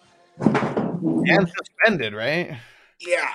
And 0.41 1.47
suspended, 1.47 2.13
right? 2.13 2.57
Yeah. 2.99 3.29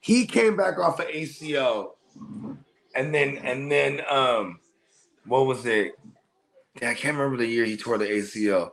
He 0.00 0.26
came 0.26 0.54
back 0.54 0.78
off 0.78 1.00
of 1.00 1.06
ACL. 1.08 1.92
And 2.94 3.14
then 3.14 3.38
and 3.38 3.70
then 3.70 4.00
um 4.08 4.60
what 5.26 5.46
was 5.46 5.66
it? 5.66 5.98
Yeah, 6.80 6.90
I 6.90 6.94
can't 6.94 7.16
remember 7.16 7.38
the 7.38 7.46
year 7.46 7.64
he 7.64 7.76
tore 7.76 7.98
the 7.98 8.06
ACL. 8.06 8.72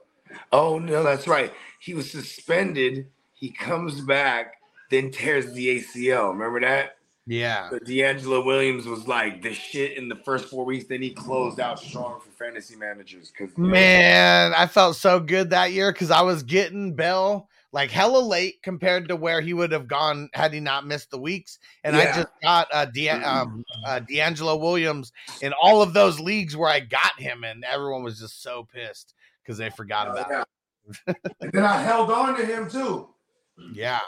Oh 0.51 0.80
no, 0.80 1.03
that's 1.03 1.28
right. 1.28 1.51
He 1.80 1.93
was 1.93 2.09
suspended. 2.09 3.07
He 3.34 3.49
comes 3.49 4.01
back, 4.01 4.55
then 4.89 5.11
tears 5.11 5.51
the 5.53 5.80
ACL. 5.80 6.32
Remember 6.32 6.59
that? 6.61 6.97
Yeah. 7.28 7.69
But 7.72 7.86
DeAngelo 7.86 8.45
Williams 8.45 8.86
was 8.86 9.07
like 9.07 9.41
the 9.41 9.53
shit 9.53 9.97
in 9.97 10.09
the 10.09 10.15
first 10.15 10.49
four 10.49 10.65
weeks. 10.65 10.86
Then 10.88 11.01
he 11.01 11.11
closed 11.11 11.59
out 11.59 11.80
strong 11.80 12.19
for 12.19 12.30
fantasy 12.32 12.76
managers. 12.76 13.32
Cause 13.38 13.49
Man, 13.57 14.53
I 14.53 14.67
felt 14.67 14.95
so 14.95 15.19
good 15.19 15.51
that 15.51 15.72
year 15.72 15.91
because 15.91 16.11
I 16.11 16.22
was 16.22 16.43
getting 16.43 16.95
Bell 16.95 17.47
like 17.74 17.89
hella 17.89 18.19
late 18.19 18.61
compared 18.63 19.07
to 19.07 19.15
where 19.15 19.41
he 19.41 19.53
would 19.53 19.72
have 19.72 19.88
gone 19.88 20.30
had 20.34 20.53
he 20.53 20.59
not 20.59 20.86
missed 20.86 21.09
the 21.11 21.17
weeks. 21.17 21.59
And 21.84 21.95
I 21.95 22.05
just 22.13 22.28
got 22.43 22.67
uh, 22.74 22.86
De- 22.86 23.09
um, 23.09 23.63
uh, 23.86 24.01
DeAngelo 24.09 24.59
Williams 24.59 25.13
in 25.41 25.53
all 25.61 25.82
of 25.82 25.93
those 25.93 26.19
leagues 26.19 26.57
where 26.57 26.69
I 26.69 26.82
got 26.82 27.17
him, 27.19 27.43
and 27.43 27.63
everyone 27.63 28.03
was 28.03 28.19
just 28.19 28.43
so 28.43 28.67
pissed 28.74 29.13
because 29.41 29.57
they 29.57 29.69
forgot 29.69 30.09
about 30.09 30.30
Yeah. 30.30 30.43
and 31.39 31.51
then 31.53 31.63
I 31.63 31.82
held 31.82 32.11
on 32.11 32.38
to 32.38 32.45
him 32.45 32.69
too. 32.69 33.09
Yeah. 33.74 33.99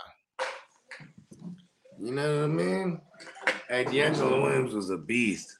You 2.00 2.12
know 2.12 2.40
what 2.40 2.44
I 2.44 2.48
mean? 2.48 3.02
Hey, 3.70 3.86
DeAngelo 3.86 4.42
Williams 4.42 4.74
was 4.74 4.90
a 4.90 4.98
beast. 4.98 5.58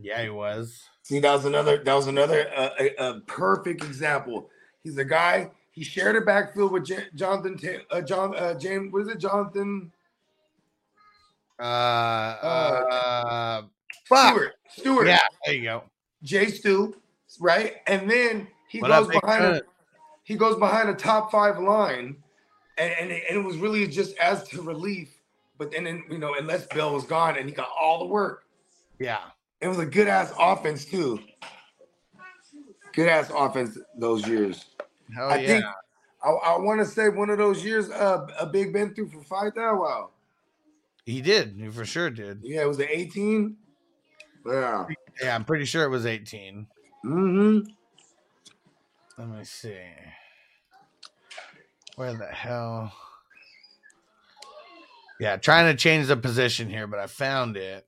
Yeah, 0.00 0.22
he 0.22 0.28
was. 0.30 0.82
See, 1.02 1.20
that 1.20 1.32
was 1.32 1.44
another. 1.44 1.82
That 1.84 1.94
was 1.94 2.08
another 2.08 2.50
uh, 2.56 2.70
a, 2.78 2.94
a 2.96 3.20
perfect 3.20 3.84
example. 3.84 4.48
He's 4.82 4.98
a 4.98 5.04
guy. 5.04 5.50
He 5.74 5.82
shared 5.82 6.14
a 6.14 6.20
backfield 6.20 6.70
with 6.70 6.84
J- 6.84 7.08
Jonathan. 7.16 7.58
Ta- 7.58 7.84
uh, 7.90 8.00
John. 8.00 8.36
Uh, 8.36 8.54
James. 8.54 8.92
What 8.92 9.02
is 9.02 9.08
it? 9.08 9.18
Jonathan. 9.18 9.90
Uh, 11.58 11.62
uh, 11.62 13.62
fuck. 14.08 14.30
Stewart. 14.30 14.52
Stewart. 14.68 15.06
Yeah, 15.08 15.18
there 15.44 15.54
you 15.54 15.62
go. 15.62 15.82
Jay 16.22 16.46
Stu, 16.46 16.96
right? 17.40 17.76
And 17.88 18.08
then 18.08 18.46
he 18.68 18.80
What 18.80 18.88
goes 18.88 19.08
behind 19.08 19.44
a, 19.44 19.62
he 20.22 20.36
goes 20.36 20.56
behind 20.56 20.88
a 20.88 20.94
top 20.94 21.32
five 21.32 21.58
line, 21.58 22.16
and 22.78 22.94
and 23.00 23.10
it, 23.10 23.24
and 23.28 23.38
it 23.38 23.44
was 23.44 23.56
really 23.56 23.86
just 23.88 24.16
as 24.18 24.46
to 24.48 24.62
relief. 24.62 25.10
But 25.58 25.72
then, 25.72 25.86
in, 25.86 26.04
you 26.10 26.18
know, 26.18 26.34
unless 26.38 26.66
Bell 26.66 26.94
was 26.94 27.04
gone, 27.04 27.36
and 27.36 27.48
he 27.48 27.54
got 27.54 27.68
all 27.78 27.98
the 27.98 28.06
work. 28.06 28.44
Yeah. 28.98 29.20
It 29.60 29.68
was 29.68 29.78
a 29.78 29.86
good 29.86 30.08
ass 30.08 30.32
offense 30.38 30.84
too. 30.84 31.20
Good 32.92 33.08
ass 33.08 33.30
offense 33.34 33.78
those 33.96 34.26
years. 34.26 34.66
Hell 35.12 35.28
I 35.28 35.36
yeah. 35.36 35.46
think 35.46 35.64
I, 36.24 36.30
I 36.30 36.58
want 36.58 36.80
to 36.80 36.86
say 36.86 37.08
one 37.08 37.30
of 37.30 37.38
those 37.38 37.64
years, 37.64 37.90
uh, 37.90 38.26
a 38.38 38.46
Big 38.46 38.72
Ben 38.72 38.94
threw 38.94 39.08
for 39.08 39.22
five 39.22 39.54
thousand. 39.54 39.80
Wow. 39.80 40.10
he 41.04 41.20
did. 41.20 41.56
He 41.58 41.68
for 41.68 41.84
sure 41.84 42.10
did. 42.10 42.40
Yeah, 42.42 42.62
it 42.62 42.68
was 42.68 42.78
the 42.78 42.96
eighteen. 42.96 43.56
Yeah. 44.46 44.86
Yeah, 45.22 45.34
I'm 45.34 45.44
pretty 45.44 45.64
sure 45.64 45.84
it 45.84 45.90
was 45.90 46.06
18. 46.06 46.66
Mm-hmm. 47.04 47.70
Let 49.18 49.28
me 49.28 49.44
see. 49.44 49.76
Where 51.96 52.14
the 52.14 52.26
hell? 52.26 52.92
Yeah, 55.20 55.36
trying 55.36 55.72
to 55.72 55.80
change 55.80 56.08
the 56.08 56.16
position 56.16 56.68
here, 56.68 56.86
but 56.86 56.98
I 56.98 57.06
found 57.06 57.56
it. 57.56 57.86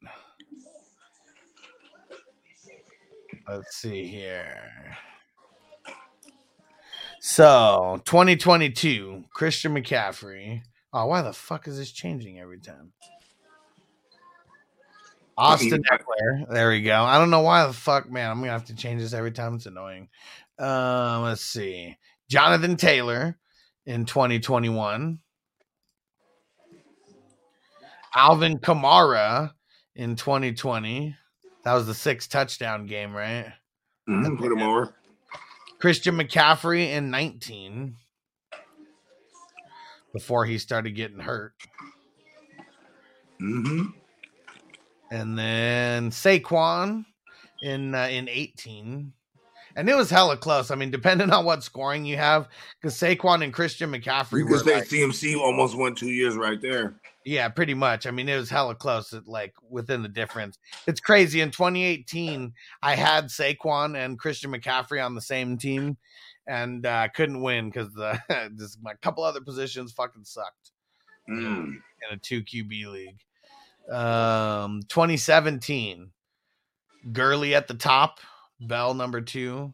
Let's 3.49 3.77
see 3.77 4.07
here. 4.07 4.97
So, 7.29 8.01
2022, 8.05 9.25
Christian 9.35 9.75
McCaffrey. 9.75 10.63
Oh, 10.93 11.07
why 11.07 11.23
the 11.23 11.33
fuck 11.33 11.67
is 11.67 11.77
this 11.77 11.91
changing 11.91 12.39
every 12.39 12.61
time? 12.61 12.93
Austin 15.37 15.83
Ekeler. 15.91 16.49
There 16.49 16.71
we 16.71 16.83
go. 16.83 17.03
I 17.03 17.19
don't 17.19 17.31
know 17.31 17.41
why 17.41 17.67
the 17.67 17.73
fuck, 17.73 18.09
man. 18.09 18.31
I'm 18.31 18.39
gonna 18.39 18.53
have 18.53 18.67
to 18.67 18.77
change 18.77 19.03
this 19.03 19.13
every 19.13 19.33
time. 19.33 19.57
It's 19.57 19.67
annoying. 19.67 20.09
Um, 20.61 21.25
let's 21.25 21.43
see. 21.43 21.99
Jonathan 22.31 22.77
Taylor 22.77 23.37
in 23.87 24.05
2021. 24.05 25.19
Alvin 28.15 28.59
Kamara 28.61 29.53
in 29.97 30.15
2020. 30.15 31.17
That 31.65 31.75
was 31.75 31.89
the 31.89 31.95
six 31.95 32.29
touchdown 32.29 32.87
game, 32.87 33.13
right? 33.13 33.53
Mhm, 34.09 34.39
Put 34.39 34.53
him 34.53 34.63
over. 34.63 34.95
Christian 35.79 36.17
McCaffrey 36.17 36.89
in 36.89 37.11
19 37.11 37.97
before 40.13 40.47
he 40.47 40.59
started 40.59 40.93
getting 40.95 41.21
hurt. 41.21 41.55
Mm-hmm. 43.41 43.91
and 45.11 45.39
then 45.39 46.11
Saquon 46.11 47.05
in 47.61 47.95
uh, 47.95 48.09
in 48.11 48.29
18. 48.31 49.13
And 49.77 49.89
it 49.89 49.95
was 49.95 50.11
hella 50.11 50.37
close. 50.37 50.71
I 50.71 50.75
mean, 50.75 50.91
depending 50.91 51.31
on 51.31 51.45
what 51.45 51.63
scoring 51.63 52.05
you 52.05 52.17
have, 52.17 52.49
because 52.81 52.97
Saquon 52.97 53.45
and 53.45 53.53
Christian 53.53 53.93
McCaffrey 53.93 54.43
were 54.43 54.59
could 54.59 54.67
like, 54.67 54.89
CMC 54.89 55.39
almost 55.39 55.77
won 55.77 55.95
two 55.95 56.11
years 56.11 56.35
right 56.35 56.61
there. 56.61 56.95
yeah, 57.25 57.49
pretty 57.49 57.75
much. 57.75 58.07
I 58.07 58.11
mean, 58.11 58.29
it 58.29 58.37
was 58.37 58.51
hella 58.51 58.75
close, 58.75 59.15
like 59.27 59.55
within 59.69 60.03
the 60.03 60.09
difference. 60.09 60.59
It's 60.87 61.01
crazy. 61.01 61.43
In 61.43 61.51
2018, 61.51 62.55
I 62.83 62.95
had 62.95 63.27
Saquon 63.27 64.03
and 64.03 64.19
Christian 64.19 64.51
McCaffrey 64.51 65.05
on 65.05 65.15
the 65.15 65.21
same 65.21 65.59
team, 65.59 65.99
and 66.47 66.87
uh, 66.87 67.09
couldn't 67.15 67.43
win 67.43 67.69
because 67.69 67.93
the 67.93 68.19
just 68.59 68.83
my 68.83 68.95
couple 69.03 69.25
other 69.25 69.43
positions 69.43 69.93
fucking 69.93 70.25
sucked. 70.25 70.73
Mm. 71.29 71.67
in 71.75 72.13
a 72.13 72.17
two 72.17 72.43
QB 72.43 72.87
league. 72.87 73.19
Um, 73.91 74.83
2017, 74.89 76.11
Gurley 77.13 77.55
at 77.55 77.69
the 77.69 77.75
top, 77.75 78.21
Bell 78.61 78.95
number 78.95 79.21
two. 79.21 79.73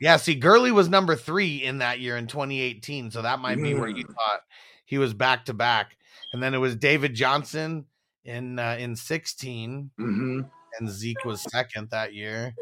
Yeah, 0.00 0.16
see, 0.16 0.34
Gurley 0.34 0.72
was 0.72 0.88
number 0.88 1.14
three 1.14 1.62
in 1.62 1.78
that 1.78 2.00
year 2.00 2.16
in 2.16 2.26
2018, 2.26 3.10
so 3.12 3.22
that 3.22 3.38
might 3.38 3.62
be 3.62 3.72
where 3.74 3.88
you 3.88 4.04
Mm. 4.04 4.14
thought 4.14 4.40
he 4.84 4.98
was 4.98 5.14
back 5.14 5.44
to 5.44 5.54
back. 5.54 5.96
And 6.32 6.42
then 6.42 6.54
it 6.54 6.58
was 6.58 6.74
David 6.74 7.14
Johnson 7.14 7.86
in 8.24 8.58
uh, 8.58 8.76
in 8.80 8.96
16, 8.96 9.90
Mm-hmm. 9.98 10.40
and 10.80 10.90
Zeke 10.90 11.24
was 11.24 11.40
second 11.52 11.90
that 11.90 12.14
year. 12.14 12.52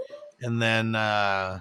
And 0.41 0.61
then 0.61 0.95
uh 0.95 1.61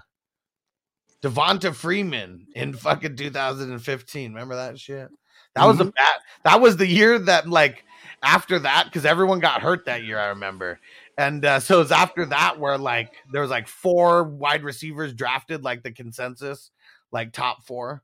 Devonta 1.21 1.73
Freeman 1.73 2.47
in 2.55 2.73
fucking 2.73 3.15
2015. 3.17 4.33
Remember 4.33 4.55
that 4.55 4.79
shit? 4.79 5.09
That 5.55 5.65
was 5.65 5.79
a 5.79 5.85
bad 5.85 6.15
that 6.43 6.61
was 6.61 6.77
the 6.77 6.87
year 6.87 7.19
that 7.19 7.47
like 7.49 7.83
after 8.21 8.59
that, 8.59 8.85
because 8.85 9.05
everyone 9.05 9.39
got 9.39 9.61
hurt 9.61 9.85
that 9.85 10.03
year, 10.03 10.19
I 10.19 10.27
remember. 10.27 10.79
And 11.19 11.43
uh, 11.43 11.59
so 11.59 11.81
it's 11.81 11.91
after 11.91 12.25
that 12.27 12.61
where 12.61 12.77
like 12.77 13.11
there 13.29 13.41
was 13.41 13.49
like 13.49 13.67
four 13.67 14.23
wide 14.23 14.63
receivers 14.63 15.13
drafted, 15.13 15.65
like 15.65 15.83
the 15.83 15.91
consensus, 15.91 16.71
like 17.11 17.33
top 17.33 17.65
four. 17.65 18.03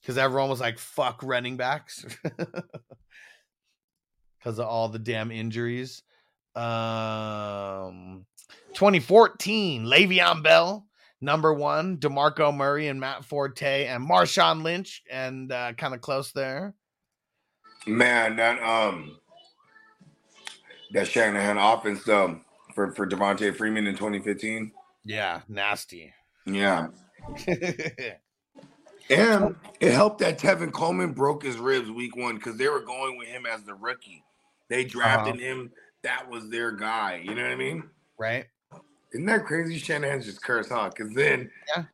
Because 0.00 0.16
everyone 0.16 0.48
was 0.48 0.60
like, 0.60 0.78
fuck 0.78 1.20
running 1.22 1.56
backs. 1.56 2.04
Because 4.38 4.58
of 4.58 4.66
all 4.66 4.88
the 4.90 4.98
damn 4.98 5.30
injuries. 5.30 6.02
Um 6.54 8.26
2014, 8.74 9.86
Le'Veon 9.86 10.42
Bell, 10.42 10.86
number 11.22 11.54
one, 11.54 11.96
DeMarco 11.96 12.54
Murray 12.54 12.88
and 12.88 13.00
Matt 13.00 13.24
Forte 13.24 13.86
and 13.86 14.06
Marshawn 14.06 14.62
Lynch, 14.62 15.02
and 15.10 15.50
uh, 15.50 15.72
kind 15.72 15.94
of 15.94 16.02
close 16.02 16.32
there. 16.32 16.74
Man, 17.86 18.36
that 18.36 18.62
um 18.62 19.16
that 20.92 21.08
Shanahan 21.08 21.58
offense 21.58 22.04
though 22.04 22.40
for 22.74 22.92
for 22.92 23.06
Devonta 23.06 23.54
Freeman 23.54 23.86
in 23.86 23.94
2015. 23.94 24.72
Yeah, 25.04 25.40
nasty. 25.48 26.12
Yeah. 26.46 26.88
And 29.10 29.56
it 29.80 29.92
helped 29.92 30.18
that 30.20 30.38
Tevin 30.38 30.72
Coleman 30.72 31.12
broke 31.12 31.42
his 31.42 31.58
ribs 31.58 31.90
week 31.90 32.16
one 32.16 32.36
because 32.36 32.56
they 32.56 32.68
were 32.68 32.80
going 32.80 33.18
with 33.18 33.28
him 33.28 33.44
as 33.46 33.62
the 33.64 33.74
rookie. 33.74 34.24
They 34.68 34.84
drafted 34.84 35.34
uh-huh. 35.34 35.44
him. 35.44 35.72
That 36.02 36.28
was 36.30 36.48
their 36.48 36.72
guy. 36.72 37.22
You 37.22 37.34
know 37.34 37.42
what 37.42 37.52
I 37.52 37.56
mean? 37.56 37.84
right? 38.18 38.46
Isn't 39.12 39.26
that 39.26 39.44
crazy? 39.44 39.78
Shanahan's 39.78 40.24
just 40.24 40.42
cursed, 40.42 40.70
huh? 40.70 40.88
Because 40.88 41.14
then 41.14 41.50
Yeah. 41.76 41.84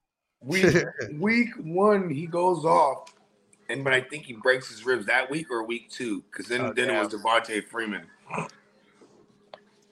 week 0.40 0.84
week 1.18 1.48
one 1.58 2.10
he 2.10 2.26
goes 2.26 2.64
off, 2.64 3.12
and 3.68 3.84
but 3.84 3.92
I 3.92 4.00
think 4.00 4.24
he 4.24 4.34
breaks 4.34 4.68
his 4.68 4.84
ribs 4.86 5.06
that 5.06 5.30
week 5.30 5.50
or 5.50 5.64
week 5.64 5.90
two. 5.90 6.22
Because 6.30 6.46
then 6.46 6.60
Oh, 6.60 6.72
then 6.72 6.90
it 6.90 6.98
was 6.98 7.08
Devonta 7.08 7.64
Freeman. 7.68 8.06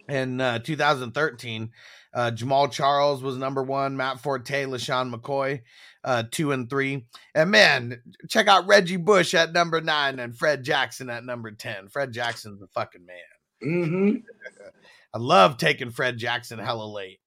In 0.08 0.40
uh, 0.40 0.58
2013, 0.60 1.70
uh, 2.14 2.30
Jamaal 2.34 2.72
Charles 2.72 3.22
was 3.22 3.36
number 3.36 3.62
one, 3.62 3.96
Matt 3.96 4.20
Forte, 4.20 4.64
LeSean 4.64 5.14
McCoy, 5.14 5.60
uh, 6.02 6.24
two 6.30 6.52
and 6.52 6.70
three. 6.70 7.06
And 7.34 7.50
man, 7.50 8.00
check 8.28 8.48
out 8.48 8.66
Reggie 8.66 8.96
Bush 8.96 9.34
at 9.34 9.52
number 9.52 9.80
nine 9.80 10.18
and 10.18 10.36
Fred 10.36 10.64
Jackson 10.64 11.10
at 11.10 11.24
number 11.24 11.50
10. 11.50 11.88
Fred 11.88 12.12
Jackson's 12.12 12.60
the 12.60 12.66
fucking 12.68 13.04
man. 13.04 13.16
Mm-hmm. 13.62 14.16
I 15.14 15.18
love 15.18 15.58
taking 15.58 15.90
Fred 15.90 16.16
Jackson 16.16 16.58
hella 16.58 16.86
late. 16.86 17.20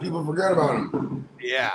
People 0.00 0.24
forgot 0.24 0.52
about 0.52 0.76
him. 0.76 1.28
Yeah. 1.40 1.70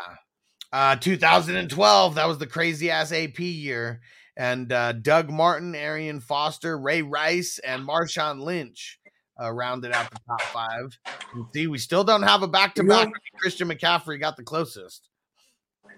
Uh 0.72 0.96
2012, 0.96 2.16
that 2.16 2.28
was 2.28 2.38
the 2.38 2.48
crazy 2.48 2.92
ass 2.92 3.12
AP 3.12 3.40
year. 3.40 4.02
And 4.36 4.72
uh 4.72 4.94
Doug 4.94 5.30
Martin, 5.30 5.76
Arian 5.76 6.20
Foster, 6.20 6.78
Ray 6.78 7.02
Rice, 7.02 7.60
and 7.60 7.88
Marshawn 7.88 8.42
Lynch 8.42 8.97
uh, 9.42 9.52
rounded 9.52 9.92
out 9.92 10.10
the 10.12 10.20
top 10.28 10.42
five. 10.42 10.98
And 11.34 11.46
see, 11.54 11.68
we 11.68 11.78
still 11.78 12.04
don't 12.04 12.24
have 12.24 12.44
a 12.44 12.48
back 12.48 12.76
to 12.76 12.84
back. 12.84 13.10
Christian 13.40 13.70
McCaffrey 13.70 14.20
got 14.20 14.38
the 14.38 14.44
closest. 14.44 15.10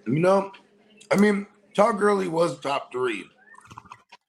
You 0.06 0.20
know, 0.20 0.52
I 1.12 1.16
mean, 1.16 1.48
Todd 1.76 1.98
Gurley 1.98 2.28
was 2.28 2.60
top 2.60 2.92
three 2.92 3.26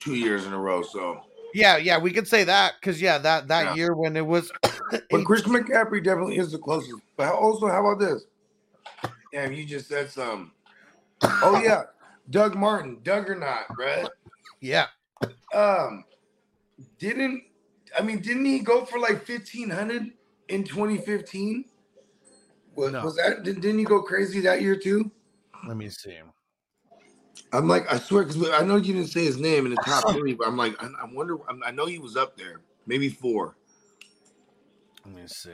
two 0.00 0.14
years 0.14 0.46
in 0.46 0.52
a 0.52 0.58
row. 0.58 0.82
So, 0.82 1.20
Yeah, 1.52 1.76
yeah, 1.76 1.98
we 1.98 2.12
could 2.12 2.26
say 2.26 2.44
that 2.44 2.74
because 2.80 3.00
yeah, 3.00 3.18
that 3.18 3.48
that 3.48 3.66
Yeah. 3.66 3.74
year 3.74 3.94
when 3.94 4.16
it 4.16 4.26
was 4.26 4.50
but 5.10 5.24
Christian 5.24 5.52
McCaffrey 5.52 6.02
definitely 6.02 6.38
is 6.38 6.52
the 6.52 6.58
closest. 6.58 6.94
But 7.16 7.34
also, 7.34 7.66
how 7.68 7.86
about 7.86 8.00
this? 8.00 8.24
Damn, 9.32 9.52
you 9.52 9.64
just 9.64 9.88
said 9.88 10.10
some. 10.10 10.52
Oh 11.22 11.60
yeah, 11.62 11.82
Doug 12.30 12.54
Martin, 12.54 12.98
Doug 13.02 13.28
or 13.28 13.34
not, 13.36 13.66
right? 13.76 14.08
yeah, 14.60 14.86
Um, 15.54 16.04
didn't 16.98 17.42
I 17.98 18.02
mean? 18.02 18.20
Didn't 18.20 18.44
he 18.44 18.60
go 18.60 18.84
for 18.84 18.98
like 18.98 19.24
fifteen 19.24 19.70
hundred 19.70 20.12
in 20.48 20.64
twenty 20.64 20.98
fifteen? 20.98 21.64
Was, 22.74 22.92
No. 22.92 23.04
was 23.04 23.16
that? 23.16 23.42
Did, 23.42 23.60
didn't 23.60 23.78
he 23.78 23.84
go 23.84 24.02
crazy 24.02 24.40
that 24.40 24.62
year 24.62 24.76
too? 24.76 25.10
let 25.66 25.76
me 25.76 25.88
see. 25.88 26.16
I'm 27.52 27.66
like, 27.68 27.92
I 27.92 27.98
swear, 27.98 28.22
because 28.24 28.48
I 28.50 28.62
know 28.62 28.76
you 28.76 28.94
didn't 28.94 29.08
say 29.08 29.24
his 29.24 29.36
name 29.36 29.66
in 29.66 29.74
the 29.74 29.82
top 29.82 30.04
three, 30.12 30.34
but 30.34 30.46
I'm 30.46 30.56
like, 30.56 30.80
I, 30.82 30.86
I 30.86 31.12
wonder. 31.12 31.38
I'm, 31.48 31.62
I 31.64 31.70
know 31.70 31.86
he 31.86 31.98
was 31.98 32.16
up 32.16 32.36
there, 32.36 32.60
maybe 32.86 33.08
four. 33.08 33.56
Let 35.04 35.14
me 35.14 35.22
see. 35.26 35.50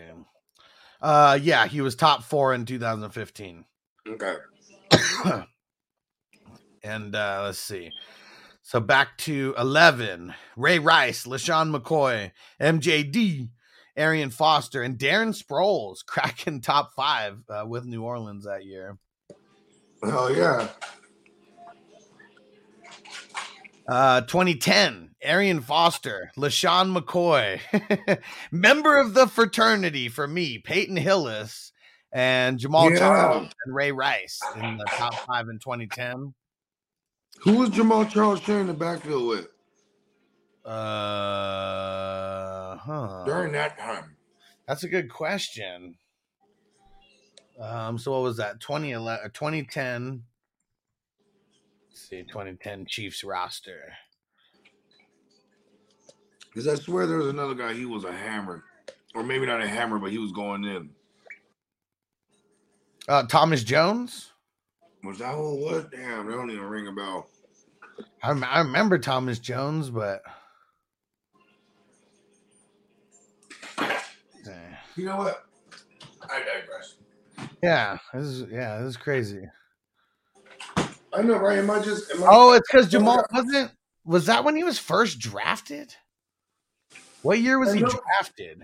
Uh 1.01 1.39
yeah, 1.41 1.67
he 1.67 1.81
was 1.81 1.95
top 1.95 2.23
four 2.23 2.55
in 2.55 2.65
2015. 2.65 3.65
Okay. 4.09 4.35
and 6.83 7.15
uh 7.15 7.43
let's 7.45 7.59
see. 7.59 7.93
So 8.67 8.81
back 8.81 9.17
to 9.19 9.55
11. 9.57 10.35
Ray 10.57 10.81
Rice, 10.81 11.25
LeSean 11.25 11.73
McCoy, 11.73 12.33
MJD, 12.61 13.51
Arian 13.97 14.31
Foster, 14.31 14.83
and 14.83 14.99
Darren 14.99 15.41
Sproles 15.41 15.99
cracking 16.07 16.61
top 16.61 16.93
five 16.97 17.45
uh, 17.49 17.65
with 17.65 17.85
New 17.85 18.03
Orleans 18.03 18.45
that 18.45 18.65
year. 18.65 18.99
Oh 20.03 20.27
yeah. 20.27 20.67
Uh, 23.87 24.23
2010, 24.23 25.11
Arian 25.23 25.61
Foster, 25.61 26.33
LeSean 26.37 26.93
McCoy, 26.93 27.61
member 28.51 28.97
of 28.99 29.15
the 29.15 29.29
fraternity 29.29 30.09
for 30.09 30.27
me, 30.27 30.59
Peyton 30.59 30.97
Hillis, 30.97 31.71
and 32.13 32.59
Jamal 32.59 32.91
Yeah. 32.91 32.99
Charles 32.99 33.53
and 33.65 33.77
Ray 33.77 33.93
Rice 33.93 34.41
in 34.57 34.77
the 34.77 34.87
top 34.87 35.15
five 35.15 35.47
in 35.49 35.61
2010. 35.61 36.35
Who 37.41 37.59
was 37.59 37.71
Jamaal 37.71 38.09
Charles 38.11 38.41
sharing 38.41 38.67
the 38.67 38.75
backfield 38.75 39.29
with 39.29 39.49
Uh, 40.65 40.75
huh. 42.77 43.23
during 43.25 43.53
that 43.53 43.79
time? 43.79 44.17
That's 44.67 44.83
a 44.83 44.89
good 44.89 45.09
question. 45.11 45.97
Um, 47.61 47.99
so 47.99 48.13
what 48.13 48.23
was 48.23 48.37
that? 48.39 48.61
2011 48.61 49.31
2010. 49.33 50.25
Let's 51.89 52.09
see, 52.09 52.23
2010 52.25 52.87
Chiefs 52.87 53.23
roster. 53.25 53.93
Because 56.49 56.67
I 56.69 56.75
swear 56.75 57.07
there 57.07 57.19
was 57.19 57.29
another 57.29 57.55
guy. 57.55 57.75
He 57.75 57.85
was 57.85 58.05
a 58.05 58.13
hammer, 58.13 58.65
or 59.15 59.23
maybe 59.23 59.47
not 59.47 59.63
a 59.63 59.69
hammer, 59.69 59.99
but 59.99 60.11
he 60.11 60.19
was 60.19 60.33
going 60.33 60.65
in. 60.65 60.91
Uh, 63.09 63.23
Thomas 63.25 63.63
Jones. 63.63 64.33
Was 65.07 65.19
that 65.19 65.35
who 65.35 65.55
it 65.55 65.61
was? 65.61 65.85
Damn, 65.91 66.27
they 66.27 66.33
don't 66.33 66.51
even 66.51 66.65
ring 66.65 66.89
a 66.89 66.93
bell. 66.93 67.29
I, 68.23 68.31
I 68.33 68.59
remember 68.61 68.99
Thomas 68.99 69.39
Jones, 69.39 69.91
but 69.91 70.23
You 74.97 75.05
know 75.05 75.19
what? 75.19 75.45
I 76.31 76.39
digress. 76.39 76.95
yeah, 77.63 77.99
this 78.15 78.25
is 78.25 78.51
yeah, 78.51 78.79
this 78.79 78.91
is 78.91 78.97
crazy. 78.97 79.43
I 81.13 81.23
know, 81.23 81.37
right? 81.37 81.59
Am 81.59 81.71
I 81.71 81.81
just? 81.81 82.11
Am 82.13 82.25
I, 82.25 82.29
Oh, 82.31 82.53
it's 82.55 82.67
because 82.71 82.93
oh, 82.95 82.99
Jamaal 82.99 83.25
wasn't. 83.33 83.73
Was 84.07 84.27
that 84.27 84.45
when 84.45 84.57
he 84.57 84.65
was 84.65 84.79
first 84.79 85.19
drafted? 85.19 85.95
What 87.23 87.41
year 87.41 87.59
was 87.59 87.71
I 87.71 87.75
he 87.77 87.81
know. 87.83 87.89
drafted? 87.91 88.63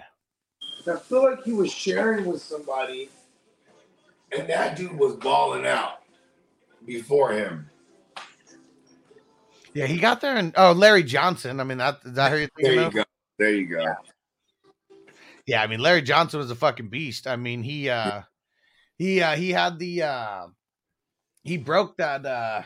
I 0.86 0.96
feel 0.96 1.22
like 1.22 1.44
he 1.44 1.52
was 1.52 1.70
sharing 1.70 2.24
with 2.24 2.40
somebody, 2.40 3.10
and 4.36 4.48
that 4.48 4.76
dude 4.76 4.98
was 4.98 5.16
balling 5.16 5.66
out 5.66 6.01
before 6.86 7.32
him. 7.32 7.68
Yeah, 9.74 9.86
he 9.86 9.98
got 9.98 10.20
there 10.20 10.36
and 10.36 10.52
oh, 10.56 10.72
Larry 10.72 11.02
Johnson. 11.02 11.58
I 11.58 11.64
mean, 11.64 11.78
that 11.78 12.00
is 12.04 12.12
that 12.14 12.30
who 12.30 12.38
you're 12.38 12.48
There 12.58 12.74
you 12.74 12.80
of? 12.82 12.94
go. 12.94 13.04
There 13.38 13.54
you 13.54 13.66
go. 13.66 13.94
Yeah, 15.46 15.62
I 15.62 15.66
mean 15.66 15.80
Larry 15.80 16.02
Johnson 16.02 16.38
was 16.38 16.50
a 16.50 16.54
fucking 16.54 16.88
beast. 16.88 17.26
I 17.26 17.36
mean 17.36 17.62
he 17.62 17.88
uh 17.88 18.22
he 18.96 19.22
uh 19.22 19.34
he 19.34 19.50
had 19.50 19.78
the 19.78 20.02
uh 20.02 20.46
he 21.42 21.56
broke 21.56 21.96
that 21.96 22.24
uh 22.24 22.62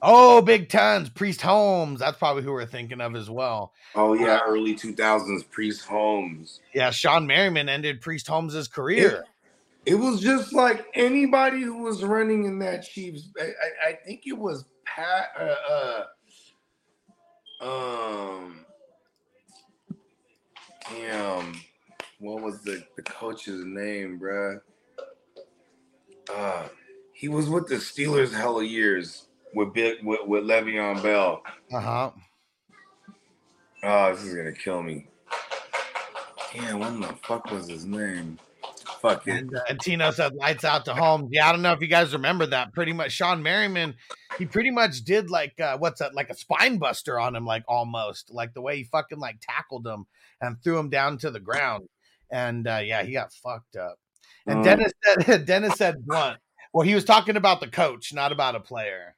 oh 0.00 0.40
big 0.42 0.68
tons 0.70 1.10
Priest 1.10 1.42
Holmes. 1.42 2.00
That's 2.00 2.18
probably 2.18 2.42
who 2.42 2.52
we're 2.52 2.66
thinking 2.66 3.00
of 3.00 3.14
as 3.14 3.30
well. 3.30 3.72
Oh 3.94 4.14
yeah, 4.14 4.40
early 4.46 4.74
two 4.74 4.94
thousands. 4.94 5.44
Priest 5.44 5.84
Holmes. 5.84 6.60
Yeah, 6.74 6.88
Shawne 6.88 7.26
Merriman 7.26 7.68
ended 7.68 8.00
Priest 8.00 8.26
Holmes's 8.26 8.66
career. 8.66 9.24
It 9.84 9.96
was 9.96 10.20
just 10.20 10.52
like 10.52 10.86
anybody 10.94 11.62
who 11.62 11.82
was 11.82 12.04
running 12.04 12.44
in 12.44 12.58
that 12.60 12.84
Chiefs. 12.84 13.30
I, 13.40 13.44
I, 13.44 13.88
I 13.88 13.92
think 14.04 14.22
it 14.26 14.38
was 14.38 14.64
Pat. 14.84 15.30
Uh, 15.38 16.04
uh, 17.60 18.38
um, 18.40 18.64
damn, 20.88 21.54
what 22.20 22.42
was 22.42 22.62
the 22.62 22.84
the 22.96 23.02
coach's 23.02 23.64
name, 23.64 24.20
bruh? 24.20 24.60
Uh, 26.32 26.68
he 27.12 27.28
was 27.28 27.48
with 27.48 27.66
the 27.66 27.76
Steelers 27.76 28.32
hella 28.32 28.64
years 28.64 29.26
with 29.54 29.72
big 29.72 30.04
with, 30.04 30.20
with 30.26 30.44
Le'Veon 30.44 31.02
Bell. 31.02 31.42
Uh-huh. 31.72 32.10
Oh, 33.82 34.14
this 34.14 34.22
is 34.22 34.34
gonna 34.34 34.52
kill 34.52 34.82
me. 34.82 35.08
Damn, 36.54 36.78
what 36.78 37.00
the 37.00 37.14
fuck 37.26 37.50
was 37.50 37.68
his 37.68 37.84
name? 37.84 38.38
Fuck 39.02 39.26
it. 39.26 39.32
And, 39.32 39.54
uh, 39.56 39.60
and 39.68 39.80
Tino 39.80 40.10
said 40.12 40.32
lights 40.34 40.64
out 40.64 40.84
to 40.84 40.94
Holmes. 40.94 41.28
Yeah, 41.32 41.48
I 41.48 41.52
don't 41.52 41.60
know 41.62 41.72
if 41.72 41.80
you 41.80 41.88
guys 41.88 42.12
remember 42.12 42.46
that. 42.46 42.72
Pretty 42.72 42.92
much 42.92 43.10
Shawne 43.18 43.42
Merriman, 43.42 43.94
he 44.38 44.46
pretty 44.46 44.70
much 44.70 45.02
did 45.02 45.28
like 45.28 45.58
uh 45.60 45.76
what's 45.78 45.98
that, 45.98 46.14
like 46.14 46.30
a 46.30 46.36
spine 46.36 46.78
buster 46.78 47.18
on 47.18 47.34
him, 47.34 47.44
like 47.44 47.64
almost 47.66 48.30
like 48.32 48.54
the 48.54 48.60
way 48.62 48.76
he 48.78 48.84
fucking 48.84 49.18
like 49.18 49.38
tackled 49.42 49.84
him 49.86 50.06
and 50.40 50.56
threw 50.62 50.78
him 50.78 50.88
down 50.88 51.18
to 51.18 51.30
the 51.32 51.40
ground. 51.40 51.88
And 52.30 52.66
uh 52.68 52.80
yeah, 52.84 53.02
he 53.02 53.12
got 53.12 53.32
fucked 53.32 53.74
up. 53.76 53.98
And 54.46 54.60
Mm. 54.60 54.64
Dennis 54.64 54.92
said 55.04 55.44
Dennis 55.46 55.74
said 55.74 56.06
blunt. 56.06 56.38
Well, 56.72 56.86
he 56.86 56.94
was 56.94 57.04
talking 57.04 57.36
about 57.36 57.60
the 57.60 57.68
coach, 57.68 58.14
not 58.14 58.30
about 58.32 58.54
a 58.54 58.60
player. 58.60 59.16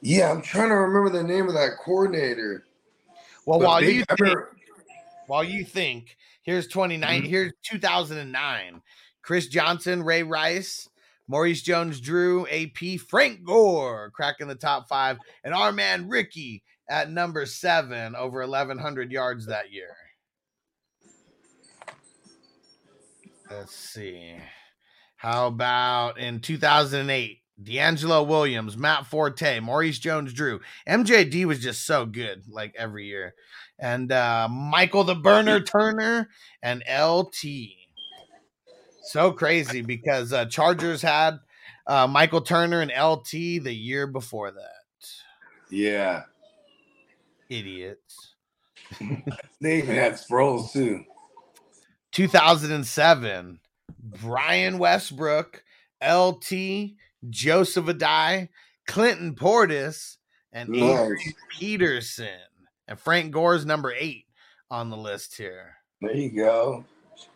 Yeah, 0.00 0.30
I'm 0.30 0.42
trying 0.42 0.68
to 0.68 0.74
remember 0.76 1.10
the 1.10 1.22
name 1.26 1.48
of 1.48 1.54
that 1.54 1.76
coordinator. 1.82 2.64
Well, 3.46 3.58
But 3.58 3.66
while 3.66 3.80
big- 3.80 3.96
you 3.96 4.02
I 4.08 4.14
think, 4.16 4.20
remember- 4.20 4.56
while 5.28 5.44
you 5.44 5.64
think, 5.64 6.16
here's 6.42 6.68
29, 6.68 7.22
Mhm. 7.22 7.26
here's 7.26 7.52
2009. 7.62 8.82
Chris 9.22 9.46
Johnson, 9.48 10.02
Ray 10.02 10.22
Rice, 10.22 10.88
Maurice 11.28 11.62
Jones 11.62 12.00
Drew, 12.00 12.46
AP, 12.48 12.96
Frank 12.98 13.44
Gore 13.44 14.10
cracking 14.10 14.48
the 14.48 14.54
top 14.54 14.88
five, 14.88 15.18
and 15.44 15.54
our 15.54 15.72
man 15.72 16.08
Ricky 16.08 16.62
at 16.90 17.10
number 17.10 17.46
seven, 17.46 18.14
over 18.16 18.42
1,100 18.42 19.12
yards 19.12 19.46
that 19.46 19.72
year. 19.72 19.96
Let's 23.50 23.74
see. 23.74 24.36
How 25.16 25.46
about 25.46 26.18
in 26.18 26.40
2008? 26.40 27.38
DeAngelo 27.62 28.26
Williams, 28.26 28.76
Matt 28.76 29.06
Forte, 29.06 29.60
Maurice 29.60 29.98
Jones 29.98 30.32
Drew. 30.32 30.60
MJD 30.88 31.44
was 31.44 31.60
just 31.60 31.84
so 31.86 32.04
good, 32.06 32.42
like 32.48 32.74
every 32.76 33.06
year. 33.06 33.34
And 33.82 34.12
uh, 34.12 34.48
Michael 34.48 35.02
the 35.02 35.16
Burner 35.16 35.60
Turner 35.64 36.30
and 36.62 36.84
LT. 36.88 37.44
So 39.02 39.32
crazy 39.32 39.82
because 39.82 40.32
uh, 40.32 40.46
Chargers 40.46 41.02
had 41.02 41.40
uh, 41.88 42.06
Michael 42.06 42.42
Turner 42.42 42.80
and 42.80 42.92
LT 42.92 43.30
the 43.32 43.74
year 43.74 44.06
before 44.06 44.52
that. 44.52 44.68
Yeah, 45.68 46.22
Idiots. 47.50 48.34
they 49.60 49.78
even 49.78 49.96
had 49.96 50.12
Sproles 50.14 50.72
too. 50.72 51.04
2007, 52.12 53.58
Brian 53.98 54.78
Westbrook, 54.78 55.64
LT, 56.06 56.52
Joseph 57.28 57.86
Addai, 57.86 58.48
Clinton 58.86 59.34
Portis, 59.34 60.18
and. 60.52 60.74
Adrian 60.74 61.34
Peterson. 61.50 62.28
And 62.92 63.00
Frank 63.00 63.32
Gore's 63.32 63.64
number 63.64 63.90
eight 63.98 64.26
on 64.70 64.90
the 64.90 64.98
list 64.98 65.34
here. 65.34 65.76
There 66.02 66.14
you 66.14 66.28
go. 66.28 66.84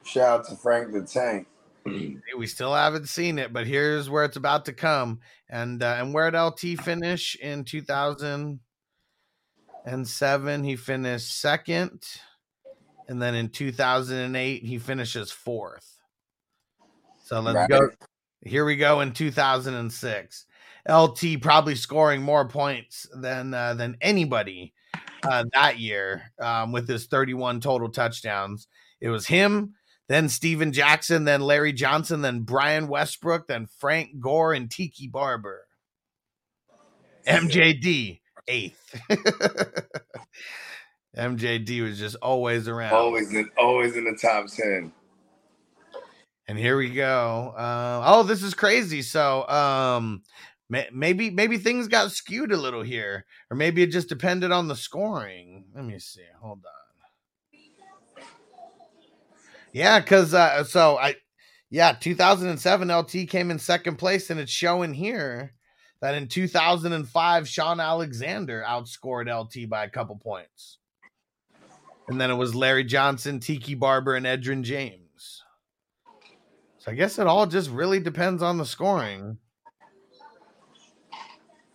Shout 0.04 0.40
out 0.40 0.48
to 0.50 0.56
Frank 0.56 0.92
the 0.92 1.00
Tank. 1.00 1.46
We 2.36 2.46
still 2.46 2.74
haven't 2.74 3.08
seen 3.08 3.38
it, 3.38 3.54
but 3.54 3.66
here's 3.66 4.10
where 4.10 4.24
it's 4.24 4.36
about 4.36 4.66
to 4.66 4.74
come. 4.74 5.20
And 5.48 5.82
uh, 5.82 5.96
and 5.98 6.12
where 6.12 6.30
did 6.30 6.38
LT 6.38 6.78
finish 6.78 7.36
in 7.36 7.64
2007? 7.64 10.64
He 10.64 10.76
finished 10.76 11.40
second, 11.40 12.02
and 13.08 13.22
then 13.22 13.34
in 13.34 13.48
2008 13.48 14.62
he 14.62 14.78
finishes 14.78 15.32
fourth. 15.32 15.98
So 17.24 17.40
let's 17.40 17.56
Right. 17.56 17.70
go. 17.70 17.88
Here 18.44 18.66
we 18.66 18.76
go 18.76 19.00
in 19.00 19.12
2006. 19.12 20.44
LT 20.86 21.40
probably 21.40 21.76
scoring 21.76 22.20
more 22.20 22.46
points 22.46 23.06
than 23.14 23.54
uh, 23.54 23.72
than 23.72 23.96
anybody 24.02 24.74
uh, 25.22 25.44
that 25.52 25.78
year 25.78 26.32
um, 26.40 26.72
with 26.72 26.88
his 26.88 27.06
31 27.06 27.60
total 27.60 27.88
touchdowns. 27.90 28.68
It 29.00 29.08
was 29.08 29.26
him, 29.26 29.74
then 30.08 30.28
Steven 30.28 30.72
Jackson, 30.72 31.24
then 31.24 31.40
Larry 31.40 31.72
Johnson, 31.72 32.22
then 32.22 32.40
Brian 32.40 32.88
Westbrook, 32.88 33.46
then 33.46 33.66
Frank 33.78 34.20
Gore 34.20 34.52
and 34.52 34.70
Tiki 34.70 35.08
Barber. 35.08 35.62
MJD 37.26 38.20
eighth. 38.48 39.00
MJD 41.16 41.82
was 41.82 41.98
just 41.98 42.16
always 42.16 42.68
around. 42.68 42.92
Always 42.92 43.32
in, 43.32 43.48
always 43.58 43.96
in 43.96 44.04
the 44.04 44.16
top 44.20 44.46
ten. 44.48 44.92
And 46.48 46.58
here 46.58 46.76
we 46.76 46.90
go. 46.90 47.54
Uh, 47.56 48.02
oh, 48.04 48.22
this 48.22 48.42
is 48.42 48.54
crazy. 48.54 49.02
So, 49.02 49.48
um, 49.48 50.22
maybe 50.68 51.30
maybe 51.30 51.58
things 51.58 51.88
got 51.88 52.12
skewed 52.12 52.52
a 52.52 52.56
little 52.56 52.82
here, 52.82 53.24
or 53.50 53.56
maybe 53.56 53.82
it 53.82 53.90
just 53.90 54.08
depended 54.08 54.52
on 54.52 54.68
the 54.68 54.76
scoring. 54.76 55.64
Let 55.74 55.84
me 55.84 55.98
see. 55.98 56.22
Hold 56.40 56.64
on. 56.64 58.24
Yeah, 59.72 60.00
because 60.00 60.32
uh, 60.32 60.64
so 60.64 60.96
I, 60.96 61.16
yeah, 61.70 61.92
2007 61.92 62.88
LT 62.90 63.28
came 63.28 63.50
in 63.50 63.58
second 63.58 63.96
place, 63.96 64.30
and 64.30 64.40
it's 64.40 64.50
showing 64.50 64.94
here 64.94 65.52
that 66.00 66.14
in 66.14 66.28
2005, 66.28 67.48
Shaun 67.48 67.80
Alexander 67.80 68.64
outscored 68.66 69.32
LT 69.32 69.68
by 69.68 69.84
a 69.84 69.90
couple 69.90 70.16
points. 70.16 70.78
And 72.08 72.20
then 72.20 72.30
it 72.30 72.36
was 72.36 72.54
Larry 72.54 72.84
Johnson, 72.84 73.40
Tiki 73.40 73.74
Barber, 73.74 74.14
and 74.14 74.26
Edgerrin 74.26 74.62
James. 74.62 75.42
So 76.78 76.92
I 76.92 76.94
guess 76.94 77.18
it 77.18 77.26
all 77.26 77.46
just 77.46 77.68
really 77.68 77.98
depends 77.98 78.42
on 78.42 78.58
the 78.58 78.64
scoring. 78.64 79.38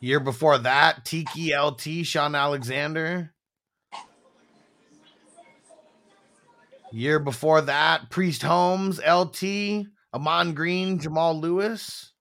Year 0.01 0.19
before 0.19 0.57
that, 0.57 1.05
Tiki 1.05 1.55
LT, 1.55 2.03
Shaun 2.03 2.33
Alexander. 2.33 3.35
Year 6.91 7.19
before 7.19 7.61
that, 7.61 8.09
Priest 8.09 8.41
Holmes, 8.41 8.99
LT, 8.99 9.85
Ahman 10.11 10.55
Green, 10.55 10.97
Jamal 10.99 11.39
Lewis. 11.39 12.13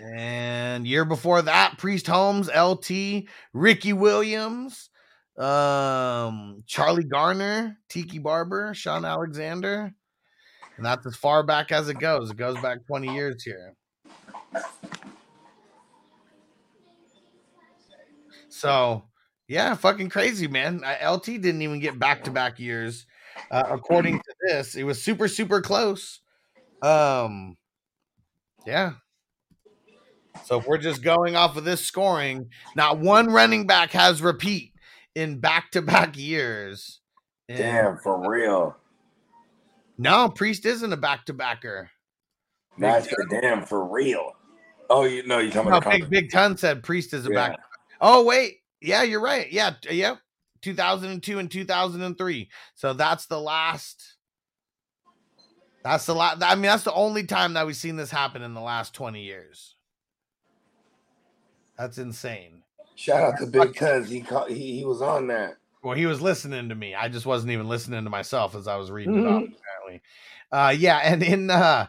And 0.00 0.86
year 0.86 1.04
before 1.04 1.42
that, 1.42 1.76
Priest 1.76 2.06
Holmes, 2.06 2.48
LT, 2.48 3.24
Ricky 3.52 3.92
Williams, 3.92 4.88
um, 5.36 6.62
Charlie 6.66 7.04
Garner, 7.04 7.76
Tiki 7.90 8.20
Barber, 8.20 8.72
Shaun 8.72 9.04
Alexander. 9.04 9.92
And 10.78 10.86
that's 10.86 11.04
as 11.04 11.14
far 11.14 11.42
back 11.42 11.72
as 11.72 11.90
it 11.90 11.98
goes. 11.98 12.30
It 12.30 12.38
goes 12.38 12.58
back 12.62 12.86
20 12.86 13.12
years 13.12 13.42
here. 13.42 13.74
So, 18.48 19.04
yeah, 19.46 19.74
fucking 19.74 20.08
crazy, 20.10 20.48
man. 20.48 20.82
LT 21.06 21.24
didn't 21.24 21.62
even 21.62 21.80
get 21.80 21.98
back 21.98 22.24
to 22.24 22.30
back 22.30 22.58
years. 22.58 23.06
Uh, 23.50 23.64
according 23.70 24.18
to 24.18 24.34
this, 24.48 24.74
it 24.74 24.82
was 24.84 25.02
super, 25.02 25.28
super 25.28 25.60
close. 25.60 26.20
Um, 26.82 27.56
yeah. 28.66 28.92
So 30.44 30.58
if 30.58 30.66
we're 30.66 30.78
just 30.78 31.02
going 31.02 31.36
off 31.36 31.56
of 31.56 31.64
this 31.64 31.84
scoring, 31.84 32.50
not 32.76 32.98
one 32.98 33.28
running 33.28 33.66
back 33.66 33.90
has 33.92 34.22
repeat 34.22 34.72
in 35.14 35.40
back 35.40 35.70
to 35.72 35.82
back 35.82 36.16
years. 36.16 37.00
And- 37.48 37.58
Damn, 37.58 37.98
for 37.98 38.28
real. 38.28 38.76
No, 39.96 40.28
Priest 40.28 40.64
isn't 40.64 40.92
a 40.92 40.96
back 40.96 41.26
to 41.26 41.32
backer. 41.32 41.90
That's 42.78 43.08
for 43.08 43.26
damn 43.28 43.66
for 43.66 43.84
real. 43.84 44.32
Oh, 44.90 45.04
you 45.04 45.26
know 45.26 45.38
you're 45.38 45.52
talking 45.52 45.70
No, 45.70 45.78
about 45.78 45.92
Big 45.92 46.10
Big 46.10 46.30
Ton 46.30 46.56
said 46.56 46.82
Priest 46.82 47.12
is 47.12 47.26
a 47.26 47.30
Yeah. 47.30 47.48
back. 47.48 47.58
Oh 48.00 48.24
wait, 48.24 48.58
yeah, 48.80 49.02
you're 49.02 49.20
right. 49.20 49.50
Yeah, 49.50 49.72
t- 49.80 49.94
yep. 49.96 50.18
2002 50.62 51.38
and 51.38 51.50
2003. 51.50 52.50
So 52.74 52.92
that's 52.92 53.26
the 53.26 53.40
last. 53.40 54.16
That's 55.84 56.06
the 56.06 56.14
last. 56.14 56.42
I 56.42 56.54
mean, 56.54 56.62
that's 56.62 56.82
the 56.84 56.92
only 56.92 57.24
time 57.24 57.54
that 57.54 57.66
we've 57.66 57.76
seen 57.76 57.96
this 57.96 58.10
happen 58.10 58.42
in 58.42 58.54
the 58.54 58.60
last 58.60 58.94
20 58.94 59.22
years. 59.22 59.76
That's 61.78 61.98
insane. 61.98 62.62
Shout 62.96 63.22
out 63.22 63.38
to 63.38 63.46
Big 63.46 63.76
Cuz. 63.76 64.10
He 64.10 64.20
caught, 64.20 64.50
he 64.50 64.78
he 64.78 64.84
was 64.84 65.00
on 65.00 65.28
that. 65.28 65.58
Well, 65.84 65.94
he 65.94 66.06
was 66.06 66.20
listening 66.20 66.68
to 66.70 66.74
me. 66.74 66.96
I 66.96 67.08
just 67.08 67.24
wasn't 67.24 67.52
even 67.52 67.68
listening 67.68 68.02
to 68.02 68.10
myself 68.10 68.56
as 68.56 68.66
I 68.66 68.76
was 68.76 68.90
reading 68.90 69.18
it 69.20 69.26
off, 69.26 69.44
apparently. 69.44 70.02
Uh 70.50 70.74
yeah, 70.76 70.98
and 71.04 71.22
in 71.22 71.50
uh 71.50 71.86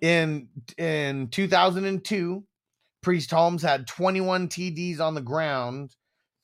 in 0.00 0.48
in 0.76 1.28
2002, 1.28 2.44
Priest 3.02 3.30
Holmes 3.30 3.62
had 3.62 3.86
21 3.86 4.48
TDs 4.48 5.00
on 5.00 5.14
the 5.14 5.20
ground, 5.20 5.94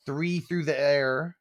three 0.07 0.41
through 0.41 0.65
the 0.65 0.79
air, 0.79 1.37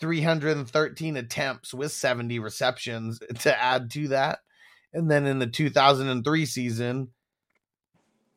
313 0.00 1.16
attempts 1.16 1.72
with 1.72 1.92
70 1.92 2.38
receptions 2.38 3.20
to 3.40 3.62
add 3.62 3.90
to 3.92 4.08
that. 4.08 4.40
And 4.92 5.10
then 5.10 5.26
in 5.26 5.38
the 5.38 5.46
2003 5.46 6.46
season, 6.46 7.08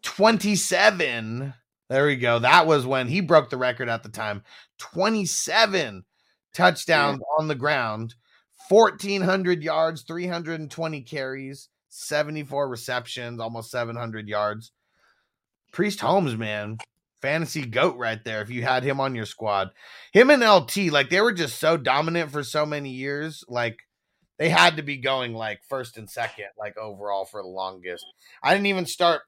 27. 0.03 1.53
There 1.89 2.05
we 2.05 2.15
go. 2.15 2.39
That 2.39 2.65
was 2.65 2.85
when 2.85 3.07
he 3.07 3.21
broke 3.21 3.49
the 3.49 3.57
record 3.57 3.89
at 3.89 4.03
the 4.03 4.09
time. 4.09 4.43
27 4.79 6.05
touchdowns 6.53 7.21
on 7.37 7.47
the 7.47 7.55
ground, 7.55 8.15
1,400 8.69 9.61
yards, 9.61 10.03
320 10.03 11.01
carries, 11.01 11.69
74 11.95 12.67
receptions, 12.67 13.39
almost 13.39 13.71
700 13.71 14.27
yards. 14.27 14.71
Priest 15.71 15.99
Holmes, 15.99 16.37
man, 16.37 16.77
fantasy 17.21 17.65
goat 17.65 17.97
right 17.97 18.23
there. 18.23 18.41
If 18.41 18.49
you 18.49 18.63
had 18.63 18.83
him 18.83 18.99
on 18.99 19.15
your 19.15 19.25
squad, 19.25 19.71
him 20.11 20.29
and 20.29 20.43
LT, 20.43 20.91
like 20.91 21.09
they 21.09 21.21
were 21.21 21.33
just 21.33 21.59
so 21.59 21.77
dominant 21.77 22.31
for 22.31 22.43
so 22.43 22.65
many 22.65 22.91
years. 22.91 23.43
Like 23.47 23.79
they 24.37 24.49
had 24.49 24.77
to 24.77 24.83
be 24.83 24.97
going 24.97 25.33
like 25.33 25.61
first 25.67 25.97
and 25.97 26.09
second, 26.09 26.47
like 26.57 26.77
overall 26.77 27.25
for 27.25 27.41
the 27.41 27.49
longest. 27.49 28.05
I 28.43 28.53
didn't 28.53 28.67
even 28.67 28.85
start 28.85 29.21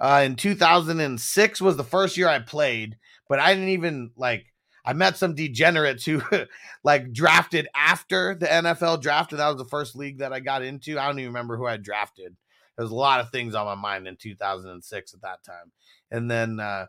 uh, 0.00 0.22
in 0.24 0.36
2006 0.36 1.60
was 1.60 1.76
the 1.76 1.84
first 1.84 2.16
year 2.16 2.28
I 2.28 2.38
played, 2.38 2.96
but 3.28 3.38
I 3.38 3.54
didn't 3.54 3.70
even 3.70 4.10
like. 4.16 4.46
I 4.86 4.92
met 4.92 5.16
some 5.16 5.34
degenerates 5.34 6.04
who 6.04 6.22
like 6.84 7.12
drafted 7.12 7.68
after 7.74 8.34
the 8.34 8.46
NFL 8.46 9.02
draft, 9.02 9.32
and 9.32 9.40
that 9.40 9.48
was 9.48 9.58
the 9.58 9.64
first 9.64 9.96
league 9.96 10.18
that 10.18 10.32
I 10.32 10.40
got 10.40 10.62
into. 10.62 10.98
I 10.98 11.06
don't 11.06 11.18
even 11.18 11.30
remember 11.30 11.56
who 11.56 11.66
I 11.66 11.76
drafted. 11.76 12.36
There 12.76 12.84
was 12.84 12.92
a 12.92 12.96
lot 12.96 13.20
of 13.20 13.30
things 13.30 13.54
on 13.54 13.66
my 13.66 13.74
mind 13.74 14.06
in 14.06 14.16
2006 14.16 15.14
at 15.14 15.22
that 15.22 15.42
time, 15.42 15.72
and 16.10 16.30
then 16.30 16.60
uh, 16.60 16.86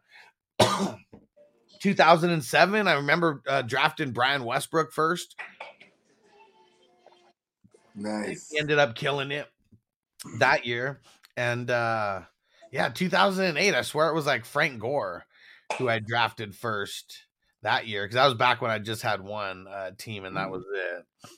2007, 1.82 2.88
I 2.88 2.94
remember 2.94 3.42
uh, 3.48 3.62
drafting 3.64 4.12
Brian 4.12 4.44
Westbrook 4.44 4.92
first. 4.92 5.36
Nice. 7.96 8.50
He 8.52 8.60
ended 8.60 8.78
up 8.78 8.96
killing 8.96 9.32
it 9.32 9.48
that 10.40 10.66
year, 10.66 11.00
and 11.36 11.72
uh, 11.72 12.22
yeah, 12.72 12.90
2008. 12.90 13.74
I 13.74 13.82
swear 13.82 14.10
it 14.10 14.16
was 14.16 14.28
like 14.28 14.46
Frank 14.46 14.80
Gore 14.80 15.26
who 15.78 15.90
I 15.90 16.00
drafted 16.00 16.56
first 16.56 17.27
that 17.68 17.86
year 17.86 18.06
because 18.06 18.16
that 18.16 18.26
was 18.26 18.36
back 18.36 18.62
when 18.62 18.72
I 18.72 18.80
just 18.80 19.02
had 19.02 19.22
one 19.22 19.68
uh, 19.68 19.92
team 19.98 20.24
and 20.24 20.38
that 20.38 20.50
was 20.50 20.64
it. 20.74 21.30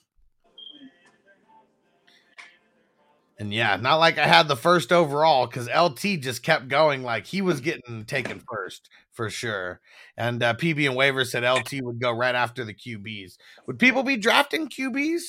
And 3.39 3.51
yeah, 3.51 3.77
not 3.77 3.95
like 3.95 4.19
I 4.19 4.27
had 4.27 4.47
the 4.47 4.56
first 4.56 4.91
overall 4.91 5.47
because 5.47 5.68
LT 5.69 6.22
just 6.22 6.43
kept 6.43 6.68
going 6.68 7.01
like 7.01 7.26
he 7.26 7.41
was 7.41 7.61
getting 7.61 8.06
taken 8.06 8.41
first 8.51 8.89
for 9.11 9.30
sure. 9.30 9.80
And 10.18 10.43
uh, 10.43 10.53
PB 10.53 10.85
and 10.85 10.95
Waiver 10.95 11.26
said 11.26 11.49
LT 11.49 11.81
would 11.81 11.99
go 11.99 12.11
right 12.11 12.35
after 12.35 12.64
the 12.64 12.76
QBs. 12.76 13.38
Would 13.65 13.80
people 13.80 14.03
be 14.03 14.18
drafting 14.18 14.69
QBs 14.69 15.22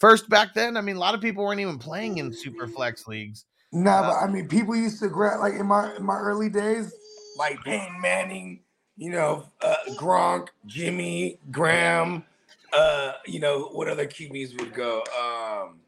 first 0.00 0.28
back 0.28 0.52
then? 0.54 0.76
I 0.76 0.82
mean, 0.82 0.96
a 0.96 1.00
lot 1.00 1.14
of 1.14 1.22
people 1.22 1.44
weren't 1.44 1.60
even 1.60 1.78
playing 1.78 2.18
in 2.18 2.32
super 2.32 2.68
flex 2.68 3.06
leagues. 3.06 3.46
Nah, 3.72 4.02
but 4.02 4.16
I 4.16 4.30
mean, 4.30 4.48
people 4.48 4.76
used 4.76 5.00
to 5.00 5.08
grab 5.08 5.40
like 5.40 5.54
in 5.54 5.66
my 5.66 5.96
in 5.96 6.04
my 6.04 6.18
early 6.18 6.50
days, 6.50 6.92
like 7.38 7.62
Peyton 7.64 8.00
Manning, 8.02 8.61
you 8.96 9.10
know, 9.10 9.46
uh, 9.60 9.76
Gronk, 9.90 10.48
Jimmy, 10.66 11.38
Graham, 11.50 12.24
uh, 12.72 13.12
you 13.26 13.40
know, 13.40 13.64
what 13.72 13.88
other 13.88 14.06
QBs 14.06 14.58
would 14.60 14.72
go? 14.74 15.02
Um, 15.18 15.78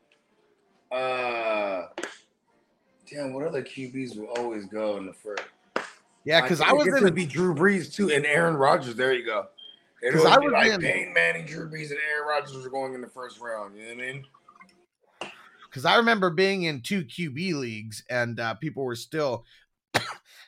uh, 0.90 1.86
damn, 3.10 3.32
what 3.32 3.46
other 3.46 3.62
QBs 3.62 4.16
would 4.16 4.38
always 4.38 4.66
go 4.66 4.96
in 4.96 5.06
the 5.06 5.12
first? 5.12 5.42
Yeah, 6.24 6.40
because 6.40 6.60
I 6.60 6.72
was 6.72 6.86
going 6.86 7.04
to 7.04 7.12
be 7.12 7.26
Drew 7.26 7.54
Brees 7.54 7.92
too, 7.92 8.10
and 8.10 8.24
Aaron 8.24 8.54
Rodgers. 8.56 8.94
There 8.96 9.12
you 9.12 9.26
go. 9.26 9.46
It 10.00 10.12
'Cause 10.12 10.22
would 10.24 10.32
I 10.32 10.38
was 10.38 10.52
like 10.52 10.72
in- 10.72 10.80
Peyton 10.80 11.12
Manning, 11.14 11.46
Drew 11.46 11.68
Brees, 11.70 11.90
and 11.90 11.98
Aaron 12.10 12.28
Rodgers 12.28 12.62
were 12.62 12.70
going 12.70 12.94
in 12.94 13.00
the 13.00 13.08
first 13.08 13.40
round. 13.40 13.76
You 13.76 13.82
know 13.82 13.94
what 13.94 14.02
I 14.04 14.12
mean? 14.12 14.24
because 15.68 15.84
I 15.84 15.96
remember 15.96 16.30
being 16.30 16.62
in 16.64 16.82
two 16.82 17.04
QB 17.04 17.54
leagues 17.54 18.04
and 18.08 18.38
uh, 18.38 18.54
people 18.54 18.84
were 18.84 18.94
still 18.94 19.44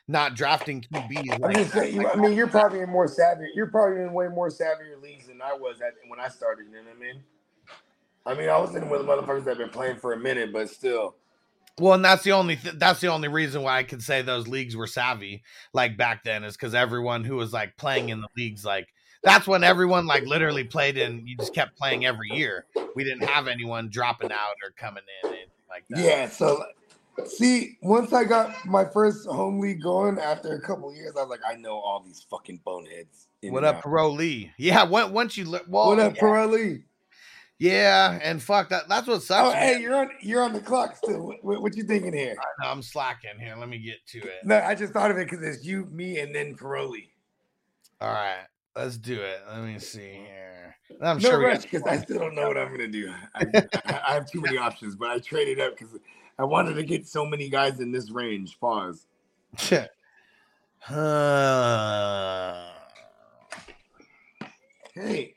not 0.07 0.35
drafting 0.35 0.81
QBs. 0.81 1.39
Like, 1.39 1.55
just 1.55 1.73
saying. 1.73 1.95
You, 1.95 2.09
I 2.09 2.15
mean, 2.15 2.33
you're 2.33 2.47
probably 2.47 2.79
in 2.79 2.89
more 2.89 3.07
savvy. 3.07 3.47
You're 3.53 3.67
probably 3.67 4.01
in 4.01 4.13
way 4.13 4.27
more 4.27 4.49
savvier 4.49 5.01
leagues 5.01 5.27
than 5.27 5.41
I 5.41 5.53
was 5.53 5.81
at 5.81 5.93
when 6.07 6.19
I 6.19 6.29
started. 6.29 6.67
You 6.67 6.73
know 6.73 6.83
what 6.83 6.95
I 6.95 6.99
mean? 6.99 7.23
I 8.25 8.33
mean, 8.33 8.49
I 8.49 8.57
was 8.59 8.75
in 8.75 8.89
with 8.89 9.01
motherfuckers 9.01 9.45
that 9.45 9.51
have 9.51 9.57
been 9.57 9.69
playing 9.69 9.97
for 9.97 10.13
a 10.13 10.17
minute, 10.17 10.51
but 10.51 10.69
still. 10.69 11.15
well, 11.79 11.93
and 11.93 12.03
that's 12.03 12.23
the 12.23 12.31
only 12.33 12.57
th- 12.57 12.75
that's 12.77 12.99
the 12.99 13.07
only 13.07 13.27
reason 13.27 13.61
why 13.61 13.77
I 13.77 13.83
could 13.83 14.01
say 14.01 14.21
those 14.21 14.47
leagues 14.47 14.75
were 14.75 14.87
savvy 14.87 15.43
like 15.73 15.97
back 15.97 16.23
then 16.23 16.43
is 16.43 16.55
because 16.55 16.73
everyone 16.73 17.23
who 17.23 17.35
was 17.35 17.53
like 17.53 17.77
playing 17.77 18.09
in 18.09 18.19
the 18.21 18.27
leagues 18.35 18.65
like 18.65 18.87
that's 19.23 19.47
when 19.47 19.63
everyone 19.63 20.05
like 20.07 20.25
literally 20.25 20.63
played 20.63 20.97
in. 20.97 21.25
You 21.25 21.37
just 21.37 21.53
kept 21.53 21.77
playing 21.77 22.05
every 22.05 22.29
year. 22.31 22.65
We 22.95 23.03
didn't 23.03 23.23
have 23.23 23.47
anyone 23.47 23.89
dropping 23.89 24.31
out 24.31 24.55
or 24.63 24.71
coming 24.77 25.03
in 25.23 25.29
and 25.29 25.51
like 25.69 25.85
that. 25.89 25.99
Yeah. 25.99 26.29
So, 26.29 26.63
see, 27.25 27.77
once 27.81 28.13
I 28.13 28.23
got 28.23 28.53
my 28.65 28.85
first 28.85 29.27
home 29.27 29.59
league 29.59 29.81
going 29.81 30.19
after 30.19 30.53
a 30.53 30.61
couple 30.61 30.93
years, 30.93 31.13
I 31.17 31.21
was 31.21 31.29
like, 31.29 31.41
I 31.47 31.55
know 31.55 31.75
all 31.75 32.01
these 32.05 32.25
fucking 32.29 32.61
boneheads. 32.63 33.27
What 33.43 33.63
up, 33.63 33.77
out. 33.77 33.81
Pro 33.83 34.11
Lee? 34.11 34.51
Yeah, 34.57 34.83
when, 34.83 35.11
once 35.13 35.37
you 35.37 35.45
li- 35.45 35.59
well, 35.67 35.87
What 35.87 35.99
up, 35.99 36.15
yeah, 36.15 36.19
Pro 36.19 36.45
Lee? 36.47 36.83
yeah, 37.59 38.19
and 38.21 38.41
fuck 38.41 38.69
that. 38.69 38.87
That's 38.87 39.07
what 39.07 39.23
sucks. 39.23 39.49
Oh, 39.49 39.51
man. 39.51 39.61
hey, 39.61 39.81
you're 39.81 39.95
on. 39.95 40.09
You're 40.21 40.43
on 40.43 40.53
the 40.53 40.59
clock 40.59 40.95
still. 40.95 41.25
What, 41.25 41.43
what, 41.43 41.61
what 41.61 41.75
you 41.75 41.83
thinking 41.83 42.13
here? 42.13 42.35
I'm 42.63 42.81
slacking 42.81 43.39
here. 43.39 43.55
Let 43.57 43.69
me 43.69 43.79
get 43.79 44.05
to 44.07 44.19
it. 44.19 44.43
No, 44.43 44.57
I 44.59 44.75
just 44.75 44.93
thought 44.93 45.11
of 45.11 45.17
it 45.17 45.29
because 45.29 45.45
it's 45.45 45.65
you, 45.65 45.85
me, 45.85 46.19
and 46.19 46.33
then 46.33 46.55
Paroli. 46.55 47.09
All 47.99 48.11
right, 48.11 48.45
let's 48.75 48.97
do 48.97 49.19
it. 49.19 49.39
Let 49.49 49.63
me 49.63 49.79
see 49.79 50.13
here. 50.13 50.75
I'm 51.01 51.17
no 51.17 51.29
sure. 51.29 51.39
rush 51.39 51.63
because 51.63 51.83
I 51.83 51.97
still 51.97 52.19
don't 52.19 52.35
know 52.35 52.47
what 52.47 52.57
I'm 52.57 52.71
gonna 52.71 52.87
do. 52.87 53.11
I, 53.35 53.45
I, 53.85 54.01
I 54.09 54.13
have 54.13 54.29
too 54.29 54.41
many 54.41 54.57
options, 54.57 54.95
but 54.95 55.09
I 55.09 55.19
traded 55.19 55.59
up 55.59 55.77
because 55.77 55.97
I 56.39 56.43
wanted 56.43 56.75
to 56.75 56.83
get 56.83 57.07
so 57.07 57.25
many 57.25 57.49
guys 57.49 57.79
in 57.79 57.91
this 57.91 58.11
range. 58.11 58.59
Pause. 58.59 59.07
uh, 60.89 62.69
Hey, 64.93 65.33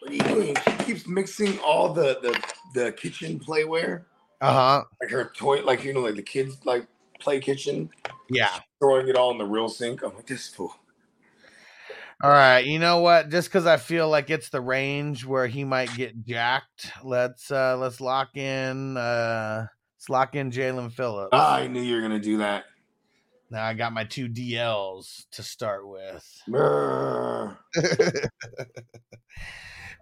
what 0.00 0.10
are 0.10 0.14
you 0.14 0.22
doing? 0.22 0.56
She 0.64 0.72
keeps 0.84 1.06
mixing 1.06 1.58
all 1.60 1.92
the 1.92 2.18
the, 2.22 2.80
the 2.80 2.92
kitchen 2.92 3.38
playware, 3.40 4.04
Uh 4.40 4.52
huh. 4.52 4.84
like 5.00 5.10
her 5.10 5.30
toy, 5.36 5.62
like 5.62 5.84
you 5.84 5.92
know, 5.94 6.00
like 6.00 6.16
the 6.16 6.22
kids 6.22 6.58
like 6.64 6.86
play 7.20 7.40
kitchen, 7.40 7.90
Yeah. 8.30 8.58
throwing 8.80 9.08
it 9.08 9.16
all 9.16 9.30
in 9.30 9.38
the 9.38 9.44
real 9.44 9.68
sink. 9.68 10.02
I'm 10.02 10.14
like, 10.14 10.26
this 10.26 10.48
fool. 10.48 10.74
All 12.22 12.30
right. 12.30 12.64
You 12.64 12.78
know 12.78 12.98
what? 13.00 13.28
Just 13.28 13.48
because 13.48 13.66
I 13.66 13.76
feel 13.76 14.08
like 14.08 14.30
it's 14.30 14.48
the 14.48 14.60
range 14.60 15.24
where 15.26 15.46
he 15.46 15.64
might 15.64 15.90
get 15.96 16.24
jacked, 16.24 16.92
let's 17.02 17.50
uh 17.50 17.76
let's 17.76 18.00
lock 18.00 18.36
in 18.36 18.96
uh 18.96 19.66
let's 20.04 20.10
lock 20.10 20.34
in 20.34 20.50
Jaelan 20.50 20.92
Phillips. 20.92 21.30
Ah, 21.32 21.56
I 21.56 21.66
knew 21.66 21.80
you 21.80 21.94
were 21.96 22.02
gonna 22.02 22.18
do 22.20 22.38
that. 22.38 22.64
Now 23.50 23.64
I 23.64 23.74
got 23.74 23.92
my 23.92 24.04
two 24.04 24.28
DLs 24.28 25.26
to 25.32 25.42
start 25.42 25.86
with. 25.86 26.42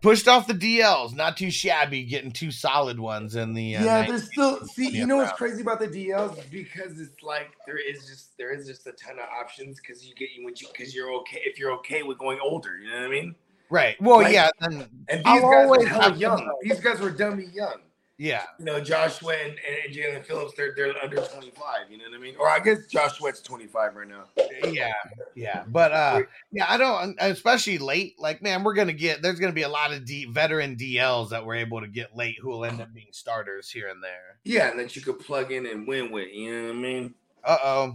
Pushed 0.03 0.27
off 0.27 0.49
the 0.49 0.55
DLs, 0.55 1.15
not 1.15 1.37
too 1.37 1.51
shabby, 1.53 2.03
getting 2.03 2.33
two 2.33 2.51
solid 2.51 2.99
ones 2.99 3.37
in 3.37 3.55
the 3.55 3.77
uh, 3.77 3.85
yeah, 3.85 4.07
there's 4.07 4.27
still 4.33 4.66
see. 4.66 4.89
You 4.89 5.07
know 5.07 5.19
what's 5.19 5.33
crazy 5.33 5.62
about 5.62 5.79
the 5.79 5.87
DLs 5.87 6.37
because 6.51 6.99
it's 7.01 7.23
like 7.23 7.53
there 7.66 7.77
is 7.79 8.05
just 8.09 8.37
there 8.37 8.53
is 8.53 8.66
just 8.66 8.85
a 8.89 8.93
ton 8.93 9.20
of 9.20 9.27
options 9.41 9.79
because 9.81 10.05
you 10.05 10.12
get 10.16 10.31
you 10.37 10.45
when 10.45 10.55
you 10.61 10.66
because 10.77 10.93
you're 10.93 11.12
okay 11.20 11.41
if 11.45 11.57
you're 11.57 11.70
okay 11.74 12.03
with 12.03 12.19
going 12.19 12.41
older. 12.43 12.77
You 12.79 12.91
know 12.91 12.97
what 12.97 13.05
I 13.07 13.09
mean? 13.11 13.35
right. 13.70 13.95
Well, 14.03 14.23
Like- 14.23 14.33
yeah, 14.35 14.51
and, 14.61 14.89
And 15.09 15.20
these 15.20 15.23
I'll 15.24 15.41
guys 15.41 15.45
were 15.53 15.57
always 15.77 15.87
hella 15.89 16.03
have 16.03 16.12
to 16.15 16.19
young. 16.19 16.47
know. 16.47 16.59
These 16.62 16.81
guys 16.81 16.99
were 16.99 17.11
dummy 17.11 17.45
young. 17.55 17.77
Yeah, 18.23 18.44
You 18.61 18.66
know, 18.66 18.78
Josh 18.78 19.16
Sweat 19.16 19.40
and, 19.44 19.59
and 19.85 19.93
Jaelan 19.93 20.24
Phillips, 20.24 20.53
they're 20.57 20.73
they're 20.77 20.94
under 21.03 21.16
25. 21.16 21.90
You 21.90 21.99
know 21.99 22.05
what 22.05 22.16
I 22.16 22.23
mean? 22.23 22.36
Or 22.39 22.49
I 22.49 22.61
guess 22.61 22.86
Josh 22.86 23.19
Sweat's 23.19 23.40
25 23.40 23.97
right 23.97 24.07
now. 24.07 24.27
yeah, 24.70 24.93
yeah. 25.35 25.65
But 25.66 25.90
uh, 25.90 26.23
yeah, 26.53 26.66
I 26.69 26.77
don't, 26.77 27.16
especially 27.19 27.78
late. 27.78 28.15
Like, 28.20 28.40
man, 28.40 28.62
we're 28.62 28.74
gonna 28.74 28.93
get 28.93 29.23
there's 29.23 29.40
gonna 29.40 29.53
be 29.53 29.62
a 29.62 29.69
lot 29.69 29.93
of 29.93 30.05
D, 30.05 30.27
veteran 30.27 30.77
DLs 30.77 31.31
that 31.31 31.44
we're 31.44 31.57
able 31.57 31.81
to 31.81 31.89
get 31.89 32.15
late 32.15 32.36
who 32.40 32.51
will 32.51 32.65
end 32.65 32.81
up 32.81 32.94
being 32.94 33.09
starters 33.11 33.69
here 33.69 33.89
and 33.89 34.01
there. 34.05 34.39
Yeah, 34.44 34.70
and 34.70 34.78
that 34.78 34.94
you 34.94 35.03
could 35.03 35.19
plug 35.19 35.51
in 35.51 35.66
and 35.66 35.89
win 35.89 36.12
with. 36.12 36.28
You 36.32 36.53
know 36.53 36.69
what 36.69 36.77
I 36.77 36.78
mean? 36.78 37.15
Uh 37.43 37.59
oh. 37.65 37.94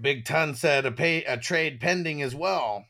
Big 0.00 0.24
Ton 0.24 0.54
said 0.54 0.86
a 0.86 0.92
pay 0.92 1.24
a 1.24 1.36
trade 1.36 1.80
pending 1.80 2.22
as 2.22 2.36
well. 2.36 2.84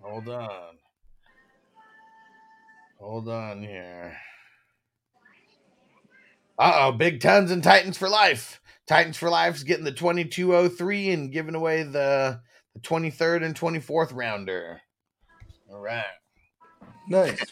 Hold 0.00 0.28
on. 0.28 0.78
Hold 2.98 3.28
on 3.28 3.62
here. 3.62 4.16
Uh 6.62 6.74
oh, 6.76 6.92
Big 6.92 7.20
Tons 7.20 7.50
and 7.50 7.60
Titans 7.60 7.98
for 7.98 8.08
life. 8.08 8.60
Titans 8.86 9.16
for 9.16 9.28
life's 9.28 9.64
getting 9.64 9.84
the 9.84 9.90
2203 9.90 11.10
and 11.10 11.32
giving 11.32 11.56
away 11.56 11.82
the, 11.82 12.40
the 12.72 12.80
23rd 12.80 13.44
and 13.44 13.58
24th 13.58 14.14
rounder. 14.14 14.80
All 15.68 15.80
right. 15.80 16.04
Nice. 17.08 17.44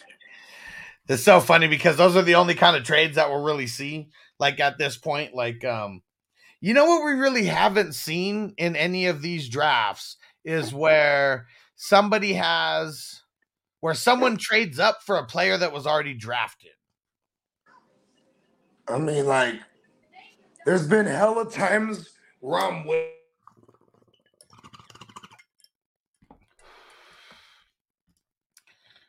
It's 1.09 1.23
so 1.23 1.41
funny 1.41 1.67
because 1.67 1.97
those 1.97 2.15
are 2.15 2.21
the 2.21 2.35
only 2.35 2.53
kind 2.53 2.77
of 2.77 2.85
trades 2.85 3.17
that 3.17 3.29
we'll 3.29 3.43
really 3.43 3.67
see. 3.67 4.07
Like 4.39 4.61
at 4.61 4.77
this 4.77 4.95
point, 4.95 5.35
like 5.35 5.65
um, 5.65 6.03
you 6.61 6.73
know 6.73 6.85
what 6.85 7.03
we 7.03 7.11
really 7.11 7.47
haven't 7.47 7.95
seen 7.95 8.53
in 8.57 8.77
any 8.77 9.07
of 9.07 9.21
these 9.21 9.49
drafts 9.49 10.15
is 10.45 10.73
where 10.73 11.47
somebody 11.75 12.31
has 12.35 13.23
where 13.81 13.93
someone 13.93 14.37
trades 14.37 14.79
up 14.79 15.01
for 15.03 15.17
a 15.17 15.25
player 15.25 15.57
that 15.57 15.73
was 15.73 15.85
already 15.85 16.13
drafted. 16.13 16.71
I 18.87 18.97
mean, 18.97 19.25
like, 19.25 19.55
there's 20.65 20.87
been 20.87 21.05
hella 21.05 21.49
times 21.49 22.09
where 22.39 22.59
I'm 22.61 22.85
with. 22.85 23.05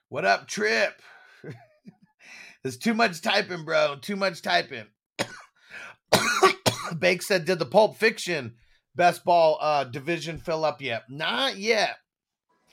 What 0.08 0.24
up, 0.26 0.46
Trip? 0.46 1.00
There's 2.62 2.76
too 2.76 2.92
much 2.92 3.22
typing, 3.22 3.64
bro. 3.64 3.96
Too 4.00 4.14
much 4.14 4.42
typing. 4.42 4.84
Bake 6.98 7.22
said, 7.22 7.46
"Did 7.46 7.58
the 7.58 7.64
Pulp 7.64 7.96
Fiction 7.96 8.54
best 8.94 9.24
ball 9.24 9.56
uh, 9.60 9.84
division 9.84 10.38
fill 10.38 10.66
up 10.66 10.82
yet? 10.82 11.04
Not 11.08 11.56
yet. 11.56 11.96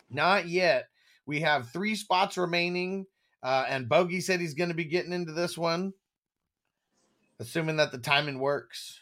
Not 0.09 0.49
yet. 0.49 0.89
We 1.25 1.39
have 1.41 1.69
three 1.69 1.95
spots 1.95 2.37
remaining, 2.37 3.05
uh, 3.41 3.65
and 3.69 3.87
Bogey 3.87 4.19
said 4.19 4.41
he's 4.41 4.53
going 4.53 4.69
to 4.69 4.75
be 4.75 4.85
getting 4.85 5.13
into 5.13 5.31
this 5.31 5.57
one, 5.57 5.93
assuming 7.39 7.77
that 7.77 7.91
the 7.91 7.97
timing 7.97 8.39
works. 8.39 8.99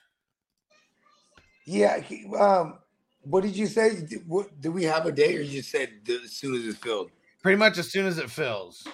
Yeah. 1.66 2.02
Um, 2.40 2.80
what 3.22 3.44
did 3.44 3.58
you 3.58 3.68
say? 3.68 4.02
Did, 4.02 4.28
what, 4.28 4.62
do 4.62 4.72
we 4.72 4.84
have 4.84 5.06
a 5.06 5.12
day, 5.12 5.36
or 5.38 5.42
you 5.42 5.62
said 5.62 5.90
as 6.08 6.32
soon 6.32 6.56
as 6.56 6.66
it's 6.66 6.78
filled? 6.78 7.12
Pretty 7.44 7.58
much 7.58 7.78
as 7.78 7.92
soon 7.92 8.06
as 8.06 8.18
it 8.18 8.30
fills." 8.30 8.88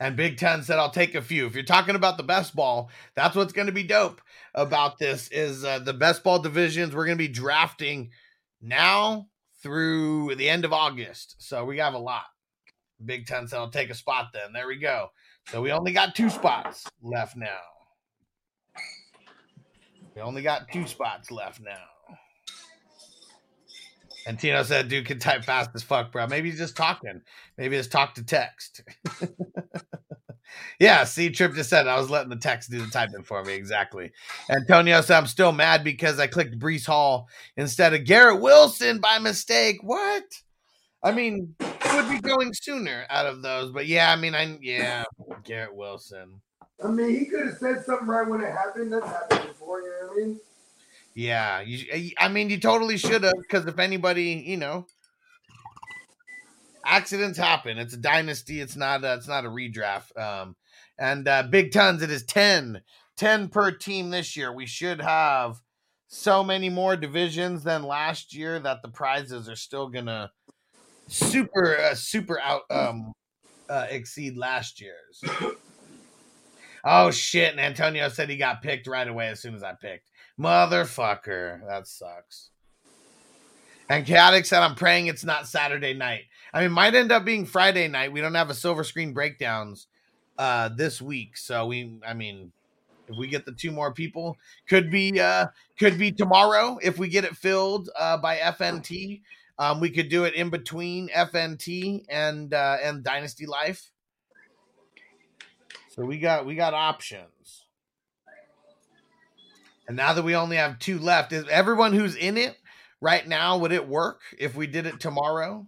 And 0.00 0.16
Big 0.16 0.38
Ten 0.38 0.62
said, 0.62 0.78
"I'll 0.78 0.90
take 0.90 1.14
a 1.14 1.22
few." 1.22 1.46
If 1.46 1.54
you're 1.54 1.62
talking 1.62 1.94
about 1.94 2.16
the 2.16 2.22
best 2.22 2.56
ball, 2.56 2.90
that's 3.14 3.36
what's 3.36 3.52
going 3.52 3.66
to 3.66 3.72
be 3.72 3.84
dope 3.84 4.20
about 4.54 4.98
this 4.98 5.28
is 5.28 5.64
uh, 5.64 5.78
the 5.78 5.92
best 5.92 6.24
ball 6.24 6.38
divisions. 6.40 6.94
We're 6.94 7.06
going 7.06 7.18
to 7.18 7.22
be 7.24 7.28
drafting 7.28 8.10
now 8.60 9.28
through 9.62 10.34
the 10.36 10.48
end 10.48 10.64
of 10.64 10.72
August, 10.72 11.36
so 11.38 11.64
we 11.64 11.78
have 11.78 11.94
a 11.94 11.98
lot. 11.98 12.24
Big 13.04 13.26
Ten 13.26 13.48
said, 13.48 13.58
"I'll 13.58 13.70
take 13.70 13.90
a 13.90 13.94
spot." 13.94 14.30
Then 14.32 14.52
there 14.52 14.66
we 14.66 14.76
go. 14.76 15.08
So 15.48 15.60
we 15.62 15.72
only 15.72 15.92
got 15.92 16.14
two 16.14 16.30
spots 16.30 16.86
left 17.02 17.36
now. 17.36 17.58
We 20.14 20.22
only 20.22 20.42
got 20.42 20.68
two 20.72 20.86
spots 20.86 21.30
left 21.30 21.60
now. 21.60 21.86
And 24.26 24.38
Tino 24.38 24.62
said, 24.62 24.88
dude 24.88 25.06
can 25.06 25.18
type 25.18 25.44
fast 25.44 25.70
as 25.74 25.82
fuck, 25.82 26.12
bro. 26.12 26.26
Maybe 26.26 26.50
he's 26.50 26.58
just 26.58 26.76
talking. 26.76 27.22
Maybe 27.56 27.76
it's 27.76 27.88
talk 27.88 28.14
to 28.14 28.24
text. 28.24 28.82
yeah, 30.80 31.04
see, 31.04 31.30
Trip 31.30 31.54
just 31.54 31.70
said 31.70 31.86
I 31.86 31.98
was 31.98 32.10
letting 32.10 32.28
the 32.28 32.36
text 32.36 32.70
do 32.70 32.84
the 32.84 32.90
typing 32.90 33.22
for 33.22 33.42
me. 33.42 33.54
Exactly. 33.54 34.12
Antonio 34.50 35.00
said, 35.00 35.16
I'm 35.16 35.26
still 35.26 35.52
mad 35.52 35.82
because 35.84 36.18
I 36.20 36.26
clicked 36.26 36.58
Breece 36.58 36.86
Hall 36.86 37.28
instead 37.56 37.94
of 37.94 38.04
Garrett 38.04 38.40
Wilson 38.40 39.00
by 39.00 39.18
mistake. 39.18 39.78
What? 39.82 40.24
I 41.02 41.12
mean, 41.12 41.54
would 41.94 42.08
be 42.08 42.20
going 42.20 42.52
sooner 42.54 43.06
out 43.10 43.26
of 43.26 43.42
those. 43.42 43.72
But 43.72 43.86
yeah, 43.86 44.12
I 44.12 44.16
mean, 44.16 44.34
I, 44.34 44.58
yeah, 44.60 45.04
Garrett 45.44 45.74
Wilson. 45.74 46.40
I 46.82 46.88
mean, 46.88 47.10
he 47.10 47.26
could 47.26 47.46
have 47.46 47.58
said 47.58 47.84
something 47.84 48.08
right 48.08 48.26
when 48.26 48.40
it 48.40 48.52
happened. 48.52 48.92
That's 48.92 49.06
happened 49.06 49.48
before. 49.48 49.80
You 49.80 49.88
know 49.88 50.08
what 50.08 50.12
I 50.12 50.26
mean? 50.26 50.40
Yeah, 51.14 51.60
you, 51.60 52.12
I 52.18 52.28
mean, 52.28 52.50
you 52.50 52.58
totally 52.58 52.96
should 52.96 53.24
have 53.24 53.34
because 53.40 53.66
if 53.66 53.78
anybody, 53.78 54.42
you 54.46 54.56
know, 54.56 54.86
accidents 56.84 57.38
happen. 57.38 57.78
It's 57.78 57.94
a 57.94 57.98
dynasty. 57.98 58.60
It's 58.60 58.76
not. 58.76 59.04
A, 59.04 59.14
it's 59.14 59.28
not 59.28 59.44
a 59.44 59.48
redraft. 59.48 60.16
Um, 60.18 60.56
and 60.98 61.26
uh, 61.26 61.44
big 61.44 61.72
tons. 61.72 62.02
It 62.02 62.10
is 62.10 62.24
10, 62.24 62.80
10 63.16 63.48
per 63.48 63.70
team 63.72 64.10
this 64.10 64.36
year. 64.36 64.52
We 64.52 64.66
should 64.66 65.00
have 65.00 65.60
so 66.08 66.42
many 66.42 66.68
more 66.68 66.96
divisions 66.96 67.62
than 67.62 67.82
last 67.84 68.34
year 68.34 68.58
that 68.58 68.82
the 68.82 68.88
prizes 68.88 69.48
are 69.48 69.56
still 69.56 69.88
gonna 69.88 70.30
super, 71.10 71.76
uh, 71.78 71.94
super 71.94 72.40
out 72.40 72.62
um, 72.70 73.12
uh, 73.68 73.86
exceed 73.90 74.36
last 74.36 74.80
year's. 74.80 75.22
Oh 76.82 77.10
shit! 77.10 77.50
And 77.50 77.60
Antonio 77.60 78.08
said 78.08 78.30
he 78.30 78.36
got 78.36 78.62
picked 78.62 78.86
right 78.86 79.06
away 79.06 79.28
as 79.28 79.40
soon 79.40 79.54
as 79.54 79.62
I 79.62 79.74
picked. 79.74 80.08
Motherfucker. 80.38 81.60
That 81.68 81.86
sucks. 81.86 82.50
And 83.90 84.06
Chaotic 84.06 84.46
said, 84.46 84.62
I'm 84.62 84.76
praying 84.76 85.08
it's 85.08 85.24
not 85.24 85.48
Saturday 85.48 85.94
night. 85.94 86.22
I 86.54 86.62
mean, 86.62 86.70
might 86.70 86.94
end 86.94 87.10
up 87.10 87.24
being 87.24 87.44
Friday 87.44 87.88
night. 87.88 88.12
We 88.12 88.20
don't 88.20 88.34
have 88.34 88.48
a 88.48 88.54
silver 88.54 88.84
screen 88.84 89.12
breakdowns 89.12 89.88
uh 90.38 90.70
this 90.70 91.02
week. 91.02 91.36
So 91.36 91.66
we 91.66 91.98
I 92.06 92.14
mean, 92.14 92.52
if 93.08 93.16
we 93.16 93.26
get 93.26 93.44
the 93.44 93.52
two 93.52 93.72
more 93.72 93.92
people, 93.92 94.38
could 94.68 94.90
be 94.90 95.20
uh 95.20 95.48
could 95.78 95.98
be 95.98 96.12
tomorrow 96.12 96.78
if 96.82 96.98
we 96.98 97.08
get 97.08 97.24
it 97.24 97.36
filled 97.36 97.90
uh 97.98 98.16
by 98.16 98.36
FNT. 98.36 99.20
Um 99.60 99.78
we 99.78 99.90
could 99.90 100.08
do 100.08 100.24
it 100.24 100.34
in 100.34 100.48
between 100.48 101.10
FNT 101.10 102.06
and 102.08 102.52
uh 102.52 102.78
and 102.82 103.04
Dynasty 103.04 103.44
Life. 103.44 103.92
So 105.90 106.02
we 106.02 106.18
got 106.18 106.46
we 106.46 106.54
got 106.54 106.72
options. 106.72 107.66
And 109.86 109.96
now 109.98 110.14
that 110.14 110.22
we 110.22 110.34
only 110.34 110.56
have 110.56 110.78
two 110.78 110.98
left, 110.98 111.32
is 111.32 111.46
everyone 111.48 111.92
who's 111.92 112.16
in 112.16 112.38
it 112.38 112.56
right 113.02 113.26
now, 113.26 113.58
would 113.58 113.72
it 113.72 113.86
work 113.86 114.20
if 114.38 114.56
we 114.56 114.66
did 114.66 114.86
it 114.86 114.98
tomorrow? 114.98 115.66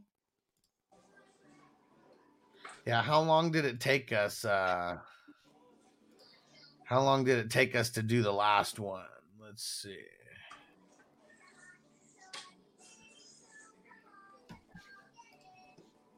Yeah, 2.87 3.03
how 3.03 3.21
long 3.21 3.53
did 3.53 3.67
it 3.67 3.79
take 3.79 4.11
us? 4.11 4.43
Uh 4.47 4.97
how 6.85 7.03
long 7.03 7.25
did 7.25 7.39
it 7.39 7.51
take 7.51 7.77
us 7.77 7.91
to 7.91 8.03
do 8.03 8.23
the 8.23 8.33
last 8.33 8.79
one? 8.79 9.05
Let's 9.39 9.65
see. 9.65 9.99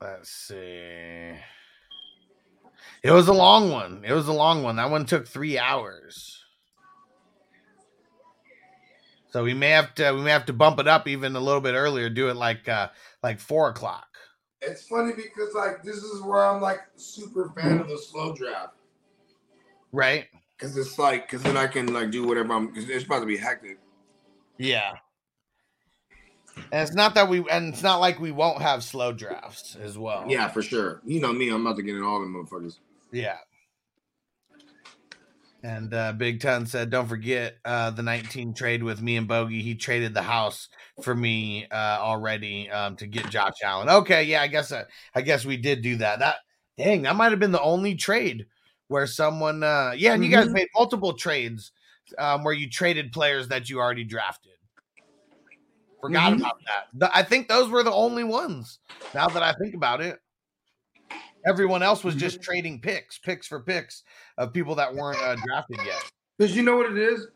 Let's 0.04 0.28
see. 0.28 1.32
It 3.02 3.10
was 3.10 3.28
a 3.28 3.32
long 3.32 3.70
one. 3.70 4.04
It 4.06 4.12
was 4.12 4.28
a 4.28 4.34
long 4.34 4.62
one. 4.62 4.76
That 4.76 4.90
one 4.90 5.06
took 5.06 5.26
three 5.26 5.58
hours. 5.58 6.44
So 9.30 9.42
we 9.42 9.54
may 9.54 9.70
have 9.70 9.94
to 9.94 10.12
we 10.12 10.20
may 10.20 10.30
have 10.30 10.44
to 10.46 10.52
bump 10.52 10.78
it 10.78 10.86
up 10.86 11.08
even 11.08 11.34
a 11.36 11.40
little 11.40 11.62
bit 11.62 11.72
earlier. 11.72 12.10
Do 12.10 12.28
it 12.28 12.36
like 12.36 12.68
uh 12.68 12.90
like 13.22 13.40
four 13.40 13.70
o'clock. 13.70 14.06
It's 14.60 14.86
funny 14.86 15.14
because 15.16 15.54
like 15.54 15.82
this 15.82 15.96
is 15.96 16.20
where 16.20 16.44
I'm 16.44 16.60
like 16.60 16.80
super 16.96 17.50
fan 17.56 17.80
of 17.80 17.88
the 17.88 17.96
slow 17.96 18.34
draft 18.34 18.74
Right? 19.90 20.26
because 20.58 20.76
it's 20.76 20.98
like 20.98 21.30
because 21.30 21.42
then 21.42 21.56
I 21.56 21.66
can 21.66 21.94
like 21.94 22.10
do 22.10 22.26
whatever 22.26 22.52
I'm. 22.52 22.74
Cause 22.74 22.90
it's 22.90 23.06
about 23.06 23.20
to 23.20 23.26
be 23.26 23.38
hectic. 23.38 23.78
Yeah. 24.58 24.92
And 26.56 26.82
it's 26.86 26.94
not 26.94 27.14
that 27.14 27.28
we 27.28 27.44
and 27.50 27.72
it's 27.72 27.82
not 27.82 28.00
like 28.00 28.20
we 28.20 28.32
won't 28.32 28.62
have 28.62 28.82
slow 28.82 29.12
drafts 29.12 29.76
as 29.76 29.96
well. 29.98 30.24
Yeah, 30.28 30.48
for 30.48 30.62
sure. 30.62 31.00
You 31.04 31.20
know 31.20 31.32
me, 31.32 31.48
I'm 31.50 31.66
about 31.66 31.76
to 31.76 31.82
get 31.82 31.94
in 31.94 32.02
all 32.02 32.20
them 32.20 32.34
motherfuckers. 32.34 32.78
Yeah. 33.12 33.36
And 35.62 35.94
uh, 35.94 36.12
Big 36.12 36.40
Ton 36.40 36.66
said, 36.66 36.90
"Don't 36.90 37.08
forget 37.08 37.56
uh, 37.64 37.90
the 37.90 38.02
19 38.02 38.52
trade 38.52 38.82
with 38.82 39.00
me 39.00 39.16
and 39.16 39.26
Bogey. 39.26 39.62
He 39.62 39.74
traded 39.74 40.12
the 40.12 40.22
house 40.22 40.68
for 41.02 41.14
me 41.14 41.66
uh, 41.70 41.96
already 42.00 42.68
um, 42.70 42.96
to 42.96 43.06
get 43.06 43.30
Josh 43.30 43.54
Allen. 43.64 43.88
Okay, 43.88 44.24
yeah, 44.24 44.42
I 44.42 44.48
guess 44.48 44.72
uh, 44.72 44.84
I 45.14 45.22
guess 45.22 45.46
we 45.46 45.56
did 45.56 45.80
do 45.80 45.96
that. 45.96 46.18
That 46.18 46.36
dang, 46.76 47.02
that 47.02 47.16
might 47.16 47.30
have 47.30 47.40
been 47.40 47.52
the 47.52 47.62
only 47.62 47.94
trade 47.94 48.46
where 48.88 49.06
someone, 49.06 49.62
uh, 49.62 49.94
yeah, 49.96 50.12
and 50.12 50.22
you 50.22 50.30
guys 50.30 50.48
Mhm. 50.48 50.52
made 50.52 50.68
multiple 50.74 51.14
trades 51.14 51.72
um, 52.18 52.44
where 52.44 52.52
you 52.52 52.68
traded 52.68 53.12
players 53.12 53.48
that 53.48 53.70
you 53.70 53.80
already 53.80 54.04
drafted. 54.04 54.52
Forgot 56.08 56.32
Mhm. 56.34 56.40
about 56.40 56.58
that. 56.66 56.98
Th- 57.00 57.10
I 57.14 57.22
think 57.22 57.48
those 57.48 57.70
were 57.70 57.82
the 57.82 57.92
only 57.92 58.24
ones. 58.24 58.78
Now 59.14 59.26
that 59.28 59.42
I 59.42 59.54
think 59.54 59.74
about 59.74 60.00
it, 60.02 60.20
everyone 61.46 61.82
else 61.82 62.04
was 62.04 62.14
just 62.14 62.42
trading 62.42 62.80
picks, 62.80 63.16
picks 63.18 63.46
for 63.46 63.60
picks 63.60 64.02
of 64.36 64.52
people 64.52 64.74
that 64.74 64.94
weren't 64.94 65.18
uh, 65.22 65.36
drafted 65.36 65.78
yet. 65.84 66.10
Because 66.36 66.54
you 66.54 66.62
know 66.62 66.76
what 66.76 66.90
it 66.90 66.98
is? 66.98 67.28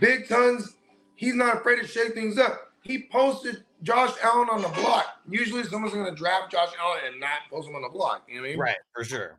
Big 0.00 0.28
Tons, 0.28 0.76
he's 1.14 1.34
not 1.34 1.56
afraid 1.58 1.80
to 1.80 1.86
shake 1.86 2.14
things 2.14 2.38
up. 2.38 2.72
He 2.82 3.06
posted 3.12 3.64
Josh 3.82 4.14
Allen 4.22 4.48
on 4.50 4.62
the 4.62 4.68
block. 4.68 5.20
Usually 5.28 5.62
someone's 5.64 5.92
going 5.92 6.06
to 6.06 6.14
draft 6.14 6.50
Josh 6.52 6.72
Allen 6.80 7.00
and 7.06 7.20
not 7.20 7.40
post 7.50 7.68
him 7.68 7.76
on 7.76 7.82
the 7.82 7.88
block. 7.90 8.22
You 8.28 8.36
know 8.36 8.40
what 8.42 8.46
I 8.46 8.50
mean? 8.52 8.58
Right, 8.60 8.76
for 8.94 9.04
sure. 9.04 9.38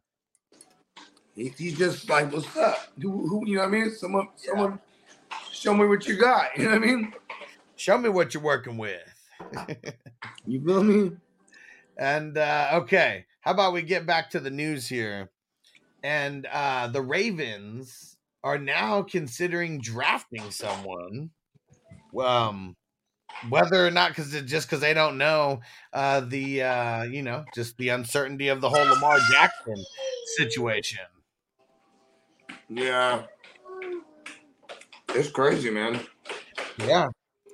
He, 1.36 1.50
he's 1.58 1.78
just 1.78 2.08
like, 2.10 2.32
what's 2.32 2.56
up? 2.58 2.78
Who, 3.02 3.28
who, 3.28 3.48
you 3.48 3.56
know 3.56 3.62
what 3.62 3.70
I 3.70 3.72
mean? 3.72 3.92
Someone, 3.92 4.28
someone, 4.36 4.80
show 5.52 5.74
me 5.74 5.88
what 5.88 6.06
you 6.08 6.16
got. 6.18 6.50
You 6.58 6.66
know 6.66 6.72
what 6.72 6.84
I 6.84 6.86
mean? 6.86 7.14
Show 7.80 7.98
me 7.98 8.10
what 8.10 8.34
you're 8.34 8.44
working 8.44 8.78
with. 8.78 9.02
You 10.46 10.62
feel 10.66 10.84
me? 10.84 11.12
And 11.98 12.38
uh, 12.38 12.72
okay, 12.74 13.26
how 13.40 13.52
about 13.52 13.72
we 13.72 13.84
get 13.84 14.06
back 14.06 14.32
to 14.32 14.42
the 14.42 14.50
news 14.50 14.90
here? 14.90 15.30
And 16.04 16.46
uh, 16.52 16.88
the 16.88 17.02
Ravens 17.02 18.18
are 18.44 18.58
now 18.58 19.02
considering 19.04 19.80
drafting 19.80 20.52
someone. 20.52 21.30
Um, 22.20 22.76
whether 23.48 23.88
or 23.88 23.92
not, 23.92 24.10
because 24.10 24.32
just 24.44 24.68
because 24.68 24.82
they 24.82 24.94
don't 24.94 25.18
know 25.18 25.62
uh, 25.94 26.20
the 26.20 26.64
uh, 26.64 27.04
you 27.04 27.22
know 27.22 27.46
just 27.56 27.78
the 27.78 27.90
uncertainty 27.90 28.50
of 28.50 28.60
the 28.60 28.70
whole 28.70 28.86
Lamar 28.86 29.20
Jackson 29.32 29.82
situation. 30.38 31.06
Yeah. 32.68 33.24
It's 35.16 35.32
crazy, 35.32 35.70
man. 35.70 36.02
Yeah. 36.78 37.08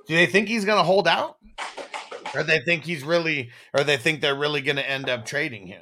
Do 0.08 0.16
they 0.16 0.26
think 0.26 0.48
he's 0.48 0.66
going 0.66 0.78
to 0.78 0.84
hold 0.84 1.08
out? 1.08 1.38
Or 2.34 2.44
they 2.44 2.60
think 2.60 2.84
he's 2.84 3.04
really, 3.04 3.50
or 3.74 3.84
they 3.84 3.98
think 3.98 4.22
they're 4.22 4.36
really 4.36 4.62
going 4.62 4.76
to 4.76 4.90
end 4.90 5.10
up 5.10 5.26
trading 5.26 5.68
him? 5.68 5.82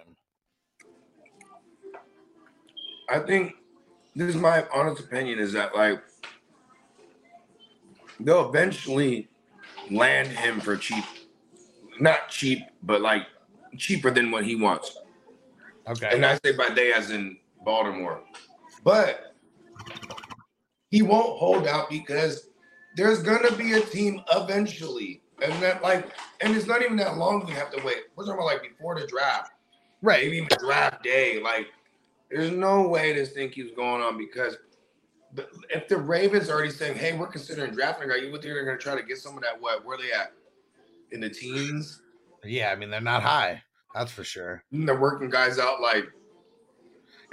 I 3.09 3.19
think 3.19 3.53
this 4.15 4.29
is 4.29 4.35
my 4.35 4.65
honest 4.73 5.01
opinion 5.01 5.39
is 5.39 5.51
that 5.53 5.75
like 5.75 6.01
they'll 8.19 8.47
eventually 8.47 9.27
land 9.91 10.29
him 10.29 10.59
for 10.59 10.77
cheap. 10.77 11.03
Not 11.99 12.29
cheap, 12.29 12.59
but 12.83 13.01
like 13.01 13.23
cheaper 13.77 14.11
than 14.11 14.31
what 14.31 14.45
he 14.45 14.55
wants. 14.55 14.97
Okay. 15.87 16.09
And 16.11 16.25
I 16.25 16.39
say 16.43 16.55
by 16.55 16.69
day 16.69 16.93
as 16.93 17.11
in 17.11 17.37
Baltimore. 17.65 18.21
But 18.83 19.35
he 20.89 21.01
won't 21.01 21.37
hold 21.37 21.67
out 21.67 21.89
because 21.89 22.49
there's 22.95 23.21
gonna 23.23 23.51
be 23.55 23.73
a 23.73 23.81
team 23.81 24.21
eventually. 24.33 25.21
And 25.41 25.51
that 25.61 25.81
like 25.81 26.09
and 26.41 26.55
it's 26.55 26.67
not 26.67 26.81
even 26.81 26.97
that 26.97 27.17
long 27.17 27.45
we 27.45 27.53
have 27.53 27.71
to 27.71 27.83
wait. 27.83 27.97
We're 28.15 28.25
talking 28.25 28.39
about 28.39 28.45
like 28.45 28.61
before 28.61 28.99
the 28.99 29.07
draft. 29.07 29.51
right. 30.01 30.23
Maybe 30.23 30.37
even 30.37 30.49
draft 30.59 31.03
day. 31.03 31.41
Like 31.41 31.67
there's 32.29 32.51
no 32.51 32.87
way 32.87 33.13
this 33.13 33.31
thing 33.31 33.49
keeps 33.49 33.75
going 33.75 34.01
on 34.01 34.17
because 34.17 34.57
if 35.69 35.87
the 35.87 35.97
Ravens 35.97 36.49
are 36.49 36.53
already 36.53 36.71
saying, 36.71 36.95
hey, 36.95 37.17
we're 37.17 37.27
considering 37.27 37.71
drafting, 37.71 38.11
are 38.11 38.17
you 38.17 38.31
think 38.31 38.43
they're 38.43 38.65
gonna 38.65 38.77
try 38.77 38.95
to 38.95 39.03
get 39.03 39.17
someone 39.17 39.43
that 39.43 39.59
what 39.59 39.85
where 39.85 39.97
they 39.97 40.11
at? 40.11 40.33
In 41.11 41.19
the 41.19 41.29
teens? 41.29 42.01
Yeah. 42.43 42.71
I 42.71 42.75
mean, 42.75 42.89
they're 42.89 43.01
not 43.01 43.23
high. 43.23 43.61
That's 43.93 44.11
for 44.11 44.23
sure. 44.23 44.63
And 44.71 44.87
they're 44.87 44.99
working 44.99 45.29
guys 45.29 45.59
out 45.59 45.81
like 45.81 46.05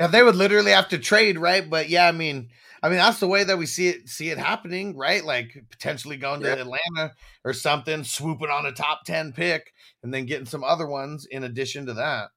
If 0.00 0.10
they 0.12 0.22
would 0.22 0.34
literally 0.34 0.72
have 0.72 0.88
to 0.88 0.98
trade, 0.98 1.38
right? 1.38 1.68
But 1.68 1.90
yeah, 1.90 2.08
I 2.08 2.12
mean, 2.12 2.48
I 2.82 2.88
mean 2.88 2.96
that's 2.96 3.20
the 3.20 3.28
way 3.28 3.44
that 3.44 3.58
we 3.58 3.66
see 3.66 3.88
it 3.88 4.08
see 4.08 4.30
it 4.30 4.38
happening, 4.38 4.96
right? 4.96 5.22
Like 5.22 5.62
potentially 5.70 6.16
going 6.16 6.40
to 6.40 6.48
Yeah. 6.48 6.62
Atlanta 6.62 7.12
or 7.44 7.52
something, 7.52 8.02
swooping 8.02 8.48
on 8.48 8.64
a 8.64 8.72
top 8.72 9.04
ten 9.04 9.32
pick, 9.32 9.74
and 10.02 10.12
then 10.12 10.24
getting 10.24 10.46
some 10.46 10.64
other 10.64 10.86
ones 10.86 11.26
in 11.26 11.44
addition 11.44 11.84
to 11.86 11.94
that. 11.94 12.30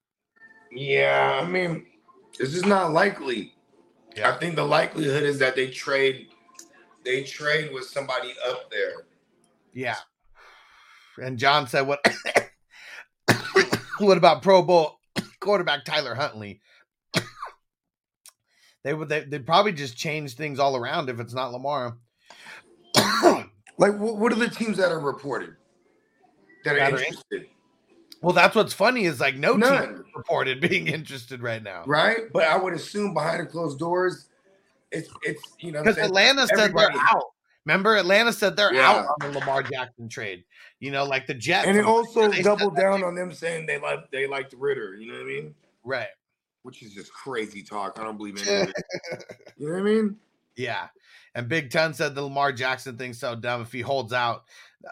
Yeah, 0.73 1.39
I 1.41 1.47
mean, 1.47 1.85
this 2.37 2.53
is 2.53 2.65
not 2.65 2.91
likely. 2.91 3.53
Yeah. 4.15 4.29
I 4.29 4.37
think 4.37 4.55
the 4.55 4.65
likelihood 4.65 5.23
is 5.23 5.39
that 5.39 5.55
they 5.55 5.69
trade 5.69 6.27
they 7.05 7.23
trade 7.23 7.73
with 7.73 7.85
somebody 7.85 8.33
up 8.45 8.69
there. 8.69 9.05
Yeah. 9.73 9.97
And 11.17 11.37
John 11.37 11.67
said, 11.67 11.87
"What? 11.87 12.05
what 13.99 14.17
about 14.17 14.41
Pro 14.41 14.61
Bowl 14.61 14.99
quarterback 15.39 15.85
Tyler 15.85 16.15
Huntley? 16.15 16.59
They 18.83 18.93
would. 18.93 19.09
They, 19.09 19.21
they'd 19.21 19.45
probably 19.45 19.71
just 19.71 19.95
change 19.97 20.35
things 20.35 20.59
all 20.59 20.75
around 20.75 21.09
if 21.09 21.19
it's 21.19 21.33
not 21.33 21.51
Lamar. 21.51 21.97
Like, 23.79 23.97
what, 23.97 24.17
what 24.17 24.31
are 24.31 24.35
the 24.35 24.49
teams 24.49 24.77
that 24.77 24.91
are 24.91 24.99
reported 24.99 25.55
that 26.63 26.75
are 26.75 26.79
That 26.79 26.93
are 26.93 26.97
in- 26.99 27.03
interested? 27.05 27.47
well, 28.21 28.31
that's 28.33 28.55
what's 28.55 28.71
funny 28.71 29.05
is 29.05 29.19
like 29.19 29.35
no 29.35 29.57
team 29.57 30.05
reported 30.15 30.61
being 30.61 30.87
interested 30.87 31.41
right 31.41 31.61
now 31.63 31.83
Right? 31.87 32.31
But 32.31 32.43
I 32.43 32.55
would 32.55 32.73
assume 32.73 33.15
behind 33.15 33.49
closed 33.49 33.79
doors, 33.79 34.27
it's 34.91 35.09
it's 35.23 35.41
you 35.57 35.71
know 35.71 35.81
because? 35.81 35.97
Atlanta 35.97 36.45
said 36.55 36.71
they're 36.75 36.91
out. 36.95 37.23
Remember, 37.65 37.95
Atlanta 37.97 38.31
said 38.31 38.55
they're 38.55 38.75
Yeah. 38.75 38.91
out 38.91 39.07
on 39.23 39.31
the 39.33 39.39
Lamar 39.39 39.63
Jackson 39.63 40.07
trade. 40.07 40.43
You 40.79 40.91
know, 40.91 41.03
like 41.03 41.25
the 41.25 41.33
Jets. 41.33 41.65
and 41.67 41.75
it 41.75 41.83
also 41.83 42.29
doubled 42.31 42.75
down 42.75 43.03
on 43.03 43.15
them 43.15 43.31
saying 43.33 43.65
they 43.65 43.79
like 43.79 44.11
they 44.11 44.27
liked 44.27 44.53
Ridder. 44.55 44.93
You 44.95 45.07
know 45.07 45.13
what 45.15 45.21
I 45.23 45.25
mean? 45.25 45.55
right. 45.83 46.07
Which 46.63 46.81
is 46.81 46.93
just 46.93 47.13
crazy 47.13 47.61
talk. 47.61 47.99
I 47.99 48.03
don't 48.03 48.17
believe 48.17 48.41
any 48.47 48.63
of 48.63 48.69
it. 48.69 48.75
You 49.57 49.67
know 49.67 49.73
what 49.73 49.81
I 49.81 49.83
mean? 49.83 50.17
Yeah. 50.55 50.87
And 51.35 51.47
Big 51.47 51.69
Ten 51.69 51.93
said 51.93 52.15
the 52.15 52.23
Lamar 52.23 52.51
Jackson 52.51 52.97
thing's 52.97 53.19
so 53.19 53.35
dumb 53.35 53.61
if 53.61 53.71
he 53.71 53.81
holds 53.81 54.13
out. 54.13 54.43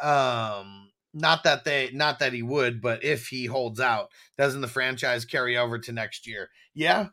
Um, 0.02 0.92
not 1.14 1.44
that 1.44 1.64
they 1.64 1.90
not 1.92 2.20
that 2.20 2.34
he 2.34 2.42
would, 2.42 2.82
but 2.82 3.04
if 3.04 3.28
he 3.28 3.46
holds 3.46 3.80
out, 3.80 4.12
doesn't 4.38 4.62
the 4.62 4.68
franchise 4.68 5.26
carry 5.26 5.58
over 5.58 5.78
to 5.80 5.92
next 5.92 6.28
year? 6.28 6.50
Yeah. 6.74 7.08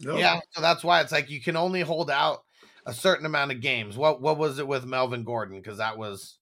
No. 0.00 0.16
Yeah. 0.16 0.40
So 0.50 0.60
that's 0.60 0.82
why 0.82 1.00
it's 1.00 1.12
like 1.12 1.30
you 1.30 1.40
can 1.40 1.56
only 1.56 1.80
hold 1.82 2.10
out 2.10 2.44
a 2.84 2.92
certain 2.92 3.26
amount 3.26 3.52
of 3.52 3.60
games. 3.60 3.96
What 3.96 4.20
what 4.20 4.38
was 4.38 4.58
it 4.58 4.66
with 4.66 4.84
Melvin 4.84 5.24
Gordon? 5.24 5.60
Because 5.60 5.78
that 5.78 5.96
was 5.96 6.38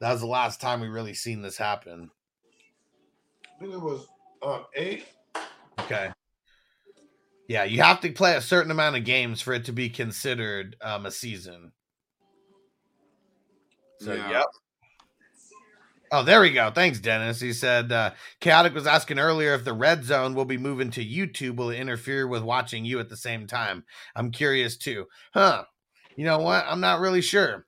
that 0.00 0.12
was 0.12 0.20
the 0.20 0.26
last 0.26 0.60
time 0.60 0.80
we 0.80 0.88
really 0.88 1.14
seen 1.14 1.42
this 1.42 1.56
happen. 1.56 2.10
I 3.44 3.60
think 3.60 3.74
it 3.74 3.80
was 3.80 4.06
um, 4.42 4.64
eight. 4.74 5.04
Okay. 5.80 6.10
Yeah, 7.48 7.64
you 7.64 7.82
have 7.82 8.00
to 8.00 8.12
play 8.12 8.36
a 8.36 8.42
certain 8.42 8.70
amount 8.70 8.96
of 8.96 9.04
games 9.04 9.40
for 9.40 9.54
it 9.54 9.64
to 9.66 9.72
be 9.72 9.88
considered 9.88 10.76
um, 10.82 11.06
a 11.06 11.10
season. 11.10 11.72
So, 14.00 14.14
Yeah. 14.14 14.30
yep. 14.30 14.46
Oh, 16.10 16.22
there 16.22 16.40
we 16.40 16.50
go. 16.50 16.70
Thanks, 16.70 17.00
Dennis. 17.00 17.38
He 17.40 17.52
said, 17.52 17.92
uh, 17.92 18.12
Chaotic 18.40 18.72
was 18.72 18.86
asking 18.86 19.18
earlier 19.18 19.52
if 19.52 19.64
the 19.64 19.74
red 19.74 20.04
zone 20.04 20.34
will 20.34 20.46
be 20.46 20.56
moving 20.56 20.90
to 20.92 21.04
YouTube. 21.04 21.56
Will 21.56 21.68
it 21.68 21.78
interfere 21.78 22.26
with 22.26 22.42
watching 22.42 22.86
you 22.86 22.98
at 22.98 23.10
the 23.10 23.16
same 23.16 23.46
time? 23.46 23.84
I'm 24.16 24.30
curious 24.30 24.78
too. 24.78 25.06
Huh. 25.34 25.64
You 26.16 26.24
know 26.24 26.38
what? 26.38 26.64
I'm 26.66 26.80
not 26.80 27.00
really 27.00 27.20
sure. 27.20 27.66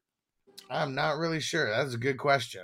I'm 0.71 0.95
not 0.95 1.19
really 1.19 1.41
sure. 1.41 1.69
That's 1.69 1.95
a 1.95 1.99
good 1.99 2.17
question. 2.17 2.63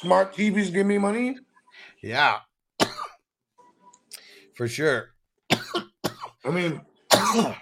Smart 0.00 0.34
TVs 0.34 0.72
give 0.72 0.86
me 0.86 0.98
money. 0.98 1.36
Yeah. 2.02 2.38
For 4.54 4.68
sure. 4.68 5.10
I 5.50 6.50
mean, 6.50 6.80
I, 7.10 7.56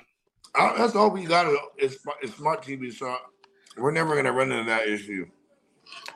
that's 0.76 0.94
all 0.94 1.10
we 1.10 1.24
got 1.24 1.52
is, 1.78 1.98
is 2.22 2.34
smart 2.34 2.62
TV. 2.62 2.92
So 2.92 3.16
we're 3.78 3.90
never 3.90 4.14
gonna 4.16 4.32
run 4.32 4.52
into 4.52 4.64
that 4.64 4.86
issue. 4.86 5.26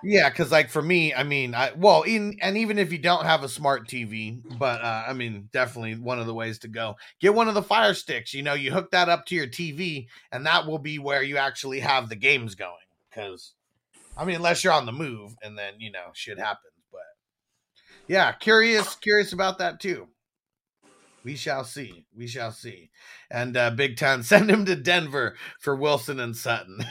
Yeah, 0.02 0.30
because 0.30 0.50
like 0.50 0.70
for 0.70 0.82
me, 0.82 1.14
I 1.14 1.22
mean, 1.22 1.54
I 1.54 1.72
well, 1.76 2.02
in 2.02 2.36
and 2.40 2.56
even 2.56 2.78
if 2.78 2.92
you 2.92 2.98
don't 2.98 3.24
have 3.24 3.42
a 3.42 3.48
smart 3.48 3.88
TV, 3.88 4.40
but 4.58 4.80
uh, 4.80 5.04
I 5.06 5.12
mean, 5.12 5.48
definitely 5.52 5.94
one 5.96 6.18
of 6.18 6.26
the 6.26 6.34
ways 6.34 6.58
to 6.60 6.68
go. 6.68 6.96
Get 7.20 7.34
one 7.34 7.48
of 7.48 7.54
the 7.54 7.62
Fire 7.62 7.94
Sticks. 7.94 8.32
You 8.34 8.42
know, 8.42 8.54
you 8.54 8.72
hook 8.72 8.90
that 8.92 9.08
up 9.08 9.26
to 9.26 9.34
your 9.34 9.46
TV, 9.46 10.06
and 10.32 10.46
that 10.46 10.66
will 10.66 10.78
be 10.78 10.98
where 10.98 11.22
you 11.22 11.36
actually 11.36 11.80
have 11.80 12.08
the 12.08 12.16
games 12.16 12.54
going. 12.54 12.74
Because, 13.08 13.52
I 14.20 14.26
mean, 14.26 14.36
unless 14.36 14.62
you're 14.62 14.74
on 14.74 14.84
the 14.84 14.92
move, 14.92 15.34
and 15.42 15.56
then 15.56 15.74
you 15.78 15.90
know 15.90 16.10
shit 16.12 16.38
happens. 16.38 16.74
But 16.92 17.00
yeah, 18.06 18.32
curious, 18.32 18.94
curious 18.96 19.32
about 19.32 19.56
that 19.58 19.80
too. 19.80 20.08
We 21.24 21.36
shall 21.36 21.64
see. 21.64 22.04
We 22.14 22.26
shall 22.26 22.52
see. 22.52 22.90
And 23.30 23.56
uh, 23.56 23.70
Big 23.70 23.96
Ten, 23.96 24.22
send 24.22 24.50
him 24.50 24.66
to 24.66 24.76
Denver 24.76 25.36
for 25.58 25.74
Wilson 25.74 26.20
and 26.20 26.36
Sutton, 26.36 26.84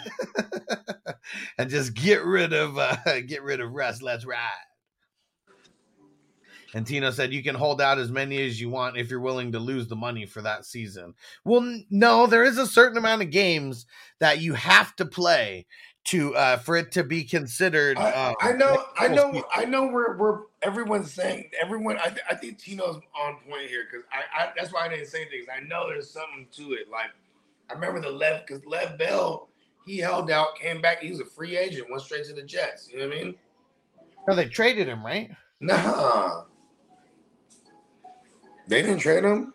and 1.60 1.70
just 1.70 1.94
get 1.94 2.24
rid 2.24 2.52
of 2.52 2.80
uh, 2.80 2.98
get 3.28 3.44
rid 3.44 3.62
of 3.62 3.74
Russ. 3.74 4.02
Let's 4.02 4.26
ride. 4.26 4.66
And 6.74 6.86
Tino 6.86 7.10
said 7.12 7.34
you 7.34 7.44
can 7.44 7.56
hold 7.56 7.82
out 7.82 7.98
as 7.98 8.12
many 8.12 8.42
as 8.46 8.62
you 8.62 8.70
want 8.70 8.98
if 8.98 9.10
you're 9.10 9.20
willing 9.20 9.54
to 9.54 9.60
lose 9.60 9.88
the 9.88 9.96
money 9.96 10.26
for 10.26 10.42
that 10.42 10.66
season. 10.66 11.16
Well, 11.44 11.82
no, 11.90 12.28
there 12.28 12.44
is 12.44 12.58
a 12.58 12.68
certain 12.68 12.98
amount 12.98 13.24
of 13.24 13.32
games 13.32 13.86
that 14.20 14.40
you 14.40 14.54
have 14.54 14.96
to 14.98 15.06
play 15.06 15.66
to 16.10 16.36
uh, 16.36 16.58
for 16.58 16.76
it 16.76 16.92
to 16.94 17.04
be 17.04 17.24
considered. 17.24 17.98
I, 17.98 18.12
uh, 18.12 18.34
I 18.42 18.52
know, 18.54 18.84
I 18.98 19.08
know. 19.08 19.44
I 19.54 19.66
know. 19.66 19.88
We're 19.88 20.18
we're 20.18 20.40
everyone's 20.64 21.14
saying 21.14 21.52
everyone. 21.62 21.98
I, 22.00 22.10
th- 22.10 22.22
I 22.30 22.36
think 22.36 22.58
Tino's 22.58 23.00
on 23.20 23.38
point 23.48 23.70
here 23.70 23.86
because 23.90 24.06
I, 24.12 24.44
I 24.44 24.52
that's 24.58 24.74
why 24.74 24.86
I 24.86 24.90
didn't 24.90 25.08
say 25.08 25.30
things. 25.30 25.46
I 25.56 25.60
know 25.62 25.88
there's 25.88 26.10
something 26.10 26.48
to 26.54 26.74
it. 26.74 26.90
Like 26.92 27.12
I 27.70 27.74
remember 27.74 28.02
the 28.02 28.10
left 28.10 28.48
because 28.48 28.66
Lev 28.66 28.98
Bell 28.98 29.50
he 29.86 29.98
held 29.98 30.30
out, 30.30 30.56
came 30.56 30.82
back. 30.82 31.02
He 31.02 31.10
was 31.10 31.20
a 31.20 31.26
free 31.26 31.58
agent, 31.58 31.90
went 31.90 32.04
straight 32.04 32.26
to 32.26 32.34
the 32.34 32.44
Jets. 32.44 32.90
You 32.92 33.00
know 33.00 33.08
what 33.08 33.18
I 33.18 33.24
mean? 33.24 33.36
No, 34.28 34.36
they 34.36 34.46
traded 34.46 34.88
him, 34.88 35.04
right? 35.06 35.32
Nah, 35.60 36.44
they 38.68 38.82
didn't 38.82 39.00
trade 39.00 39.24
him. 39.24 39.54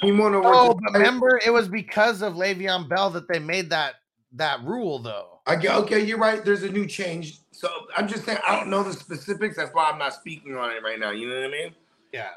He 0.00 0.12
wanted 0.12 0.36
to 0.36 0.40
work. 0.40 0.56
Oh, 0.56 0.68
the- 0.68 0.80
but 0.84 0.92
remember, 0.94 1.40
it 1.44 1.50
was 1.50 1.68
because 1.68 2.22
of 2.22 2.34
Le'Veon 2.34 2.88
Bell 2.88 3.10
that 3.10 3.28
they 3.28 3.38
made 3.38 3.70
that 3.70 3.94
that 4.32 4.62
rule, 4.64 4.98
though. 5.00 5.29
I 5.46 5.56
get 5.56 5.74
okay. 5.76 6.04
You're 6.04 6.18
right. 6.18 6.44
There's 6.44 6.62
a 6.62 6.70
new 6.70 6.86
change. 6.86 7.38
So 7.52 7.68
I'm 7.96 8.06
just 8.06 8.24
saying 8.24 8.38
I 8.46 8.56
don't 8.56 8.68
know 8.68 8.82
the 8.82 8.92
specifics. 8.92 9.56
That's 9.56 9.74
why 9.74 9.90
I'm 9.90 9.98
not 9.98 10.14
speaking 10.14 10.56
on 10.56 10.70
it 10.70 10.82
right 10.82 10.98
now. 10.98 11.10
You 11.10 11.28
know 11.28 11.36
what 11.36 11.44
I 11.44 11.50
mean? 11.50 11.74
Yeah. 12.12 12.30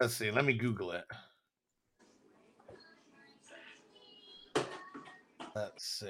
Let's 0.00 0.14
see. 0.14 0.30
Let 0.30 0.44
me 0.44 0.54
Google 0.54 0.92
it. 0.92 1.04
Let's 5.54 5.84
see. 5.84 6.06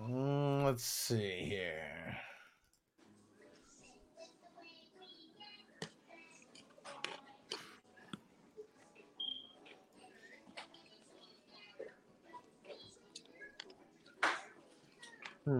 Mm, 0.00 0.64
let's 0.64 0.84
see 0.84 1.44
here. 1.48 2.16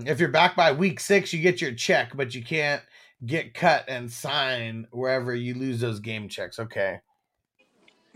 If 0.07 0.21
you're 0.21 0.29
back 0.29 0.55
by 0.57 0.73
week 0.73 1.01
six, 1.01 1.33
you 1.33 1.43
get 1.43 1.61
your 1.61 1.73
check, 1.73 2.13
but 2.17 2.35
you 2.35 2.45
can't 2.45 2.83
get 3.27 3.55
cut 3.55 3.85
and 3.89 4.11
sign 4.11 4.87
wherever 4.93 5.35
you 5.35 5.55
lose 5.55 5.81
those 5.81 6.01
game 6.01 6.29
checks. 6.29 6.59
Okay. 6.59 7.01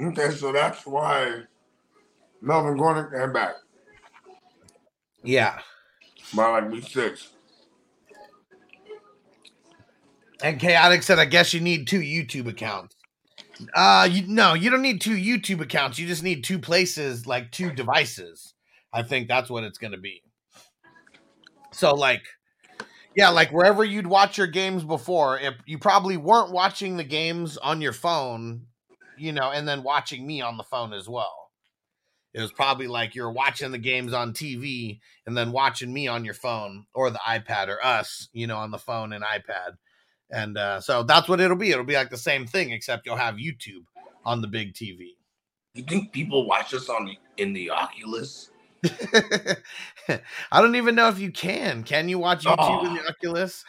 Okay, 0.01 0.31
so 0.31 0.53
that's 0.53 0.87
why 0.87 1.43
Melvin 2.41 2.77
Gordon 2.77 3.11
came 3.13 3.33
back 3.33 3.55
Yeah. 5.23 5.59
by 6.35 6.49
like 6.61 6.71
week 6.71 6.87
six. 6.89 7.31
And 10.43 10.59
Chaotic 10.61 11.03
said, 11.03 11.19
I 11.19 11.25
guess 11.27 11.55
you 11.55 11.61
need 11.61 11.87
two 11.87 12.01
YouTube 12.01 12.49
accounts. 12.49 12.97
Uh 13.73 14.09
you 14.11 14.27
no, 14.27 14.55
you 14.55 14.69
don't 14.69 14.83
need 14.83 15.01
two 15.01 15.17
YouTube 15.17 15.61
accounts. 15.61 15.99
You 15.99 16.09
just 16.09 16.25
need 16.25 16.43
two 16.43 16.59
places, 16.59 17.25
like 17.27 17.53
two 17.53 17.71
devices. 17.73 18.55
I 18.93 19.05
think 19.05 19.29
that's 19.29 19.49
what 19.49 19.63
it's 19.65 19.79
gonna 19.79 19.97
be. 19.97 20.24
So 21.75 21.95
like 21.95 22.23
yeah, 23.15 23.29
like 23.29 23.51
wherever 23.51 23.85
you'd 23.85 24.07
watch 24.07 24.39
your 24.39 24.47
games 24.49 24.83
before, 24.83 25.39
if 25.39 25.55
you 25.67 25.79
probably 25.79 26.17
weren't 26.17 26.53
watching 26.53 26.97
the 26.97 27.05
games 27.05 27.57
on 27.57 27.81
your 27.81 27.93
phone, 27.93 28.67
you 29.17 29.33
know, 29.33 29.51
and 29.51 29.69
then 29.69 29.85
watching 29.85 30.27
me 30.27 30.41
on 30.41 30.57
the 30.57 30.65
phone 30.65 30.93
as 30.93 31.09
well. 31.09 31.51
It 32.33 32.41
was 32.41 32.51
probably 32.51 32.89
like 32.89 33.15
you're 33.15 33.31
watching 33.31 33.71
the 33.71 33.79
games 33.79 34.13
on 34.13 34.33
TV 34.33 34.99
and 35.25 35.37
then 35.37 35.53
watching 35.53 35.93
me 35.93 36.09
on 36.09 36.25
your 36.25 36.35
phone 36.35 36.87
or 36.93 37.11
the 37.11 37.21
iPad 37.25 37.69
or 37.69 37.85
us, 37.85 38.29
you 38.33 38.49
know, 38.49 38.57
on 38.57 38.73
the 38.73 38.79
phone 38.79 39.13
and 39.13 39.23
iPad. 39.23 39.77
And 40.33 40.59
uh, 40.59 40.81
so 40.81 41.05
that's 41.05 41.29
what 41.29 41.41
it'll 41.41 41.57
be. 41.57 41.71
It'll 41.71 41.85
be 41.85 41.95
like 41.95 42.11
the 42.11 42.17
same 42.17 42.45
thing, 42.45 42.73
except 42.73 43.07
you'll 43.07 43.17
have 43.17 43.37
YouTube 43.37 43.85
on 44.25 44.41
the 44.41 44.49
big 44.49 44.75
TV. 44.75 45.11
You 45.75 45.85
think 45.85 46.13
people 46.13 46.49
watch 46.49 46.75
us 46.75 46.89
on 46.89 47.17
in 47.37 47.53
the 47.53 47.71
Oculus? 47.71 48.51
I 50.53 50.61
don't 50.61 50.77
even 50.77 50.95
know 50.95 51.09
if 51.09 51.19
you 51.19 51.31
can. 51.31 51.83
Can 51.83 52.09
you 52.09 52.19
watch 52.19 52.45
YouTube 52.45 52.87
in 52.87 52.95
the 52.95 53.01
Oh. 53.03 53.09
Oculus? 53.09 53.65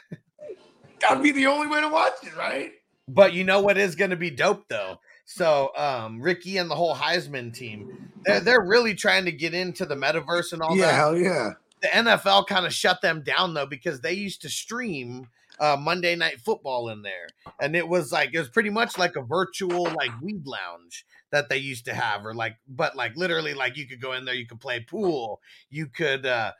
That'd 1.01 1.23
be 1.23 1.31
the 1.31 1.47
only 1.47 1.67
way 1.67 1.81
to 1.81 1.89
watch 1.89 2.13
it, 2.23 2.35
right? 2.35 2.71
But 3.07 3.33
you 3.33 3.43
know 3.43 3.61
what 3.61 3.77
is 3.77 3.95
going 3.95 4.09
to 4.11 4.17
be 4.17 4.31
dope 4.31 4.67
though. 4.67 4.99
So 5.25 5.71
um, 5.75 6.21
Ricky 6.21 6.57
and 6.57 6.69
the 6.69 6.75
whole 6.75 6.95
Highsman 6.95 7.53
team, 7.53 8.11
they're 8.23 8.39
they're 8.39 8.65
really 8.65 8.95
trying 8.95 9.25
to 9.25 9.31
get 9.31 9.53
into 9.53 9.85
the 9.85 9.95
metaverse 9.95 10.53
and 10.53 10.61
all 10.61 10.75
yeah, 10.75 10.87
that. 10.87 10.93
hell 10.95 11.17
yeah. 11.17 11.51
The 11.81 11.87
NFL 11.89 12.47
kind 12.47 12.65
of 12.65 12.73
shut 12.73 13.01
them 13.01 13.21
down 13.21 13.53
though 13.53 13.65
because 13.65 14.01
they 14.01 14.13
used 14.13 14.41
to 14.43 14.49
stream 14.49 15.27
uh, 15.59 15.77
Monday 15.79 16.15
Night 16.15 16.39
Football 16.41 16.89
in 16.89 17.01
there, 17.01 17.27
and 17.59 17.75
it 17.75 17.87
was 17.87 18.11
like 18.11 18.31
it 18.33 18.39
was 18.39 18.49
pretty 18.49 18.69
much 18.69 18.97
like 18.97 19.15
a 19.15 19.21
virtual 19.21 19.83
like 19.83 20.11
weed 20.21 20.45
lounge 20.45 21.05
that 21.31 21.49
they 21.49 21.57
used 21.57 21.85
to 21.85 21.93
have, 21.93 22.25
or 22.25 22.33
like 22.33 22.55
but 22.67 22.95
like 22.95 23.15
literally 23.15 23.53
like 23.53 23.77
you 23.77 23.87
could 23.87 24.01
go 24.01 24.13
in 24.13 24.25
there, 24.25 24.35
you 24.35 24.47
could 24.47 24.59
play 24.59 24.79
pool, 24.79 25.41
you 25.69 25.87
could. 25.87 26.25
uh 26.25 26.51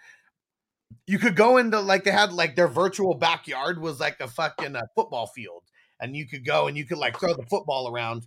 you 1.07 1.19
could 1.19 1.35
go 1.35 1.57
into 1.57 1.79
like 1.79 2.03
they 2.03 2.11
had 2.11 2.31
like 2.31 2.55
their 2.55 2.67
virtual 2.67 3.15
backyard 3.15 3.79
was 3.79 3.99
like 3.99 4.19
a 4.19 4.27
fucking 4.27 4.75
uh, 4.75 4.81
football 4.95 5.27
field 5.27 5.63
and 5.99 6.15
you 6.15 6.27
could 6.27 6.45
go 6.45 6.67
and 6.67 6.77
you 6.77 6.85
could 6.85 6.97
like 6.97 7.19
throw 7.19 7.33
the 7.33 7.45
football 7.45 7.87
around 7.91 8.25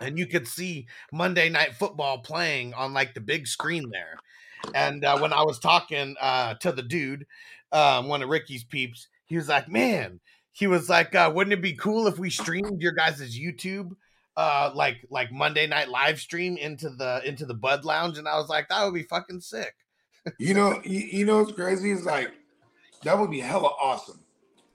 and 0.00 0.18
you 0.18 0.26
could 0.26 0.46
see 0.46 0.86
Monday 1.12 1.48
night 1.48 1.74
football 1.74 2.18
playing 2.18 2.74
on 2.74 2.92
like 2.92 3.14
the 3.14 3.20
big 3.20 3.46
screen 3.46 3.90
there. 3.90 4.18
And 4.74 5.04
uh, 5.04 5.18
when 5.18 5.32
I 5.32 5.42
was 5.42 5.58
talking 5.58 6.16
uh, 6.20 6.54
to 6.54 6.72
the 6.72 6.82
dude, 6.82 7.26
um, 7.72 8.08
one 8.08 8.22
of 8.22 8.28
Ricky's 8.28 8.64
peeps, 8.64 9.08
he 9.28 9.36
was 9.36 9.48
like, 9.48 9.68
"Man," 9.68 10.20
he 10.52 10.66
was 10.66 10.88
like, 10.88 11.14
uh, 11.14 11.30
"Wouldn't 11.32 11.54
it 11.54 11.62
be 11.62 11.74
cool 11.74 12.06
if 12.06 12.18
we 12.18 12.30
streamed 12.30 12.82
your 12.82 12.92
guys' 12.92 13.38
YouTube?" 13.38 13.92
Uh, 14.36 14.70
like 14.74 14.98
like 15.10 15.32
Monday 15.32 15.66
night 15.66 15.88
live 15.88 16.20
stream 16.20 16.56
into 16.56 16.90
the 16.90 17.20
into 17.24 17.46
the 17.46 17.54
Bud 17.54 17.84
Lounge, 17.84 18.18
and 18.18 18.28
I 18.28 18.36
was 18.36 18.48
like, 18.48 18.68
that 18.68 18.84
would 18.84 18.94
be 18.94 19.02
fucking 19.02 19.40
sick. 19.40 19.74
You 20.38 20.54
know, 20.54 20.80
you, 20.84 20.98
you 20.98 21.24
know 21.24 21.38
what's 21.42 21.52
crazy? 21.52 21.90
It's 21.90 22.04
like 22.04 22.32
that 23.04 23.18
would 23.18 23.30
be 23.30 23.40
hella 23.40 23.68
awesome. 23.80 24.20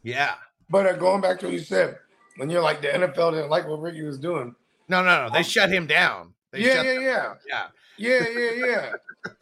Yeah. 0.04 0.36
But 0.70 0.88
uh, 0.88 0.94
going 0.94 1.22
back 1.22 1.40
to 1.40 1.48
what 1.48 1.54
you 1.54 1.60
said, 1.60 1.98
when 2.38 2.50
you're 2.50 2.62
like 2.62 2.82
the 2.82 2.88
NFL 2.88 3.32
didn't 3.32 3.50
like 3.50 3.68
what 3.68 3.82
Ricky 3.82 4.04
was 4.04 4.20
doing. 4.20 4.56
No, 4.90 5.04
no, 5.04 5.28
no. 5.28 5.34
They 5.34 5.44
shut 5.44 5.70
him 5.70 5.88
down. 5.88 6.34
They 6.52 6.62
yeah, 6.62 6.76
shut 6.76 6.86
yeah, 6.86 7.00
yeah, 7.00 7.34
yeah. 7.48 7.68
yeah, 7.98 8.28
yeah, 8.30 8.66
yeah. 8.66 8.92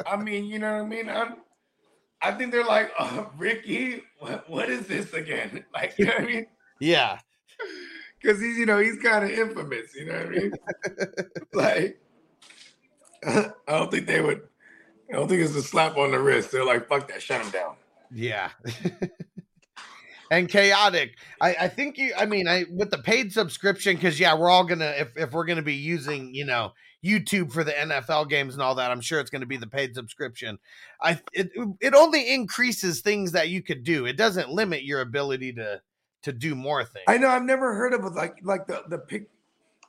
I 0.05 0.17
mean, 0.17 0.45
you 0.45 0.59
know 0.59 0.77
what 0.77 0.83
I 0.83 0.87
mean? 0.87 1.09
I'm, 1.09 1.35
I 2.21 2.31
think 2.31 2.51
they're 2.51 2.65
like, 2.65 2.91
uh, 2.97 3.25
Ricky, 3.37 4.03
what, 4.19 4.49
what 4.49 4.69
is 4.69 4.87
this 4.87 5.13
again? 5.13 5.65
Like, 5.73 5.97
you 5.97 6.05
know 6.05 6.13
what 6.13 6.23
I 6.23 6.25
mean? 6.25 6.47
Yeah. 6.79 7.19
Because 8.21 8.39
he's, 8.39 8.57
you 8.57 8.65
know, 8.65 8.79
he's 8.79 8.99
kind 8.99 9.23
of 9.23 9.31
infamous. 9.31 9.95
You 9.95 10.05
know 10.05 10.13
what 10.13 10.25
I 10.25 10.29
mean? 10.29 10.53
like, 11.53 12.01
I 13.25 13.51
don't 13.67 13.89
think 13.89 14.05
they 14.05 14.21
would. 14.21 14.41
I 15.09 15.13
don't 15.13 15.27
think 15.27 15.41
it's 15.41 15.55
a 15.55 15.61
slap 15.61 15.97
on 15.97 16.11
the 16.11 16.19
wrist. 16.19 16.51
They're 16.51 16.65
like, 16.65 16.87
fuck 16.87 17.07
that, 17.09 17.21
shut 17.21 17.41
him 17.41 17.51
down. 17.51 17.75
Yeah. 18.13 18.49
and 20.31 20.47
chaotic. 20.47 21.17
I, 21.39 21.55
I 21.61 21.67
think 21.67 21.97
you 21.97 22.13
I 22.17 22.25
mean 22.25 22.47
I 22.47 22.65
with 22.71 22.91
the 22.91 22.97
paid 22.97 23.31
subscription, 23.31 23.95
because 23.95 24.19
yeah, 24.19 24.35
we're 24.35 24.49
all 24.49 24.63
gonna 24.63 24.93
if, 24.97 25.09
if 25.17 25.31
we're 25.31 25.45
gonna 25.45 25.61
be 25.61 25.75
using, 25.75 26.33
you 26.33 26.45
know, 26.45 26.73
YouTube 27.03 27.51
for 27.51 27.63
the 27.63 27.71
NFL 27.71 28.29
games 28.29 28.53
and 28.53 28.61
all 28.61 28.75
that, 28.75 28.91
I'm 28.91 29.01
sure 29.01 29.19
it's 29.19 29.29
gonna 29.29 29.45
be 29.45 29.57
the 29.57 29.67
paid 29.67 29.95
subscription. 29.95 30.59
I 31.01 31.19
it 31.33 31.51
it 31.79 31.93
only 31.95 32.33
increases 32.33 33.01
things 33.01 33.31
that 33.31 33.49
you 33.49 33.61
could 33.61 33.83
do. 33.83 34.05
It 34.05 34.17
doesn't 34.17 34.49
limit 34.49 34.83
your 34.83 35.01
ability 35.01 35.53
to 35.53 35.81
to 36.23 36.31
do 36.31 36.53
more 36.53 36.83
things. 36.83 37.05
I 37.07 37.17
know 37.17 37.29
I've 37.29 37.43
never 37.43 37.73
heard 37.73 37.93
of 37.93 38.03
like 38.13 38.37
like 38.43 38.67
the 38.67 38.83
the 38.87 38.99
pic 38.99 39.27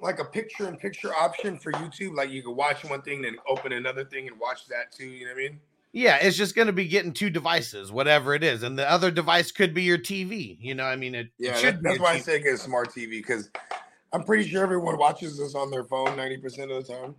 like 0.00 0.18
a 0.18 0.24
picture 0.24 0.66
in 0.68 0.76
picture 0.76 1.14
option 1.14 1.58
for 1.58 1.70
YouTube. 1.72 2.14
Like 2.16 2.30
you 2.30 2.42
could 2.42 2.56
watch 2.56 2.82
one 2.84 3.02
thing, 3.02 3.22
then 3.22 3.36
open 3.46 3.72
another 3.72 4.04
thing 4.04 4.26
and 4.26 4.38
watch 4.40 4.66
that 4.68 4.90
too. 4.90 5.04
You 5.06 5.26
know 5.26 5.32
what 5.32 5.38
I 5.38 5.48
mean? 5.48 5.60
Yeah, 5.94 6.16
it's 6.16 6.38
just 6.38 6.54
going 6.56 6.66
to 6.68 6.72
be 6.72 6.86
getting 6.88 7.12
two 7.12 7.28
devices, 7.28 7.92
whatever 7.92 8.34
it 8.34 8.42
is, 8.42 8.62
and 8.62 8.78
the 8.78 8.90
other 8.90 9.10
device 9.10 9.52
could 9.52 9.74
be 9.74 9.82
your 9.82 9.98
TV. 9.98 10.56
You 10.58 10.74
know, 10.74 10.84
I 10.84 10.96
mean, 10.96 11.14
it, 11.14 11.26
it 11.26 11.32
Yeah, 11.38 11.54
should 11.56 11.74
that- 11.76 11.82
be 11.82 11.88
that's 11.90 12.00
why 12.00 12.14
I 12.14 12.16
TV. 12.18 12.22
say 12.22 12.42
get 12.42 12.54
a 12.54 12.58
smart 12.58 12.88
TV 12.88 13.10
because 13.10 13.50
I'm 14.12 14.22
pretty 14.24 14.48
sure 14.48 14.62
everyone 14.62 14.98
watches 14.98 15.38
this 15.38 15.54
on 15.54 15.70
their 15.70 15.84
phone 15.84 16.08
90% 16.08 16.76
of 16.76 16.86
the 16.86 16.92
time. 16.92 17.14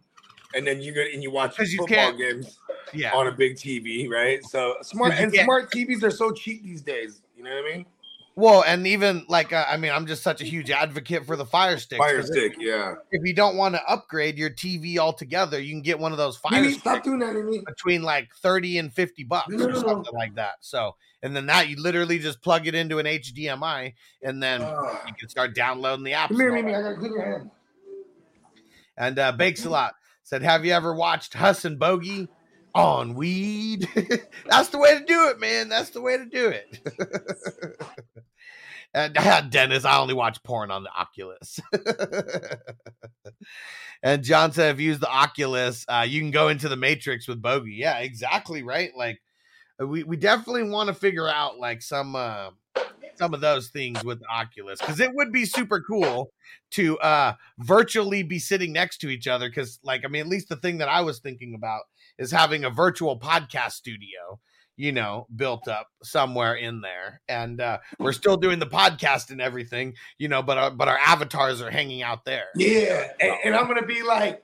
And 0.56 0.68
then 0.68 0.82
you 0.82 0.94
go 0.94 1.02
and 1.02 1.24
you 1.24 1.32
watch 1.32 1.56
football 1.57 2.14
games 2.14 2.60
Yeah. 2.94 3.14
on 3.15 3.28
a 3.28 3.32
big 3.32 3.56
TV, 3.56 4.07
right? 4.07 4.44
So 4.45 4.76
smart 4.84 5.14
and 5.15 5.34
smart 5.34 5.72
TVs 5.72 6.03
are 6.03 6.11
so 6.11 6.32
cheap 6.32 6.64
these 6.64 6.82
days. 6.82 7.22
You 7.36 7.44
know 7.44 7.49
what 7.49 7.65
I 7.72 7.78
mean? 7.78 7.86
Well, 8.35 8.64
and 8.65 8.88
even 8.88 9.26
like 9.30 9.53
uh, 9.53 9.64
I 9.68 9.77
mean, 9.77 9.91
I'm 9.91 10.07
just 10.07 10.23
such 10.23 10.41
a 10.41 10.43
huge 10.43 10.72
advocate 10.84 11.26
for 11.26 11.35
the 11.35 11.45
Fire 11.45 11.77
Stick. 11.77 11.99
Fire 11.99 12.23
stick, 12.23 12.55
yeah. 12.60 12.95
If 13.11 13.22
you 13.23 13.34
don't 13.35 13.55
want 13.57 13.76
to 13.76 13.81
upgrade 13.88 14.38
your 14.39 14.49
TV 14.49 14.97
altogether, 14.97 15.60
you 15.60 15.72
can 15.72 15.81
get 15.84 15.99
one 15.99 16.11
of 16.11 16.18
those 16.18 16.38
Fire 16.38 16.51
Mimi, 16.53 16.69
Sticks 16.69 16.81
stop 16.81 17.03
doing 17.03 17.19
that 17.19 17.34
to 17.34 17.43
me. 17.43 17.61
between 17.65 18.01
like 18.01 18.34
30 18.41 18.80
and 18.80 18.91
50 18.93 19.23
bucks 19.26 19.49
No, 19.49 19.57
no, 19.57 19.64
or 19.65 19.68
no, 19.68 19.81
no. 19.81 19.88
something 19.88 20.14
like 20.15 20.34
that. 20.35 20.53
So, 20.61 20.95
and 21.22 21.35
then 21.35 21.45
that 21.45 21.69
you 21.69 21.76
literally 21.80 22.18
just 22.18 22.41
plug 22.41 22.65
it 22.65 22.73
into 22.73 22.97
an 22.97 23.05
HDMI 23.05 23.93
and 24.23 24.41
then 24.41 24.61
Ah. 24.64 25.03
you 25.07 25.14
can 25.14 25.30
start 25.30 25.53
downloading 25.53 26.03
the 26.03 26.14
apps. 26.14 26.30
Come 26.30 26.38
here, 26.38 26.55
and 26.55 26.65
Mimi. 26.65 26.76
I 26.76 26.81
gotta 26.81 26.95
clean 26.95 27.14
your 27.14 27.23
hand. 27.26 27.51
And 28.97 29.18
uh, 29.19 29.31
Bakes 29.34 29.65
a 29.65 29.69
lot 29.69 29.93
said, 30.23 30.41
Have 30.41 30.65
you 30.65 30.72
ever 30.73 30.93
watched 30.95 31.34
Huss 31.35 31.65
and 31.65 31.77
Bogey 31.80 32.27
on 32.76 33.16
weed? 33.16 33.88
That's 34.45 34.70
the 34.70 34.78
way 34.78 34.98
to 34.98 35.06
do 35.06 35.30
it, 35.30 35.40
man. 35.40 35.70
That's 35.70 35.91
the 35.91 36.02
way 36.02 36.18
to 36.18 36.26
do 36.26 36.50
it. 36.50 36.80
and 38.94 39.52
Dennis, 39.52 39.86
I 39.86 39.98
only 39.98 40.14
watch 40.14 40.41
porn 40.44 40.72
on 40.72 40.84
the 40.84 40.91
Oculus. 40.91 41.60
and 44.04 44.24
John 44.24 44.52
said, 44.52 44.76
If 44.76 44.82
you 44.82 44.90
use 44.90 45.00
the 45.00 45.10
Oculus, 45.10 45.86
uh, 45.88 46.06
you 46.08 46.22
can 46.22 46.32
go 46.32 46.50
into 46.50 46.70
the 46.70 46.76
Matrix 46.76 47.28
with 47.28 47.41
Bogey. 47.41 47.74
Yeah, 47.74 48.00
exactly. 48.00 48.64
Right. 48.64 48.91
Like, 48.95 49.22
uh, 49.82 49.88
we, 49.88 50.04
we 50.04 50.18
definitely 50.18 50.64
want 50.64 50.88
to 50.88 50.94
figure 50.94 51.28
out 51.28 51.58
like 51.58 51.82
some. 51.82 52.16
Uh, 52.16 52.52
some 53.16 53.34
of 53.36 53.41
those 53.41 53.70
things 53.70 54.04
with 54.04 54.22
Oculus 54.28 54.80
because 54.80 55.00
it 55.00 55.14
would 55.14 55.32
be 55.32 55.45
super 55.45 55.82
cool 55.82 56.32
to 56.72 56.98
uh 56.98 57.34
virtually 57.60 58.24
be 58.24 58.40
sitting 58.40 58.74
next 58.74 58.98
to 58.98 59.10
each 59.10 59.28
other 59.28 59.50
because 59.50 59.80
like 59.84 60.04
i 60.04 60.08
mean 60.08 60.22
at 60.22 60.28
least 60.28 60.50
the 60.50 60.56
thing 60.56 60.80
that 60.80 60.88
i 60.88 61.00
was 61.00 61.20
thinking 61.20 61.54
about 61.54 61.84
is 62.19 62.31
having 62.31 62.64
a 62.65 62.69
virtual 62.69 63.19
podcast 63.19 63.72
studio 63.72 64.40
you 64.76 64.91
know 64.91 65.27
built 65.35 65.68
up 65.68 65.88
somewhere 66.02 66.56
in 66.56 66.81
there 66.81 67.22
and 67.27 67.61
uh 67.61 67.77
we're 67.99 68.11
still 68.11 68.35
doing 68.38 68.57
the 68.57 68.65
podcast 68.65 69.30
and 69.30 69.40
everything 69.40 69.94
you 70.18 70.27
know 70.27 70.41
but 70.41 70.57
our, 70.57 70.72
but 70.72 70.88
our 70.88 70.98
avatars 70.98 71.61
are 71.61 71.69
hanging 71.69 72.02
out 72.02 72.26
there 72.26 72.45
Yeah, 72.56 73.07
and, 73.19 73.34
and 73.45 73.56
I'm 73.56 73.68
gonna 73.68 73.85
be 73.85 74.02
like 74.02 74.44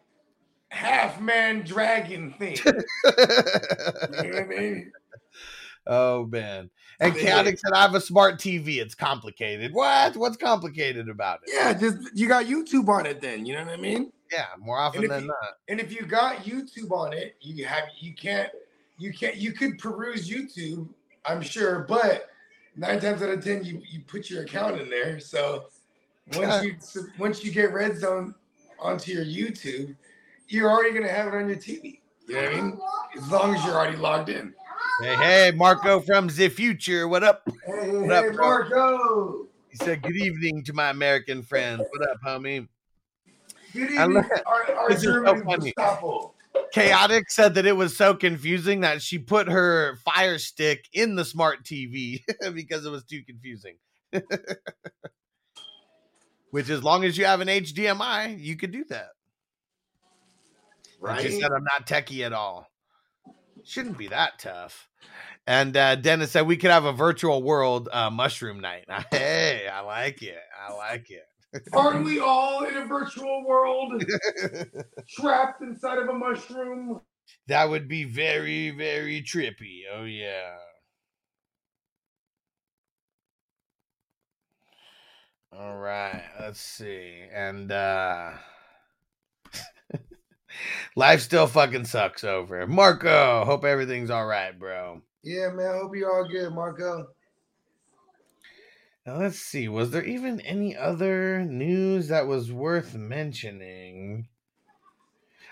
half 0.69 1.19
man 1.19 1.63
dragon 1.63 2.31
thing. 2.37 2.57
You 2.65 2.71
know 2.71 4.29
what 4.29 4.39
I 4.39 4.45
mean? 4.45 4.91
oh 5.87 6.25
man 6.27 6.69
and 6.99 7.15
Yeah. 7.15 7.21
chaotic 7.21 7.57
said 7.57 7.71
i 7.73 7.81
have 7.81 7.95
a 7.95 8.01
smart 8.01 8.37
tv 8.37 8.77
it's 8.77 8.93
complicated 8.93 9.73
what 9.73 10.15
what's 10.17 10.37
complicated 10.37 11.09
about 11.09 11.39
it 11.43 11.51
Yeah, 11.55 11.73
just 11.73 11.97
you 12.13 12.27
got 12.27 12.45
YouTube 12.45 12.87
on 12.89 13.05
it 13.07 13.21
then. 13.21 13.45
You 13.45 13.55
know 13.55 13.63
what 13.63 13.73
I 13.73 13.77
mean? 13.77 14.11
Yeah 14.31 14.47
more 14.59 14.77
often 14.77 15.07
than 15.07 15.21
you- 15.23 15.27
not 15.27 15.57
And 15.67 15.79
if 15.79 15.91
you 15.91 16.05
got 16.05 16.37
YouTube 16.45 16.91
on 16.91 17.13
it, 17.13 17.35
you 17.41 17.65
have 17.65 17.85
you 17.99 18.13
can't 18.13 18.49
you 18.97 19.13
can't 19.13 19.35
you 19.37 19.53
could 19.53 19.77
peruse 19.79 20.29
YouTube, 20.29 20.89
I'm 21.25 21.41
sure, 21.41 21.85
but 21.87 22.27
nine 22.75 22.99
times 22.99 23.21
out 23.21 23.29
of 23.29 23.43
ten 23.43 23.63
you 23.63 23.81
you 23.89 24.01
put 24.01 24.29
your 24.29 24.43
account 24.43 24.79
in 24.81 24.89
there. 24.89 25.19
So 25.19 25.65
once 26.35 26.63
you 26.63 26.75
once 27.17 27.43
you 27.43 27.51
get 27.51 27.73
Red 27.73 27.97
Zone 27.97 28.35
onto 28.79 29.11
your 29.11 29.25
YouTube, 29.25 29.95
you're 30.47 30.69
already 30.69 30.93
gonna 30.93 31.11
have 31.11 31.27
it 31.27 31.33
on 31.35 31.47
your 31.47 31.57
TV. 31.57 31.99
You 32.27 32.35
know 32.35 32.41
what 32.43 32.51
I 32.53 32.61
mean? 32.61 32.79
As 33.17 33.31
long 33.31 33.55
as 33.55 33.65
you're 33.65 33.73
already 33.75 33.97
logged 33.97 34.29
in. 34.29 34.53
hey 35.01 35.15
hey 35.15 35.51
marco 35.55 35.99
from 36.01 36.27
the 36.27 36.49
future 36.49 37.07
what 37.07 37.23
up 37.23 37.41
Hey, 37.65 37.89
What 37.89 38.11
up, 38.11 38.25
hey. 38.25 38.31
Marco. 38.31 39.47
He 39.69 39.77
said, 39.77 40.01
"Good 40.01 40.15
evening 40.17 40.63
to 40.65 40.73
my 40.73 40.89
American 40.89 41.41
friends. 41.43 41.81
What 41.91 42.09
up, 42.09 42.17
homie?" 42.25 42.67
Good 43.73 43.91
evening, 43.91 44.23
our, 44.45 44.71
our 44.75 44.91
is 44.91 45.01
so. 45.03 45.43
Gestapo. 45.59 46.33
Chaotic 46.73 47.29
said 47.29 47.55
that 47.55 47.65
it 47.65 47.75
was 47.75 47.95
so 47.95 48.13
confusing 48.15 48.81
that 48.81 49.01
she 49.01 49.17
put 49.19 49.49
her 49.49 49.97
Fire 50.03 50.37
Stick 50.37 50.85
in 50.93 51.15
the 51.15 51.25
smart 51.25 51.63
TV 51.63 52.21
because 52.53 52.85
it 52.85 52.91
was 52.91 53.03
too 53.03 53.23
confusing. 53.23 53.77
Which, 56.51 56.69
as 56.69 56.83
long 56.83 57.03
as 57.05 57.17
you 57.17 57.25
have 57.25 57.41
an 57.41 57.47
HDMI, 57.47 58.39
you 58.39 58.55
could 58.57 58.71
do 58.71 58.83
that. 58.89 59.09
And 61.03 61.19
She 61.19 61.27
Right? 61.29 61.41
said, 61.41 61.51
"I'm 61.51 61.63
not 61.63 61.87
techie 61.87 62.25
at 62.25 62.33
all. 62.33 62.67
Shouldn't 63.63 63.97
be 63.97 64.07
that 64.07 64.39
tough." 64.39 64.89
And 65.45 65.77
uh, 65.77 65.95
Dennis 65.95 66.31
said 66.31 66.47
we 66.47 66.57
could 66.57 66.71
have 66.71 66.85
a 66.85 66.91
virtual 66.93 67.41
world 67.43 67.87
uh, 67.91 68.09
mushroom 68.09 68.59
night. 68.59 68.85
Hey, 69.11 69.67
I 69.67 69.81
like 69.81 70.21
it. 70.23 70.37
I 70.59 70.73
like 70.73 71.09
it. 71.11 71.28
Aren't 71.73 72.05
we 72.05 72.19
all 72.19 72.63
in 72.63 72.77
a 72.77 72.85
virtual 72.85 73.45
world 73.45 74.03
trapped 75.09 75.61
inside 75.61 75.97
of 75.99 76.09
a 76.09 76.13
mushroom? 76.13 77.01
That 77.47 77.69
would 77.69 77.87
be 77.87 78.03
very, 78.05 78.69
very 78.71 79.21
trippy. 79.21 79.81
Oh 79.91 80.03
yeah. 80.05 80.57
All 85.51 85.77
right, 85.77 86.23
let's 86.39 86.59
see. 86.61 87.23
And 87.33 87.71
uh 87.71 88.31
life 90.95 91.21
still 91.21 91.47
fucking 91.47 91.85
sucks 91.85 92.23
over. 92.23 92.65
Marco, 92.67 93.45
hope 93.45 93.65
everything's 93.65 94.09
all 94.09 94.25
right, 94.25 94.57
bro. 94.57 95.01
Yeah, 95.23 95.49
man. 95.51 95.73
Hope 95.81 95.95
you're 95.95 96.11
all 96.11 96.27
good, 96.29 96.53
Marco. 96.53 97.07
Now 99.09 99.17
let's 99.17 99.39
see. 99.39 99.67
Was 99.67 99.89
there 99.89 100.03
even 100.03 100.39
any 100.41 100.77
other 100.77 101.43
news 101.43 102.09
that 102.09 102.27
was 102.27 102.51
worth 102.51 102.93
mentioning? 102.93 104.27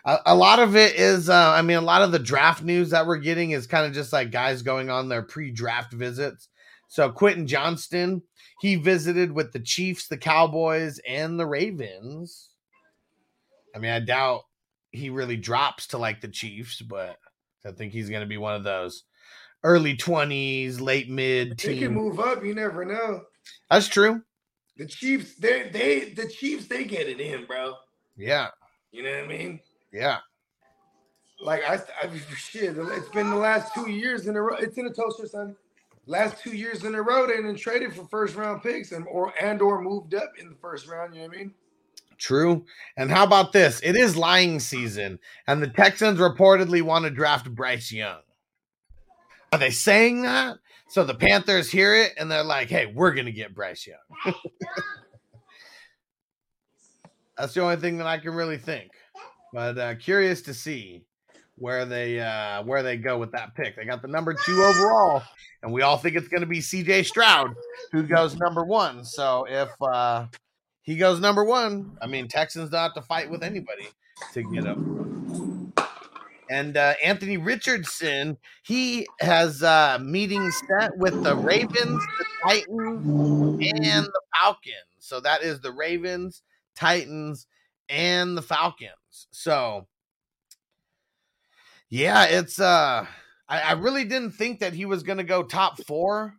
A, 0.06 0.20
a 0.28 0.36
lot 0.36 0.60
of 0.60 0.76
it 0.76 0.94
is, 0.94 1.28
uh, 1.28 1.54
I 1.56 1.64
mean, 1.64 1.78
a 1.78 1.82
lot 1.82 2.04
of 2.04 2.12
the 2.12 2.20
draft 2.20 2.62
news 2.62 2.92
that 2.92 3.08
we're 3.08 3.18
getting 3.18 3.50
is 3.52 3.66
kind 3.66 3.88
of 3.88 3.94
just 3.94 4.14
like 4.14 4.30
guys 4.30 4.62
going 4.62 4.92
on 4.92 5.10
their 5.10 5.24
pre-draft 5.24 5.92
visits. 5.92 6.50
So 6.88 7.10
Quentin 7.10 7.48
Johnston, 7.48 8.22
he 8.62 8.76
visited 8.76 9.32
with 9.32 9.54
the 9.54 9.60
Chiefs, 9.60 10.08
the 10.08 10.18
Cowboys, 10.18 11.00
and 11.10 11.40
the 11.40 11.48
Ravens. 11.48 12.50
I 13.76 13.80
mean, 13.80 13.90
I 13.90 14.02
doubt 14.02 14.44
he 14.92 15.10
really 15.10 15.36
drops 15.36 15.88
to 15.88 15.98
like 15.98 16.22
the 16.22 16.28
Chiefs, 16.28 16.80
but 16.80 17.18
I 17.66 17.72
think 17.72 17.92
he's 17.92 18.12
going 18.12 18.22
to 18.22 18.28
be 18.28 18.38
one 18.38 18.54
of 18.54 18.64
those 18.64 19.04
early 19.64 19.98
twenties, 19.98 20.80
late 20.80 21.10
mid 21.10 21.58
They 21.58 21.80
can 21.80 21.96
move 21.96 22.20
up. 22.20 22.46
You 22.46 22.54
never 22.54 22.86
know. 22.86 23.24
That's 23.70 23.88
true. 23.88 24.22
The 24.78 24.86
Chiefs, 24.86 25.36
they 25.36 25.70
they 25.70 26.10
the 26.12 26.28
Chiefs, 26.28 26.68
they 26.68 26.84
get 26.84 27.08
it 27.08 27.20
in, 27.20 27.46
bro. 27.46 27.74
Yeah, 28.16 28.50
You 28.92 29.04
know 29.04 29.12
what 29.12 29.26
I 29.26 29.28
mean? 29.28 29.60
yeah. 29.92 30.20
Like 31.40 31.64
I, 31.68 31.76
I 32.02 32.10
shit. 32.36 32.76
It's 32.78 33.10
been 33.10 33.30
the 33.30 33.36
last 33.36 33.74
two 33.74 33.90
years 33.92 34.28
in 34.28 34.36
a 34.36 34.42
row. 34.42 34.56
It's 34.56 34.78
in 34.78 34.88
a 34.88 34.94
toaster, 34.94 35.28
son. 35.28 35.56
Last 36.08 36.42
two 36.42 36.56
years 36.56 36.84
in 36.84 36.96
a 36.96 37.02
row, 37.02 37.28
they 37.28 37.36
done 37.42 37.56
traded 37.56 37.94
for 37.94 38.06
first 38.06 38.36
round 38.36 38.64
picks 38.64 38.92
and 38.92 39.06
or 39.08 39.34
and 39.40 39.62
or 39.62 39.82
moved 39.82 40.16
up 40.16 40.32
in 40.40 40.50
the 40.50 40.56
first 40.56 40.88
round. 40.88 41.14
You 41.14 41.22
know 41.22 41.28
what 41.28 41.36
I 41.36 41.40
mean? 41.40 41.54
True. 42.18 42.66
And 42.98 43.12
how 43.12 43.24
about 43.24 43.54
this? 43.54 43.80
It 43.82 43.96
is 43.96 44.18
lying 44.18 44.60
season, 44.60 45.20
and 45.46 45.62
the 45.62 45.68
Texans 45.68 46.20
reportedly 46.20 46.82
want 46.82 47.06
to 47.06 47.12
draft 47.12 47.54
Bryce 47.54 47.92
Young. 47.92 48.22
Are 49.52 49.60
they 49.60 49.70
saying 49.70 50.24
that? 50.24 50.58
So 50.90 51.04
the 51.04 51.16
Panthers 51.16 51.70
hear 51.70 51.96
it 51.96 52.14
and 52.18 52.32
they're 52.32 52.44
like, 52.44 52.70
hey, 52.70 52.86
we're 52.86 53.14
going 53.14 53.26
to 53.26 53.32
get 53.32 53.54
Bryce 53.54 53.86
Young. 53.86 54.34
That's 57.38 57.54
the 57.54 57.62
only 57.62 57.76
thing 57.76 57.98
that 57.98 58.08
I 58.08 58.18
can 58.18 58.34
really 58.34 58.58
think. 58.58 58.92
But 59.54 59.78
uh, 59.78 59.96
curious 59.96 60.42
to 60.44 60.54
see 60.54 61.04
where 61.56 61.86
they 61.86 62.20
uh, 62.20 62.64
where 62.64 62.84
they 62.84 62.98
go 62.98 63.18
with 63.18 63.32
that 63.32 63.56
pick. 63.56 63.76
They 63.76 63.86
got 63.86 64.02
the 64.02 64.08
number 64.08 64.34
two 64.34 64.64
overall, 64.64 65.24
and 65.64 65.72
we 65.72 65.82
all 65.82 65.98
think 65.98 66.16
it's 66.16 66.28
going 66.28 66.42
to 66.42 66.48
be 66.48 66.62
C.J. 66.62 67.04
Stroud 67.04 67.54
who 67.92 68.04
goes 68.04 68.36
number 68.36 68.64
one. 68.64 69.04
So 69.04 69.46
if 69.50 69.70
uh, 69.82 70.28
he 70.82 70.98
goes 70.98 71.20
number 71.20 71.44
one, 71.44 71.98
I 72.02 72.08
mean 72.08 72.28
Texans 72.28 72.70
don't 72.70 72.82
have 72.82 72.94
to 72.96 73.02
fight 73.02 73.30
with 73.30 73.44
anybody 73.44 73.88
to 74.34 74.44
get 74.44 74.66
him. 74.66 75.57
And 76.50 76.78
uh, 76.78 76.94
Anthony 77.04 77.38
Richardson, 77.38 78.38
he 78.64 79.08
has 79.20 79.64
uh, 79.64 80.00
meetings 80.02 80.62
set 80.68 80.98
with 80.98 81.24
the 81.24 81.36
Ravens, 81.36 82.04
the 82.18 82.26
Titans, 82.44 83.60
and 83.62 84.06
the 84.06 84.22
Falcons. 84.40 84.74
So 85.00 85.20
that 85.22 85.44
is 85.44 85.60
the 85.60 85.72
Ravens, 85.72 86.44
Titans, 86.76 87.48
and 87.90 88.38
the 88.38 88.42
Falcons. 88.42 89.28
So 89.32 89.88
yeah, 91.90 92.26
it's 92.26 92.60
uh 92.60 93.06
I, 93.50 93.62
I 93.62 93.72
really 93.74 94.04
didn't 94.04 94.32
think 94.32 94.60
that 94.60 94.74
he 94.74 94.86
was 94.86 95.04
gonna 95.04 95.24
go 95.24 95.44
top 95.44 95.82
four 95.84 96.36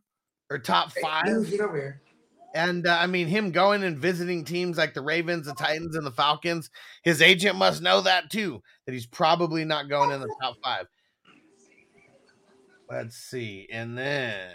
or 0.51 0.59
top 0.59 0.93
five. 0.93 1.25
Get 1.51 1.61
over 1.61 1.77
here. 1.77 2.01
And 2.55 2.87
uh, 2.87 2.97
I 2.99 3.07
mean, 3.07 3.27
him 3.27 3.51
going 3.51 3.85
and 3.85 3.99
visiting 3.99 4.45
teams 4.45 4.79
like 4.79 4.95
the 4.95 5.03
Ravens, 5.03 5.47
the 5.47 5.55
Titans, 5.55 5.95
and 5.95 6.07
the 6.07 6.11
Falcons, 6.11 6.71
his 7.03 7.21
agent 7.21 7.57
must 7.57 7.83
know 7.83 8.01
that 8.01 8.31
too, 8.31 8.63
that 8.87 8.93
he's 8.93 9.07
probably 9.07 9.65
not 9.65 9.89
going 9.89 10.11
in 10.11 10.21
the 10.21 10.35
top 10.41 10.57
five. 10.65 10.87
Let's 12.91 13.17
see. 13.17 13.69
And 13.71 13.99
then 13.99 14.49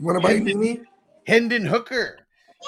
want 0.00 0.20
to 0.20 0.26
bite 0.26 0.42
me? 0.42 0.80
Hendon 1.26 1.64
Hooker. 1.64 2.18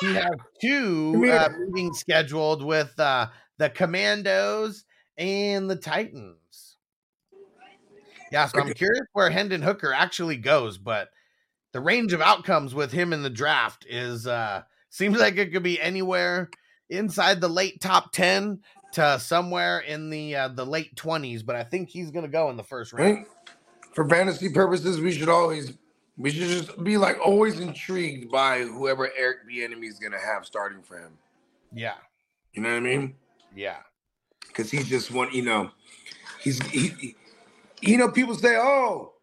he 0.01 0.15
has 0.15 0.31
two 0.61 1.29
uh, 1.31 1.49
meetings 1.59 1.99
scheduled 1.99 2.65
with 2.65 2.99
uh, 2.99 3.29
the 3.59 3.71
Commanders 3.71 4.85
and 5.19 5.69
the 5.69 5.77
Titans. 5.77 6.77
Yeah, 8.31 8.47
so 8.47 8.61
I'm 8.61 8.73
curious 8.73 9.07
where 9.13 9.31
Hendon 9.31 9.63
Hooker 9.63 9.93
actually 9.93 10.37
goes, 10.37 10.79
but 10.79 11.09
the 11.75 11.81
range 11.81 12.13
of 12.13 12.21
outcomes 12.23 12.73
with 12.73 12.93
him 12.93 13.13
in 13.13 13.23
the 13.25 13.29
draft 13.31 13.85
is 13.91 14.27
uh 14.29 14.63
seems 14.91 15.19
like 15.19 15.37
it 15.37 15.53
could 15.53 15.65
be 15.65 15.81
anywhere 15.81 16.49
inside 16.89 17.41
the 17.41 17.49
late 17.49 17.81
top 17.81 18.13
10 18.13 18.61
to 18.93 19.19
somewhere 19.19 19.81
in 19.81 20.09
the 20.09 20.37
uh, 20.37 20.49
the 20.49 20.65
late 20.65 20.95
20s, 20.95 21.45
but 21.45 21.57
I 21.57 21.65
think 21.65 21.89
he's 21.89 22.13
going 22.13 22.25
to 22.25 22.31
go 22.31 22.49
in 22.51 22.57
the 22.57 22.63
first 22.63 22.93
round. 22.93 23.17
Right? 23.17 23.27
For 23.93 24.09
fantasy 24.09 24.51
purposes, 24.51 25.01
we 25.01 25.11
should 25.11 25.29
always 25.29 25.73
we 26.17 26.31
should 26.31 26.47
just 26.49 26.85
be 26.85 26.97
like 26.97 27.19
always 27.25 27.59
intrigued 27.59 28.31
by 28.31 28.61
whoever 28.61 29.11
Eric 29.19 29.39
Bieniemy 29.51 29.89
is 29.89 29.99
gonna 29.99 30.21
have 30.21 30.47
starting 30.47 30.81
for 30.81 30.97
him. 30.97 31.19
Yeah. 31.73 31.95
You 32.53 32.63
know 32.63 32.69
what 32.69 32.77
I 32.77 32.81
mean? 32.81 33.15
Yeah. 33.57 33.79
Because 34.47 34.71
he's 34.71 34.87
just 34.87 35.11
one. 35.11 35.33
You 35.33 35.43
know, 35.43 35.71
he's 36.41 36.65
he, 36.69 36.89
he- 37.01 37.17
You 37.81 37.99
know, 37.99 38.09
people 38.09 38.37
say, 38.37 38.55
"Oh, 38.57 39.14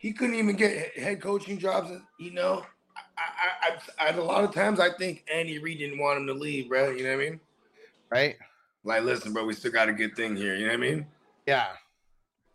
he 0.00 0.12
couldn't 0.12 0.34
even 0.34 0.56
get 0.56 0.98
head 0.98 1.20
coaching 1.20 1.58
jobs." 1.58 1.90
You 2.18 2.32
know, 2.32 2.64
I, 2.96 3.22
I, 3.68 4.06
I, 4.06 4.08
I 4.08 4.16
a 4.16 4.24
lot 4.24 4.44
of 4.44 4.54
times 4.54 4.80
I 4.80 4.90
think 4.90 5.24
Andy 5.32 5.58
Reid 5.58 5.78
didn't 5.78 5.98
want 5.98 6.18
him 6.18 6.26
to 6.26 6.32
leave, 6.34 6.68
bro. 6.68 6.90
You 6.90 7.04
know 7.04 7.16
what 7.16 7.22
I 7.26 7.30
mean? 7.30 7.40
Right? 8.10 8.36
Like, 8.82 9.02
listen, 9.04 9.32
bro, 9.32 9.44
we 9.44 9.52
still 9.52 9.70
got 9.70 9.88
a 9.90 9.92
good 9.92 10.16
thing 10.16 10.34
here. 10.34 10.56
You 10.56 10.66
know 10.66 10.72
what 10.72 10.78
I 10.78 10.90
mean? 10.90 11.06
Yeah. 11.46 11.68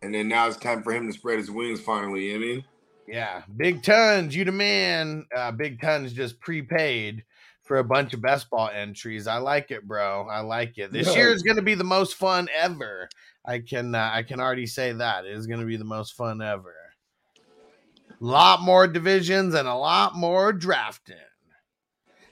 And 0.02 0.12
then 0.12 0.28
now 0.28 0.48
it's 0.48 0.56
time 0.56 0.82
for 0.82 0.92
him 0.92 1.06
to 1.06 1.12
spread 1.12 1.38
his 1.38 1.50
wings 1.50 1.80
finally. 1.80 2.26
You 2.26 2.34
know 2.34 2.38
what 2.40 2.44
I 2.44 2.54
mean? 2.54 2.64
Yeah, 3.08 3.42
Big 3.56 3.82
Tons, 3.84 4.34
you 4.34 4.44
the 4.44 4.52
man. 4.52 5.26
Uh, 5.34 5.52
Big 5.52 5.80
Tons 5.80 6.12
just 6.12 6.40
prepaid 6.40 7.24
for 7.62 7.78
a 7.78 7.84
bunch 7.84 8.14
of 8.14 8.20
best 8.20 8.50
ball 8.50 8.68
entries. 8.68 9.26
I 9.26 9.38
like 9.38 9.70
it, 9.70 9.86
bro. 9.86 10.26
I 10.28 10.40
like 10.40 10.78
it. 10.78 10.92
This 10.92 11.08
Yeah. 11.08 11.22
year 11.22 11.32
is 11.32 11.42
going 11.42 11.56
to 11.56 11.62
be 11.62 11.74
the 11.74 11.84
most 11.84 12.16
fun 12.16 12.48
ever. 12.54 13.08
I 13.44 13.60
can 13.60 13.94
uh, 13.94 14.10
I 14.12 14.24
can 14.24 14.40
already 14.40 14.66
say 14.66 14.92
that 14.92 15.24
it 15.24 15.32
is 15.32 15.46
going 15.46 15.60
to 15.60 15.66
be 15.66 15.76
the 15.76 15.84
most 15.84 16.14
fun 16.14 16.42
ever. 16.42 16.74
Lot 18.20 18.62
more 18.62 18.86
divisions 18.86 19.54
and 19.54 19.68
a 19.68 19.74
lot 19.74 20.14
more 20.14 20.52
drafting. 20.52 21.16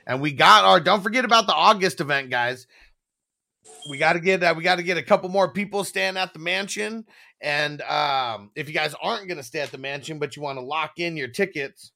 And 0.06 0.20
we 0.20 0.32
got 0.32 0.65
our 0.65 0.81
don't 0.81 1.02
forget 1.02 1.24
about 1.24 1.47
the 1.47 1.55
August 1.55 2.01
event, 2.01 2.31
guys. 2.31 2.66
We 3.90 3.98
got 3.98 4.15
to 4.15 4.20
get 4.20 4.43
uh, 4.43 4.55
we 4.56 4.62
got 4.62 4.77
to 4.77 4.82
get 4.82 4.98
a 4.98 5.02
couple 5.02 5.28
more 5.28 5.51
people 5.51 5.85
staying 5.85 6.16
at 6.16 6.32
the 6.32 6.39
mansion. 6.39 7.05
And 7.40 7.81
um, 7.82 8.51
if 8.55 8.69
you 8.69 8.74
guys 8.74 8.94
aren't 9.02 9.28
going 9.28 9.39
to 9.39 9.43
stay 9.43 9.61
at 9.61 9.70
the 9.70 9.78
mansion, 9.78 10.19
but 10.19 10.36
you 10.36 10.43
want 10.43 10.59
to 10.59 10.65
lock 10.65 10.98
in 10.98 11.16
your 11.16 11.28
tickets, 11.28 11.93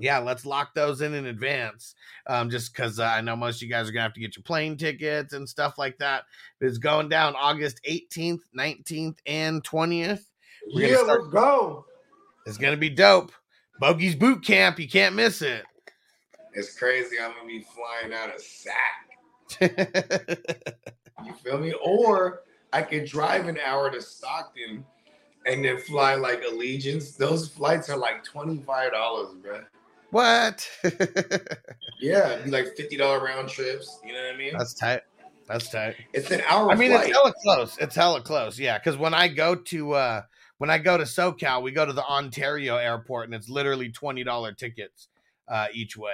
yeah, 0.00 0.18
let's 0.18 0.46
lock 0.46 0.74
those 0.74 1.00
in 1.02 1.14
in 1.14 1.26
advance. 1.26 1.94
Um, 2.26 2.50
just 2.50 2.74
because 2.74 2.98
uh, 2.98 3.04
I 3.04 3.20
know 3.20 3.36
most 3.36 3.56
of 3.56 3.62
you 3.62 3.68
guys 3.68 3.88
are 3.88 3.92
gonna 3.92 4.02
have 4.02 4.14
to 4.14 4.20
get 4.20 4.36
your 4.36 4.42
plane 4.42 4.76
tickets 4.76 5.32
and 5.34 5.48
stuff 5.48 5.78
like 5.78 5.98
that. 5.98 6.24
It's 6.60 6.78
going 6.78 7.08
down 7.08 7.34
August 7.36 7.80
18th, 7.88 8.40
19th, 8.58 9.18
and 9.26 9.62
20th. 9.62 10.22
We're 10.74 10.88
yeah, 10.88 11.02
start- 11.04 11.22
let's 11.22 11.32
go. 11.32 11.84
It's 12.50 12.58
gonna 12.58 12.76
be 12.76 12.90
dope. 12.90 13.30
Bogey's 13.80 14.16
boot 14.16 14.44
camp. 14.44 14.80
You 14.80 14.88
can't 14.88 15.14
miss 15.14 15.40
it. 15.40 15.62
It's 16.52 16.76
crazy. 16.76 17.16
I'm 17.22 17.30
gonna 17.30 17.46
be 17.46 17.64
flying 17.74 18.12
out 18.12 18.34
of 18.34 18.40
sack. 18.42 19.06
You 21.24 21.34
feel 21.34 21.58
me? 21.58 21.74
Or 21.84 22.40
I 22.72 22.80
could 22.80 23.04
drive 23.04 23.46
an 23.46 23.58
hour 23.64 23.90
to 23.90 24.00
Stockton 24.00 24.84
and 25.44 25.62
then 25.62 25.78
fly 25.78 26.14
like 26.14 26.42
Allegiant. 26.42 27.18
Those 27.18 27.46
flights 27.46 27.90
are 27.90 27.96
like 27.96 28.24
twenty 28.24 28.56
five 28.62 28.92
dollars, 28.92 29.34
bro. 29.34 29.60
what? 30.10 30.68
Yeah, 32.00 32.38
like 32.46 32.74
fifty 32.76 32.96
dollar 32.96 33.22
round 33.22 33.50
trips. 33.50 34.00
You 34.02 34.14
know 34.14 34.22
what 34.24 34.34
I 34.34 34.38
mean? 34.38 34.54
That's 34.56 34.72
tight. 34.72 35.02
That's 35.46 35.68
tight. 35.68 35.96
it's 36.14 36.30
an 36.30 36.40
hour. 36.48 36.70
I 36.70 36.74
mean, 36.74 36.92
flight. 36.92 37.08
it's 37.08 37.16
hella 37.16 37.34
close. 37.42 37.76
It's 37.78 37.94
hella 37.94 38.22
close. 38.22 38.58
Yeah, 38.58 38.78
because 38.78 38.96
when 38.96 39.12
I 39.12 39.28
go 39.28 39.54
to 39.54 39.92
uh 39.92 40.22
when 40.60 40.68
I 40.68 40.76
go 40.76 40.98
to 40.98 41.04
SoCal, 41.04 41.62
we 41.62 41.72
go 41.72 41.86
to 41.86 41.94
the 41.94 42.04
Ontario 42.04 42.76
airport, 42.76 43.24
and 43.24 43.34
it's 43.34 43.48
literally 43.48 43.88
twenty 43.88 44.22
dollar 44.24 44.52
tickets 44.52 45.08
uh 45.48 45.68
each 45.72 45.96
way. 45.96 46.12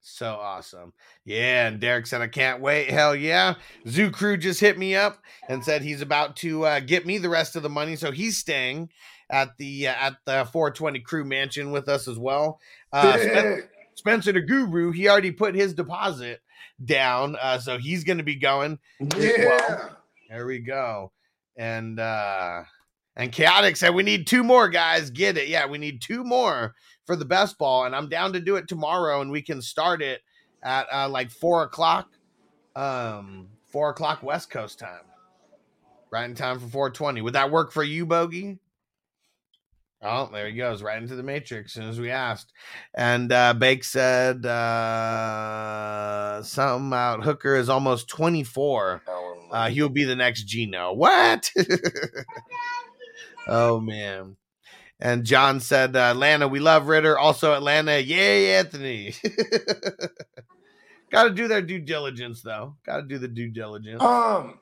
So 0.00 0.32
awesome. 0.34 0.92
Yeah, 1.24 1.68
and 1.68 1.80
Derek 1.80 2.06
said, 2.06 2.20
I 2.22 2.26
can't 2.26 2.60
wait. 2.60 2.90
Hell 2.90 3.14
yeah. 3.14 3.54
Zoo 3.88 4.10
Crew 4.10 4.36
just 4.36 4.58
hit 4.58 4.76
me 4.76 4.96
up 4.96 5.18
and 5.48 5.64
said 5.64 5.82
he's 5.82 6.02
about 6.02 6.34
to 6.38 6.66
uh, 6.66 6.80
get 6.80 7.06
me 7.06 7.18
the 7.18 7.28
rest 7.28 7.54
of 7.54 7.62
the 7.62 7.70
money. 7.70 7.94
So 7.94 8.10
he's 8.10 8.36
staying 8.36 8.90
at 9.30 9.56
the 9.58 9.86
uh, 9.86 9.94
at 9.94 10.16
the 10.26 10.44
420 10.52 10.98
Crew 11.00 11.24
Mansion 11.24 11.70
with 11.70 11.88
us 11.88 12.08
as 12.08 12.18
well. 12.18 12.58
Uh, 12.92 13.12
Spen- 13.18 13.62
Spencer 13.94 14.32
the 14.32 14.40
Guru, 14.40 14.90
he 14.90 15.08
already 15.08 15.30
put 15.30 15.54
his 15.54 15.72
deposit 15.72 16.42
down. 16.84 17.36
Uh, 17.40 17.58
so 17.58 17.78
he's 17.78 18.02
going 18.02 18.18
to 18.18 18.24
be 18.24 18.34
going. 18.34 18.80
yeah. 19.16 19.90
There 20.28 20.46
we 20.46 20.58
go. 20.58 21.12
And 21.56 22.00
uh 22.00 22.64
and 23.16 23.30
Chaotic 23.30 23.76
said 23.76 23.94
we 23.94 24.02
need 24.02 24.26
two 24.26 24.42
more 24.42 24.68
guys. 24.68 25.10
Get 25.10 25.36
it. 25.36 25.48
Yeah, 25.48 25.66
we 25.66 25.78
need 25.78 26.02
two 26.02 26.24
more 26.24 26.74
for 27.06 27.16
the 27.16 27.24
best 27.24 27.58
ball. 27.58 27.84
And 27.84 27.94
I'm 27.94 28.08
down 28.08 28.32
to 28.32 28.40
do 28.40 28.56
it 28.56 28.66
tomorrow 28.68 29.20
and 29.20 29.30
we 29.30 29.42
can 29.42 29.62
start 29.62 30.02
it 30.02 30.20
at 30.62 30.86
uh 30.92 31.08
like 31.08 31.30
four 31.30 31.62
o'clock. 31.62 32.08
Um 32.74 33.48
four 33.66 33.90
o'clock 33.90 34.22
West 34.22 34.50
Coast 34.50 34.78
time. 34.78 35.04
Right 36.10 36.24
in 36.24 36.34
time 36.34 36.58
for 36.60 36.66
420. 36.66 37.22
Would 37.22 37.34
that 37.34 37.50
work 37.50 37.72
for 37.72 37.82
you, 37.82 38.06
Bogey? 38.06 38.58
Oh, 40.00 40.28
there 40.32 40.46
he 40.48 40.54
goes, 40.54 40.82
right 40.82 41.00
into 41.00 41.16
the 41.16 41.22
matrix 41.22 41.72
as 41.72 41.74
soon 41.74 41.88
as 41.88 41.98
we 41.98 42.10
asked. 42.10 42.52
And 42.94 43.30
uh 43.30 43.54
Bake 43.54 43.84
said 43.84 44.44
uh 44.44 46.42
something 46.42 46.92
out 46.92 47.22
Hooker 47.22 47.54
is 47.54 47.68
almost 47.68 48.08
24. 48.08 49.02
Uh, 49.52 49.68
he'll 49.68 49.88
be 49.88 50.02
the 50.02 50.16
next 50.16 50.44
Geno. 50.44 50.92
What? 50.94 51.48
oh 53.48 53.80
man. 53.80 54.36
And 55.00 55.24
John 55.24 55.60
said, 55.60 55.96
uh, 55.96 56.12
Atlanta, 56.12 56.46
we 56.48 56.60
love 56.60 56.86
Ridder. 56.86 57.18
Also, 57.18 57.52
Atlanta, 57.52 57.98
yay, 57.98 58.54
Anthony. 58.54 59.14
Got 61.10 61.24
to 61.24 61.30
do 61.30 61.48
their 61.48 61.62
due 61.62 61.80
diligence, 61.80 62.42
though. 62.42 62.76
Got 62.86 62.96
to 62.98 63.02
do 63.02 63.18
the 63.18 63.28
due 63.28 63.50
diligence. 63.50 64.00
Um, 64.00 64.58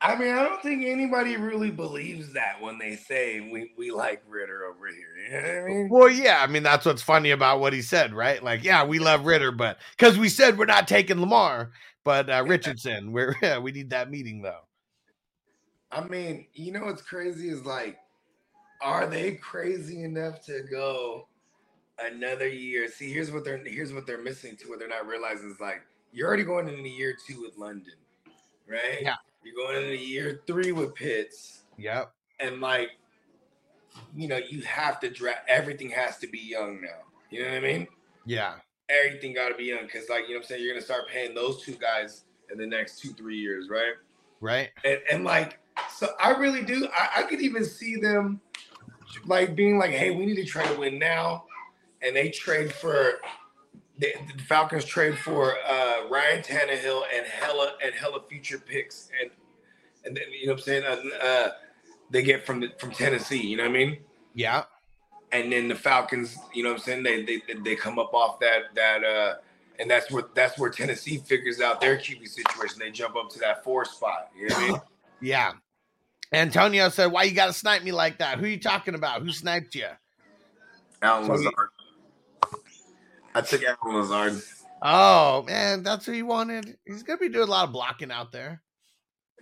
I 0.00 0.14
mean, 0.16 0.34
I 0.34 0.42
don't 0.42 0.62
think 0.62 0.84
anybody 0.84 1.36
really 1.36 1.70
believes 1.70 2.34
that 2.34 2.60
when 2.60 2.78
they 2.78 2.96
say 2.96 3.40
we, 3.40 3.72
we 3.78 3.90
like 3.90 4.22
Ridder 4.28 4.64
over 4.66 4.88
here. 4.88 5.16
You 5.24 5.30
know 5.30 5.38
what 5.38 5.70
I 5.70 5.74
mean? 5.74 5.88
Well, 5.90 6.10
yeah, 6.10 6.42
I 6.42 6.46
mean 6.46 6.62
that's 6.62 6.84
what's 6.84 7.02
funny 7.02 7.30
about 7.30 7.60
what 7.60 7.72
he 7.72 7.80
said, 7.80 8.12
right? 8.12 8.42
Like, 8.42 8.62
yeah, 8.62 8.84
we 8.84 8.98
love 8.98 9.24
Ridder, 9.24 9.52
but 9.52 9.78
because 9.96 10.18
we 10.18 10.28
said 10.28 10.58
we're 10.58 10.66
not 10.66 10.86
taking 10.86 11.20
Lamar, 11.20 11.70
but 12.04 12.28
uh, 12.28 12.44
Richardson, 12.46 13.10
we're 13.12 13.34
yeah, 13.42 13.58
we 13.58 13.72
need 13.72 13.90
that 13.90 14.10
meeting 14.10 14.42
though. 14.42 14.60
I 15.90 16.04
mean, 16.04 16.46
you 16.52 16.72
know 16.72 16.84
what's 16.84 17.02
crazy 17.02 17.48
is 17.48 17.64
like, 17.64 17.96
are 18.80 19.06
they 19.06 19.32
crazy 19.32 20.02
enough 20.02 20.44
to 20.46 20.62
go 20.70 21.28
another 22.04 22.48
year? 22.48 22.88
See, 22.88 23.12
here's 23.12 23.30
what 23.32 23.44
they're 23.44 23.58
here's 23.58 23.92
what 23.92 24.06
they're 24.06 24.22
missing 24.22 24.56
to 24.56 24.68
what 24.68 24.78
they're 24.78 24.88
not 24.88 25.06
realizing 25.06 25.50
is 25.50 25.60
like 25.60 25.82
you're 26.12 26.26
already 26.28 26.44
going 26.44 26.68
into 26.68 26.88
year 26.88 27.16
two 27.26 27.42
with 27.42 27.56
London, 27.56 27.94
right? 28.68 28.98
Yeah. 29.02 29.14
You're 29.44 29.54
going 29.54 29.76
into 29.82 29.96
year 29.96 30.40
three 30.46 30.72
with 30.72 30.94
Pitts, 30.94 31.62
Yep. 31.78 32.10
and 32.40 32.60
like, 32.60 32.90
you 34.16 34.26
know, 34.28 34.38
you 34.48 34.62
have 34.62 34.98
to 35.00 35.10
draft. 35.10 35.40
Everything 35.48 35.90
has 35.90 36.18
to 36.18 36.26
be 36.26 36.38
young 36.38 36.80
now. 36.80 37.04
You 37.30 37.44
know 37.44 37.50
what 37.50 37.58
I 37.58 37.60
mean? 37.60 37.86
Yeah. 38.24 38.54
Everything 38.88 39.34
got 39.34 39.48
to 39.48 39.54
be 39.54 39.64
young 39.64 39.82
because, 39.82 40.08
like, 40.08 40.22
you 40.22 40.30
know, 40.30 40.36
what 40.38 40.44
I'm 40.44 40.48
saying 40.48 40.62
you're 40.64 40.72
gonna 40.72 40.84
start 40.84 41.08
paying 41.08 41.34
those 41.34 41.62
two 41.62 41.74
guys 41.74 42.24
in 42.50 42.58
the 42.58 42.66
next 42.66 43.00
two 43.00 43.10
three 43.10 43.38
years, 43.38 43.68
right? 43.68 43.94
Right. 44.40 44.68
and, 44.84 44.98
and 45.10 45.24
like 45.24 45.58
so 45.94 46.08
i 46.20 46.30
really 46.30 46.62
do 46.62 46.88
I, 46.94 47.20
I 47.20 47.22
could 47.22 47.40
even 47.40 47.64
see 47.64 47.96
them 47.96 48.40
like 49.24 49.54
being 49.56 49.78
like 49.78 49.90
hey 49.90 50.10
we 50.10 50.26
need 50.26 50.36
to 50.36 50.44
try 50.44 50.66
to 50.66 50.78
win 50.78 50.98
now 50.98 51.44
and 52.02 52.14
they 52.14 52.28
trade 52.30 52.72
for 52.72 53.14
the, 53.98 54.12
the 54.36 54.42
falcons 54.42 54.84
trade 54.84 55.18
for 55.18 55.54
uh 55.66 56.08
ryan 56.08 56.42
Tannehill 56.42 57.02
and 57.14 57.26
hella 57.26 57.74
and 57.84 57.94
hella 57.94 58.20
future 58.28 58.58
picks 58.58 59.08
and 59.20 59.30
and 60.04 60.16
then 60.16 60.24
you 60.32 60.46
know 60.46 60.52
what 60.52 60.60
i'm 60.60 60.64
saying 60.64 60.84
uh, 60.84 61.24
uh 61.24 61.50
they 62.10 62.22
get 62.22 62.44
from 62.46 62.60
the, 62.60 62.68
from 62.78 62.90
tennessee 62.90 63.40
you 63.40 63.56
know 63.56 63.64
what 63.64 63.70
i 63.70 63.72
mean 63.72 63.98
Yeah. 64.34 64.64
and 65.32 65.50
then 65.52 65.68
the 65.68 65.74
falcons 65.74 66.36
you 66.54 66.62
know 66.62 66.70
what 66.70 66.80
i'm 66.80 66.84
saying 66.84 67.02
they 67.02 67.22
they, 67.24 67.40
they 67.64 67.76
come 67.76 67.98
up 67.98 68.12
off 68.14 68.38
that 68.40 68.74
that 68.74 69.02
uh 69.04 69.34
and 69.78 69.90
that's 69.90 70.10
where 70.10 70.24
that's 70.34 70.58
where 70.58 70.70
Tennessee 70.70 71.18
figures 71.18 71.60
out 71.60 71.80
their 71.80 71.96
QB 71.96 72.26
situation. 72.28 72.78
They 72.78 72.90
jump 72.90 73.14
up 73.16 73.28
to 73.30 73.38
that 73.40 73.62
four 73.62 73.84
spot. 73.84 74.30
You 74.34 74.48
know 74.48 74.54
what 74.54 74.64
I 74.64 74.68
mean? 74.70 74.80
Yeah. 75.20 75.52
Antonio 76.32 76.88
said, 76.88 77.06
"Why 77.06 77.24
you 77.24 77.34
got 77.34 77.46
to 77.46 77.52
snipe 77.52 77.82
me 77.82 77.92
like 77.92 78.18
that? 78.18 78.38
Who 78.38 78.46
you 78.46 78.58
talking 78.58 78.94
about? 78.94 79.22
Who 79.22 79.32
sniped 79.32 79.74
you?" 79.74 79.88
Allen 81.02 81.26
So 81.26 81.32
he- 81.38 81.44
Lazard. 81.46 81.68
I 83.34 83.40
took 83.42 83.62
Allen 83.62 83.96
Lazard. 84.00 84.42
Oh 84.82 85.42
man, 85.42 85.82
that's 85.82 86.06
who 86.06 86.12
he 86.12 86.22
wanted. 86.22 86.76
He's 86.86 87.02
gonna 87.02 87.18
be 87.18 87.28
doing 87.28 87.48
a 87.48 87.50
lot 87.50 87.64
of 87.66 87.72
blocking 87.72 88.10
out 88.10 88.32
there. 88.32 88.62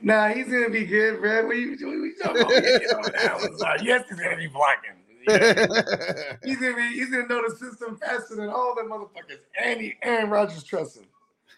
Nah, 0.01 0.29
he's 0.29 0.47
gonna 0.47 0.71
be 0.71 0.85
good, 0.85 1.21
bro. 1.21 1.47
What 1.47 1.57
you, 1.57 1.71
what 1.71 1.79
you 1.81 2.15
talking 2.23 2.43
about? 2.43 2.53
Yeah, 2.53 3.31
Allen 3.31 3.53
Lazard. 3.53 3.81
Yes, 3.83 4.05
he's 4.09 4.19
gonna 4.19 4.37
be 4.37 4.47
blocking. 4.49 4.91
You 5.27 5.33
he's 6.45 6.59
gonna 6.59 6.77
be, 6.77 6.89
he's 6.95 7.11
gonna 7.11 7.27
know 7.29 7.43
the 7.49 7.57
system 7.57 7.97
faster 7.97 8.37
than 8.37 8.49
all 8.49 8.75
the 8.75 8.83
motherfuckers. 8.83 9.39
And 9.63 9.81
he, 9.81 9.95
Aaron 10.03 10.29
Rodgers 10.31 10.65
trusts 10.65 10.99
him. 10.99 11.07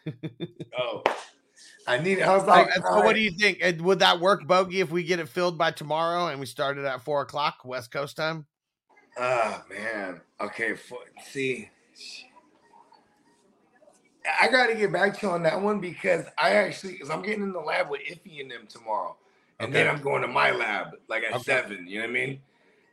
oh, 0.78 1.02
I 1.86 1.98
need. 1.98 2.20
I 2.20 2.34
was 2.36 2.46
like, 2.46 2.68
so 2.74 3.02
what 3.02 3.14
do 3.14 3.20
you 3.20 3.30
think? 3.30 3.62
Would 3.80 4.00
that 4.00 4.20
work, 4.20 4.46
Bogey, 4.46 4.80
if 4.80 4.90
we 4.90 5.04
get 5.04 5.20
it 5.20 5.28
filled 5.28 5.56
by 5.56 5.70
tomorrow 5.70 6.28
and 6.28 6.40
we 6.40 6.46
started 6.46 6.84
at 6.84 7.02
four 7.02 7.22
o'clock 7.22 7.58
West 7.64 7.90
Coast 7.90 8.16
time? 8.16 8.46
Ah 9.18 9.64
man. 9.70 10.20
Okay. 10.40 10.74
For, 10.74 10.98
see, 11.24 11.70
I 14.40 14.48
got 14.48 14.66
to 14.66 14.74
get 14.74 14.92
back 14.92 15.18
to 15.18 15.26
you 15.26 15.32
on 15.32 15.42
that 15.44 15.60
one 15.60 15.80
because 15.80 16.24
I 16.36 16.52
actually, 16.52 16.94
because 16.94 17.10
I'm 17.10 17.22
getting 17.22 17.42
in 17.42 17.52
the 17.52 17.60
lab 17.60 17.88
with 17.88 18.02
Iffy 18.02 18.40
and 18.40 18.50
them 18.50 18.66
tomorrow, 18.68 19.16
and 19.60 19.72
then 19.72 19.88
I'm 19.88 20.02
going 20.02 20.22
to 20.22 20.28
my 20.28 20.50
lab 20.50 20.88
like 21.08 21.22
at 21.22 21.34
Okay. 21.34 21.42
seven. 21.42 21.86
You 21.86 22.00
know 22.00 22.04
what 22.06 22.10
I 22.10 22.12
mean? 22.12 22.40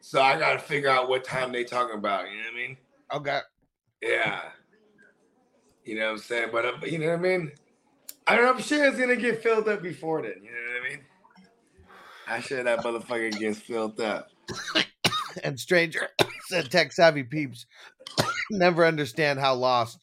So 0.01 0.21
I 0.21 0.37
got 0.37 0.53
to 0.53 0.59
figure 0.59 0.89
out 0.89 1.09
what 1.09 1.23
time 1.23 1.51
they 1.51 1.63
talking 1.63 1.97
about. 1.97 2.29
You 2.29 2.37
know 2.37 2.43
what 2.43 2.53
I 2.53 2.67
mean? 2.67 2.77
Okay. 3.13 3.39
Yeah. 4.01 4.41
You 5.85 5.95
know 5.95 6.05
what 6.05 6.11
I'm 6.11 6.17
saying? 6.19 6.49
But 6.51 6.65
uh, 6.65 6.71
you 6.85 6.99
know 6.99 7.07
what 7.07 7.19
I 7.19 7.21
mean? 7.21 7.51
I. 8.27 8.39
I'm 8.39 8.59
sure 8.61 8.85
it's 8.85 8.97
gonna 8.97 9.15
get 9.15 9.41
filled 9.41 9.67
up 9.67 9.81
before 9.81 10.21
then. 10.21 10.35
You 10.43 10.51
know 10.51 10.79
what 10.79 10.85
I 10.85 10.89
mean? 10.89 10.99
I'm 12.27 12.41
sure 12.41 12.63
that 12.63 12.79
motherfucker 12.79 13.37
gets 13.37 13.59
filled 13.59 13.99
up. 13.99 14.29
And 15.43 15.59
Stranger 15.59 16.09
said 16.47 16.69
tech 16.69 16.91
savvy 16.91 17.23
peeps 17.23 17.65
never 18.51 18.85
understand 18.85 19.39
how 19.39 19.55
lost 19.55 19.97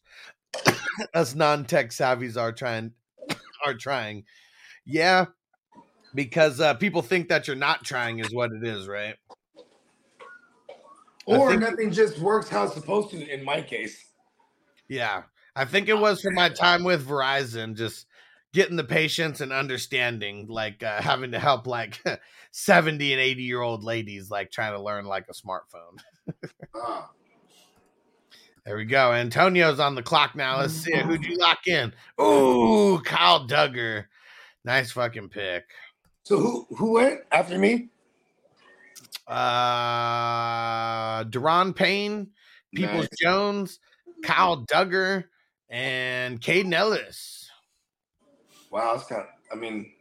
us 1.13 1.35
non-tech 1.35 1.91
savvies 1.91 2.35
are 2.35 2.51
trying 2.51 2.91
are 3.65 3.73
trying. 3.73 4.25
Yeah, 4.85 5.27
because 6.13 6.59
uh, 6.59 6.73
people 6.73 7.01
think 7.01 7.29
that 7.29 7.47
you're 7.47 7.55
not 7.55 7.85
trying 7.85 8.19
is 8.19 8.33
what 8.33 8.51
it 8.51 8.67
is, 8.67 8.89
right? 8.89 9.15
Or 11.25 11.51
think- 11.51 11.61
nothing 11.61 11.91
just 11.91 12.19
works 12.19 12.49
how 12.49 12.65
it's 12.65 12.73
supposed 12.73 13.11
to 13.11 13.33
in 13.33 13.45
my 13.45 13.61
case. 13.61 14.05
Yeah. 14.89 15.23
I 15.55 15.65
think 15.65 15.89
it 15.89 15.97
was 15.97 16.21
from 16.21 16.33
my 16.33 16.49
time 16.49 16.83
with 16.83 17.05
Verizon, 17.05 17.75
just 17.75 18.07
getting 18.53 18.75
the 18.75 18.83
patience 18.83 19.41
and 19.41 19.51
understanding, 19.53 20.47
like 20.47 20.83
uh, 20.83 21.01
having 21.01 21.31
to 21.31 21.39
help 21.39 21.67
like 21.67 22.01
70 22.51 23.13
and 23.13 23.21
80 23.21 23.43
year 23.43 23.61
old 23.61 23.83
ladies, 23.83 24.29
like 24.29 24.51
trying 24.51 24.73
to 24.73 24.81
learn 24.81 25.05
like 25.05 25.27
a 25.29 25.33
smartphone. 25.33 25.99
There 28.63 28.77
we 28.77 28.85
go. 28.85 29.11
Antonio's 29.11 29.79
on 29.79 29.95
the 29.95 30.03
clock 30.03 30.35
now. 30.35 30.59
Let's 30.59 30.73
see 30.73 30.93
it. 30.93 31.03
Who'd 31.03 31.25
you 31.25 31.35
lock 31.35 31.65
in? 31.65 31.91
Ooh, 32.21 33.01
Kyle 33.03 33.47
Dugger. 33.47 34.05
Nice 34.63 34.91
fucking 34.91 35.29
pick. 35.29 35.63
So 36.23 36.37
who 36.37 36.67
who 36.75 36.91
went 36.93 37.21
after 37.31 37.57
me? 37.57 37.89
Uh 39.27 41.23
Daron 41.23 41.75
Payne, 41.75 42.29
Peoples 42.75 43.07
Nice. 43.11 43.19
Jones, 43.19 43.79
Kyle 44.23 44.63
Dugger, 44.65 45.25
and 45.69 46.39
Kaden 46.39 46.73
Elliss. 46.73 47.40
Wow, 48.71 48.95
it's 48.95 49.05
kind 49.05 49.21
of. 49.21 49.27
I 49.51 49.55
mean, 49.55 49.91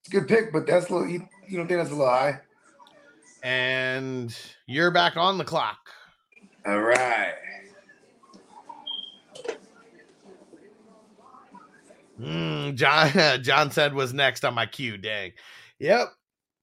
it's 0.00 0.08
a 0.08 0.10
good 0.10 0.28
pick, 0.28 0.52
but 0.52 0.66
that's 0.66 0.90
a 0.90 0.92
little. 0.92 1.08
You, 1.08 1.26
you 1.48 1.56
don't 1.56 1.68
think 1.68 1.78
that's 1.80 1.90
a 1.90 1.94
little 1.94 2.10
high? 2.10 2.40
And 3.42 4.36
you're 4.66 4.90
back 4.90 5.16
on 5.16 5.38
the 5.38 5.44
clock. 5.44 5.78
All 6.66 6.80
right. 6.80 7.34
Mm, 12.20 12.74
John 12.74 13.42
John 13.42 13.70
said 13.70 13.94
was 13.94 14.12
next 14.12 14.44
on 14.44 14.54
my 14.54 14.66
queue. 14.66 14.96
Dang. 14.96 15.32
Yep. 15.78 16.08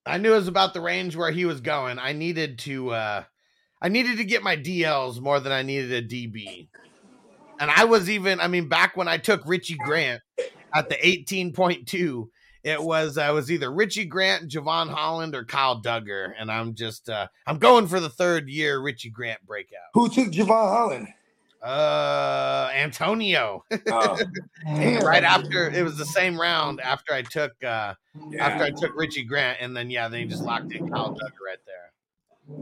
I 0.06 0.16
knew 0.16 0.32
it 0.32 0.36
was 0.36 0.48
about 0.48 0.72
the 0.72 0.80
range 0.80 1.16
where 1.16 1.30
he 1.30 1.44
was 1.44 1.60
going. 1.60 1.98
I 1.98 2.12
needed 2.12 2.58
to 2.60 2.90
uh 2.90 3.24
I 3.82 3.88
needed 3.88 4.18
to 4.18 4.24
get 4.24 4.42
my 4.42 4.56
DLs 4.56 5.20
more 5.20 5.40
than 5.40 5.52
I 5.52 5.62
needed 5.62 5.92
a 5.92 6.06
DB. 6.06 6.68
And 7.58 7.70
I 7.70 7.84
was 7.84 8.08
even, 8.08 8.40
I 8.40 8.48
mean, 8.48 8.68
back 8.68 8.96
when 8.96 9.08
I 9.08 9.18
took 9.18 9.42
Richie 9.46 9.76
Grant 9.76 10.22
at 10.74 10.88
the 10.88 10.96
18.2, 10.96 12.28
it 12.62 12.82
was 12.82 13.16
I 13.16 13.30
was 13.30 13.50
either 13.50 13.72
Richie 13.72 14.04
Grant, 14.04 14.50
Jevon 14.50 14.88
Holland, 14.90 15.34
or 15.34 15.44
Kyle 15.44 15.80
Dugger. 15.80 16.32
And 16.38 16.50
I'm 16.50 16.74
just 16.74 17.08
uh 17.08 17.28
I'm 17.46 17.58
going 17.58 17.86
for 17.86 18.00
the 18.00 18.10
third 18.10 18.48
year 18.48 18.80
Richie 18.80 19.10
Grant 19.10 19.44
breakout. 19.46 19.80
Who 19.94 20.08
took 20.08 20.28
Jevon 20.28 20.48
Holland? 20.48 21.08
Uh 21.62 22.70
Antonio. 22.74 23.64
Oh, 23.90 24.18
right 24.66 25.24
after 25.24 25.70
it 25.70 25.82
was 25.82 25.96
the 25.96 26.06
same 26.06 26.40
round 26.40 26.80
after 26.80 27.12
I 27.12 27.22
took 27.22 27.52
uh 27.64 27.94
Yeah. 28.30 28.46
after 28.46 28.64
I 28.64 28.70
took 28.70 28.92
Richie 28.96 29.24
Grant 29.24 29.58
and 29.60 29.76
then 29.76 29.90
yeah, 29.90 30.08
then 30.08 30.20
he 30.20 30.26
just 30.26 30.44
locked 30.44 30.72
in 30.72 30.86
Kyle 30.90 31.10
Dugger 31.10 31.46
right 31.46 31.58
there. 31.66 31.92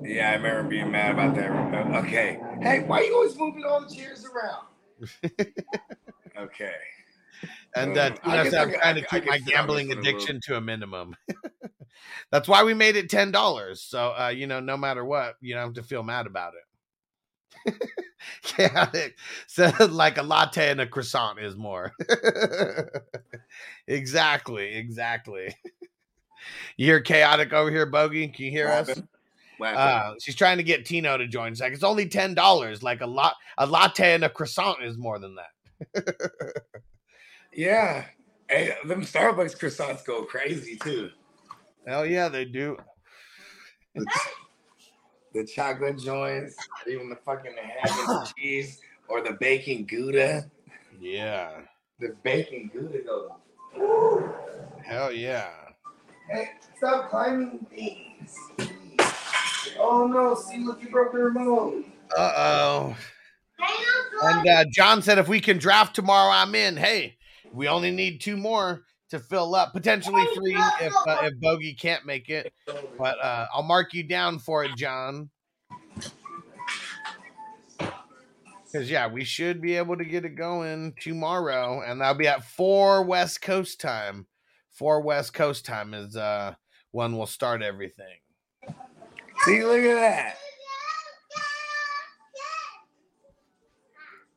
Yeah, 0.04 0.30
I 0.30 0.34
remember 0.34 0.68
being 0.68 0.90
mad 0.90 1.12
about 1.12 1.34
that. 1.36 2.04
Okay. 2.04 2.38
Hey, 2.60 2.80
why 2.80 2.98
are 2.98 3.04
you 3.04 3.14
always 3.14 3.36
moving 3.38 3.64
all 3.64 3.80
the 3.80 3.92
chairs 3.94 4.24
around? 4.26 4.66
okay. 6.38 6.74
And 7.74 7.96
uh, 7.96 8.10
guess 8.10 8.50
said 8.50 8.54
I 8.54 8.62
I'm 8.62 8.72
trying 8.72 8.94
to 8.96 9.02
keep 9.02 9.26
my 9.26 9.38
sit 9.38 9.40
on 9.40 9.44
this 9.44 9.54
gambling 9.54 9.88
one 9.88 9.98
a 9.98 10.00
little. 10.00 10.16
addiction 10.16 10.40
to 10.44 10.56
a 10.56 10.60
minimum. 10.60 11.16
That's 12.30 12.48
why 12.48 12.64
we 12.64 12.74
made 12.74 12.96
it 12.96 13.10
ten 13.10 13.30
dollars. 13.30 13.82
So 13.82 14.14
uh, 14.18 14.28
you 14.28 14.46
know, 14.46 14.60
no 14.60 14.76
matter 14.76 15.04
what, 15.04 15.36
you 15.40 15.54
don't 15.54 15.64
have 15.64 15.74
to 15.74 15.82
feel 15.82 16.02
mad 16.02 16.26
about 16.26 16.54
it. 16.54 17.74
Chaotic 18.42 19.16
said 19.46 19.78
like 19.90 20.18
a 20.18 20.22
latte 20.22 20.70
and 20.70 20.80
a 20.80 20.86
croissant 20.86 21.38
is 21.38 21.56
more. 21.56 21.92
exactly, 23.86 24.74
exactly. 24.74 25.54
You 26.76 26.86
hear 26.86 27.00
chaotic 27.00 27.52
over 27.52 27.70
here, 27.70 27.86
Bogey? 27.86 28.28
Can 28.28 28.46
you 28.46 28.50
hear 28.50 28.68
us? 28.68 28.90
Uh, 29.60 30.14
she's 30.20 30.36
trying 30.36 30.58
to 30.58 30.62
get 30.62 30.84
Tino 30.84 31.16
to 31.16 31.26
join. 31.26 31.52
She's 31.52 31.60
like, 31.60 31.72
it's 31.72 31.82
only 31.82 32.08
ten 32.08 32.34
dollars. 32.34 32.82
Like 32.82 33.00
a 33.00 33.06
lot, 33.06 33.34
a 33.56 33.66
latte 33.66 34.14
and 34.14 34.24
a 34.24 34.30
croissant 34.30 34.82
is 34.82 34.96
more 34.96 35.18
than 35.18 35.36
that. 35.36 36.62
Yeah. 37.52 38.04
Hey, 38.48 38.74
them 38.86 39.02
Starbucks 39.02 39.58
croissants 39.58 40.04
go 40.04 40.24
crazy 40.24 40.76
too. 40.76 41.10
Hell 41.86 42.06
yeah, 42.06 42.28
they 42.28 42.44
do. 42.44 42.76
The, 43.94 44.06
the 45.34 45.44
chocolate 45.44 45.98
joints, 45.98 46.56
even 46.86 47.08
the 47.10 47.16
fucking 47.16 47.52
ham 47.56 48.08
and 48.08 48.28
cheese, 48.36 48.80
or 49.08 49.22
the 49.22 49.32
bacon 49.40 49.84
gouda. 49.84 50.50
Yeah, 51.00 51.60
The 52.00 52.14
bacon 52.22 52.70
gouda 52.72 52.98
goes. 53.02 53.30
hell 54.84 55.12
yeah. 55.12 55.50
Hey, 56.30 56.50
stop 56.76 57.10
climbing 57.10 57.66
things. 57.70 58.36
Oh 59.78 60.06
no, 60.06 60.34
see 60.34 60.58
look 60.58 60.82
you 60.82 60.90
broke 60.90 61.12
the 61.12 61.18
remote. 61.18 61.84
Uh 62.16 62.32
oh. 62.36 62.96
And 64.22 64.48
uh, 64.48 64.64
John 64.72 65.02
said, 65.02 65.18
if 65.18 65.28
we 65.28 65.40
can 65.40 65.58
draft 65.58 65.94
tomorrow, 65.94 66.32
I'm 66.32 66.54
in. 66.54 66.76
Hey, 66.76 67.17
we 67.52 67.68
only 67.68 67.90
need 67.90 68.20
two 68.20 68.36
more 68.36 68.82
to 69.10 69.18
fill 69.18 69.54
up, 69.54 69.72
potentially 69.72 70.24
three 70.34 70.56
if 70.80 70.92
uh, 71.06 71.18
if 71.22 71.40
Bogey 71.40 71.74
can't 71.74 72.04
make 72.04 72.28
it. 72.28 72.52
But 72.98 73.18
uh, 73.22 73.46
I'll 73.54 73.62
mark 73.62 73.94
you 73.94 74.02
down 74.02 74.38
for 74.38 74.64
it, 74.64 74.72
John. 74.76 75.30
Because 78.70 78.90
yeah, 78.90 79.06
we 79.06 79.24
should 79.24 79.62
be 79.62 79.76
able 79.76 79.96
to 79.96 80.04
get 80.04 80.26
it 80.26 80.34
going 80.36 80.94
tomorrow, 81.00 81.82
and 81.82 82.00
that'll 82.00 82.14
be 82.14 82.28
at 82.28 82.44
four 82.44 83.02
West 83.02 83.40
Coast 83.40 83.80
time. 83.80 84.26
Four 84.70 85.00
West 85.00 85.32
Coast 85.32 85.64
time 85.64 85.94
is 85.94 86.16
uh 86.16 86.54
when 86.90 87.16
we'll 87.16 87.26
start 87.26 87.62
everything. 87.62 88.18
See, 89.44 89.64
look 89.64 89.78
at 89.78 89.94
that. 89.94 90.36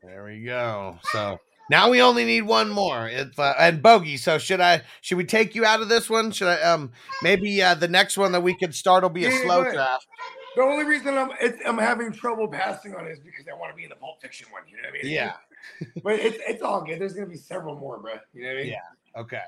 There 0.03 0.23
we 0.23 0.43
go. 0.43 0.97
So 1.11 1.39
now 1.69 1.89
we 1.89 2.01
only 2.01 2.25
need 2.25 2.41
one 2.41 2.69
more. 2.69 3.07
If 3.07 3.38
uh, 3.39 3.53
and 3.57 3.81
bogey. 3.81 4.17
So 4.17 4.38
should 4.38 4.61
I? 4.61 4.81
Should 5.01 5.17
we 5.17 5.25
take 5.25 5.55
you 5.55 5.65
out 5.65 5.81
of 5.81 5.89
this 5.89 6.09
one? 6.09 6.31
Should 6.31 6.47
I? 6.47 6.61
Um, 6.61 6.91
maybe 7.21 7.61
uh, 7.61 7.75
the 7.75 7.88
next 7.88 8.17
one 8.17 8.31
that 8.33 8.41
we 8.41 8.57
could 8.57 8.75
start 8.75 9.03
will 9.03 9.09
be 9.09 9.25
a 9.25 9.29
Yeah, 9.29 9.43
slow 9.43 9.63
draft. 9.63 10.07
The 10.55 10.61
only 10.63 10.83
reason 10.83 11.17
I'm 11.17 11.31
it's, 11.39 11.57
I'm 11.65 11.77
having 11.77 12.11
trouble 12.11 12.47
passing 12.47 12.93
on 12.95 13.07
it 13.07 13.11
is 13.11 13.19
because 13.19 13.45
I 13.49 13.57
want 13.57 13.71
to 13.71 13.75
be 13.75 13.83
in 13.83 13.89
the 13.89 13.95
Pulp 13.95 14.21
Fiction 14.21 14.47
one. 14.51 14.63
You 14.67 14.77
know 14.77 14.89
what 14.89 14.99
I 14.99 15.03
mean? 15.03 15.13
Yeah. 15.13 15.33
But 16.03 16.13
it's 16.13 16.38
it's 16.47 16.61
all 16.63 16.83
good. 16.83 16.99
There's 16.99 17.13
gonna 17.13 17.27
be 17.27 17.38
several 17.38 17.75
more, 17.75 17.99
bro. 17.99 18.13
You 18.33 18.43
know 18.43 18.49
what 18.49 18.57
I 18.57 18.63
mean? 18.63 18.71
Yeah. 18.71 19.21
Okay. 19.21 19.41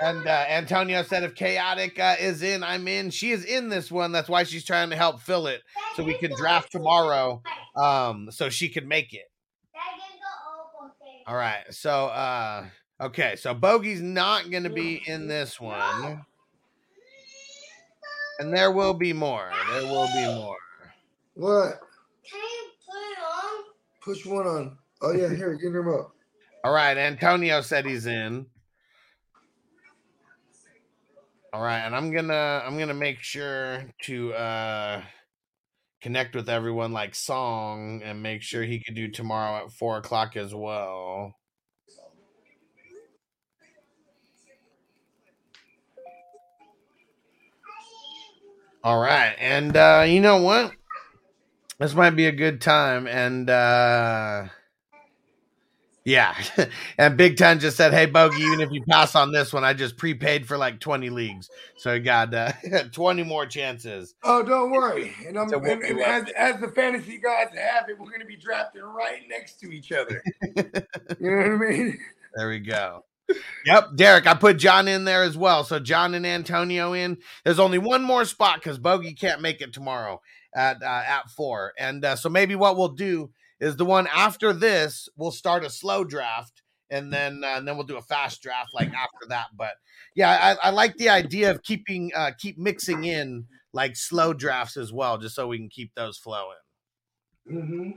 And 0.00 0.26
uh, 0.26 0.44
Antonio 0.48 1.02
said 1.02 1.22
if 1.22 1.34
chaotic 1.34 1.98
uh, 1.98 2.16
is 2.18 2.42
in, 2.42 2.62
I'm 2.62 2.86
in. 2.86 3.10
She 3.10 3.30
is 3.30 3.44
in 3.44 3.68
this 3.68 3.90
one. 3.90 4.12
That's 4.12 4.28
why 4.28 4.44
she's 4.44 4.64
trying 4.64 4.90
to 4.90 4.96
help 4.96 5.20
fill 5.20 5.46
it 5.46 5.62
so 5.94 6.04
we 6.04 6.14
can 6.18 6.34
draft 6.36 6.70
tomorrow. 6.72 7.42
Um, 7.76 8.30
so 8.30 8.48
she 8.48 8.68
can 8.68 8.86
make 8.88 9.14
it. 9.14 9.26
All 11.26 11.34
right. 11.36 11.64
So 11.70 12.06
uh 12.06 12.66
okay, 13.00 13.36
so 13.36 13.54
Bogey's 13.54 14.00
not 14.00 14.50
gonna 14.50 14.70
be 14.70 15.02
in 15.06 15.26
this 15.26 15.60
one. 15.60 16.24
And 18.38 18.52
there 18.52 18.70
will 18.70 18.94
be 18.94 19.12
more. 19.12 19.50
There 19.72 19.84
will 19.84 20.08
be 20.08 20.26
more. 20.26 20.56
What? 21.34 21.80
Can 22.28 22.40
you 22.40 22.70
put 22.86 22.96
it 22.96 23.18
on? 23.18 23.64
Push 24.02 24.26
one 24.26 24.46
on. 24.46 24.78
Oh 25.02 25.12
yeah, 25.12 25.34
here, 25.34 25.54
get 25.54 25.74
him 25.74 25.88
up. 25.88 26.12
All 26.64 26.72
right, 26.72 26.96
Antonio 26.96 27.60
said 27.60 27.86
he's 27.86 28.06
in. 28.06 28.46
All 31.52 31.62
right, 31.62 31.78
and 31.78 31.96
I'm 31.96 32.12
gonna 32.12 32.62
I'm 32.64 32.78
gonna 32.78 32.94
make 32.94 33.20
sure 33.20 33.84
to 34.02 34.32
uh 34.34 35.02
connect 36.06 36.36
with 36.36 36.48
everyone 36.48 36.92
like 36.92 37.16
Song 37.16 38.00
and 38.04 38.22
make 38.22 38.40
sure 38.40 38.62
he 38.62 38.78
could 38.78 38.94
do 38.94 39.08
tomorrow 39.08 39.64
at 39.64 39.72
four 39.72 39.98
o'clock 39.98 40.36
as 40.36 40.54
well. 40.54 41.34
All 48.84 49.00
right. 49.00 49.34
And 49.40 49.76
uh, 49.76 50.04
you 50.06 50.20
know 50.20 50.40
what? 50.42 50.74
This 51.80 51.92
might 51.92 52.10
be 52.10 52.26
a 52.26 52.32
good 52.32 52.60
time. 52.60 53.08
And 53.08 53.50
uh 53.50 54.44
yeah. 56.06 56.36
and 56.98 57.16
Big 57.16 57.36
Ten 57.36 57.58
just 57.58 57.76
said, 57.76 57.92
Hey 57.92 58.06
Bogey, 58.06 58.42
even 58.42 58.60
if 58.60 58.70
you 58.70 58.82
pass 58.84 59.16
on 59.16 59.32
this 59.32 59.52
one, 59.52 59.64
I 59.64 59.74
just 59.74 59.96
prepaid 59.96 60.46
for 60.46 60.56
like 60.56 60.78
20 60.78 61.10
leagues. 61.10 61.50
So 61.76 61.92
I 61.92 61.98
got 61.98 62.32
uh, 62.32 62.52
20 62.92 63.24
more 63.24 63.44
chances. 63.44 64.14
Oh, 64.22 64.42
don't 64.42 64.70
worry. 64.70 65.12
And, 65.26 65.36
I'm, 65.36 65.48
So 65.48 65.58
and, 65.58 65.82
and 65.82 66.00
as, 66.00 66.30
as 66.30 66.60
the 66.60 66.68
fantasy 66.68 67.18
guys 67.18 67.48
have 67.58 67.90
it, 67.90 67.98
we're 67.98 68.06
going 68.06 68.20
to 68.20 68.26
be 68.26 68.36
drafted 68.36 68.82
right 68.84 69.22
next 69.28 69.58
to 69.60 69.72
each 69.72 69.90
other. 69.90 70.22
you 70.42 70.62
know 71.20 71.36
what 71.36 71.46
I 71.46 71.70
mean? 71.70 71.98
There 72.36 72.48
we 72.48 72.60
go. 72.60 73.04
Yep, 73.64 73.96
Derek, 73.96 74.28
I 74.28 74.34
put 74.34 74.58
John 74.58 74.86
in 74.86 75.04
there 75.04 75.24
as 75.24 75.36
well. 75.36 75.64
So 75.64 75.80
John 75.80 76.14
and 76.14 76.24
Antonio 76.24 76.92
in. 76.92 77.18
There's 77.44 77.58
only 77.58 77.78
one 77.78 78.04
more 78.04 78.24
spot 78.24 78.60
because 78.62 78.78
Bogey 78.78 79.14
can't 79.14 79.42
make 79.42 79.60
it 79.60 79.72
tomorrow 79.72 80.22
at 80.54 80.80
uh, 80.80 81.02
at 81.04 81.28
four, 81.30 81.72
and 81.76 82.04
uh, 82.04 82.14
so 82.14 82.28
maybe 82.28 82.54
what 82.54 82.76
we'll 82.76 82.90
do 82.90 83.30
is 83.60 83.76
the 83.76 83.84
one 83.84 84.06
after 84.14 84.52
this 84.52 85.08
we'll 85.16 85.30
start 85.30 85.64
a 85.64 85.70
slow 85.70 86.04
draft, 86.04 86.62
and 86.90 87.12
then 87.12 87.42
uh, 87.44 87.54
and 87.56 87.66
then 87.66 87.76
we'll 87.76 87.86
do 87.86 87.96
a 87.96 88.02
fast 88.02 88.42
draft 88.42 88.70
like 88.74 88.88
after 88.88 89.26
that. 89.28 89.46
But 89.56 89.74
yeah, 90.14 90.56
I, 90.62 90.68
I 90.68 90.70
like 90.70 90.96
the 90.96 91.08
idea 91.08 91.50
of 91.50 91.62
keeping 91.62 92.10
uh, 92.14 92.32
keep 92.38 92.58
mixing 92.58 93.04
in 93.04 93.46
like 93.72 93.96
slow 93.96 94.32
drafts 94.32 94.76
as 94.76 94.92
well, 94.92 95.18
just 95.18 95.34
so 95.34 95.48
we 95.48 95.58
can 95.58 95.68
keep 95.68 95.94
those 95.94 96.18
flowing. 96.18 96.56
Mm-hmm. 97.50 97.90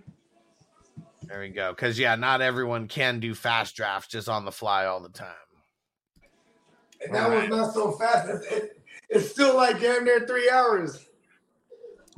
There 1.23 1.39
we 1.39 1.49
go. 1.49 1.71
Because 1.71 1.99
yeah, 1.99 2.15
not 2.15 2.41
everyone 2.41 2.87
can 2.87 3.19
do 3.19 3.35
fast 3.35 3.75
drafts 3.75 4.09
just 4.09 4.29
on 4.29 4.45
the 4.45 4.51
fly 4.51 4.85
all 4.85 4.99
the 4.99 5.09
time. 5.09 5.33
And 7.01 7.15
that 7.15 7.29
was 7.29 7.49
not 7.49 7.73
so 7.73 7.91
fast. 7.93 8.29
It's, 8.29 8.51
it, 8.51 8.81
it's 9.09 9.29
still 9.31 9.55
like 9.55 9.79
damn 9.79 10.03
near 10.03 10.25
three 10.25 10.49
hours. 10.49 11.05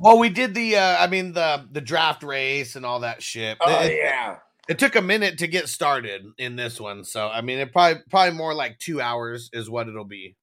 Well, 0.02 0.18
we 0.18 0.30
did 0.30 0.52
the 0.52 0.76
uh 0.76 0.96
I 0.98 1.06
mean 1.06 1.32
the 1.32 1.64
the 1.70 1.80
draft 1.80 2.24
race 2.24 2.74
and 2.74 2.84
all 2.84 3.00
that 3.00 3.22
shit. 3.22 3.56
Oh, 3.60 3.84
it, 3.84 3.96
yeah. 3.96 4.38
it 4.68 4.80
took 4.80 4.96
a 4.96 5.00
minute 5.00 5.38
to 5.38 5.46
get 5.46 5.68
started 5.68 6.24
in 6.38 6.56
this 6.56 6.80
one. 6.80 7.04
So 7.04 7.28
I 7.28 7.40
mean 7.40 7.58
it 7.60 7.72
probably 7.72 8.02
probably 8.10 8.36
more 8.36 8.52
like 8.52 8.80
two 8.80 9.00
hours 9.00 9.48
is 9.52 9.70
what 9.70 9.86
it'll 9.86 10.04
be. 10.04 10.34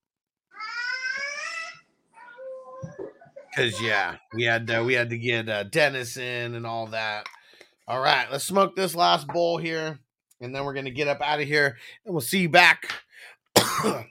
Cause 3.54 3.82
yeah, 3.82 4.16
we 4.34 4.44
had 4.44 4.72
uh, 4.72 4.82
we 4.86 4.94
had 4.94 5.10
to 5.10 5.18
get 5.18 5.50
uh, 5.50 5.64
Dennis 5.64 6.16
in 6.16 6.56
and 6.56 6.66
all 6.66 6.88
that. 6.88 7.26
All 7.86 8.00
right, 8.00 8.32
let's 8.32 8.46
smoke 8.46 8.78
this 8.78 8.96
last 8.96 9.28
bowl 9.28 9.58
here, 9.58 10.00
and 10.40 10.56
then 10.56 10.64
we're 10.64 10.74
gonna 10.74 10.90
get 10.90 11.10
up 11.10 11.20
out 11.20 11.42
of 11.42 11.48
here, 11.48 11.76
and 12.06 12.14
we'll 12.14 12.22
see 12.22 12.44
you 12.44 12.50
back 12.50 12.94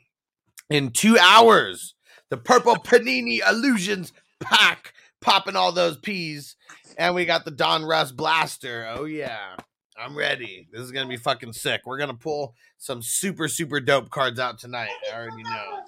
in 0.68 0.90
two 0.90 1.16
hours. 1.16 1.94
The 2.28 2.36
purple 2.36 2.74
panini 2.76 3.40
illusions 3.48 4.12
pack 4.40 4.92
popping 5.20 5.56
all 5.56 5.72
those 5.72 5.96
peas, 5.96 6.56
and 6.96 7.14
we 7.14 7.24
got 7.24 7.44
the 7.44 7.52
Donruss 7.52 8.14
blaster. 8.14 8.86
Oh 8.96 9.04
yeah, 9.04 9.56
I'm 9.98 10.16
ready. 10.16 10.68
This 10.72 10.82
is 10.82 10.92
gonna 10.92 11.08
be 11.08 11.16
fucking 11.16 11.52
sick. 11.52 11.82
We're 11.84 11.98
gonna 11.98 12.14
pull 12.14 12.54
some 12.76 13.02
super 13.02 13.48
super 13.48 13.80
dope 13.80 14.10
cards 14.10 14.38
out 14.38 14.58
tonight. 14.58 14.90
I 15.12 15.16
already 15.16 15.42
know. 15.42 15.80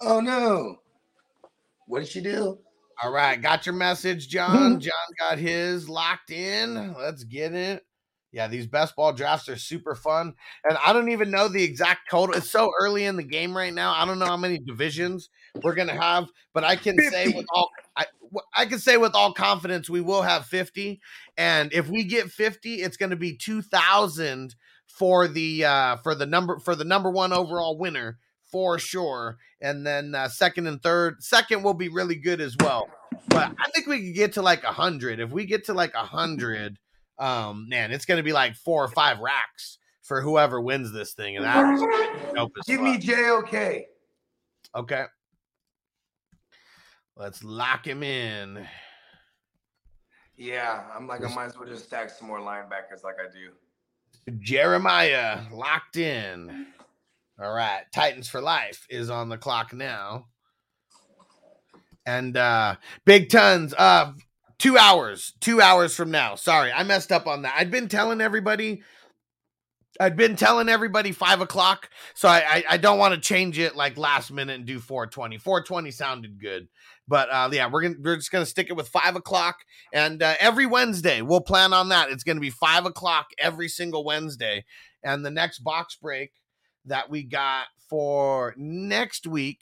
Oh 0.00 0.20
no. 0.20 0.76
What 1.86 2.00
did 2.00 2.08
she 2.08 2.20
do? 2.20 2.58
All 3.02 3.12
right, 3.12 3.40
got 3.40 3.64
your 3.64 3.74
message, 3.74 4.28
John. 4.28 4.74
Hmm. 4.74 4.78
John 4.78 4.92
got 5.18 5.38
his 5.38 5.88
locked 5.88 6.30
in. 6.30 6.94
Let's 6.94 7.24
get 7.24 7.54
it. 7.54 7.84
Yeah, 8.30 8.46
these 8.46 8.66
best 8.66 8.94
ball 8.94 9.12
drafts 9.14 9.48
are 9.48 9.56
super 9.56 9.94
fun. 9.94 10.34
And 10.68 10.76
I 10.84 10.92
don't 10.92 11.10
even 11.10 11.30
know 11.30 11.48
the 11.48 11.62
exact 11.62 12.10
total. 12.10 12.34
It's 12.34 12.50
so 12.50 12.70
early 12.78 13.04
in 13.04 13.16
the 13.16 13.22
game 13.22 13.56
right 13.56 13.72
now. 13.72 13.94
I 13.94 14.04
don't 14.04 14.18
know 14.18 14.26
how 14.26 14.36
many 14.36 14.58
divisions 14.58 15.30
we're 15.62 15.74
gonna 15.74 15.98
have, 15.98 16.28
but 16.52 16.62
I 16.62 16.76
can 16.76 16.98
say 16.98 17.28
with 17.28 17.46
all 17.54 17.70
I, 17.98 18.06
I 18.56 18.66
can 18.66 18.78
say 18.78 18.96
with 18.96 19.14
all 19.14 19.32
confidence 19.32 19.90
we 19.90 20.00
will 20.00 20.22
have 20.22 20.46
50. 20.46 21.00
And 21.36 21.72
if 21.72 21.88
we 21.88 22.04
get 22.04 22.30
50, 22.30 22.76
it's 22.76 22.96
gonna 22.96 23.16
be 23.16 23.36
2000 23.36 24.54
for 24.86 25.28
the 25.28 25.64
uh 25.64 25.96
for 25.98 26.14
the 26.14 26.26
number 26.26 26.58
for 26.58 26.74
the 26.74 26.84
number 26.84 27.10
one 27.10 27.32
overall 27.32 27.76
winner 27.76 28.18
for 28.50 28.78
sure. 28.78 29.36
And 29.60 29.86
then 29.86 30.14
uh, 30.14 30.28
second 30.28 30.66
and 30.66 30.82
third, 30.82 31.22
second 31.22 31.62
will 31.62 31.74
be 31.74 31.88
really 31.88 32.16
good 32.16 32.40
as 32.40 32.56
well. 32.60 32.88
But 33.28 33.52
I 33.58 33.70
think 33.70 33.86
we 33.86 34.06
could 34.06 34.14
get 34.14 34.32
to 34.34 34.42
like 34.42 34.64
a 34.64 34.72
hundred. 34.72 35.20
If 35.20 35.30
we 35.30 35.44
get 35.44 35.66
to 35.66 35.74
like 35.74 35.94
a 35.94 36.04
hundred, 36.04 36.78
um, 37.18 37.68
man, 37.68 37.90
it's 37.92 38.04
gonna 38.04 38.22
be 38.22 38.32
like 38.32 38.54
four 38.54 38.84
or 38.84 38.88
five 38.88 39.18
racks 39.18 39.78
for 40.02 40.22
whoever 40.22 40.60
wins 40.60 40.92
this 40.92 41.12
thing, 41.12 41.36
and 41.36 41.44
dope 42.34 42.52
as 42.58 42.64
Give 42.66 42.80
me. 42.80 42.98
JOK. 42.98 43.84
okay. 44.74 45.04
Let's 47.18 47.42
lock 47.42 47.84
him 47.84 48.04
in. 48.04 48.64
Yeah, 50.36 50.84
I'm 50.96 51.08
like, 51.08 51.24
I 51.24 51.34
might 51.34 51.46
as 51.46 51.58
well 51.58 51.68
just 51.68 51.86
stack 51.86 52.10
some 52.10 52.28
more 52.28 52.38
linebackers 52.38 53.02
like 53.02 53.16
I 53.20 53.28
do. 53.32 53.50
Jeremiah 54.38 55.40
locked 55.52 55.96
in. 55.96 56.66
All 57.40 57.52
right, 57.52 57.82
Titans 57.92 58.28
for 58.28 58.40
life 58.40 58.86
is 58.88 59.10
on 59.10 59.28
the 59.28 59.36
clock 59.36 59.72
now. 59.72 60.26
And 62.06 62.36
uh 62.36 62.76
Big 63.04 63.30
Tons 63.30 63.74
uh 63.76 64.12
2 64.58 64.78
hours, 64.78 65.34
2 65.40 65.60
hours 65.60 65.96
from 65.96 66.12
now. 66.12 66.36
Sorry, 66.36 66.72
I 66.72 66.84
messed 66.84 67.10
up 67.10 67.26
on 67.26 67.42
that. 67.42 67.54
I'd 67.58 67.70
been 67.70 67.88
telling 67.88 68.20
everybody 68.20 68.82
I'd 70.00 70.16
been 70.16 70.36
telling 70.36 70.68
everybody 70.68 71.10
five 71.12 71.40
o'clock, 71.40 71.90
so 72.14 72.28
I 72.28 72.44
I, 72.48 72.64
I 72.70 72.76
don't 72.76 72.98
want 72.98 73.14
to 73.14 73.20
change 73.20 73.58
it 73.58 73.74
like 73.74 73.98
last 73.98 74.30
minute 74.30 74.54
and 74.56 74.66
do 74.66 74.78
420. 74.78 75.38
420 75.38 75.90
sounded 75.90 76.40
good, 76.40 76.68
but 77.08 77.28
uh, 77.30 77.48
yeah, 77.50 77.68
we're 77.68 77.82
gonna 77.82 77.94
we're 78.02 78.16
just 78.16 78.30
gonna 78.30 78.46
stick 78.46 78.68
it 78.68 78.74
with 78.74 78.88
five 78.88 79.16
o'clock, 79.16 79.56
and 79.92 80.22
uh, 80.22 80.34
every 80.38 80.66
Wednesday 80.66 81.22
we'll 81.22 81.40
plan 81.40 81.72
on 81.72 81.88
that. 81.88 82.10
It's 82.10 82.22
gonna 82.22 82.40
be 82.40 82.50
five 82.50 82.84
o'clock 82.84 83.28
every 83.38 83.68
single 83.68 84.04
Wednesday, 84.04 84.64
and 85.02 85.24
the 85.24 85.30
next 85.30 85.60
box 85.60 85.96
break 85.96 86.32
that 86.84 87.10
we 87.10 87.22
got 87.22 87.66
for 87.88 88.54
next 88.56 89.26
week, 89.26 89.60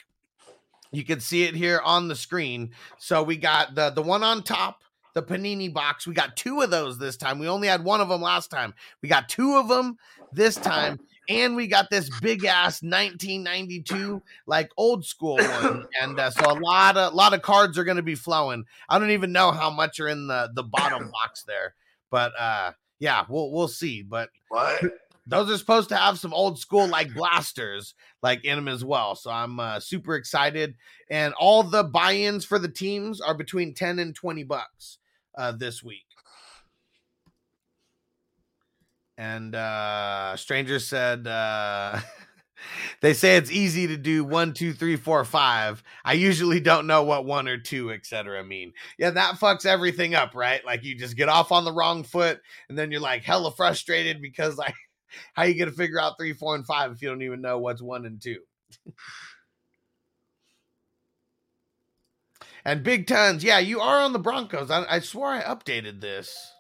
you 0.91 1.05
can 1.05 1.21
see 1.21 1.45
it 1.45 1.55
here 1.55 1.81
on 1.85 2.09
the 2.09 2.17
screen. 2.17 2.73
So 2.99 3.23
we 3.23 3.37
got 3.37 3.75
the 3.75 3.91
the 3.91 4.03
one 4.03 4.23
on 4.23 4.43
top. 4.43 4.83
The 5.15 5.23
panini 5.23 5.73
box. 5.73 6.07
We 6.07 6.13
got 6.13 6.37
two 6.37 6.61
of 6.61 6.71
those 6.71 6.99
this 6.99 7.17
time. 7.17 7.39
We 7.39 7.49
only 7.49 7.69
had 7.69 7.83
one 7.83 8.03
of 8.03 8.11
them 8.11 8.21
last 8.21 8.51
time. 8.51 8.75
We 9.01 9.09
got 9.09 9.31
two 9.31 9.57
of 9.57 9.67
them 9.67 9.97
this 10.31 10.57
time 10.57 11.01
and 11.29 11.57
we 11.57 11.67
got 11.67 11.91
this 11.91 12.09
big 12.21 12.45
ass 12.45 12.83
1992 12.83 14.23
like 14.47 14.71
old 14.77 15.05
school 15.05 15.37
one. 15.37 15.87
And 16.01 16.19
uh, 16.19 16.31
so 16.31 16.51
a 16.51 16.59
lot 16.59 16.97
of 16.97 17.15
lot 17.15 17.35
of 17.35 17.43
cards 17.43 17.79
are 17.79 17.85
going 17.85 17.97
to 17.97 18.03
be 18.03 18.15
flowing. 18.15 18.65
I 18.89 18.99
don't 18.99 19.11
even 19.11 19.33
know 19.33 19.51
how 19.53 19.71
much 19.71 20.01
are 20.01 20.09
in 20.09 20.27
the 20.27 20.51
the 20.55 20.63
bottom 20.63 21.11
box 21.13 21.43
there 21.43 21.75
but 22.11 22.33
uh 22.39 22.73
yeah 22.99 23.25
we'll 23.29 23.51
we'll 23.51 23.69
see. 23.69 24.03
But 24.03 24.31
What? 24.49 24.83
those 25.27 25.51
are 25.51 25.59
supposed 25.59 25.89
to 25.89 25.97
have 25.97 26.19
some 26.19 26.33
old 26.33 26.59
school 26.59 26.87
like 26.87 27.13
blasters 27.15 27.95
like 28.23 28.45
in 28.45 28.57
them 28.57 28.69
as 28.69 28.85
well. 28.85 29.15
So 29.15 29.31
i'm 29.31 29.59
uh, 29.61 29.81
super 29.81 30.15
excited. 30.15 30.75
And 31.11 31.35
all 31.35 31.63
the 31.63 31.85
buy-ins 31.85 32.45
for 32.45 32.59
the 32.59 32.69
teams 32.69 33.21
are 33.21 33.35
between 33.35 33.75
10 33.75 33.99
and 33.99 34.15
20 34.15 34.45
bucks 34.45 34.99
uh 35.37 35.53
this 35.53 35.83
week 35.83 36.07
and 39.19 39.55
uh 39.55 40.37
stranger 40.37 40.79
said 40.79 41.27
uh 41.27 41.99
they 43.01 43.15
say 43.15 43.37
it's 43.37 43.51
easy 43.51 43.87
to 43.87 43.97
do 43.97 44.25
one 44.25 44.53
two 44.53 44.73
three 44.73 44.97
four 44.97 45.25
five. 45.25 45.83
I 46.05 46.15
usually 46.15 46.61
don't 46.61 46.87
know 46.87 47.03
what 47.03 47.25
one 47.25 47.49
or 47.49 47.59
two 47.59 47.91
etc 47.93 48.45
mean. 48.45 48.73
Yeah 48.99 49.11
that 49.11 49.37
fucks 49.37 49.67
everything 49.67 50.15
up 50.15 50.35
right? 50.35 50.65
Like 50.65 50.85
you 50.85 50.97
just 50.97 51.17
get 51.17 51.29
off 51.29 51.53
on 51.53 51.65
the 51.65 51.73
wrong 51.73 52.03
foot 52.03 52.41
and 52.69 52.79
then 52.79 52.91
you're 52.91 53.01
like 53.01 53.23
hella 53.23 53.53
frustrated 53.53 54.21
because 54.21 54.57
like 54.57 54.75
how 55.35 55.45
you 55.45 55.59
gonna 55.59 55.73
figure 55.73 56.01
out 56.01 56.19
three 56.19 56.33
four 56.33 56.55
and 56.55 56.67
five 56.67 56.93
if 56.93 57.03
you 57.03 57.09
don't 57.09 57.23
even 57.23 57.41
know 57.41 57.59
what's 57.59 57.83
one 57.83 58.07
and 58.07 58.21
two? 58.21 58.39
And 62.65 62.83
big 62.83 63.07
tons. 63.07 63.45
Yeah 63.45 63.61
you 63.61 63.81
are 63.81 64.01
on 64.01 64.13
the 64.13 64.19
broncos. 64.19 64.71
I, 64.71 64.85
I 64.89 65.01
swore 65.01 65.29
i 65.29 65.43
updated 65.43 66.01
this 66.01 66.53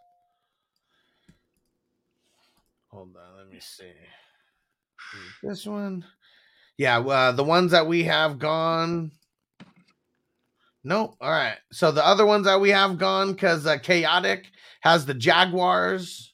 hold 2.97 3.15
on 3.15 3.37
let 3.37 3.53
me 3.53 3.61
see. 3.61 3.93
This 5.43 5.67
one? 5.67 6.03
Yeah 6.79 6.99
uh, 7.01 7.33
the 7.33 7.45
ones 7.45 7.73
that 7.73 7.87
we 7.87 8.05
have 8.05 8.39
gone 8.39 9.13
nope 10.83 11.15
all 11.21 11.31
right 11.31 11.59
so 11.73 11.91
the 11.93 12.05
other 12.05 12.25
ones 12.25 12.47
that 12.47 12.61
we 12.61 12.71
have 12.71 12.97
gone 12.97 13.33
because 13.33 13.67
uh, 13.67 13.77
chaotic 13.77 14.47
has 14.81 15.05
the 15.05 15.13
jaguars. 15.13 16.33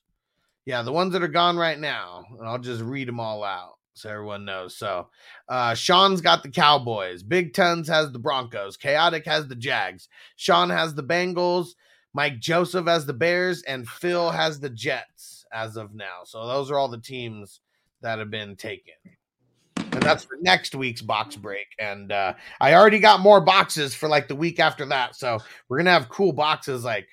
Yeah 0.64 0.82
the 0.82 0.92
ones 0.92 1.14
that 1.14 1.22
are 1.24 1.28
gone 1.28 1.56
right 1.56 1.78
now 1.78 2.24
and 2.38 2.48
i'll 2.48 2.58
just 2.58 2.80
read 2.82 3.08
them 3.08 3.18
all 3.18 3.42
out 3.42 3.74
so 3.94 4.08
everyone 4.08 4.44
knows. 4.44 4.76
So 4.76 5.08
uh 5.48 5.74
sean's 5.74 6.20
got 6.20 6.44
the 6.44 6.48
cowboys 6.50 7.24
big 7.24 7.54
tons 7.54 7.88
has 7.88 8.12
the 8.12 8.20
broncos 8.20 8.76
chaotic 8.76 9.26
has 9.26 9.48
the 9.48 9.56
jags 9.56 10.08
sean 10.36 10.70
has 10.70 10.94
the 10.94 11.02
bengals 11.02 11.70
Mike 12.14 12.40
Joseph 12.40 12.86
has 12.86 13.06
the 13.06 13.14
Bears, 13.14 13.62
and 13.62 13.88
Phil 13.88 14.30
has 14.32 14.60
the 14.60 14.68
Jets 14.68 15.41
as 15.52 15.76
of 15.76 15.94
now. 15.94 16.20
So 16.24 16.46
those 16.46 16.70
are 16.70 16.78
all 16.78 16.88
the 16.88 16.98
teams 16.98 17.60
that 18.00 18.18
have 18.18 18.30
been 18.30 18.56
taken. 18.56 18.94
And 19.76 20.02
that's 20.02 20.24
for 20.24 20.38
next 20.40 20.74
week's 20.74 21.02
box 21.02 21.36
break. 21.36 21.66
And 21.78 22.12
uh, 22.12 22.34
I 22.60 22.74
already 22.74 22.98
got 22.98 23.20
more 23.20 23.40
boxes 23.40 23.94
for 23.94 24.08
like 24.08 24.28
the 24.28 24.34
week 24.34 24.58
after 24.58 24.86
that. 24.86 25.16
So 25.16 25.38
we're 25.68 25.78
gonna 25.78 25.90
have 25.90 26.08
cool 26.08 26.32
boxes 26.32 26.84
like 26.84 27.08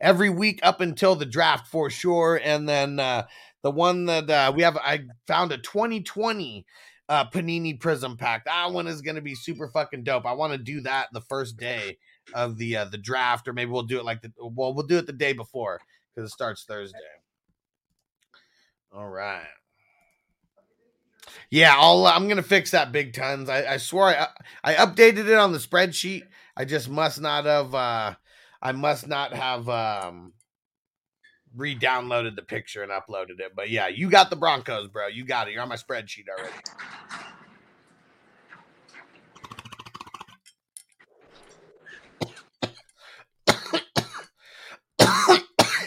every 0.00 0.30
week 0.30 0.60
up 0.62 0.80
until 0.80 1.16
the 1.16 1.26
draft 1.26 1.68
for 1.68 1.90
sure. 1.90 2.40
And 2.42 2.68
then 2.68 2.98
uh, 2.98 3.26
the 3.62 3.70
one 3.70 4.06
that 4.06 4.30
uh, 4.30 4.52
we 4.54 4.62
have, 4.62 4.76
I 4.78 5.04
found 5.26 5.52
a 5.52 5.58
2020 5.58 6.64
uh, 7.08 7.24
Panini 7.26 7.78
Prism 7.78 8.16
pack. 8.16 8.44
That 8.44 8.72
one 8.72 8.86
is 8.86 9.02
going 9.02 9.16
to 9.16 9.22
be 9.22 9.34
super 9.34 9.68
fucking 9.68 10.04
dope. 10.04 10.26
I 10.26 10.32
want 10.32 10.52
to 10.52 10.58
do 10.58 10.80
that 10.82 11.08
the 11.12 11.20
first 11.20 11.56
day 11.56 11.98
of 12.32 12.56
the 12.56 12.76
uh, 12.76 12.84
the 12.86 12.98
draft, 12.98 13.46
or 13.48 13.52
maybe 13.52 13.70
we'll 13.70 13.82
do 13.82 13.98
it 13.98 14.04
like 14.04 14.22
the 14.22 14.32
well, 14.38 14.74
we'll 14.74 14.86
do 14.86 14.98
it 14.98 15.06
the 15.06 15.12
day 15.12 15.32
before 15.32 15.80
because 16.14 16.30
it 16.30 16.32
starts 16.32 16.64
Thursday. 16.64 16.98
All 18.94 19.08
right. 19.08 19.46
Yeah, 21.50 21.74
I'll, 21.76 22.06
I'm 22.06 22.28
gonna 22.28 22.42
fix 22.42 22.70
that 22.70 22.92
big 22.92 23.12
tons. 23.12 23.48
I, 23.48 23.74
I 23.74 23.76
swore 23.78 24.08
I 24.08 24.28
I 24.62 24.74
updated 24.74 25.28
it 25.28 25.34
on 25.34 25.52
the 25.52 25.58
spreadsheet. 25.58 26.22
I 26.56 26.64
just 26.64 26.88
must 26.88 27.20
not 27.20 27.44
have. 27.44 27.74
uh 27.74 28.14
I 28.62 28.72
must 28.72 29.08
not 29.08 29.32
have 29.34 29.68
um 29.68 30.32
re-downloaded 31.56 32.36
the 32.36 32.42
picture 32.42 32.82
and 32.82 32.92
uploaded 32.92 33.40
it. 33.40 33.52
But 33.54 33.70
yeah, 33.70 33.88
you 33.88 34.10
got 34.10 34.30
the 34.30 34.36
Broncos, 34.36 34.88
bro. 34.88 35.08
You 35.08 35.24
got 35.24 35.48
it. 35.48 35.52
You're 35.52 35.62
on 35.62 35.68
my 35.68 35.76
spreadsheet 35.76 36.26
already. 36.28 36.54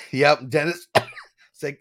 yep, 0.12 0.42
Dennis. 0.50 0.88
Say 1.54 1.78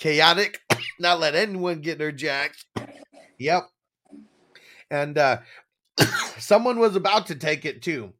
chaotic. 0.00 0.58
Not 0.98 1.20
let 1.20 1.36
anyone 1.36 1.80
get 1.80 1.98
their 1.98 2.12
jacks. 2.12 2.64
Yep. 3.38 3.70
And 4.90 5.16
uh 5.16 5.38
someone 6.38 6.80
was 6.80 6.96
about 6.96 7.26
to 7.26 7.36
take 7.36 7.64
it 7.64 7.82
too 7.82 8.14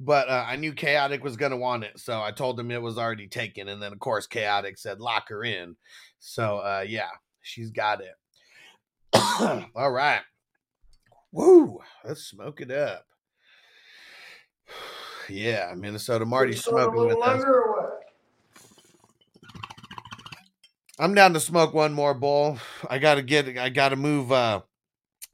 but 0.00 0.30
uh, 0.30 0.44
I 0.48 0.56
knew 0.56 0.72
Chaotic 0.72 1.22
was 1.22 1.36
going 1.36 1.50
to 1.50 1.58
want 1.58 1.84
it, 1.84 2.00
so 2.00 2.22
I 2.22 2.30
told 2.30 2.58
him 2.58 2.70
it 2.70 2.80
was 2.80 2.96
already 2.96 3.28
taken. 3.28 3.68
And 3.68 3.82
then, 3.82 3.92
of 3.92 3.98
course, 3.98 4.26
Chaotic 4.26 4.78
said 4.78 4.98
lock 4.98 5.28
her 5.28 5.44
in. 5.44 5.76
So, 6.18 6.56
uh, 6.56 6.84
yeah, 6.88 7.10
she's 7.42 7.70
got 7.70 8.00
it. 8.00 8.14
All 9.76 9.90
right. 9.90 10.22
Woo! 11.32 11.80
Let's 12.02 12.22
smoke 12.22 12.62
it 12.62 12.70
up. 12.70 13.04
yeah, 15.28 15.74
Minnesota 15.76 16.24
Marty 16.24 16.54
smoking 16.54 17.06
with 17.06 17.22
us. 17.22 17.44
I'm 21.00 21.14
down 21.14 21.32
to 21.32 21.40
smoke 21.40 21.72
one 21.72 21.94
more 21.94 22.12
bowl. 22.12 22.58
I 22.90 22.98
gotta 22.98 23.22
get. 23.22 23.56
I 23.56 23.70
gotta 23.70 23.96
move. 23.96 24.30
uh 24.30 24.60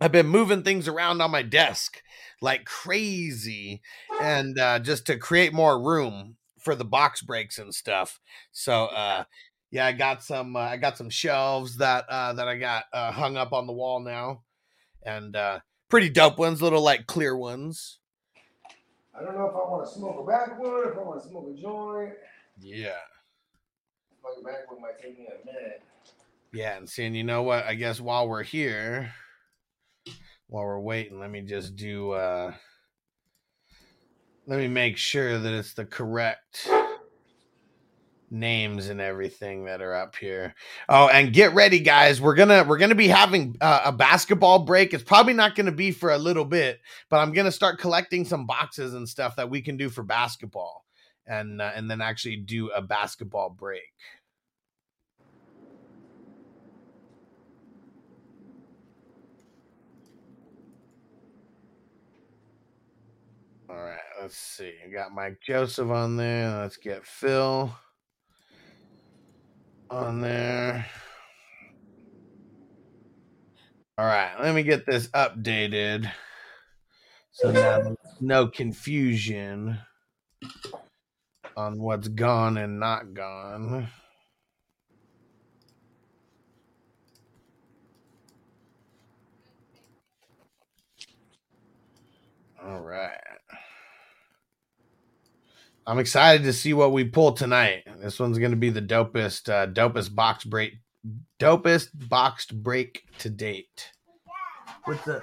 I've 0.00 0.12
been 0.12 0.28
moving 0.28 0.62
things 0.62 0.86
around 0.86 1.20
on 1.20 1.32
my 1.32 1.42
desk 1.42 2.02
like 2.40 2.66
crazy 2.66 3.80
and 4.20 4.58
uh, 4.60 4.78
just 4.78 5.06
to 5.06 5.16
create 5.16 5.52
more 5.54 5.82
room 5.82 6.36
for 6.60 6.74
the 6.74 6.84
box 6.84 7.22
breaks 7.22 7.58
and 7.58 7.74
stuff. 7.74 8.20
So 8.52 8.84
uh, 8.86 9.24
yeah, 9.72 9.86
I 9.86 9.92
got 9.92 10.22
some 10.22 10.54
uh, 10.54 10.60
I 10.60 10.76
got 10.76 10.96
some 10.96 11.10
shelves 11.10 11.78
that 11.78 12.04
uh, 12.08 12.34
that 12.34 12.46
I 12.46 12.58
got 12.58 12.84
uh, 12.92 13.10
hung 13.10 13.36
up 13.36 13.52
on 13.52 13.66
the 13.66 13.72
wall 13.72 13.98
now, 13.98 14.42
and 15.02 15.34
uh, 15.34 15.60
pretty 15.88 16.10
dope 16.10 16.38
ones, 16.38 16.62
little 16.62 16.82
like 16.82 17.08
clear 17.08 17.36
ones. 17.36 17.98
I 19.18 19.24
don't 19.24 19.34
know 19.34 19.46
if 19.46 19.54
I 19.54 19.68
want 19.68 19.88
to 19.88 19.92
smoke 19.92 20.20
a 20.20 20.26
backwood, 20.30 20.92
if 20.92 20.96
I 20.96 21.02
want 21.02 21.22
to 21.22 21.28
smoke 21.28 21.48
a 21.52 21.60
joint. 21.60 22.12
Yeah, 22.60 23.00
A 24.26 24.42
backwood 24.44 24.80
might 24.80 25.00
take 25.00 25.18
me 25.18 25.26
a 25.26 25.46
minute. 25.46 25.82
yeah, 26.52 26.76
and 26.76 26.88
seeing 26.88 27.14
you 27.14 27.24
know 27.24 27.42
what? 27.42 27.64
I 27.64 27.74
guess 27.74 28.00
while 28.00 28.28
we're 28.28 28.42
here, 28.42 29.12
while 30.48 30.64
we're 30.64 30.80
waiting, 30.80 31.18
let 31.20 31.30
me 31.30 31.42
just 31.42 31.76
do. 31.76 32.12
uh 32.12 32.52
Let 34.46 34.58
me 34.58 34.68
make 34.68 34.96
sure 34.96 35.38
that 35.38 35.52
it's 35.52 35.74
the 35.74 35.84
correct 35.84 36.68
names 38.30 38.88
and 38.88 39.00
everything 39.00 39.64
that 39.66 39.80
are 39.82 39.94
up 39.94 40.16
here. 40.16 40.54
Oh, 40.88 41.08
and 41.08 41.32
get 41.32 41.54
ready, 41.54 41.78
guys. 41.80 42.20
We're 42.20 42.34
gonna 42.34 42.64
we're 42.64 42.78
gonna 42.78 42.94
be 42.94 43.08
having 43.08 43.56
uh, 43.60 43.82
a 43.86 43.92
basketball 43.92 44.60
break. 44.60 44.94
It's 44.94 45.04
probably 45.04 45.34
not 45.34 45.54
gonna 45.54 45.72
be 45.72 45.90
for 45.92 46.10
a 46.10 46.18
little 46.18 46.44
bit, 46.44 46.80
but 47.10 47.18
I'm 47.18 47.32
gonna 47.32 47.52
start 47.52 47.78
collecting 47.78 48.24
some 48.24 48.46
boxes 48.46 48.94
and 48.94 49.08
stuff 49.08 49.36
that 49.36 49.50
we 49.50 49.62
can 49.62 49.76
do 49.76 49.88
for 49.88 50.02
basketball, 50.02 50.84
and 51.26 51.60
uh, 51.60 51.72
and 51.74 51.90
then 51.90 52.00
actually 52.00 52.36
do 52.36 52.70
a 52.70 52.80
basketball 52.80 53.50
break. 53.50 53.82
All 63.68 63.76
right, 63.76 63.98
let's 64.20 64.36
see. 64.36 64.72
I 64.86 64.90
got 64.90 65.12
Mike 65.12 65.40
Joseph 65.44 65.90
on 65.90 66.16
there. 66.16 66.60
Let's 66.60 66.76
get 66.76 67.04
Phil 67.04 67.74
on 69.90 70.20
there. 70.20 70.86
All 73.98 74.06
right, 74.06 74.34
let 74.40 74.54
me 74.54 74.62
get 74.62 74.86
this 74.86 75.08
updated. 75.08 76.10
So 77.32 77.50
now 77.50 77.80
there's 77.80 77.96
no 78.20 78.46
confusion 78.46 79.78
on 81.56 81.80
what's 81.80 82.08
gone 82.08 82.58
and 82.58 82.78
not 82.78 83.14
gone. 83.14 83.88
All 92.62 92.80
right. 92.80 93.12
I'm 95.86 96.00
excited 96.00 96.42
to 96.44 96.52
see 96.52 96.72
what 96.72 96.92
we 96.92 97.04
pull 97.04 97.32
tonight. 97.32 97.84
This 98.00 98.18
one's 98.18 98.38
going 98.38 98.50
to 98.50 98.56
be 98.56 98.70
the 98.70 98.82
dopest, 98.82 99.48
uh, 99.48 99.68
dopest 99.68 100.14
box 100.14 100.42
break, 100.44 100.74
dopest 101.38 101.90
boxed 102.08 102.60
break 102.60 103.04
to 103.18 103.30
date. 103.30 103.92
What's 104.84 105.04
the? 105.04 105.22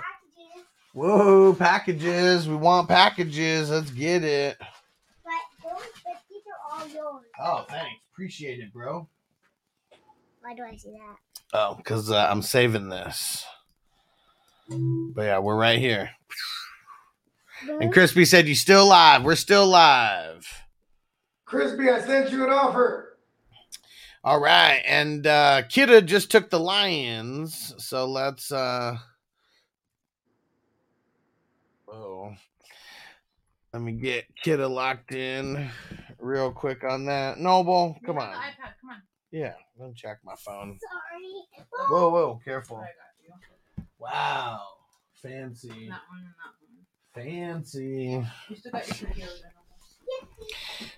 Whoa, 0.94 1.54
packages! 1.54 2.48
We 2.48 2.56
want 2.56 2.88
packages. 2.88 3.72
Let's 3.72 3.92
get 3.92 4.24
it. 4.24 4.58
But 4.60 5.34
those, 5.64 5.88
but 6.06 6.22
these 6.30 6.44
are 6.48 6.73
all 6.84 6.90
yours. 6.90 7.26
Oh, 7.40 7.66
thanks. 7.70 8.02
Appreciate 8.14 8.60
it, 8.60 8.74
bro. 8.74 9.08
Why 10.42 10.56
do 10.56 10.64
I 10.64 10.76
see 10.76 10.92
that? 10.92 11.18
Oh, 11.54 11.76
because 11.76 12.12
uh, 12.12 12.28
I'm 12.30 12.42
saving 12.42 12.90
this. 12.90 13.46
But 14.70 15.24
yeah, 15.24 15.40
we're 15.40 15.58
right 15.58 15.80
here. 15.80 16.12
And 17.68 17.94
Crispy 17.94 18.26
said, 18.26 18.48
"You 18.48 18.56
still 18.56 18.88
live? 18.88 19.24
We're 19.24 19.36
still 19.36 19.68
live." 19.68 20.48
Crispy, 21.46 21.90
I 21.90 22.02
sent 22.02 22.32
you 22.32 22.44
an 22.44 22.50
offer. 22.50 23.18
All 24.24 24.40
right, 24.40 24.82
and 24.86 25.28
uh 25.28 25.64
Kidda 25.64 26.06
just 26.06 26.32
took 26.32 26.50
the 26.50 26.60
Lions, 26.60 27.74
so 27.78 28.06
let's 28.08 28.52
uh 28.52 28.98
Oh. 31.88 32.34
Let 33.74 33.82
me 33.82 33.94
get 33.94 34.26
Kidda 34.44 34.70
locked 34.70 35.14
in 35.14 35.70
real 36.24 36.52
quick 36.52 36.84
on 36.84 37.06
that. 37.06 37.40
Noble, 37.40 37.98
come 38.06 38.18
on. 38.18 38.30
iPad, 38.30 38.74
come 38.82 38.90
on. 38.92 39.02
Yeah, 39.32 39.54
let 39.78 39.90
me 39.90 39.94
check 39.96 40.20
my 40.24 40.36
phone. 40.38 40.80
Sorry. 40.80 41.88
Whoa, 41.90 42.10
whoa, 42.10 42.40
careful. 42.44 42.78
I 42.78 42.82
got 42.82 42.88
you. 43.78 43.84
Wow. 44.00 44.62
Fancy. 45.22 45.70
That 45.70 46.02
one 46.10 46.20
and 46.20 46.34
that 46.38 47.24
one. 47.26 47.26
Fancy. 47.26 48.26
You 48.50 48.56
still 48.56 48.72
got 48.72 49.02
your 49.02 49.10
videos 49.10 49.42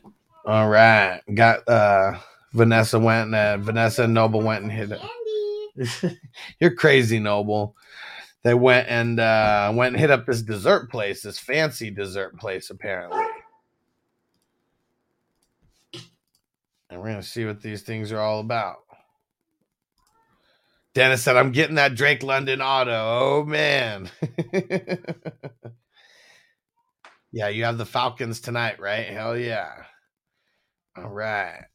in. 0.04 0.12
All 0.46 0.70
right. 0.70 1.22
Got 1.34 1.68
uh 1.68 2.20
Vanessa 2.54 3.00
went 3.00 3.28
and 3.28 3.36
uh, 3.36 3.58
Vanessa 3.58 4.04
and 4.04 4.14
Noble 4.14 4.42
went 4.42 4.64
and 4.64 4.72
hit 4.72 4.92
it. 4.92 5.02
Andy. 5.02 6.20
You're 6.60 6.76
crazy, 6.76 7.20
Noble. 7.20 7.76
They 8.44 8.54
went 8.54 8.88
and 8.90 9.20
uh 9.20 9.72
went 9.76 9.94
and 9.94 10.00
hit 10.00 10.12
up 10.12 10.26
this 10.26 10.42
dessert 10.42 10.90
place, 10.90 11.22
this 11.22 11.40
fancy 11.40 11.90
dessert 11.90 12.38
place, 12.38 12.70
apparently. 12.70 13.25
And 16.96 17.04
we're 17.04 17.10
gonna 17.10 17.24
see 17.24 17.44
what 17.44 17.62
these 17.62 17.82
things 17.82 18.14
are 18.14 18.22
all 18.22 18.40
about. 18.40 18.78
Dennis 20.94 21.22
said, 21.22 21.36
I'm 21.36 21.52
getting 21.52 21.76
that 21.76 21.94
Drake 21.94 22.24
London 22.24 22.62
auto. 22.62 22.94
Oh 22.94 23.44
man. 23.44 24.10
yeah, 27.34 27.50
you 27.50 27.66
have 27.66 27.78
the 27.78 27.86
Falcons 27.86 28.40
tonight, 28.40 28.80
right? 28.80 29.08
Hell 29.08 29.38
yeah. 29.38 29.74
All 30.96 31.10
right. 31.10 31.66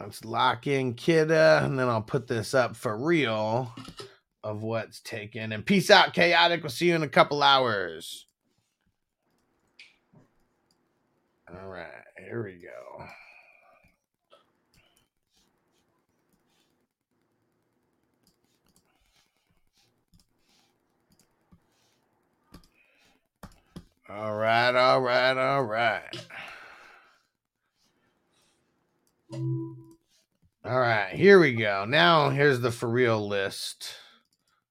Let's 0.00 0.24
lock 0.24 0.66
in 0.66 0.94
Kidda, 0.94 1.62
and 1.62 1.78
then 1.78 1.90
I'll 1.90 2.00
put 2.00 2.26
this 2.26 2.54
up 2.54 2.74
for 2.74 2.96
real 2.96 3.70
of 4.42 4.62
what's 4.62 5.00
taken. 5.00 5.52
And 5.52 5.66
peace 5.66 5.90
out, 5.90 6.14
Chaotic. 6.14 6.62
We'll 6.62 6.70
see 6.70 6.86
you 6.86 6.94
in 6.94 7.02
a 7.02 7.08
couple 7.08 7.42
hours. 7.42 8.26
All 11.54 11.68
right, 11.68 11.90
here 12.18 12.42
we 12.42 12.52
go. 12.52 13.04
All 24.14 24.34
right, 24.34 24.74
all 24.74 25.00
right, 25.00 25.36
all 25.38 25.64
right. 25.64 26.26
All 29.32 30.80
right, 30.80 31.14
here 31.14 31.40
we 31.40 31.54
go. 31.54 31.86
Now 31.88 32.28
here's 32.28 32.60
the 32.60 32.70
for 32.70 32.90
real 32.90 33.26
list 33.26 33.94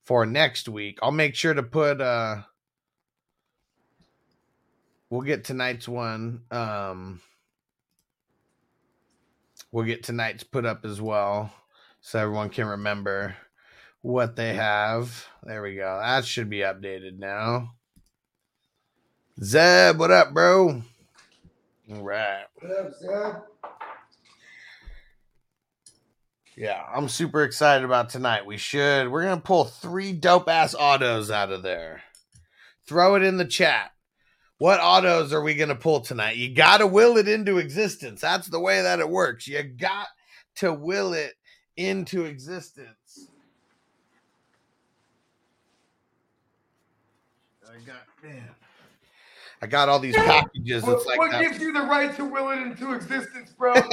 for 0.03 0.27
next 0.27 0.69
week. 0.69 0.99
I'll 1.01 1.11
make 1.11 1.33
sure 1.33 1.55
to 1.55 1.63
put 1.63 1.99
uh 1.99 2.43
we'll 5.09 5.21
get 5.21 5.43
tonight's 5.43 5.87
one. 5.87 6.43
Um 6.51 7.19
we'll 9.71 9.85
get 9.85 10.03
tonight's 10.03 10.43
put 10.43 10.67
up 10.67 10.85
as 10.85 11.01
well 11.01 11.51
so 11.99 12.19
everyone 12.19 12.49
can 12.49 12.67
remember 12.67 13.35
what 14.01 14.35
they 14.35 14.53
have. 14.53 15.25
There 15.43 15.63
we 15.63 15.75
go. 15.75 15.99
That 15.99 16.25
should 16.25 16.49
be 16.49 16.59
updated 16.59 17.17
now. 17.17 17.71
Zeb, 19.43 19.97
what 19.97 20.11
up, 20.11 20.35
bro? 20.35 20.83
All 21.91 22.03
right. 22.03 22.45
What 22.59 22.77
up, 22.77 22.93
Zeb? 22.93 23.41
Yeah, 26.55 26.85
I'm 26.93 27.09
super 27.09 27.43
excited 27.43 27.83
about 27.83 28.09
tonight. 28.09 28.45
We 28.45 28.57
should. 28.57 29.09
We're 29.09 29.23
gonna 29.23 29.41
pull 29.41 29.65
three 29.65 30.13
dope 30.13 30.47
ass 30.47 30.75
autos 30.75 31.31
out 31.31 31.51
of 31.51 31.63
there. 31.63 32.03
Throw 32.85 33.15
it 33.15 33.23
in 33.23 33.37
the 33.37 33.45
chat. 33.45 33.93
What 34.59 34.79
autos 34.79 35.33
are 35.33 35.41
we 35.41 35.55
gonna 35.55 35.73
pull 35.73 36.01
tonight? 36.01 36.35
You 36.35 36.53
gotta 36.53 36.85
will 36.85 37.17
it 37.17 37.27
into 37.27 37.57
existence. 37.57 38.21
That's 38.21 38.47
the 38.47 38.59
way 38.59 38.83
that 38.83 38.99
it 38.99 39.09
works. 39.09 39.47
You 39.47 39.63
got 39.63 40.07
to 40.57 40.71
will 40.71 41.13
it 41.13 41.33
into 41.75 42.25
existence. 42.25 43.27
I 47.67 47.73
got 47.87 48.05
man. 48.21 48.49
I 49.61 49.67
got 49.67 49.89
all 49.89 49.99
these 49.99 50.15
packages. 50.15 50.83
What, 50.83 50.97
It's 50.97 51.05
like 51.05 51.19
what 51.19 51.39
gives 51.39 51.59
you 51.59 51.71
the 51.71 51.81
right 51.81 52.15
to 52.15 52.25
will 52.25 52.49
it 52.49 52.59
into 52.59 52.93
existence, 52.93 53.53
bro? 53.57 53.75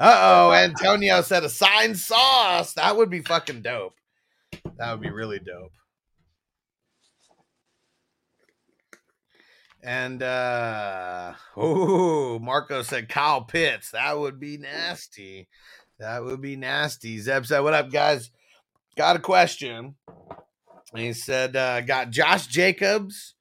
Uh 0.00 0.18
oh, 0.22 0.52
Antonio 0.52 1.22
said 1.22 1.44
a 1.44 1.48
signed 1.48 1.96
sauce. 1.96 2.72
That 2.72 2.96
would 2.96 3.10
be 3.10 3.20
fucking 3.20 3.62
dope. 3.62 3.94
That 4.76 4.90
would 4.90 5.00
be 5.00 5.10
really 5.10 5.38
dope. 5.38 5.72
And 9.84 10.20
uh 10.20 11.34
oh, 11.56 12.40
Marco 12.40 12.82
said 12.82 13.08
Kyle 13.08 13.42
Pitts. 13.42 13.92
That 13.92 14.18
would 14.18 14.40
be 14.40 14.56
nasty. 14.56 15.46
That 16.00 16.24
would 16.24 16.40
be 16.40 16.56
nasty. 16.56 17.20
Zeb 17.20 17.46
said, 17.46 17.60
What 17.60 17.74
up, 17.74 17.92
guys? 17.92 18.32
Got 18.96 19.14
a 19.16 19.20
question. 19.20 19.94
And 20.92 21.02
he 21.02 21.12
said, 21.12 21.56
uh, 21.56 21.80
got 21.82 22.10
Josh 22.10 22.46
Jacobs 22.46 23.34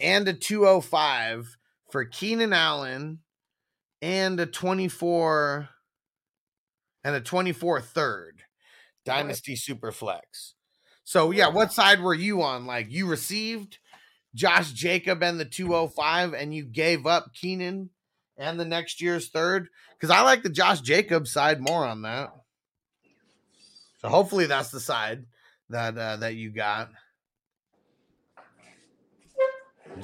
and 0.00 0.26
a 0.28 0.32
205 0.32 1.56
for 1.90 2.04
Keenan 2.04 2.52
Allen 2.52 3.20
and 4.02 4.38
a 4.40 4.46
24 4.46 5.68
and 7.04 7.16
a 7.16 7.20
24 7.20 7.80
third 7.80 8.42
dynasty 9.04 9.56
super 9.56 9.92
flex. 9.92 10.54
So 11.04 11.30
yeah, 11.30 11.48
what 11.48 11.72
side 11.72 12.00
were 12.00 12.14
you 12.14 12.42
on? 12.42 12.66
Like 12.66 12.90
you 12.90 13.06
received 13.06 13.78
Josh 14.34 14.72
Jacob 14.72 15.22
and 15.22 15.38
the 15.38 15.44
205 15.44 16.34
and 16.34 16.54
you 16.54 16.64
gave 16.64 17.06
up 17.06 17.34
Keenan 17.34 17.90
and 18.36 18.58
the 18.58 18.64
next 18.64 19.00
year's 19.00 19.28
third? 19.28 19.68
Because 19.94 20.10
I 20.10 20.22
like 20.22 20.42
the 20.42 20.48
Josh 20.48 20.80
Jacobs 20.80 21.32
side 21.32 21.60
more 21.60 21.86
on 21.86 22.02
that. 22.02 22.32
So 24.00 24.08
hopefully 24.08 24.46
that's 24.46 24.70
the 24.70 24.80
side 24.80 25.24
that 25.70 25.96
uh, 25.96 26.16
that 26.16 26.34
you 26.34 26.50
got. 26.50 26.90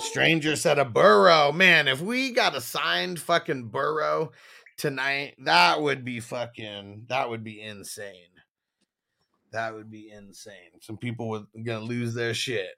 Stranger 0.01 0.57
said 0.57 0.79
a 0.79 0.85
Burrow. 0.85 1.53
Man, 1.53 1.87
if 1.87 2.01
we 2.01 2.33
got 2.33 2.57
a 2.57 2.61
signed 2.61 3.21
fucking 3.21 3.69
Burrow 3.69 4.33
tonight, 4.77 5.35
that 5.39 5.81
would 5.81 6.05
be 6.05 6.21
fucking 6.21 7.07
that 7.09 7.29
would 7.29 7.45
be 7.45 7.61
insane. 7.61 8.15
That 9.53 9.75
would 9.75 9.91
be 9.91 10.11
insane. 10.11 10.81
Some 10.81 10.97
people 10.97 11.29
would 11.29 11.47
gonna 11.65 11.85
lose 11.85 12.15
their 12.15 12.35
shit. 12.35 12.71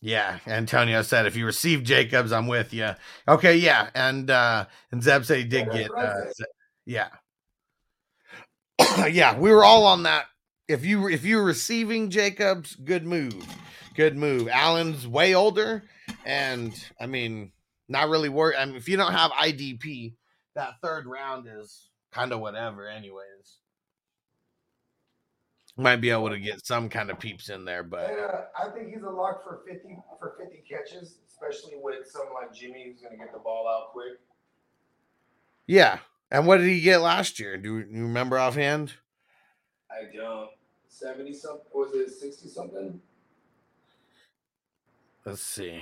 Yeah, 0.00 0.38
Antonio 0.46 1.02
said 1.02 1.26
if 1.26 1.36
you 1.36 1.46
receive 1.46 1.82
Jacobs, 1.82 2.32
I'm 2.32 2.46
with 2.46 2.74
you. 2.74 2.90
Okay, 3.28 3.56
yeah, 3.56 3.90
and 3.94 4.30
uh 4.30 4.66
and 4.90 5.02
Zeb 5.02 5.24
said 5.24 5.38
he 5.38 5.44
did 5.44 5.70
get 5.70 5.90
uh 5.96 6.22
yeah. 6.84 7.08
yeah, 9.10 9.38
we 9.38 9.50
were 9.50 9.64
all 9.64 9.86
on 9.86 10.02
that. 10.04 10.26
If 10.68 10.84
you 10.84 11.08
if 11.08 11.24
you're 11.24 11.44
receiving 11.44 12.10
Jacobs, 12.10 12.74
good 12.74 13.06
move. 13.06 13.46
Good 13.96 14.16
move. 14.16 14.48
Allen's 14.48 15.06
way 15.08 15.34
older, 15.34 15.82
and 16.26 16.72
I 17.00 17.06
mean, 17.06 17.52
not 17.88 18.10
really 18.10 18.28
worried. 18.28 18.56
I 18.58 18.64
mean, 18.66 18.76
if 18.76 18.88
you 18.88 18.96
don't 18.98 19.12
have 19.12 19.30
IDP, 19.32 20.14
that 20.54 20.74
third 20.82 21.06
round 21.06 21.46
is 21.48 21.88
kind 22.12 22.32
of 22.32 22.40
whatever, 22.40 22.86
anyways. 22.88 23.22
Might 25.78 25.96
be 25.96 26.10
able 26.10 26.30
to 26.30 26.38
get 26.38 26.64
some 26.64 26.88
kind 26.88 27.10
of 27.10 27.18
peeps 27.18 27.48
in 27.50 27.64
there, 27.64 27.82
but 27.82 28.10
And, 28.10 28.20
uh, 28.20 28.40
I 28.58 28.68
think 28.70 28.88
he's 28.94 29.02
a 29.02 29.10
lock 29.10 29.42
for 29.44 29.60
fifty 29.66 29.96
for 30.18 30.36
fifty 30.38 30.62
catches, 30.68 31.18
especially 31.28 31.74
with 31.76 32.06
someone 32.06 32.34
like 32.34 32.54
Jimmy 32.54 32.84
who's 32.86 33.00
gonna 33.02 33.16
get 33.16 33.32
the 33.32 33.38
ball 33.38 33.66
out 33.68 33.92
quick. 33.92 34.18
yeah. 35.66 35.98
And 36.30 36.46
what 36.46 36.56
did 36.56 36.66
he 36.66 36.80
get 36.80 37.02
last 37.02 37.38
year? 37.38 37.56
Do 37.56 37.78
you 37.78 37.84
remember 38.02 38.36
offhand? 38.36 38.94
I 39.90 40.12
don't. 40.14 40.50
Seventy 40.88 41.32
something 41.32 41.66
was 41.72 41.94
it 41.94 42.10
sixty 42.10 42.48
something? 42.48 43.00
Let's 45.26 45.42
see. 45.42 45.80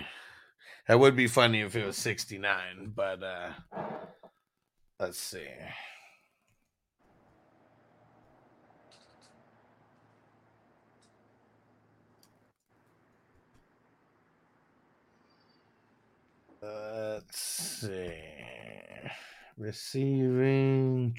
That 0.89 0.99
would 0.99 1.15
be 1.15 1.27
funny 1.27 1.61
if 1.61 1.77
it 1.77 1.85
was 1.85 1.99
69, 1.99 2.95
but 2.97 3.23
uh 3.23 3.51
let's 4.99 5.21
see. 5.21 5.45
Let's 16.62 17.39
see. 17.39 18.15
Receiving 19.59 21.15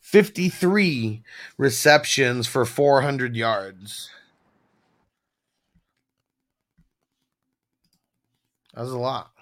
53 0.00 1.22
receptions 1.56 2.46
for 2.46 2.66
400 2.66 3.34
yards. 3.36 4.10
That 8.78 8.84
was 8.84 8.92
a 8.92 8.98
lot. 8.98 9.32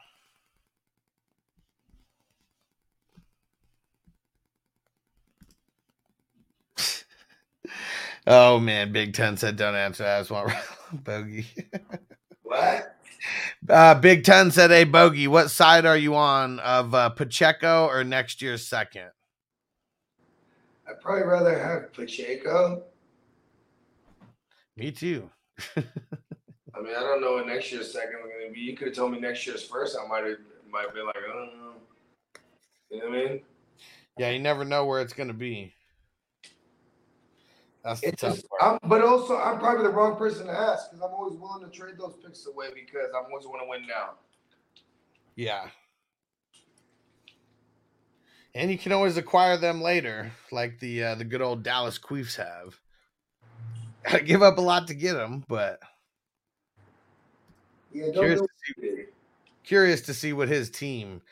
oh 8.27 8.59
man, 8.59 8.93
Big 8.93 9.13
Ten 9.13 9.37
said 9.37 9.57
don't 9.57 9.75
answer. 9.75 10.07
I 10.07 10.21
just 10.21 10.31
want 10.31 10.55
bogey. 11.05 11.47
What? 12.45 12.97
Uh, 13.69 13.95
Big 13.97 14.25
Ten 14.25 14.51
said, 14.51 14.71
"Hey, 14.71 14.85
bogey, 14.85 15.29
what 15.29 15.51
side 15.51 15.85
are 15.85 15.99
you 15.99 16.15
on 16.15 16.59
of 16.61 16.95
uh, 16.95 17.11
Pacheco 17.11 17.89
or 17.89 18.05
next 18.05 18.41
year's 18.41 18.67
second? 18.67 19.11
I'd 20.89 20.99
probably 21.03 21.25
rather 21.25 21.59
have 21.59 21.93
Pacheco. 21.93 22.85
Me 24.79 24.91
too. 24.93 25.29
I 26.77 26.83
mean, 26.83 26.93
I 26.97 27.01
don't 27.01 27.21
know 27.21 27.35
what 27.35 27.47
next 27.47 27.73
year's 27.73 27.93
second 27.93 28.17
is 28.25 28.33
gonna 28.41 28.53
be. 28.53 28.61
You 28.61 28.77
could 28.77 28.89
have 28.89 28.97
told 28.97 29.13
me 29.13 29.21
next 29.21 29.47
year's 29.47 29.65
first. 29.65 29.97
I 30.03 30.07
might 30.07 30.25
have 30.25 30.39
might 30.71 30.95
be 30.95 31.01
like, 31.01 31.17
I 31.17 31.33
don't 31.33 31.59
know. 31.59 31.73
You 32.91 32.99
know 32.99 33.09
what 33.09 33.19
I 33.19 33.29
mean? 33.29 33.41
Yeah, 34.19 34.31
you 34.31 34.39
never 34.39 34.65
know 34.65 34.85
where 34.85 35.01
it's 35.01 35.13
gonna 35.13 35.33
be. 35.33 35.73
That's 37.85 38.01
the 38.01 38.09
It's 38.09 38.21
tough 38.21 38.35
just, 38.35 38.49
part. 38.49 38.81
I'm, 38.83 38.89
but 38.89 39.03
also, 39.03 39.37
I'm 39.37 39.59
probably 39.59 39.85
the 39.85 39.91
wrong 39.91 40.17
person 40.17 40.47
to 40.47 40.53
ask 40.53 40.91
because 40.91 41.05
I'm 41.05 41.15
always 41.15 41.39
willing 41.39 41.65
to 41.65 41.71
trade 41.71 41.95
those 41.99 42.17
picks 42.25 42.45
away 42.47 42.69
because 42.75 43.11
I'm 43.17 43.27
always 43.31 43.47
want 43.47 43.63
to 43.63 43.69
win 43.69 43.87
now. 43.87 44.15
Yeah. 45.37 45.69
And 48.57 48.71
you 48.71 48.79
can 48.79 48.93
always 48.93 49.17
acquire 49.17 49.57
them 49.57 49.83
later, 49.83 50.33
like 50.51 50.81
the 50.81 51.05
uh, 51.05 51.15
the 51.15 51.25
good 51.25 51.43
old 51.43 51.63
Dallas 51.63 51.99
Queefs 51.99 52.37
have. 52.37 52.75
Gotta 54.03 54.25
give 54.25 54.43
up 54.43 54.59
a 54.59 54.63
lot 54.63 54.89
to 54.89 54.95
get 54.95 55.13
them, 55.13 55.45
but 55.47 55.79
Yeah, 57.97 58.13
Curious 58.13 58.41
to 58.41 58.47
it. 58.83 59.15
curious 59.65 60.01
to 60.03 60.15
see 60.15 60.33
what 60.33 60.49
his 60.49 60.71
team 60.71 61.23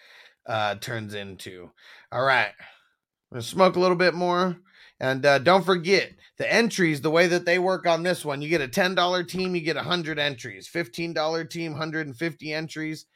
uh, 0.46 0.76
turns 0.76 1.14
into. 1.14 1.70
All 2.12 2.22
right, 2.22 2.48
I'm 2.48 3.34
gonna 3.34 3.42
smoke 3.42 3.76
a 3.76 3.80
little 3.80 3.96
bit 3.96 4.14
more, 4.14 4.56
And 5.00 5.24
uh, 5.26 5.38
don't 5.40 5.64
forget 5.64 6.12
the 6.38 6.50
entries, 6.52 7.00
the 7.00 7.10
way 7.10 7.26
that 7.28 7.44
they 7.44 7.58
work 7.58 7.86
on 7.86 8.02
this 8.02 8.24
one, 8.24 8.40
you 8.42 8.48
get 8.48 8.60
a 8.62 8.68
$10 8.68 9.28
team, 9.28 9.54
you 9.54 9.60
get 9.60 9.76
100 9.76 10.18
entries, 10.18 10.68
$15 10.68 11.50
team, 11.50 11.72
150 11.72 12.52
entries, 12.52 13.06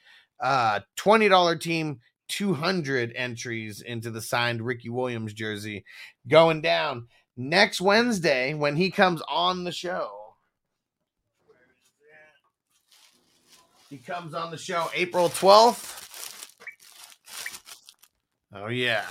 uh, 0.40 0.80
$20 0.96 1.60
team, 1.60 2.00
200 2.28 3.12
entries 3.16 3.80
into 3.80 4.10
the 4.10 4.20
signed 4.20 4.60
Ricky 4.62 4.90
Williams 4.90 5.32
jersey 5.32 5.84
going 6.28 6.60
down 6.60 7.06
next 7.36 7.80
Wednesday 7.80 8.52
when 8.54 8.76
he 8.76 8.90
comes 8.90 9.22
on 9.28 9.64
the 9.64 9.72
show. 9.72 10.17
He 13.88 13.96
comes 13.96 14.34
on 14.34 14.50
the 14.50 14.58
show 14.58 14.90
April 14.94 15.30
12th. 15.30 16.46
Oh, 18.54 18.66
yeah. 18.66 19.04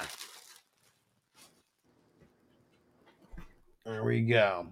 There 3.85 4.03
we 4.03 4.21
go. 4.21 4.67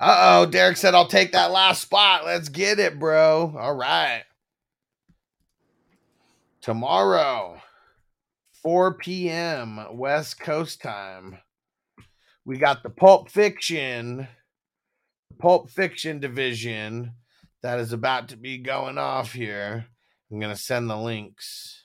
Uh 0.00 0.16
oh, 0.42 0.46
Derek 0.46 0.78
said, 0.78 0.94
I'll 0.94 1.06
take 1.06 1.32
that 1.32 1.50
last 1.50 1.82
spot. 1.82 2.24
Let's 2.24 2.48
get 2.48 2.78
it, 2.78 2.98
bro. 2.98 3.54
All 3.56 3.76
right. 3.76 4.22
Tomorrow, 6.62 7.60
4 8.62 8.94
p.m. 8.94 9.78
West 9.92 10.40
Coast 10.40 10.80
time, 10.80 11.38
we 12.46 12.56
got 12.56 12.82
the 12.82 12.90
Pulp 12.90 13.30
Fiction, 13.30 14.26
Pulp 15.38 15.70
Fiction 15.70 16.18
division 16.18 17.12
that 17.62 17.78
is 17.78 17.92
about 17.92 18.28
to 18.28 18.36
be 18.36 18.58
going 18.58 18.98
off 18.98 19.32
here. 19.32 19.86
I'm 20.30 20.40
going 20.40 20.54
to 20.54 20.60
send 20.60 20.88
the 20.88 20.96
links 20.96 21.82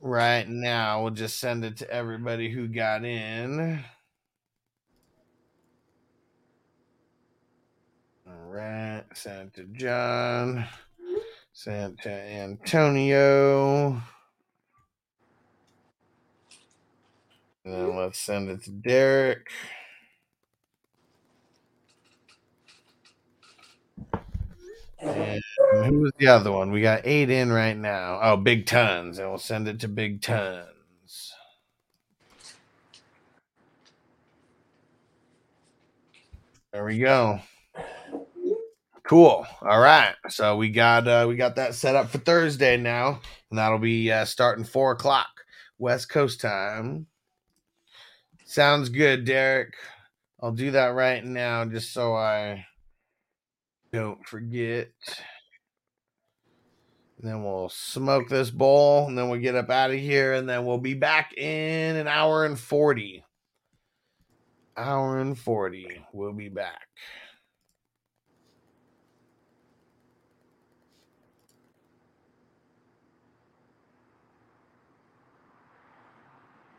right 0.00 0.48
now. 0.48 1.02
We'll 1.02 1.12
just 1.12 1.38
send 1.38 1.64
it 1.64 1.78
to 1.78 1.90
everybody 1.90 2.50
who 2.50 2.68
got 2.68 3.04
in. 3.04 3.84
All 8.26 8.46
right, 8.46 9.04
send 9.14 9.48
it 9.48 9.54
to 9.54 9.64
John, 9.64 10.64
send 11.52 11.94
it 11.94 12.02
to 12.02 12.10
Antonio. 12.10 14.00
And 17.64 17.74
then 17.74 17.96
let's 17.96 18.18
send 18.18 18.50
it 18.50 18.62
to 18.64 18.70
Derek. 18.70 19.50
And 25.02 25.42
who 25.86 26.00
was 26.00 26.12
the 26.18 26.26
other 26.26 26.52
one? 26.52 26.70
We 26.72 26.82
got 26.82 27.02
eight 27.04 27.30
in 27.30 27.52
right 27.52 27.76
now. 27.76 28.18
Oh, 28.22 28.36
Big 28.36 28.66
Tons. 28.66 29.18
And 29.18 29.28
we'll 29.28 29.38
send 29.38 29.68
it 29.68 29.80
to 29.80 29.88
Big 29.88 30.20
Tons. 30.20 31.32
There 36.72 36.84
we 36.84 36.98
go. 36.98 37.40
Cool. 39.02 39.44
All 39.62 39.80
right. 39.80 40.14
So 40.28 40.56
we 40.56 40.70
got 40.70 41.08
uh 41.08 41.26
we 41.28 41.34
got 41.34 41.56
that 41.56 41.74
set 41.74 41.96
up 41.96 42.10
for 42.10 42.18
Thursday 42.18 42.76
now, 42.76 43.20
and 43.50 43.58
that'll 43.58 43.78
be 43.78 44.12
uh 44.12 44.24
starting 44.24 44.64
four 44.64 44.92
o'clock 44.92 45.26
West 45.78 46.08
Coast 46.08 46.40
time. 46.40 47.06
Sounds 48.44 48.88
good, 48.88 49.24
Derek. 49.24 49.74
I'll 50.40 50.52
do 50.52 50.70
that 50.72 50.94
right 50.94 51.24
now 51.24 51.64
just 51.64 51.92
so 51.92 52.14
I 52.14 52.66
don't 53.92 54.26
forget. 54.26 54.88
Then 57.18 57.44
we'll 57.44 57.68
smoke 57.68 58.28
this 58.28 58.50
bowl 58.50 59.06
and 59.06 59.16
then 59.18 59.28
we'll 59.28 59.40
get 59.40 59.54
up 59.54 59.68
out 59.68 59.90
of 59.90 59.98
here 59.98 60.32
and 60.32 60.48
then 60.48 60.64
we'll 60.64 60.78
be 60.78 60.94
back 60.94 61.34
in 61.36 61.96
an 61.96 62.08
hour 62.08 62.46
and 62.46 62.58
40. 62.58 63.24
Hour 64.76 65.20
and 65.20 65.38
40. 65.38 66.06
We'll 66.12 66.32
be 66.32 66.48
back. 66.48 66.88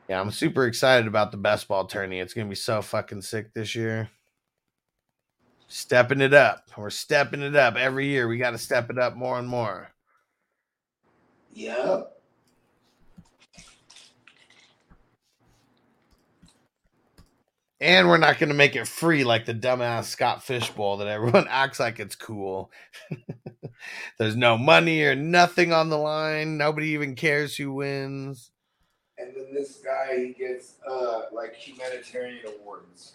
Yeah, 0.09 0.19
I'm 0.19 0.31
super 0.31 0.65
excited 0.65 1.07
about 1.07 1.31
the 1.31 1.37
best 1.37 1.67
ball 1.67 1.85
tourney. 1.85 2.19
It's 2.19 2.33
gonna 2.33 2.49
be 2.49 2.55
so 2.55 2.81
fucking 2.81 3.21
sick 3.21 3.53
this 3.53 3.75
year. 3.75 4.09
Stepping 5.71 6.19
it 6.19 6.33
up. 6.33 6.67
We're 6.75 6.89
stepping 6.89 7.41
it 7.41 7.55
up 7.55 7.77
every 7.77 8.07
year. 8.07 8.27
We 8.27 8.37
got 8.37 8.51
to 8.51 8.57
step 8.57 8.89
it 8.89 8.97
up 8.99 9.15
more 9.15 9.39
and 9.39 9.47
more. 9.47 9.89
Yep. 11.53 12.11
And 17.79 18.09
we're 18.09 18.17
not 18.17 18.37
going 18.37 18.49
to 18.49 18.55
make 18.55 18.75
it 18.75 18.85
free 18.85 19.23
like 19.23 19.45
the 19.45 19.53
dumbass 19.53 20.03
Scott 20.03 20.43
Fishbowl 20.43 20.97
that 20.97 21.07
everyone 21.07 21.47
acts 21.49 21.79
like 21.79 22.01
it's 22.01 22.15
cool. 22.15 22.69
There's 24.19 24.35
no 24.35 24.57
money 24.57 25.01
or 25.03 25.15
nothing 25.15 25.71
on 25.71 25.87
the 25.89 25.97
line. 25.97 26.57
Nobody 26.57 26.89
even 26.89 27.15
cares 27.15 27.55
who 27.55 27.71
wins. 27.73 28.51
And 29.17 29.33
then 29.33 29.53
this 29.53 29.77
guy, 29.77 30.17
he 30.17 30.33
gets 30.33 30.73
uh 30.85 31.21
like 31.31 31.55
humanitarian 31.55 32.45
awards, 32.59 33.13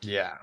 Yeah. 0.00 0.36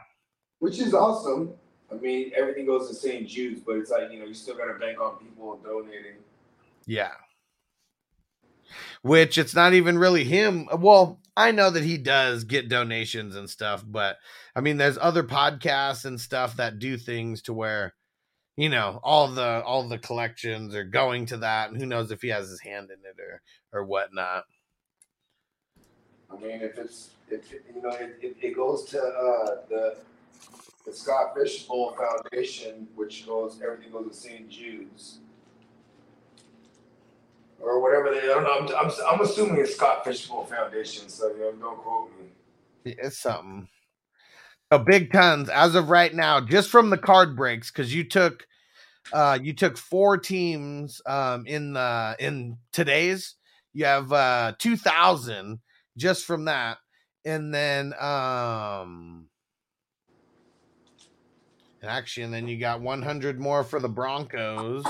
Which 0.65 0.79
is 0.79 0.95
awesome. 0.95 1.53
I 1.91 1.95
mean, 1.95 2.31
everything 2.35 2.65
goes 2.65 2.89
to 2.89 2.95
St. 2.95 3.27
Jude's, 3.27 3.61
but 3.61 3.75
it's 3.77 3.91
like 3.91 4.11
you 4.11 4.17
know 4.17 4.25
you 4.25 4.33
still 4.33 4.57
got 4.57 4.65
to 4.65 4.79
bank 4.79 4.99
on 4.99 5.17
people 5.17 5.59
donating. 5.63 6.15
Yeah. 6.87 7.11
Which 9.03 9.37
it's 9.37 9.53
not 9.53 9.73
even 9.75 9.99
really 9.99 10.23
him. 10.23 10.67
Well, 10.79 11.19
I 11.37 11.51
know 11.51 11.69
that 11.69 11.83
he 11.83 11.99
does 11.99 12.45
get 12.45 12.67
donations 12.67 13.35
and 13.35 13.47
stuff, 13.47 13.83
but 13.87 14.17
I 14.55 14.61
mean 14.61 14.77
there's 14.77 14.97
other 14.99 15.21
podcasts 15.23 16.03
and 16.03 16.19
stuff 16.19 16.57
that 16.57 16.79
do 16.79 16.97
things 16.97 17.43
to 17.43 17.53
where 17.53 17.93
you 18.57 18.69
know, 18.69 18.99
all 19.03 19.27
the 19.27 19.61
all 19.63 19.87
the 19.87 19.99
collections 19.99 20.73
are 20.73 20.83
going 20.83 21.27
to 21.27 21.37
that 21.37 21.69
and 21.69 21.79
who 21.79 21.85
knows 21.85 22.09
if 22.09 22.23
he 22.23 22.29
has 22.29 22.49
his 22.49 22.61
hand 22.61 22.89
in 22.89 22.97
it 23.05 23.21
or 23.21 23.41
or 23.71 23.85
whatnot. 23.85 24.45
I 26.31 26.37
mean, 26.37 26.61
if 26.61 26.79
it's 26.79 27.11
if 27.29 27.53
it- 27.53 27.65
you 27.75 27.83
know 27.83 27.89
it, 27.89 28.17
it, 28.19 28.37
it 28.41 28.55
goes 28.55 28.85
to 28.85 28.99
uh, 28.99 29.57
the 29.69 29.97
the 30.85 30.93
Scott 30.93 31.35
Fishbowl 31.35 31.95
Foundation, 31.97 32.87
which 32.95 33.25
goes 33.25 33.59
everything 33.63 33.91
goes 33.91 34.07
to 34.07 34.13
St. 34.13 34.49
Jude's 34.49 35.19
or 37.59 37.81
whatever 37.81 38.13
they. 38.13 38.21
I 38.21 38.35
don't 38.35 38.43
know. 38.43 38.75
I'm, 38.77 38.87
I'm, 38.87 38.91
I'm 39.09 39.21
assuming 39.21 39.57
it's 39.59 39.75
Scott 39.75 40.03
Fishbowl 40.05 40.45
Foundation, 40.45 41.09
so 41.09 41.29
you 41.29 41.39
know, 41.39 41.51
don't 41.53 41.77
quote 41.77 42.11
me. 42.19 42.27
It's 42.85 43.19
something. 43.19 43.67
Oh, 44.71 44.79
big 44.79 45.11
tons 45.11 45.49
as 45.49 45.75
of 45.75 45.89
right 45.89 46.13
now, 46.13 46.41
just 46.41 46.69
from 46.69 46.89
the 46.89 46.97
card 46.97 47.35
breaks, 47.35 47.71
because 47.71 47.93
you 47.93 48.03
took 48.03 48.45
uh 49.13 49.37
you 49.41 49.53
took 49.53 49.77
four 49.77 50.17
teams 50.17 51.01
um 51.05 51.45
in 51.47 51.73
the 51.73 52.15
in 52.19 52.57
today's. 52.73 53.35
You 53.73 53.85
have 53.85 54.11
uh 54.11 54.53
two 54.57 54.77
thousand 54.77 55.59
just 55.97 56.25
from 56.25 56.45
that. 56.45 56.77
And 57.23 57.53
then 57.53 57.93
um 57.99 59.27
and 61.85 61.95
actually, 61.95 62.23
and 62.23 62.33
then 62.33 62.47
you 62.47 62.57
got 62.57 62.81
100 62.81 63.39
more 63.39 63.63
for 63.63 63.79
the 63.79 63.87
Broncos. 63.87 64.83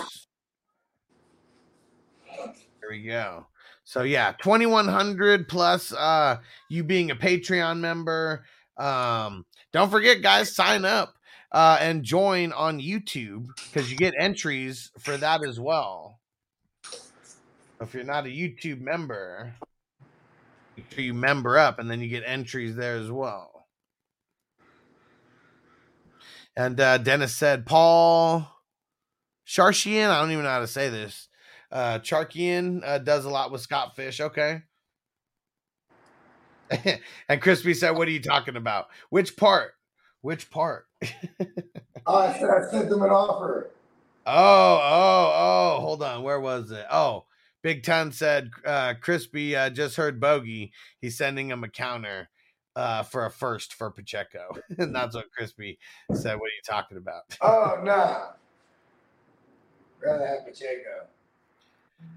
There 2.38 2.90
we 2.90 3.04
go. 3.04 3.48
So 3.84 4.04
yeah, 4.04 4.34
2100 4.42 5.48
plus 5.48 5.92
uh 5.94 6.38
you 6.70 6.84
being 6.84 7.12
a 7.12 7.16
Patreon 7.16 7.80
member. 7.80 8.46
Um 8.78 9.46
don't 9.74 9.92
forget 9.92 10.22
guys 10.22 10.56
sign 10.56 10.86
up 10.86 11.16
uh 11.52 11.78
and 11.82 12.04
join 12.04 12.54
on 12.54 12.80
YouTube 12.80 13.48
cuz 13.74 13.92
you 13.92 13.98
get 13.98 14.14
entries 14.18 14.92
for 15.00 15.18
that 15.18 15.46
as 15.46 15.60
well. 15.60 16.20
If 17.82 17.94
you're 17.94 18.06
not 18.06 18.26
a 18.26 18.30
YouTube 18.30 18.80
member, 18.80 19.54
make 20.78 20.92
sure 20.92 21.04
you 21.04 21.14
member 21.14 21.58
up 21.58 21.78
and 21.78 21.92
then 21.92 22.00
you 22.00 22.08
get 22.08 22.24
entries 22.26 22.76
there 22.76 22.96
as 22.96 23.12
well. 23.12 23.55
And 26.56 26.80
uh 26.80 26.98
Dennis 26.98 27.36
said 27.36 27.66
Paul 27.66 28.50
Sharshian, 29.48 30.10
I 30.10 30.20
don't 30.22 30.32
even 30.32 30.44
know 30.44 30.50
how 30.50 30.60
to 30.60 30.68
say 30.68 30.90
this. 30.90 31.28
Uh 31.72 32.00
Charkian 32.00 32.82
uh, 32.84 33.00
does 33.00 33.26
a 33.26 33.30
lot 33.30 33.52
with 33.52 33.62
Scott 33.62 33.96
Fish. 33.96 34.20
Okay. 34.22 34.62
and 37.30 37.42
Crispy 37.42 37.74
said, 37.74 37.92
What 37.92 38.08
are 38.08 38.12
you 38.12 38.22
talking 38.22 38.56
about? 38.56 38.88
Which 39.10 39.38
part? 39.38 39.74
Which 40.22 40.50
part? 40.50 40.88
Oh, 42.08 42.20
I 42.20 42.34
said 42.38 42.50
I 42.52 42.70
sent 42.70 42.90
them 42.92 43.02
an 43.02 43.10
offer. 43.10 43.72
Oh, 44.28 44.32
oh, 44.84 45.34
oh, 45.36 45.82
hold 45.82 46.04
on. 46.04 46.22
Where 46.22 46.40
was 46.40 46.70
it? 46.70 46.86
Oh, 46.92 47.26
Big 47.64 47.82
Ton 47.82 48.12
said 48.12 48.52
uh 48.64 48.94
Crispy 49.02 49.56
uh, 49.56 49.72
just 49.72 49.96
heard 49.96 50.20
Bogey. 50.22 50.72
He's 51.02 51.18
sending 51.18 51.50
him 51.50 51.64
a 51.64 51.68
counter 51.68 52.30
uh 52.76 53.04
for 53.04 53.26
a 53.26 53.32
first 53.32 53.74
for 53.74 53.92
Pacheco. 53.92 54.56
and 54.78 54.96
that's 54.96 55.16
what 55.16 55.32
Crispy 55.32 55.78
said. 56.14 56.36
What 56.36 56.46
are 56.46 56.56
you 56.56 56.64
talking 56.66 56.98
about? 56.98 57.24
Oh 57.42 57.80
nah. 57.84 58.28
Rather 60.04 60.28
have 60.28 60.46
Pacheco. 60.46 61.08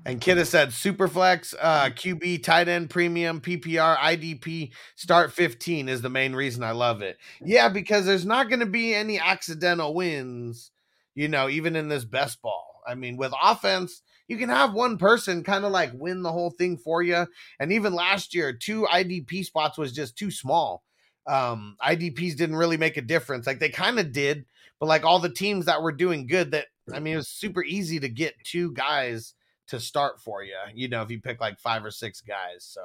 And 0.05 0.21
Kidda 0.21 0.47
said 0.47 0.71
Superflex, 0.71 1.55
uh, 1.61 1.91
QB, 1.91 2.43
tight 2.43 2.69
end, 2.69 2.91
premium, 2.91 3.41
PPR, 3.41 3.97
IDP, 3.97 4.71
start 4.97 5.33
15 5.33 5.89
is 5.89 6.03
the 6.03 6.09
main 6.09 6.35
reason 6.35 6.63
I 6.63 6.71
love 6.71 7.03
it. 7.03 7.19
Yeah, 7.43 7.69
because 7.69 8.07
there's 8.07 8.27
not 8.27 8.49
going 8.49 8.61
to 8.61 8.67
be 8.67 8.95
any 8.95 9.19
accidental 9.19 9.95
wins, 9.95 10.71
you 11.15 11.29
know, 11.29 11.49
even 11.49 11.77
in 11.77 11.89
this 11.89 12.05
best 12.05 12.41
ball. 12.43 12.83
I 12.87 12.95
mean, 12.95 13.17
with 13.17 13.33
offense, 13.43 14.03
you 14.29 14.37
can 14.37 14.51
have 14.51 14.75
one 14.75 14.99
person 14.99 15.43
kind 15.43 15.65
of 15.65 15.73
like 15.73 15.91
win 15.95 16.23
the 16.23 16.33
whole 16.33 16.51
thing 16.51 16.77
for 16.77 17.03
you. 17.03 17.27
And 17.59 17.73
even 17.73 17.95
last 17.95 18.35
year, 18.35 18.53
two 18.53 18.87
IDP 18.91 19.45
spots 19.45 19.79
was 19.79 19.93
just 19.93 20.17
too 20.17 20.31
small. 20.31 20.85
Um, 21.27 21.77
IDPs 21.83 22.37
didn't 22.37 22.57
really 22.57 22.77
make 22.77 22.97
a 22.97 23.03
difference. 23.03 23.47
Like 23.47 23.59
they 23.59 23.71
kind 23.71 23.99
of 23.99 24.13
did, 24.13 24.45
but 24.79 24.87
like 24.87 25.05
all 25.05 25.19
the 25.19 25.29
teams 25.29 25.67
that 25.67 25.83
were 25.83 25.93
doing 25.93 26.27
good, 26.27 26.53
that 26.53 26.67
I 26.93 27.01
mean, 27.01 27.15
it 27.15 27.19
was 27.19 27.29
super 27.29 27.65
easy 27.65 27.99
to 28.01 28.09
get 28.09 28.45
two 28.45 28.73
guys 28.73 29.35
to 29.69 29.81
start 29.81 30.21
for 30.21 30.43
you. 30.43 30.57
You 30.75 30.89
know, 30.89 31.03
if 31.03 31.11
you 31.11 31.21
pick 31.21 31.41
like 31.41 31.59
five 31.59 31.85
or 31.85 31.91
six 31.91 32.21
guys. 32.21 32.65
So 32.65 32.83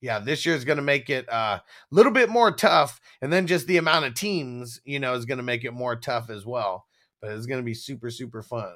yeah, 0.00 0.18
this 0.18 0.44
year 0.44 0.54
is 0.54 0.64
going 0.64 0.76
to 0.76 0.82
make 0.82 1.08
it 1.08 1.26
a 1.28 1.34
uh, 1.34 1.58
little 1.90 2.12
bit 2.12 2.28
more 2.28 2.50
tough, 2.50 3.00
and 3.22 3.32
then 3.32 3.46
just 3.46 3.66
the 3.66 3.76
amount 3.76 4.04
of 4.04 4.14
teams, 4.14 4.80
you 4.84 4.98
know, 4.98 5.14
is 5.14 5.24
going 5.24 5.38
to 5.38 5.44
make 5.44 5.64
it 5.64 5.72
more 5.72 5.96
tough 5.96 6.28
as 6.28 6.44
well. 6.44 6.86
But 7.20 7.30
it's 7.32 7.46
going 7.46 7.60
to 7.60 7.64
be 7.64 7.74
super 7.74 8.10
super 8.10 8.42
fun. 8.42 8.74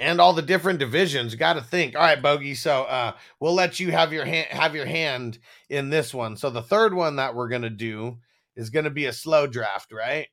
And 0.00 0.18
all 0.18 0.32
the 0.32 0.40
different 0.40 0.78
divisions, 0.78 1.34
got 1.34 1.52
to 1.52 1.60
think. 1.60 1.94
All 1.94 2.00
right, 2.00 2.20
Bogey. 2.20 2.54
So 2.54 2.84
uh, 2.84 3.12
we'll 3.38 3.52
let 3.54 3.78
you 3.78 3.92
have 3.92 4.14
your 4.14 4.24
hand 4.24 4.48
have 4.48 4.74
your 4.74 4.86
hand 4.86 5.38
in 5.68 5.90
this 5.90 6.14
one. 6.14 6.38
So 6.38 6.48
the 6.48 6.62
third 6.62 6.94
one 6.94 7.16
that 7.16 7.34
we're 7.34 7.50
gonna 7.50 7.68
do 7.68 8.16
is 8.56 8.70
gonna 8.70 8.88
be 8.90 9.04
a 9.04 9.12
slow 9.12 9.46
draft, 9.46 9.92
right? 9.92 10.28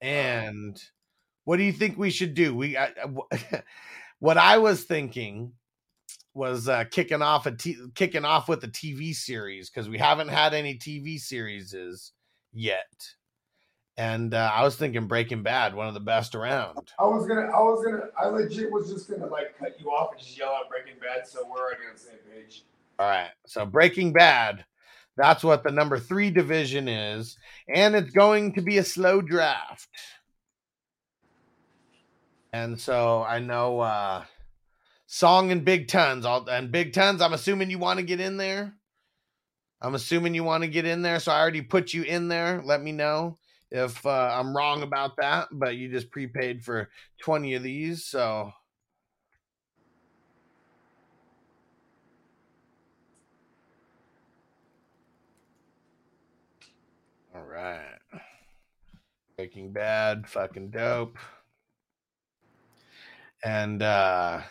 And 0.00 0.80
what 1.44 1.56
do 1.56 1.64
you 1.64 1.72
think 1.72 1.98
we 1.98 2.10
should 2.10 2.34
do? 2.34 2.54
We 2.54 2.78
I, 2.78 2.92
what 4.20 4.38
I 4.38 4.58
was 4.58 4.84
thinking 4.84 5.54
was 6.32 6.68
uh, 6.68 6.84
kicking 6.84 7.20
off 7.22 7.46
a 7.46 7.52
t- 7.52 7.88
kicking 7.96 8.24
off 8.24 8.48
with 8.48 8.62
a 8.62 8.68
TV 8.68 9.12
series 9.12 9.68
because 9.68 9.88
we 9.88 9.98
haven't 9.98 10.28
had 10.28 10.54
any 10.54 10.78
TV 10.78 11.18
series 11.18 11.74
yet. 12.52 12.86
And 14.00 14.32
uh, 14.32 14.50
I 14.54 14.62
was 14.62 14.76
thinking 14.76 15.06
Breaking 15.06 15.42
Bad, 15.42 15.74
one 15.74 15.86
of 15.86 15.92
the 15.92 16.00
best 16.00 16.34
around. 16.34 16.90
I 16.98 17.04
was 17.04 17.26
gonna, 17.26 17.42
I 17.42 17.60
was 17.60 17.84
gonna, 17.84 18.04
I 18.18 18.28
legit 18.28 18.72
was 18.72 18.90
just 18.90 19.10
gonna 19.10 19.26
like 19.26 19.58
cut 19.58 19.78
you 19.78 19.90
off 19.90 20.12
and 20.12 20.18
just 20.18 20.38
yell 20.38 20.48
out 20.48 20.70
Breaking 20.70 20.98
Bad, 20.98 21.28
so 21.28 21.40
we're 21.46 21.58
already 21.58 21.82
on 21.86 21.96
the 21.96 22.00
same 22.00 22.16
page. 22.32 22.64
All 22.98 23.06
right. 23.06 23.28
So 23.46 23.66
Breaking 23.66 24.14
Bad, 24.14 24.64
that's 25.18 25.44
what 25.44 25.64
the 25.64 25.70
number 25.70 25.98
three 25.98 26.30
division 26.30 26.88
is. 26.88 27.36
And 27.68 27.94
it's 27.94 28.10
going 28.10 28.54
to 28.54 28.62
be 28.62 28.78
a 28.78 28.84
slow 28.84 29.20
draft. 29.20 29.90
And 32.54 32.80
so 32.80 33.22
I 33.22 33.38
know 33.38 33.80
uh 33.80 34.24
Song 35.08 35.52
and 35.52 35.62
Big 35.62 35.88
Tons. 35.88 36.24
All 36.24 36.48
and 36.48 36.72
Big 36.72 36.94
Tons, 36.94 37.20
I'm 37.20 37.34
assuming 37.34 37.68
you 37.68 37.78
want 37.78 37.98
to 37.98 38.06
get 38.06 38.18
in 38.18 38.38
there. 38.38 38.72
I'm 39.82 39.94
assuming 39.94 40.34
you 40.34 40.42
want 40.42 40.64
to 40.64 40.70
get 40.70 40.86
in 40.86 41.02
there. 41.02 41.20
So 41.20 41.32
I 41.32 41.38
already 41.38 41.60
put 41.60 41.92
you 41.92 42.02
in 42.02 42.28
there. 42.28 42.62
Let 42.64 42.82
me 42.82 42.92
know 42.92 43.36
if 43.70 44.04
uh, 44.04 44.36
I'm 44.38 44.56
wrong 44.56 44.82
about 44.82 45.16
that, 45.18 45.48
but 45.52 45.76
you 45.76 45.88
just 45.90 46.10
prepaid 46.10 46.64
for 46.64 46.88
20 47.22 47.54
of 47.54 47.62
these. 47.62 48.04
So 48.04 48.52
All 57.34 57.42
right. 57.42 57.98
Breaking 59.36 59.72
Bad, 59.72 60.28
fucking 60.28 60.70
dope. 60.70 61.16
And 63.42 63.82
uh 63.82 64.42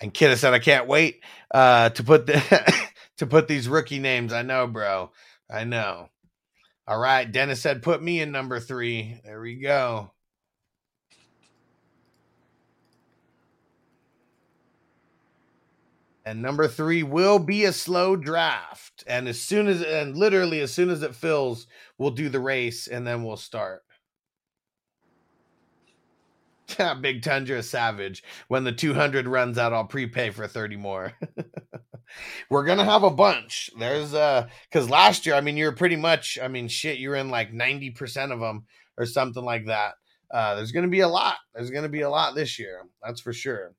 and 0.00 0.12
Kidda 0.12 0.36
said 0.36 0.54
I 0.54 0.58
can't 0.58 0.88
wait 0.88 1.22
uh 1.52 1.90
to 1.90 2.02
put 2.02 2.26
the 2.26 2.82
to 3.18 3.26
put 3.26 3.46
these 3.46 3.68
rookie 3.68 3.98
names. 4.00 4.32
I 4.32 4.42
know, 4.42 4.66
bro. 4.66 5.12
I 5.50 5.64
know. 5.64 6.08
All 6.88 6.98
right. 6.98 7.30
Dennis 7.30 7.60
said 7.60 7.82
put 7.82 8.02
me 8.02 8.18
in 8.20 8.32
number 8.32 8.58
three. 8.58 9.20
There 9.22 9.42
we 9.42 9.56
go. 9.56 10.10
And 16.24 16.40
number 16.40 16.66
three 16.66 17.02
will 17.02 17.38
be 17.38 17.66
a 17.66 17.74
slow 17.74 18.16
draft. 18.16 19.04
And 19.06 19.28
as 19.28 19.38
soon 19.38 19.68
as, 19.68 19.82
and 19.82 20.16
literally 20.16 20.60
as 20.60 20.72
soon 20.72 20.88
as 20.88 21.02
it 21.02 21.14
fills, 21.14 21.66
we'll 21.98 22.10
do 22.10 22.30
the 22.30 22.40
race 22.40 22.86
and 22.86 23.06
then 23.06 23.22
we'll 23.22 23.36
start. 23.36 23.82
Big 27.00 27.22
Tundra 27.22 27.62
Savage. 27.62 28.22
When 28.48 28.64
the 28.64 28.72
200 28.72 29.26
runs 29.26 29.58
out, 29.58 29.72
I'll 29.72 29.84
prepay 29.84 30.30
for 30.30 30.46
30 30.46 30.76
more. 30.76 31.12
We're 32.50 32.64
going 32.64 32.78
to 32.78 32.84
have 32.84 33.02
a 33.02 33.10
bunch. 33.10 33.70
There's, 33.78 34.14
uh, 34.14 34.48
because 34.70 34.88
last 34.88 35.26
year, 35.26 35.34
I 35.34 35.40
mean, 35.40 35.56
you're 35.56 35.72
pretty 35.72 35.96
much, 35.96 36.38
I 36.42 36.48
mean, 36.48 36.68
shit, 36.68 36.98
you're 36.98 37.16
in 37.16 37.28
like 37.28 37.52
90% 37.52 38.32
of 38.32 38.40
them 38.40 38.64
or 38.96 39.06
something 39.06 39.44
like 39.44 39.66
that. 39.66 39.94
Uh, 40.30 40.54
there's 40.56 40.72
going 40.72 40.84
to 40.84 40.90
be 40.90 41.00
a 41.00 41.08
lot. 41.08 41.36
There's 41.54 41.70
going 41.70 41.84
to 41.84 41.88
be 41.88 42.02
a 42.02 42.10
lot 42.10 42.34
this 42.34 42.58
year. 42.58 42.82
That's 43.02 43.20
for 43.20 43.32
sure. 43.32 43.72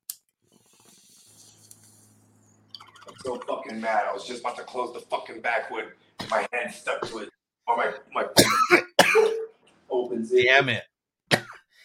I'm 3.07 3.15
so 3.23 3.39
fucking 3.47 3.79
mad. 3.79 4.05
I 4.09 4.13
was 4.13 4.25
just 4.25 4.41
about 4.41 4.57
to 4.57 4.63
close 4.63 4.93
the 4.93 5.01
fucking 5.01 5.41
backwood. 5.41 5.91
My 6.29 6.47
hand 6.51 6.73
stuck 6.73 7.01
to 7.09 7.19
it. 7.19 7.29
Or 7.67 7.77
my 7.77 7.93
my 8.13 8.25
opens 9.89 10.31
it. 10.31 10.43
Damn 10.43 10.69
it. 10.69 10.83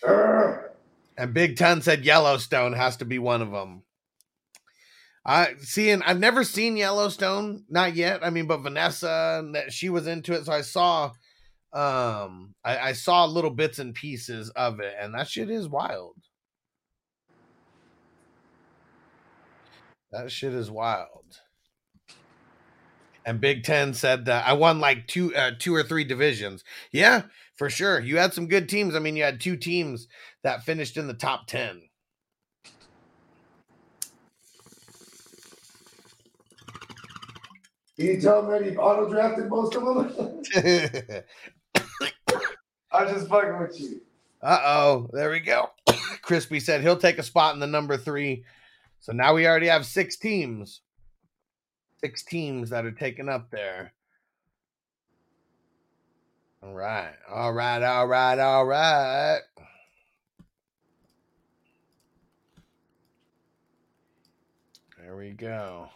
Urgh. 0.02 0.63
And 1.16 1.32
Big 1.34 1.56
Ten 1.56 1.80
said 1.80 2.04
Yellowstone 2.04 2.72
has 2.72 2.96
to 2.98 3.04
be 3.04 3.18
one 3.18 3.42
of 3.42 3.50
them. 3.50 3.82
I 5.26 5.54
seeing 5.60 6.02
I've 6.02 6.18
never 6.18 6.44
seen 6.44 6.76
Yellowstone, 6.76 7.64
not 7.68 7.94
yet. 7.94 8.24
I 8.24 8.30
mean, 8.30 8.46
but 8.46 8.58
Vanessa 8.58 9.48
that 9.54 9.72
she 9.72 9.88
was 9.88 10.06
into 10.06 10.34
it, 10.34 10.44
so 10.44 10.52
I 10.52 10.60
saw 10.60 11.12
um 11.72 12.54
I, 12.62 12.78
I 12.78 12.92
saw 12.92 13.24
little 13.24 13.50
bits 13.50 13.78
and 13.78 13.94
pieces 13.94 14.50
of 14.50 14.80
it, 14.80 14.94
and 15.00 15.14
that 15.14 15.28
shit 15.28 15.50
is 15.50 15.68
wild. 15.68 16.16
That 20.12 20.30
shit 20.30 20.52
is 20.52 20.70
wild. 20.70 21.40
And 23.26 23.40
Big 23.40 23.64
Ten 23.64 23.94
said 23.94 24.26
that 24.26 24.46
I 24.46 24.52
won 24.52 24.78
like 24.78 25.06
two 25.06 25.34
uh, 25.34 25.52
two 25.58 25.74
or 25.74 25.82
three 25.82 26.04
divisions. 26.04 26.62
Yeah, 26.92 27.22
for 27.56 27.70
sure. 27.70 28.00
You 28.00 28.18
had 28.18 28.34
some 28.34 28.48
good 28.48 28.68
teams. 28.68 28.94
I 28.94 28.98
mean, 28.98 29.16
you 29.16 29.24
had 29.24 29.40
two 29.40 29.56
teams 29.56 30.08
that 30.42 30.64
finished 30.64 30.96
in 30.96 31.06
the 31.06 31.14
top 31.14 31.46
10. 31.46 31.82
Can 37.96 38.06
you 38.06 38.20
tell 38.20 38.42
me 38.42 38.70
he 38.70 38.76
auto 38.76 39.08
drafted 39.08 39.48
most 39.48 39.76
of 39.76 39.84
them? 39.84 40.42
I'm 42.90 43.08
just 43.08 43.28
fucking 43.28 43.58
with 43.60 43.80
you. 43.80 44.00
Uh 44.42 44.60
oh, 44.64 45.10
there 45.12 45.30
we 45.30 45.40
go. 45.40 45.70
Crispy 46.22 46.60
said 46.60 46.80
he'll 46.80 46.96
take 46.96 47.18
a 47.18 47.22
spot 47.22 47.54
in 47.54 47.60
the 47.60 47.66
number 47.66 47.96
three. 47.96 48.44
So 49.00 49.12
now 49.12 49.34
we 49.34 49.46
already 49.46 49.68
have 49.68 49.86
six 49.86 50.16
teams. 50.16 50.80
Six 52.00 52.24
teams 52.24 52.70
that 52.70 52.84
are 52.84 52.92
taken 52.92 53.28
up 53.28 53.50
there. 53.50 53.92
All 56.64 56.72
right, 56.72 57.12
all 57.30 57.52
right, 57.52 57.82
all 57.82 58.06
right, 58.06 58.38
all 58.38 58.64
right. 58.64 59.40
There 64.98 65.16
we 65.16 65.32
go. 65.32 65.88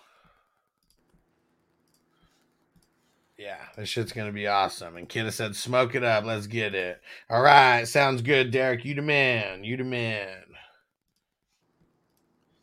Yeah, 3.39 3.59
this 3.77 3.89
shit's 3.89 4.13
gonna 4.13 4.33
be 4.33 4.47
awesome. 4.47 4.97
And 4.99 5.09
Kidda 5.09 5.33
said, 5.33 5.57
"Smoke 5.57 5.95
it 5.95 6.05
up, 6.05 6.25
let's 6.25 6.49
get 6.49 6.75
it." 6.75 7.01
All 7.31 7.41
right, 7.43 7.89
sounds 7.89 8.23
good, 8.23 8.51
Derek. 8.51 8.85
You 8.85 8.95
the 8.95 9.03
man. 9.03 9.65
You 9.65 9.79
the 9.79 9.85
man. 9.85 10.45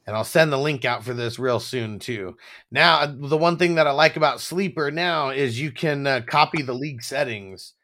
And 0.07 0.15
I'll 0.15 0.25
send 0.25 0.51
the 0.53 0.59
link 0.59 0.85
out 0.85 1.03
for 1.05 1.15
this 1.15 1.39
real 1.39 1.59
soon 1.59 1.99
too. 1.99 2.37
Now, 2.71 3.07
the 3.07 3.37
one 3.37 3.57
thing 3.57 3.75
that 3.75 3.87
I 3.87 3.91
like 3.91 4.17
about 4.17 4.41
Sleeper 4.41 4.91
now 4.91 5.31
is 5.31 5.59
you 5.59 5.71
can 5.71 6.07
uh, 6.07 6.21
copy 6.27 6.61
the 6.63 6.73
league 6.73 7.03
settings 7.03 7.74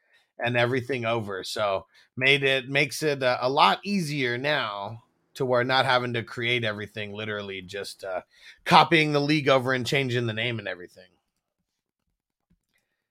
and 0.44 0.56
everything 0.56 1.04
over. 1.04 1.44
So 1.44 1.86
made 2.16 2.42
it 2.42 2.68
makes 2.68 3.02
it 3.02 3.22
uh, 3.22 3.38
a 3.40 3.48
lot 3.48 3.80
easier 3.84 4.38
now 4.38 5.02
to 5.34 5.46
where 5.46 5.64
not 5.64 5.86
having 5.86 6.12
to 6.14 6.22
create 6.22 6.64
everything, 6.64 7.12
literally 7.12 7.62
just 7.62 8.04
uh, 8.04 8.20
copying 8.64 9.12
the 9.12 9.20
league 9.20 9.48
over 9.48 9.72
and 9.72 9.86
changing 9.86 10.26
the 10.26 10.32
name 10.32 10.58
and 10.58 10.68
everything. 10.68 11.04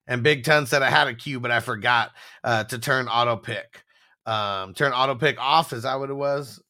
And 0.07 0.23
Big 0.23 0.43
Ten 0.43 0.65
said 0.65 0.81
I 0.81 0.89
had 0.89 1.07
a 1.07 1.13
queue, 1.15 1.39
but 1.39 1.51
I 1.51 1.59
forgot 1.59 2.11
uh, 2.43 2.63
to 2.65 2.77
turn 2.77 3.07
auto 3.07 3.37
pick. 3.37 3.83
Um, 4.25 4.73
turn 4.73 4.91
auto 4.91 5.15
pick 5.15 5.39
off. 5.39 5.73
Is 5.73 5.83
that 5.83 5.99
what 5.99 6.09
it 6.09 6.15
was? 6.15 6.61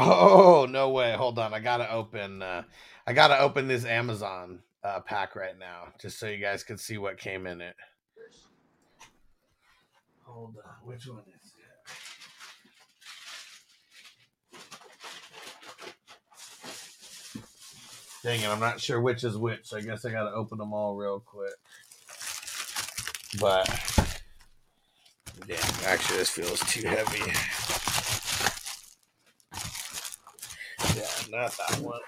Oh 0.00 0.66
no 0.70 0.90
way! 0.90 1.12
Hold 1.12 1.40
on, 1.40 1.52
I 1.52 1.58
gotta 1.58 1.90
open. 1.90 2.40
Uh, 2.40 2.62
I 3.08 3.14
gotta 3.14 3.38
open 3.38 3.66
this 3.68 3.86
Amazon 3.86 4.58
uh, 4.84 5.00
pack 5.00 5.34
right 5.34 5.58
now, 5.58 5.94
just 5.98 6.18
so 6.18 6.26
you 6.26 6.36
guys 6.36 6.62
can 6.62 6.76
see 6.76 6.98
what 6.98 7.16
came 7.16 7.46
in 7.46 7.62
it. 7.62 7.74
hold 10.24 10.56
on. 10.62 10.72
Which 10.86 11.06
one 11.06 11.22
is 11.42 11.54
it? 14.52 14.60
Dang 18.22 18.42
it, 18.42 18.48
I'm 18.48 18.60
not 18.60 18.78
sure 18.78 19.00
which 19.00 19.24
is 19.24 19.38
which. 19.38 19.68
So 19.68 19.78
I 19.78 19.80
guess 19.80 20.04
I 20.04 20.10
gotta 20.10 20.32
open 20.32 20.58
them 20.58 20.74
all 20.74 20.94
real 20.94 21.20
quick. 21.20 21.54
But 23.40 23.66
damn, 25.46 25.56
actually 25.86 26.18
this 26.18 26.28
feels 26.28 26.60
too 26.60 26.86
heavy. 26.86 27.32
Yeah, 30.94 31.08
not 31.30 31.56
that 31.56 31.78
one. 31.80 32.00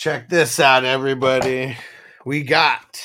Check 0.00 0.30
this 0.30 0.58
out, 0.58 0.86
everybody. 0.86 1.76
We 2.24 2.42
got 2.42 3.02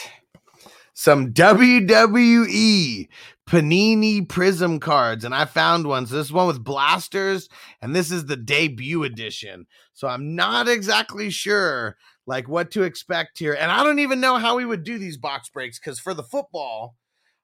some 0.94 1.34
WWE 1.34 3.10
Panini 3.46 4.30
Prism 4.30 4.80
cards, 4.80 5.26
and 5.26 5.36
I 5.36 5.44
found 5.44 5.88
one. 5.88 6.08
So 6.08 6.16
this 6.16 6.28
is 6.28 6.32
one 6.32 6.48
with 6.48 6.64
blasters, 6.64 7.50
and 7.82 7.94
this 7.94 8.12
is 8.12 8.28
the 8.28 8.38
debut 8.38 9.04
edition. 9.04 9.68
So 9.92 10.08
I'm 10.08 10.36
not 10.36 10.70
exactly 10.70 11.30
sure 11.32 11.98
like 12.28 12.48
what 12.48 12.72
to 12.72 12.84
expect 12.84 13.40
here, 13.40 13.58
and 13.60 13.74
I 13.74 13.84
don't 13.84 14.00
even 14.00 14.22
know 14.22 14.38
how 14.38 14.56
we 14.56 14.66
would 14.66 14.86
do 14.86 14.98
these 14.98 15.18
box 15.18 15.50
breaks 15.50 15.78
because 15.78 16.00
for 16.00 16.14
the 16.14 16.24
football, 16.24 16.96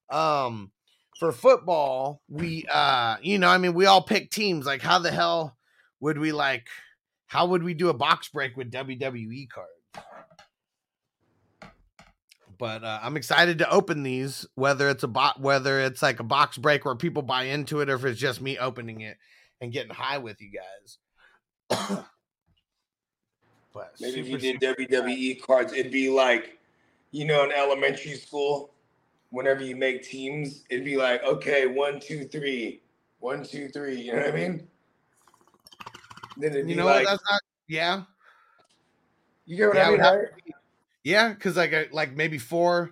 um, 0.09 0.71
for 1.19 1.33
football, 1.33 2.21
we 2.29 2.65
uh, 2.71 3.17
you 3.21 3.37
know, 3.37 3.49
I 3.49 3.57
mean, 3.57 3.73
we 3.73 3.85
all 3.85 4.01
pick 4.01 4.31
teams. 4.31 4.65
Like, 4.65 4.81
how 4.81 4.99
the 4.99 5.11
hell 5.11 5.57
would 5.99 6.19
we 6.19 6.31
like? 6.31 6.67
How 7.31 7.45
would 7.45 7.63
we 7.63 7.73
do 7.73 7.87
a 7.87 7.93
box 7.93 8.27
break 8.27 8.57
with 8.57 8.73
WWE 8.73 9.47
cards? 9.47 10.05
But 12.57 12.83
uh, 12.83 12.99
I'm 13.01 13.15
excited 13.15 13.59
to 13.59 13.71
open 13.71 14.03
these, 14.03 14.45
whether 14.55 14.89
it's 14.89 15.03
a 15.03 15.07
bot, 15.07 15.39
whether 15.39 15.79
it's 15.79 16.01
like 16.01 16.19
a 16.19 16.25
box 16.25 16.57
break 16.57 16.83
where 16.83 16.93
people 16.93 17.21
buy 17.21 17.43
into 17.43 17.79
it, 17.79 17.89
or 17.89 17.95
if 17.95 18.03
it's 18.03 18.19
just 18.19 18.41
me 18.41 18.57
opening 18.57 18.99
it 18.99 19.15
and 19.61 19.71
getting 19.71 19.93
high 19.93 20.17
with 20.17 20.41
you 20.41 20.51
guys. 20.51 20.97
but 23.73 23.93
Maybe 24.01 24.19
if 24.19 24.27
you 24.27 24.37
did 24.37 24.59
WWE 24.59 25.41
cards, 25.41 25.71
it'd 25.71 25.89
be 25.89 26.09
like, 26.09 26.59
you 27.11 27.23
know, 27.23 27.45
in 27.45 27.53
elementary 27.53 28.15
school, 28.15 28.73
whenever 29.29 29.63
you 29.63 29.77
make 29.77 30.03
teams, 30.03 30.65
it'd 30.69 30.83
be 30.83 30.97
like, 30.97 31.23
okay, 31.23 31.65
one, 31.65 32.01
two, 32.01 32.25
three, 32.25 32.81
one, 33.19 33.41
two, 33.45 33.69
three. 33.69 34.01
You 34.01 34.15
know 34.17 34.19
what 34.19 34.33
I 34.33 34.35
mean? 34.35 34.67
Then 36.41 36.53
it'd 36.53 36.69
you 36.69 36.75
know 36.75 36.85
like, 36.85 37.05
what? 37.05 37.11
That's 37.11 37.31
not. 37.31 37.41
Yeah, 37.67 38.03
you 39.45 39.57
get 39.57 39.67
what 39.67 39.77
yeah, 39.77 39.87
I 39.87 39.91
mean? 39.91 39.99
right? 39.99 40.27
be- 40.45 40.53
yeah, 41.03 41.29
because 41.29 41.57
like 41.57 41.89
like 41.91 42.13
maybe 42.15 42.37
four, 42.37 42.91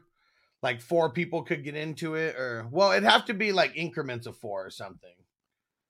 like 0.62 0.82
four 0.82 1.12
people 1.12 1.44
could 1.44 1.64
get 1.64 1.76
into 1.76 2.16
it, 2.16 2.36
or 2.36 2.68
well, 2.72 2.92
it'd 2.92 3.10
have 3.10 3.26
to 3.26 3.34
be 3.34 3.52
like 3.52 3.76
increments 3.76 4.28
of 4.28 4.38
four 4.38 4.66
or 4.66 4.70
something. 4.70 5.14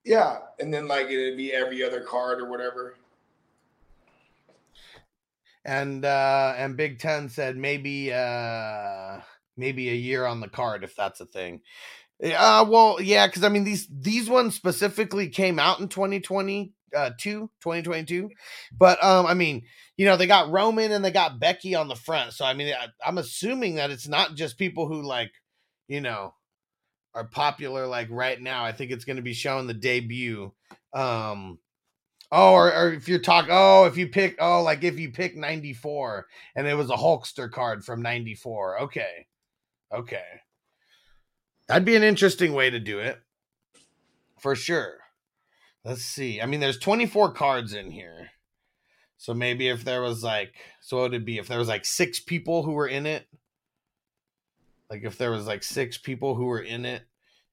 Yeah, 0.04 0.40
and 0.60 0.74
then 0.74 0.88
like 0.88 1.08
it'd 1.08 1.38
be 1.38 1.54
every 1.54 1.84
other 1.84 2.02
card 2.02 2.40
or 2.40 2.50
whatever. 2.50 2.96
And 5.66 6.06
uh 6.06 6.54
and 6.58 6.78
Big 6.78 7.00
Ten 7.00 7.30
said 7.30 7.58
maybe 7.58 8.14
uh 8.14 9.20
maybe 9.58 9.90
a 9.90 9.94
year 9.94 10.26
on 10.26 10.40
the 10.40 10.48
card 10.48 10.84
if 10.84 10.96
that's 10.96 11.20
a 11.20 11.26
thing. 11.26 11.62
Uh 12.24 12.66
well 12.68 13.02
yeah, 13.02 13.28
because 13.28 13.44
I 13.44 13.50
mean 13.50 13.66
these 13.66 13.88
these 13.92 14.30
ones 14.30 14.56
specifically 14.56 15.30
came 15.30 15.60
out 15.60 15.80
in 15.80 15.90
2020 15.90 16.74
uh 16.96 17.12
2 17.20 17.50
2022 17.62 18.30
but 18.78 19.04
um 19.04 19.26
i 19.26 19.34
mean 19.34 19.64
you 19.98 20.06
know 20.06 20.18
they 20.18 20.28
got 20.28 20.52
roman 20.52 20.92
and 20.92 21.04
they 21.04 21.12
got 21.12 21.40
becky 21.40 21.76
on 21.76 21.88
the 21.88 21.96
front 21.96 22.34
so 22.34 22.46
i 22.46 22.54
mean 22.54 22.74
I, 22.74 22.88
i'm 23.06 23.18
assuming 23.18 23.76
that 23.76 23.92
it's 23.92 24.08
not 24.08 24.36
just 24.36 24.58
people 24.58 24.88
who 24.88 25.02
like 25.02 25.32
you 25.88 26.02
know 26.02 26.34
are 27.14 27.26
popular 27.26 27.88
like 27.88 28.08
right 28.10 28.40
now 28.40 28.64
i 28.64 28.72
think 28.72 28.92
it's 28.92 29.06
going 29.06 29.18
to 29.18 29.24
be 29.24 29.34
showing 29.34 29.68
the 29.68 29.74
debut 29.74 30.52
um 30.94 31.60
Oh, 32.32 32.54
or, 32.54 32.74
or 32.74 32.94
if 32.94 33.08
you're 33.08 33.18
talking, 33.18 33.50
oh, 33.52 33.86
if 33.86 33.98
you 33.98 34.08
pick, 34.08 34.38
oh, 34.40 34.62
like 34.62 34.84
if 34.84 35.00
you 35.00 35.12
pick 35.12 35.36
94 35.36 36.28
and 36.56 36.68
it 36.68 36.76
was 36.76 36.92
a 36.92 36.96
Hulkster 36.96 37.50
card 37.50 37.84
from 37.84 38.04
94. 38.04 38.82
Okay. 38.82 39.26
Okay. 39.92 40.24
That'd 41.68 41.86
be 41.86 41.96
an 41.96 42.04
interesting 42.04 42.54
way 42.54 42.70
to 42.70 42.80
do 42.80 43.00
it. 43.00 43.20
For 44.40 44.56
sure. 44.56 44.98
Let's 45.90 46.04
see. 46.04 46.40
I 46.40 46.46
mean, 46.46 46.60
there's 46.60 46.78
24 46.78 47.34
cards 47.34 47.74
in 47.74 47.90
here. 47.90 48.30
So 49.18 49.34
maybe 49.34 49.68
if 49.68 49.84
there 49.84 50.02
was 50.02 50.24
like, 50.24 50.54
so 50.82 50.98
what 50.98 51.12
would 51.12 51.22
it 51.22 51.26
be? 51.26 51.40
If 51.40 51.48
there 51.48 51.58
was 51.58 51.68
like 51.68 51.84
six 51.84 52.20
people 52.20 52.62
who 52.64 52.74
were 52.74 52.88
in 52.88 53.06
it, 53.06 53.28
like 54.90 55.04
if 55.04 55.18
there 55.18 55.32
was 55.32 55.48
like 55.48 55.64
six 55.64 55.98
people 55.98 56.36
who 56.36 56.46
were 56.46 56.62
in 56.62 56.86
it, 56.86 57.02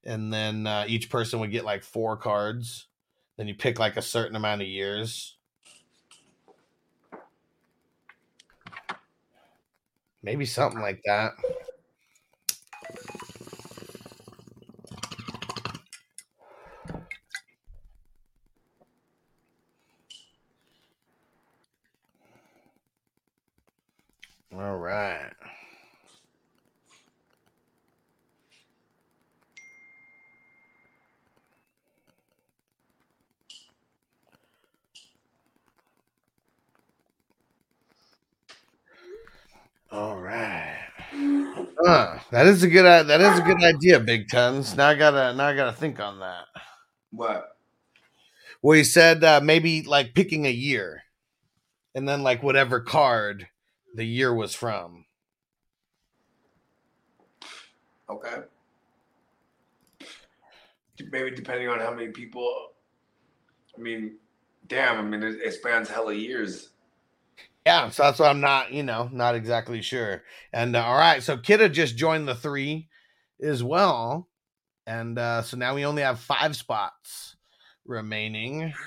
and 0.05 0.31
then 0.31 0.67
uh, 0.67 0.85
each 0.87 1.09
person 1.09 1.39
would 1.39 1.51
get 1.51 1.65
like 1.65 1.83
four 1.83 2.15
cards 2.15 2.87
then 3.37 3.47
you 3.47 3.55
pick 3.55 3.79
like 3.79 3.97
a 3.97 4.01
certain 4.01 4.35
amount 4.35 4.61
of 4.61 4.67
years. 4.67 5.37
Maybe 10.23 10.45
something 10.45 10.81
like 10.81 11.01
that. 11.05 11.33
All 24.57 24.77
right. 24.77 25.31
All 39.91 40.17
right. 40.19 40.87
Uh, 41.85 42.17
that 42.31 42.47
is 42.47 42.63
a 42.63 42.67
good 42.67 42.83
that 42.83 43.21
is 43.21 43.39
a 43.39 43.43
good 43.43 43.63
idea, 43.63 43.99
Big 43.99 44.27
Tons. 44.27 44.75
Now 44.75 44.89
I 44.89 44.95
gotta 44.95 45.35
now 45.35 45.45
I 45.47 45.55
gotta 45.55 45.71
think 45.71 45.99
on 45.99 46.19
that. 46.19 46.45
What? 47.11 47.47
Well, 48.63 48.75
you 48.75 48.83
said 48.83 49.23
uh, 49.23 49.39
maybe 49.43 49.83
like 49.83 50.15
picking 50.15 50.47
a 50.47 50.51
year, 50.51 51.03
and 51.93 52.09
then 52.09 52.23
like 52.23 52.41
whatever 52.41 52.79
card 52.81 53.47
the 53.97 54.05
year 54.05 54.33
was 54.33 54.53
from. 54.53 55.05
Okay. 58.09 58.37
Maybe 61.11 61.31
depending 61.31 61.67
on 61.67 61.79
how 61.79 61.93
many 61.93 62.11
people. 62.11 62.71
I 63.75 63.81
mean, 63.81 64.17
damn. 64.67 64.99
I 64.99 65.01
mean, 65.01 65.23
it, 65.23 65.41
it 65.43 65.53
spans 65.55 65.89
hella 65.89 66.13
years. 66.13 66.69
Yeah, 67.65 67.89
so 67.89 68.03
that's 68.03 68.19
why 68.19 68.29
I'm 68.29 68.39
not, 68.39 68.71
you 68.71 68.83
know, 68.83 69.09
not 69.11 69.35
exactly 69.35 69.81
sure. 69.81 70.23
And 70.53 70.75
uh, 70.75 70.85
all 70.85 70.97
right, 70.97 71.21
so 71.21 71.35
Kidda 71.37 71.71
just 71.73 71.97
joined 71.97 72.27
the 72.27 72.35
three 72.35 72.87
as 73.41 73.61
well, 73.61 74.29
and 74.85 75.19
uh, 75.19 75.41
so 75.41 75.57
now 75.57 75.75
we 75.75 75.85
only 75.85 76.03
have 76.03 76.19
five 76.19 76.55
spots 76.55 77.35
remaining. 77.85 78.73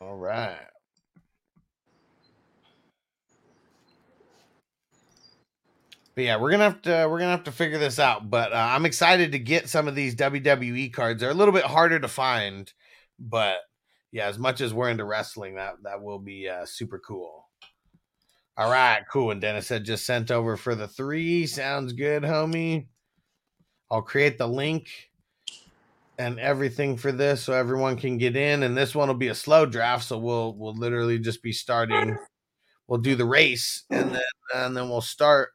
All 0.00 0.16
right. 0.16 0.56
But 6.14 6.24
yeah, 6.24 6.36
we're 6.36 6.50
gonna 6.50 6.64
have 6.64 6.82
to 6.82 7.08
we're 7.10 7.18
gonna 7.18 7.32
have 7.32 7.44
to 7.44 7.52
figure 7.52 7.78
this 7.78 7.98
out. 7.98 8.30
But 8.30 8.52
uh, 8.52 8.56
I'm 8.56 8.86
excited 8.86 9.32
to 9.32 9.38
get 9.38 9.68
some 9.68 9.88
of 9.88 9.94
these 9.94 10.14
WWE 10.14 10.92
cards. 10.92 11.20
They're 11.20 11.30
a 11.30 11.34
little 11.34 11.54
bit 11.54 11.64
harder 11.64 11.98
to 11.98 12.08
find, 12.08 12.72
but 13.18 13.58
yeah, 14.12 14.26
as 14.26 14.38
much 14.38 14.60
as 14.60 14.72
we're 14.72 14.90
into 14.90 15.04
wrestling, 15.04 15.56
that 15.56 15.74
that 15.82 16.02
will 16.02 16.20
be 16.20 16.48
uh, 16.48 16.66
super 16.66 17.00
cool. 17.00 17.48
All 18.56 18.70
right, 18.70 19.02
cool. 19.12 19.32
And 19.32 19.40
Dennis 19.40 19.66
said 19.66 19.84
just 19.84 20.06
sent 20.06 20.30
over 20.30 20.56
for 20.56 20.76
the 20.76 20.86
three. 20.86 21.46
Sounds 21.46 21.92
good, 21.92 22.22
homie. 22.22 22.86
I'll 23.90 24.02
create 24.02 24.38
the 24.38 24.46
link 24.46 24.88
and 26.16 26.38
everything 26.38 26.96
for 26.96 27.10
this 27.10 27.42
so 27.42 27.52
everyone 27.52 27.96
can 27.96 28.18
get 28.18 28.36
in. 28.36 28.62
And 28.62 28.76
this 28.76 28.94
one 28.94 29.08
will 29.08 29.16
be 29.16 29.28
a 29.28 29.34
slow 29.34 29.66
draft, 29.66 30.04
so 30.04 30.18
we'll 30.18 30.54
we'll 30.54 30.76
literally 30.76 31.18
just 31.18 31.42
be 31.42 31.52
starting. 31.52 32.16
We'll 32.86 33.00
do 33.00 33.16
the 33.16 33.24
race 33.24 33.84
and 33.90 34.14
then 34.14 34.22
and 34.54 34.76
then 34.76 34.88
we'll 34.88 35.00
start 35.00 35.50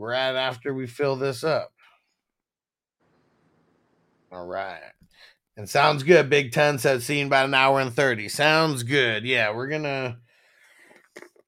right 0.00 0.34
after 0.34 0.72
we 0.72 0.86
fill 0.86 1.16
this 1.16 1.44
up. 1.44 1.72
All 4.32 4.46
right. 4.46 4.80
And 5.56 5.68
sounds 5.68 6.02
good. 6.02 6.30
Big 6.30 6.52
Ten 6.52 6.78
said 6.78 7.02
seen 7.02 7.26
about 7.26 7.46
an 7.46 7.54
hour 7.54 7.80
and 7.80 7.94
30. 7.94 8.28
Sounds 8.28 8.82
good. 8.82 9.24
Yeah, 9.24 9.54
we're 9.54 9.68
gonna 9.68 10.18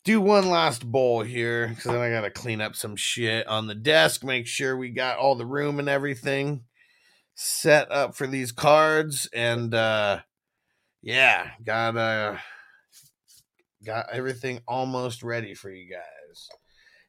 do 0.04 0.20
one 0.20 0.50
last 0.50 0.84
bowl 0.84 1.22
here 1.22 1.68
because 1.68 1.84
then 1.84 1.96
I 1.96 2.10
got 2.10 2.22
to 2.22 2.30
clean 2.30 2.60
up 2.60 2.74
some 2.74 2.96
shit 2.96 3.46
on 3.46 3.68
the 3.68 3.74
desk, 3.74 4.24
make 4.24 4.46
sure 4.46 4.76
we 4.76 4.90
got 4.90 5.18
all 5.18 5.36
the 5.36 5.46
room 5.46 5.78
and 5.78 5.88
everything 5.88 6.64
set 7.34 7.90
up 7.90 8.16
for 8.16 8.26
these 8.26 8.52
cards. 8.52 9.28
And 9.32 9.72
uh 9.74 10.20
yeah, 11.02 11.50
got 11.64 11.96
uh 11.96 12.36
got 13.84 14.06
everything 14.12 14.60
almost 14.66 15.22
ready 15.22 15.54
for 15.54 15.70
you 15.70 15.90
guys. 15.90 16.21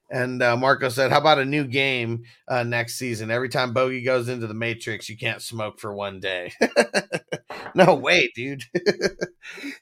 And 0.10 0.44
uh, 0.44 0.56
Marco 0.58 0.90
said, 0.90 1.12
"How 1.12 1.18
about 1.18 1.40
a 1.40 1.46
new 1.46 1.66
game 1.66 2.24
uh, 2.48 2.64
next 2.64 2.96
season? 2.96 3.32
Every 3.32 3.50
time 3.50 3.74
Bogey 3.74 4.04
goes 4.04 4.30
into 4.30 4.48
the 4.48 4.54
Matrix, 4.54 5.10
you 5.10 5.18
can't 5.18 5.42
smoke 5.42 5.80
for 5.80 5.94
one 5.94 6.20
day." 6.20 6.52
no 7.76 7.96
way, 7.96 8.32
dude. 8.36 8.64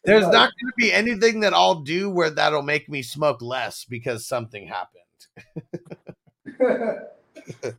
There's 0.04 0.28
not 0.28 0.52
going 0.52 0.68
to 0.68 0.74
be 0.78 0.92
anything 0.92 1.42
that 1.42 1.54
I'll 1.54 1.82
do 1.82 2.10
where 2.10 2.30
that'll 2.30 2.62
make 2.62 2.90
me 2.90 3.02
smoke 3.02 3.42
less 3.42 3.86
because 3.86 4.28
something 4.28 4.68
happened. 4.68 5.02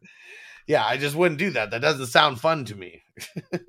yeah, 0.66 0.84
I 0.84 0.96
just 0.96 1.16
wouldn't 1.16 1.38
do 1.38 1.50
that. 1.50 1.70
That 1.70 1.82
doesn't 1.82 2.06
sound 2.06 2.40
fun 2.40 2.64
to 2.66 2.74
me. 2.74 3.02
and 3.52 3.60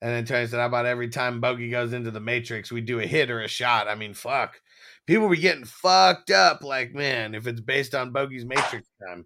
then 0.00 0.24
Tony 0.24 0.46
said, 0.46 0.60
How 0.60 0.66
about 0.66 0.86
every 0.86 1.08
time 1.08 1.40
Bogey 1.40 1.70
goes 1.70 1.92
into 1.92 2.10
the 2.10 2.20
Matrix, 2.20 2.72
we 2.72 2.80
do 2.80 3.00
a 3.00 3.06
hit 3.06 3.30
or 3.30 3.40
a 3.40 3.48
shot? 3.48 3.88
I 3.88 3.94
mean, 3.94 4.14
fuck. 4.14 4.60
People 5.08 5.30
be 5.30 5.38
getting 5.38 5.64
fucked 5.64 6.30
up, 6.30 6.62
like, 6.62 6.92
man, 6.92 7.34
if 7.34 7.46
it's 7.46 7.62
based 7.62 7.94
on 7.94 8.12
Bogey's 8.12 8.44
Matrix 8.44 8.86
time. 9.08 9.24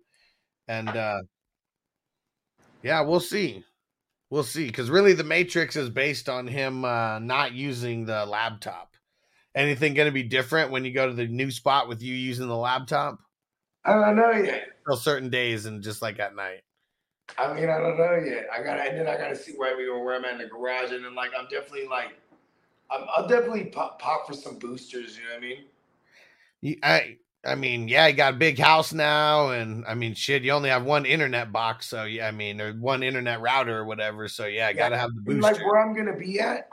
And 0.69 0.89
uh 0.89 1.23
yeah, 2.85 3.01
we'll 3.01 3.19
see. 3.19 3.65
We'll 4.31 4.45
see. 4.45 4.69
Because 4.69 4.91
really 4.91 5.13
the 5.13 5.25
Matrix 5.25 5.75
is 5.75 5.91
based 5.91 6.29
on 6.29 6.47
him 6.47 6.85
uh 6.85 7.19
not 7.19 7.53
using 7.53 8.07
the 8.07 8.25
laptop. 8.25 8.95
Anything 9.57 9.95
gonna 9.95 10.13
be 10.13 10.23
different 10.23 10.71
when 10.71 10.85
you 10.85 10.93
go 10.93 11.09
to 11.09 11.15
the 11.15 11.27
new 11.27 11.51
spot 11.51 11.89
with 11.89 12.01
you 12.01 12.15
using 12.15 12.47
the 12.47 12.57
laptop? 12.57 13.19
I 13.85 13.95
don't 13.95 14.15
know 14.15 14.31
yet. 14.31 14.69
Till 14.87 14.97
certain 14.97 15.31
days 15.31 15.67
and 15.67 15.83
just 15.83 16.01
like 16.01 16.21
at 16.21 16.37
night. 16.37 16.63
I 17.37 17.53
mean, 17.55 17.69
I 17.69 17.79
don't 17.79 17.99
know 17.99 18.23
yet. 18.25 18.47
I 18.57 18.63
gotta, 18.63 18.83
and 18.83 19.01
then 19.01 19.09
I 19.09 19.17
gotta 19.17 19.35
see 19.35 19.55
where 19.57 19.77
we 19.77 19.91
were, 19.91 20.05
where 20.05 20.15
I'm 20.15 20.25
at 20.27 20.35
in 20.35 20.39
the 20.39 20.47
garage, 20.47 20.93
and 20.93 21.05
then 21.05 21.17
like 21.17 21.33
I'm 21.37 21.47
definitely 21.47 21.89
like, 21.89 22.11
I'm, 22.89 23.05
I'll 23.17 23.27
definitely 23.27 23.65
pop, 23.65 24.01
pop 24.01 24.29
for 24.29 24.35
some 24.35 24.61
boosters. 24.61 25.17
You 25.17 25.25
know 25.25 25.31
what 25.31 25.39
I 25.39 25.41
mean? 25.41 25.65
I 26.83 27.17
I 27.45 27.57
mean, 27.57 27.89
yeah, 27.89 28.07
you 28.07 28.15
got 28.15 28.35
a 28.35 28.37
big 28.37 28.59
house 28.59 28.93
now, 28.93 29.51
and 29.51 29.85
I 29.87 29.95
mean, 29.95 30.15
shit, 30.15 30.43
you 30.43 30.53
only 30.53 30.71
have 30.71 30.85
one 30.85 31.05
internet 31.05 31.51
box, 31.51 31.89
so 31.89 32.05
yeah, 32.05 32.29
I 32.29 32.31
mean, 32.31 32.61
or 32.61 32.73
one 32.75 33.03
internet 33.03 33.41
router 33.41 33.79
or 33.79 33.85
whatever. 33.85 34.29
So 34.29 34.47
yeah, 34.47 34.69
I 34.69 34.73
gotta 34.73 34.97
have 34.97 35.15
the 35.15 35.21
booster. 35.23 35.41
Like 35.41 35.59
where 35.67 35.81
I'm 35.81 35.93
gonna 35.95 36.17
be 36.17 36.39
at, 36.39 36.69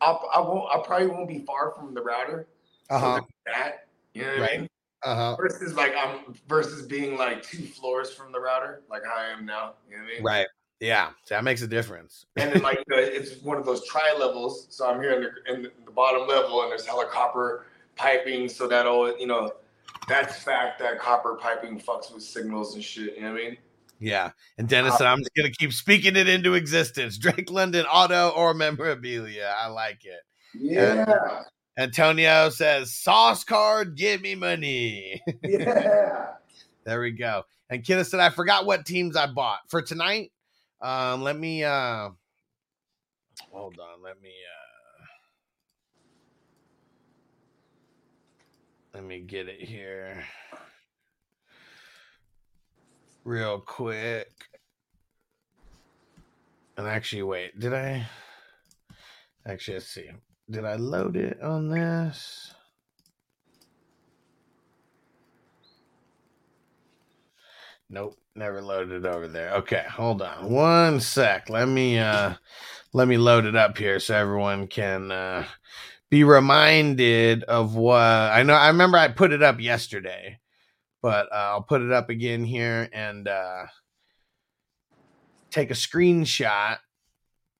I'll, 0.00 0.26
I 0.34 0.40
won't. 0.40 0.68
I 0.74 0.82
probably 0.86 1.08
won't 1.08 1.28
be 1.28 1.40
far 1.40 1.72
from 1.72 1.92
the 1.92 2.02
router. 2.02 2.46
Uh 2.88 2.98
huh. 2.98 3.20
So 3.20 3.26
that 3.46 3.88
you 4.14 4.22
know 4.22 4.28
what 4.28 4.36
I 4.36 4.40
Right. 4.40 4.60
mean? 4.60 4.68
Uh 5.04 5.14
huh. 5.14 5.36
Versus 5.36 5.74
like 5.74 5.94
I'm 5.94 6.34
versus 6.48 6.86
being 6.86 7.18
like 7.18 7.42
two 7.42 7.64
floors 7.64 8.10
from 8.10 8.32
the 8.32 8.40
router, 8.40 8.82
like 8.88 9.02
I 9.06 9.30
am 9.30 9.44
now. 9.44 9.74
You 9.88 9.96
know 9.96 10.02
what 10.02 10.10
I 10.10 10.14
mean? 10.14 10.24
Right. 10.24 10.46
Yeah. 10.80 11.10
So 11.24 11.34
that 11.34 11.44
makes 11.44 11.60
a 11.60 11.66
difference. 11.66 12.24
And 12.36 12.52
then 12.52 12.62
like 12.62 12.78
you 12.88 12.96
know, 12.96 13.02
it's 13.02 13.42
one 13.42 13.58
of 13.58 13.66
those 13.66 13.86
tri 13.86 14.14
levels. 14.18 14.66
So 14.70 14.88
I'm 14.88 15.00
here 15.02 15.12
in 15.12 15.22
the, 15.62 15.68
in 15.68 15.84
the 15.84 15.90
bottom 15.90 16.26
level, 16.26 16.62
and 16.62 16.70
there's 16.70 16.86
hella 16.86 17.06
copper 17.10 17.66
piping. 17.96 18.48
So 18.48 18.68
that 18.68 18.86
all 18.86 19.18
you 19.18 19.26
know, 19.26 19.52
that's 20.08 20.36
fact 20.36 20.78
that 20.80 20.98
copper 20.98 21.36
piping 21.40 21.80
fucks 21.80 22.12
with 22.12 22.22
signals 22.22 22.74
and 22.74 22.84
shit. 22.84 23.16
You 23.16 23.22
know 23.22 23.32
what 23.32 23.40
I 23.40 23.44
mean? 23.44 23.56
Yeah. 23.98 24.30
And 24.58 24.68
Dennis 24.68 24.96
said, 24.98 25.06
I'm 25.06 25.18
just 25.18 25.34
gonna 25.36 25.50
keep 25.50 25.72
speaking 25.72 26.16
it 26.16 26.28
into 26.28 26.54
existence. 26.54 27.18
Drake 27.18 27.50
London 27.50 27.86
auto 27.86 28.30
or 28.30 28.54
memorabilia. 28.54 29.54
I 29.58 29.68
like 29.68 30.04
it. 30.04 30.20
Yeah, 30.58 31.42
Antonio 31.78 32.48
says, 32.48 32.94
sauce 32.94 33.44
card, 33.44 33.96
give 33.96 34.22
me 34.22 34.34
money. 34.34 35.20
yeah. 35.42 36.28
There 36.84 37.00
we 37.00 37.10
go. 37.10 37.42
And 37.68 37.82
Kidda 37.82 38.06
said, 38.06 38.20
I 38.20 38.30
forgot 38.30 38.64
what 38.64 38.86
teams 38.86 39.16
I 39.16 39.26
bought 39.26 39.58
for 39.68 39.82
tonight. 39.82 40.32
Um, 40.80 41.22
let 41.22 41.38
me 41.38 41.64
uh 41.64 42.10
hold 43.50 43.78
on, 43.78 44.02
let 44.02 44.20
me 44.20 44.30
uh 44.30 44.55
let 48.96 49.04
me 49.04 49.20
get 49.20 49.46
it 49.46 49.60
here 49.60 50.24
real 53.24 53.60
quick. 53.60 54.30
And 56.78 56.86
actually, 56.86 57.22
wait, 57.24 57.60
did 57.60 57.74
I 57.74 58.06
actually 59.46 59.74
let's 59.74 59.88
see. 59.88 60.08
Did 60.48 60.64
I 60.64 60.76
load 60.76 61.14
it 61.14 61.42
on 61.42 61.68
this? 61.68 62.54
Nope, 67.90 68.16
never 68.34 68.62
loaded 68.62 69.04
it 69.04 69.06
over 69.06 69.28
there. 69.28 69.56
Okay, 69.56 69.84
hold 69.90 70.22
on 70.22 70.50
one 70.50 71.00
sec. 71.00 71.50
Let 71.50 71.68
me 71.68 71.98
uh 71.98 72.32
let 72.94 73.08
me 73.08 73.18
load 73.18 73.44
it 73.44 73.56
up 73.56 73.76
here 73.76 74.00
so 74.00 74.14
everyone 74.16 74.68
can 74.68 75.12
uh 75.12 75.44
be 76.10 76.24
reminded 76.24 77.42
of 77.44 77.74
what 77.74 78.00
I 78.00 78.42
know. 78.42 78.54
I 78.54 78.68
remember 78.68 78.98
I 78.98 79.08
put 79.08 79.32
it 79.32 79.42
up 79.42 79.60
yesterday, 79.60 80.38
but 81.02 81.26
uh, 81.32 81.36
I'll 81.52 81.62
put 81.62 81.82
it 81.82 81.92
up 81.92 82.10
again 82.10 82.44
here 82.44 82.88
and 82.92 83.26
uh 83.28 83.66
take 85.50 85.70
a 85.70 85.74
screenshot 85.74 86.78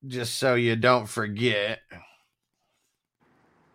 just 0.05 0.37
so 0.37 0.55
you 0.55 0.75
don't 0.75 1.07
forget. 1.07 1.79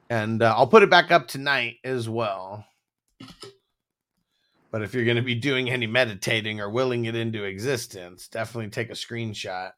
And 0.09 0.43
uh, 0.43 0.55
I'll 0.57 0.67
put 0.67 0.83
it 0.83 0.91
back 0.91 1.11
up 1.11 1.27
tonight 1.27 1.77
as 1.85 2.09
well. 2.09 2.65
But 4.71 4.83
if 4.83 4.95
you're 4.95 5.05
going 5.05 5.17
to 5.17 5.23
be 5.23 5.35
doing 5.35 5.69
any 5.71 5.87
meditating 5.87 6.61
or 6.61 6.71
willing 6.71 7.07
it 7.07 7.15
into 7.17 7.45
existence, 7.45 8.29
definitely 8.29 8.71
take 8.71 8.91
a 8.91 8.95
screenshot. 8.95 9.73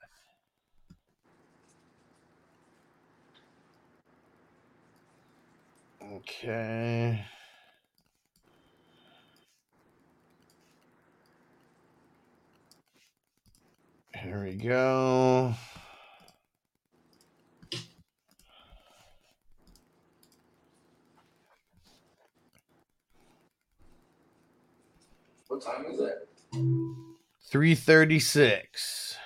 Okay. 6.16 7.24
Here 14.14 14.44
we 14.44 14.54
go. 14.54 15.54
What 25.48 25.62
time 25.62 25.86
is 25.86 25.98
it? 25.98 26.28
336. 27.50 29.16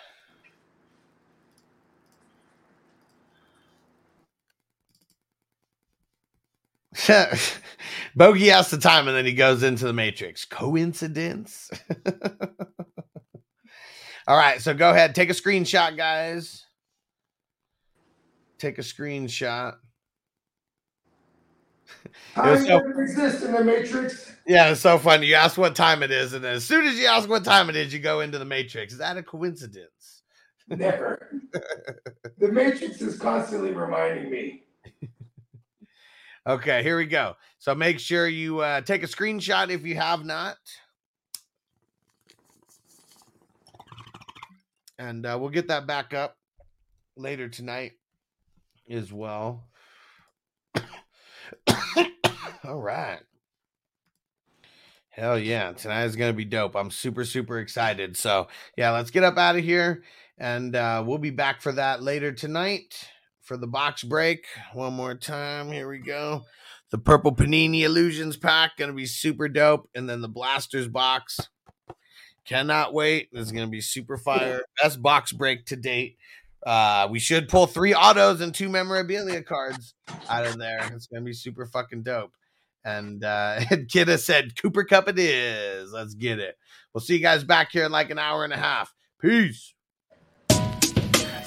Bogey 8.17 8.51
asks 8.51 8.70
the 8.70 8.78
time 8.78 9.07
and 9.09 9.17
then 9.17 9.25
he 9.27 9.33
goes 9.33 9.62
into 9.62 9.85
the 9.85 9.93
Matrix. 9.93 10.44
Coincidence? 10.44 11.70
All 14.27 14.36
right, 14.36 14.60
so 14.60 14.75
go 14.75 14.91
ahead, 14.91 15.15
take 15.15 15.31
a 15.31 15.35
screenshot, 15.35 15.97
guys. 15.97 16.67
Take 18.59 18.78
a 18.78 18.83
screenshot. 18.83 19.77
How 22.35 22.51
was 22.51 22.67
so- 22.67 22.78
exist 22.99 23.44
in 23.44 23.52
the 23.52 23.65
Matrix? 23.65 24.35
Yeah, 24.47 24.70
it's 24.70 24.81
so 24.81 24.99
funny. 24.99 25.27
You 25.27 25.35
ask 25.36 25.57
what 25.57 25.77
time 25.77 26.02
it 26.02 26.10
is, 26.10 26.33
and 26.33 26.44
as 26.44 26.65
soon 26.65 26.86
as 26.86 26.99
you 26.99 27.07
ask 27.07 27.28
what 27.28 27.44
time 27.44 27.70
it 27.70 27.77
is, 27.77 27.93
you 27.93 28.01
go 28.01 28.20
into 28.20 28.39
the 28.39 28.44
Matrix. 28.44 28.94
Is 28.94 28.99
that 28.99 29.17
a 29.17 29.23
coincidence? 29.23 30.23
Never. 30.68 31.43
the 32.39 32.49
Matrix 32.52 33.01
is 33.01 33.18
constantly 33.18 33.73
reminding 33.73 34.31
me. 34.31 34.65
Okay, 36.47 36.83
here 36.83 36.97
we 36.97 37.07
go. 37.07 37.36
So 37.58 37.75
make 37.75 38.00
sure 38.00 38.26
you 38.26 38.60
uh, 38.60 38.81
take 38.81 39.02
a 39.02 39.07
screenshot 39.07 39.70
if 39.70 39.84
you 39.84 39.97
have 39.97 40.25
not. 40.25 40.57
And 44.99 45.25
uh, 45.26 45.36
we'll 45.41 45.50
get 45.50 45.68
that 45.68 45.86
back 45.86 46.15
up 46.15 46.36
later 47.17 47.49
tonight 47.49 47.92
as 48.91 49.12
well. 49.12 49.65
All 52.65 52.81
right. 52.81 53.20
Hell 55.10 55.39
yeah. 55.39 55.73
Tonight 55.73 56.05
is 56.05 56.17
going 56.17 56.33
to 56.33 56.36
be 56.36 56.44
dope. 56.44 56.76
I'm 56.76 56.91
super, 56.91 57.25
super 57.25 57.58
excited. 57.58 58.17
So, 58.17 58.49
yeah, 58.76 58.92
let's 58.92 59.10
get 59.10 59.25
up 59.25 59.36
out 59.36 59.57
of 59.57 59.65
here. 59.65 60.02
And 60.39 60.75
uh, 60.75 61.02
we'll 61.07 61.18
be 61.18 61.31
back 61.31 61.60
for 61.60 61.73
that 61.73 62.02
later 62.02 62.33
tonight 62.33 63.08
for 63.49 63.57
the 63.57 63.67
box 63.67 64.05
break. 64.05 64.47
One 64.75 64.93
more 64.93 65.15
time. 65.15 65.73
Here 65.73 65.89
we 65.89 65.99
go. 65.99 66.43
The 66.91 66.99
Purple 66.99 67.35
Panini 67.35 67.81
Illusions 67.81 68.36
pack 68.36 68.77
going 68.77 68.91
to 68.91 68.94
be 68.97 69.07
super 69.07 69.49
dope. 69.49 69.89
And 69.94 70.09
then 70.09 70.20
the 70.20 70.28
Blasters 70.28 70.86
box. 70.86 71.41
Cannot 72.44 72.93
wait. 72.94 73.31
This 73.33 73.47
is 73.47 73.52
going 73.52 73.67
to 73.67 73.70
be 73.70 73.81
super 73.81 74.18
fire. 74.18 74.62
Best 74.83 75.02
box 75.02 75.33
break 75.33 75.65
to 75.67 75.77
date 75.77 76.17
Uh, 76.67 77.09
we 77.10 77.18
should 77.18 77.49
pull 77.49 77.67
three 77.67 77.94
autos 77.94 78.41
and 78.41 78.55
two 78.55 78.68
memorabilia 78.68 79.43
cards 79.43 79.94
out 80.28 80.47
of 80.47 80.59
there. 80.59 80.81
It's 80.93 81.07
gonna 81.07 81.25
be 81.25 81.33
super 81.33 81.67
fucking 81.67 82.02
dope. 82.02 82.33
And 82.85 83.23
uh 83.25 83.60
Kidda 83.70 84.18
said, 84.18 84.60
Cooper 84.60 84.85
Kupp 84.85 85.09
it 85.09 85.18
is. 85.18 85.93
Let's 85.93 86.15
get 86.15 86.39
it. 86.41 86.57
We'll 86.93 87.01
see 87.01 87.15
you 87.15 87.23
guys 87.23 87.44
back 87.44 87.70
here 87.70 87.85
in 87.85 87.93
like 87.93 88.10
an 88.10 88.18
hour 88.18 88.44
and 88.44 88.52
a 88.52 88.57
half. 88.59 88.93
Peace. 89.20 89.75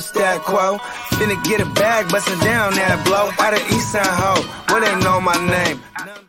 the 0.00 0.08
stat 0.08 0.40
quo. 0.42 0.78
Finna 1.16 1.42
get 1.44 1.60
a 1.60 1.66
bag, 1.66 2.08
bustin' 2.10 2.38
down 2.40 2.74
that 2.74 3.04
blow. 3.04 3.30
Out 3.44 3.54
of 3.54 3.62
East 3.72 3.92
Side 3.92 4.06
Ho, 4.06 4.34
where 4.72 4.80
they 4.80 5.04
know 5.04 5.20
my 5.20 5.36
name. 5.46 6.19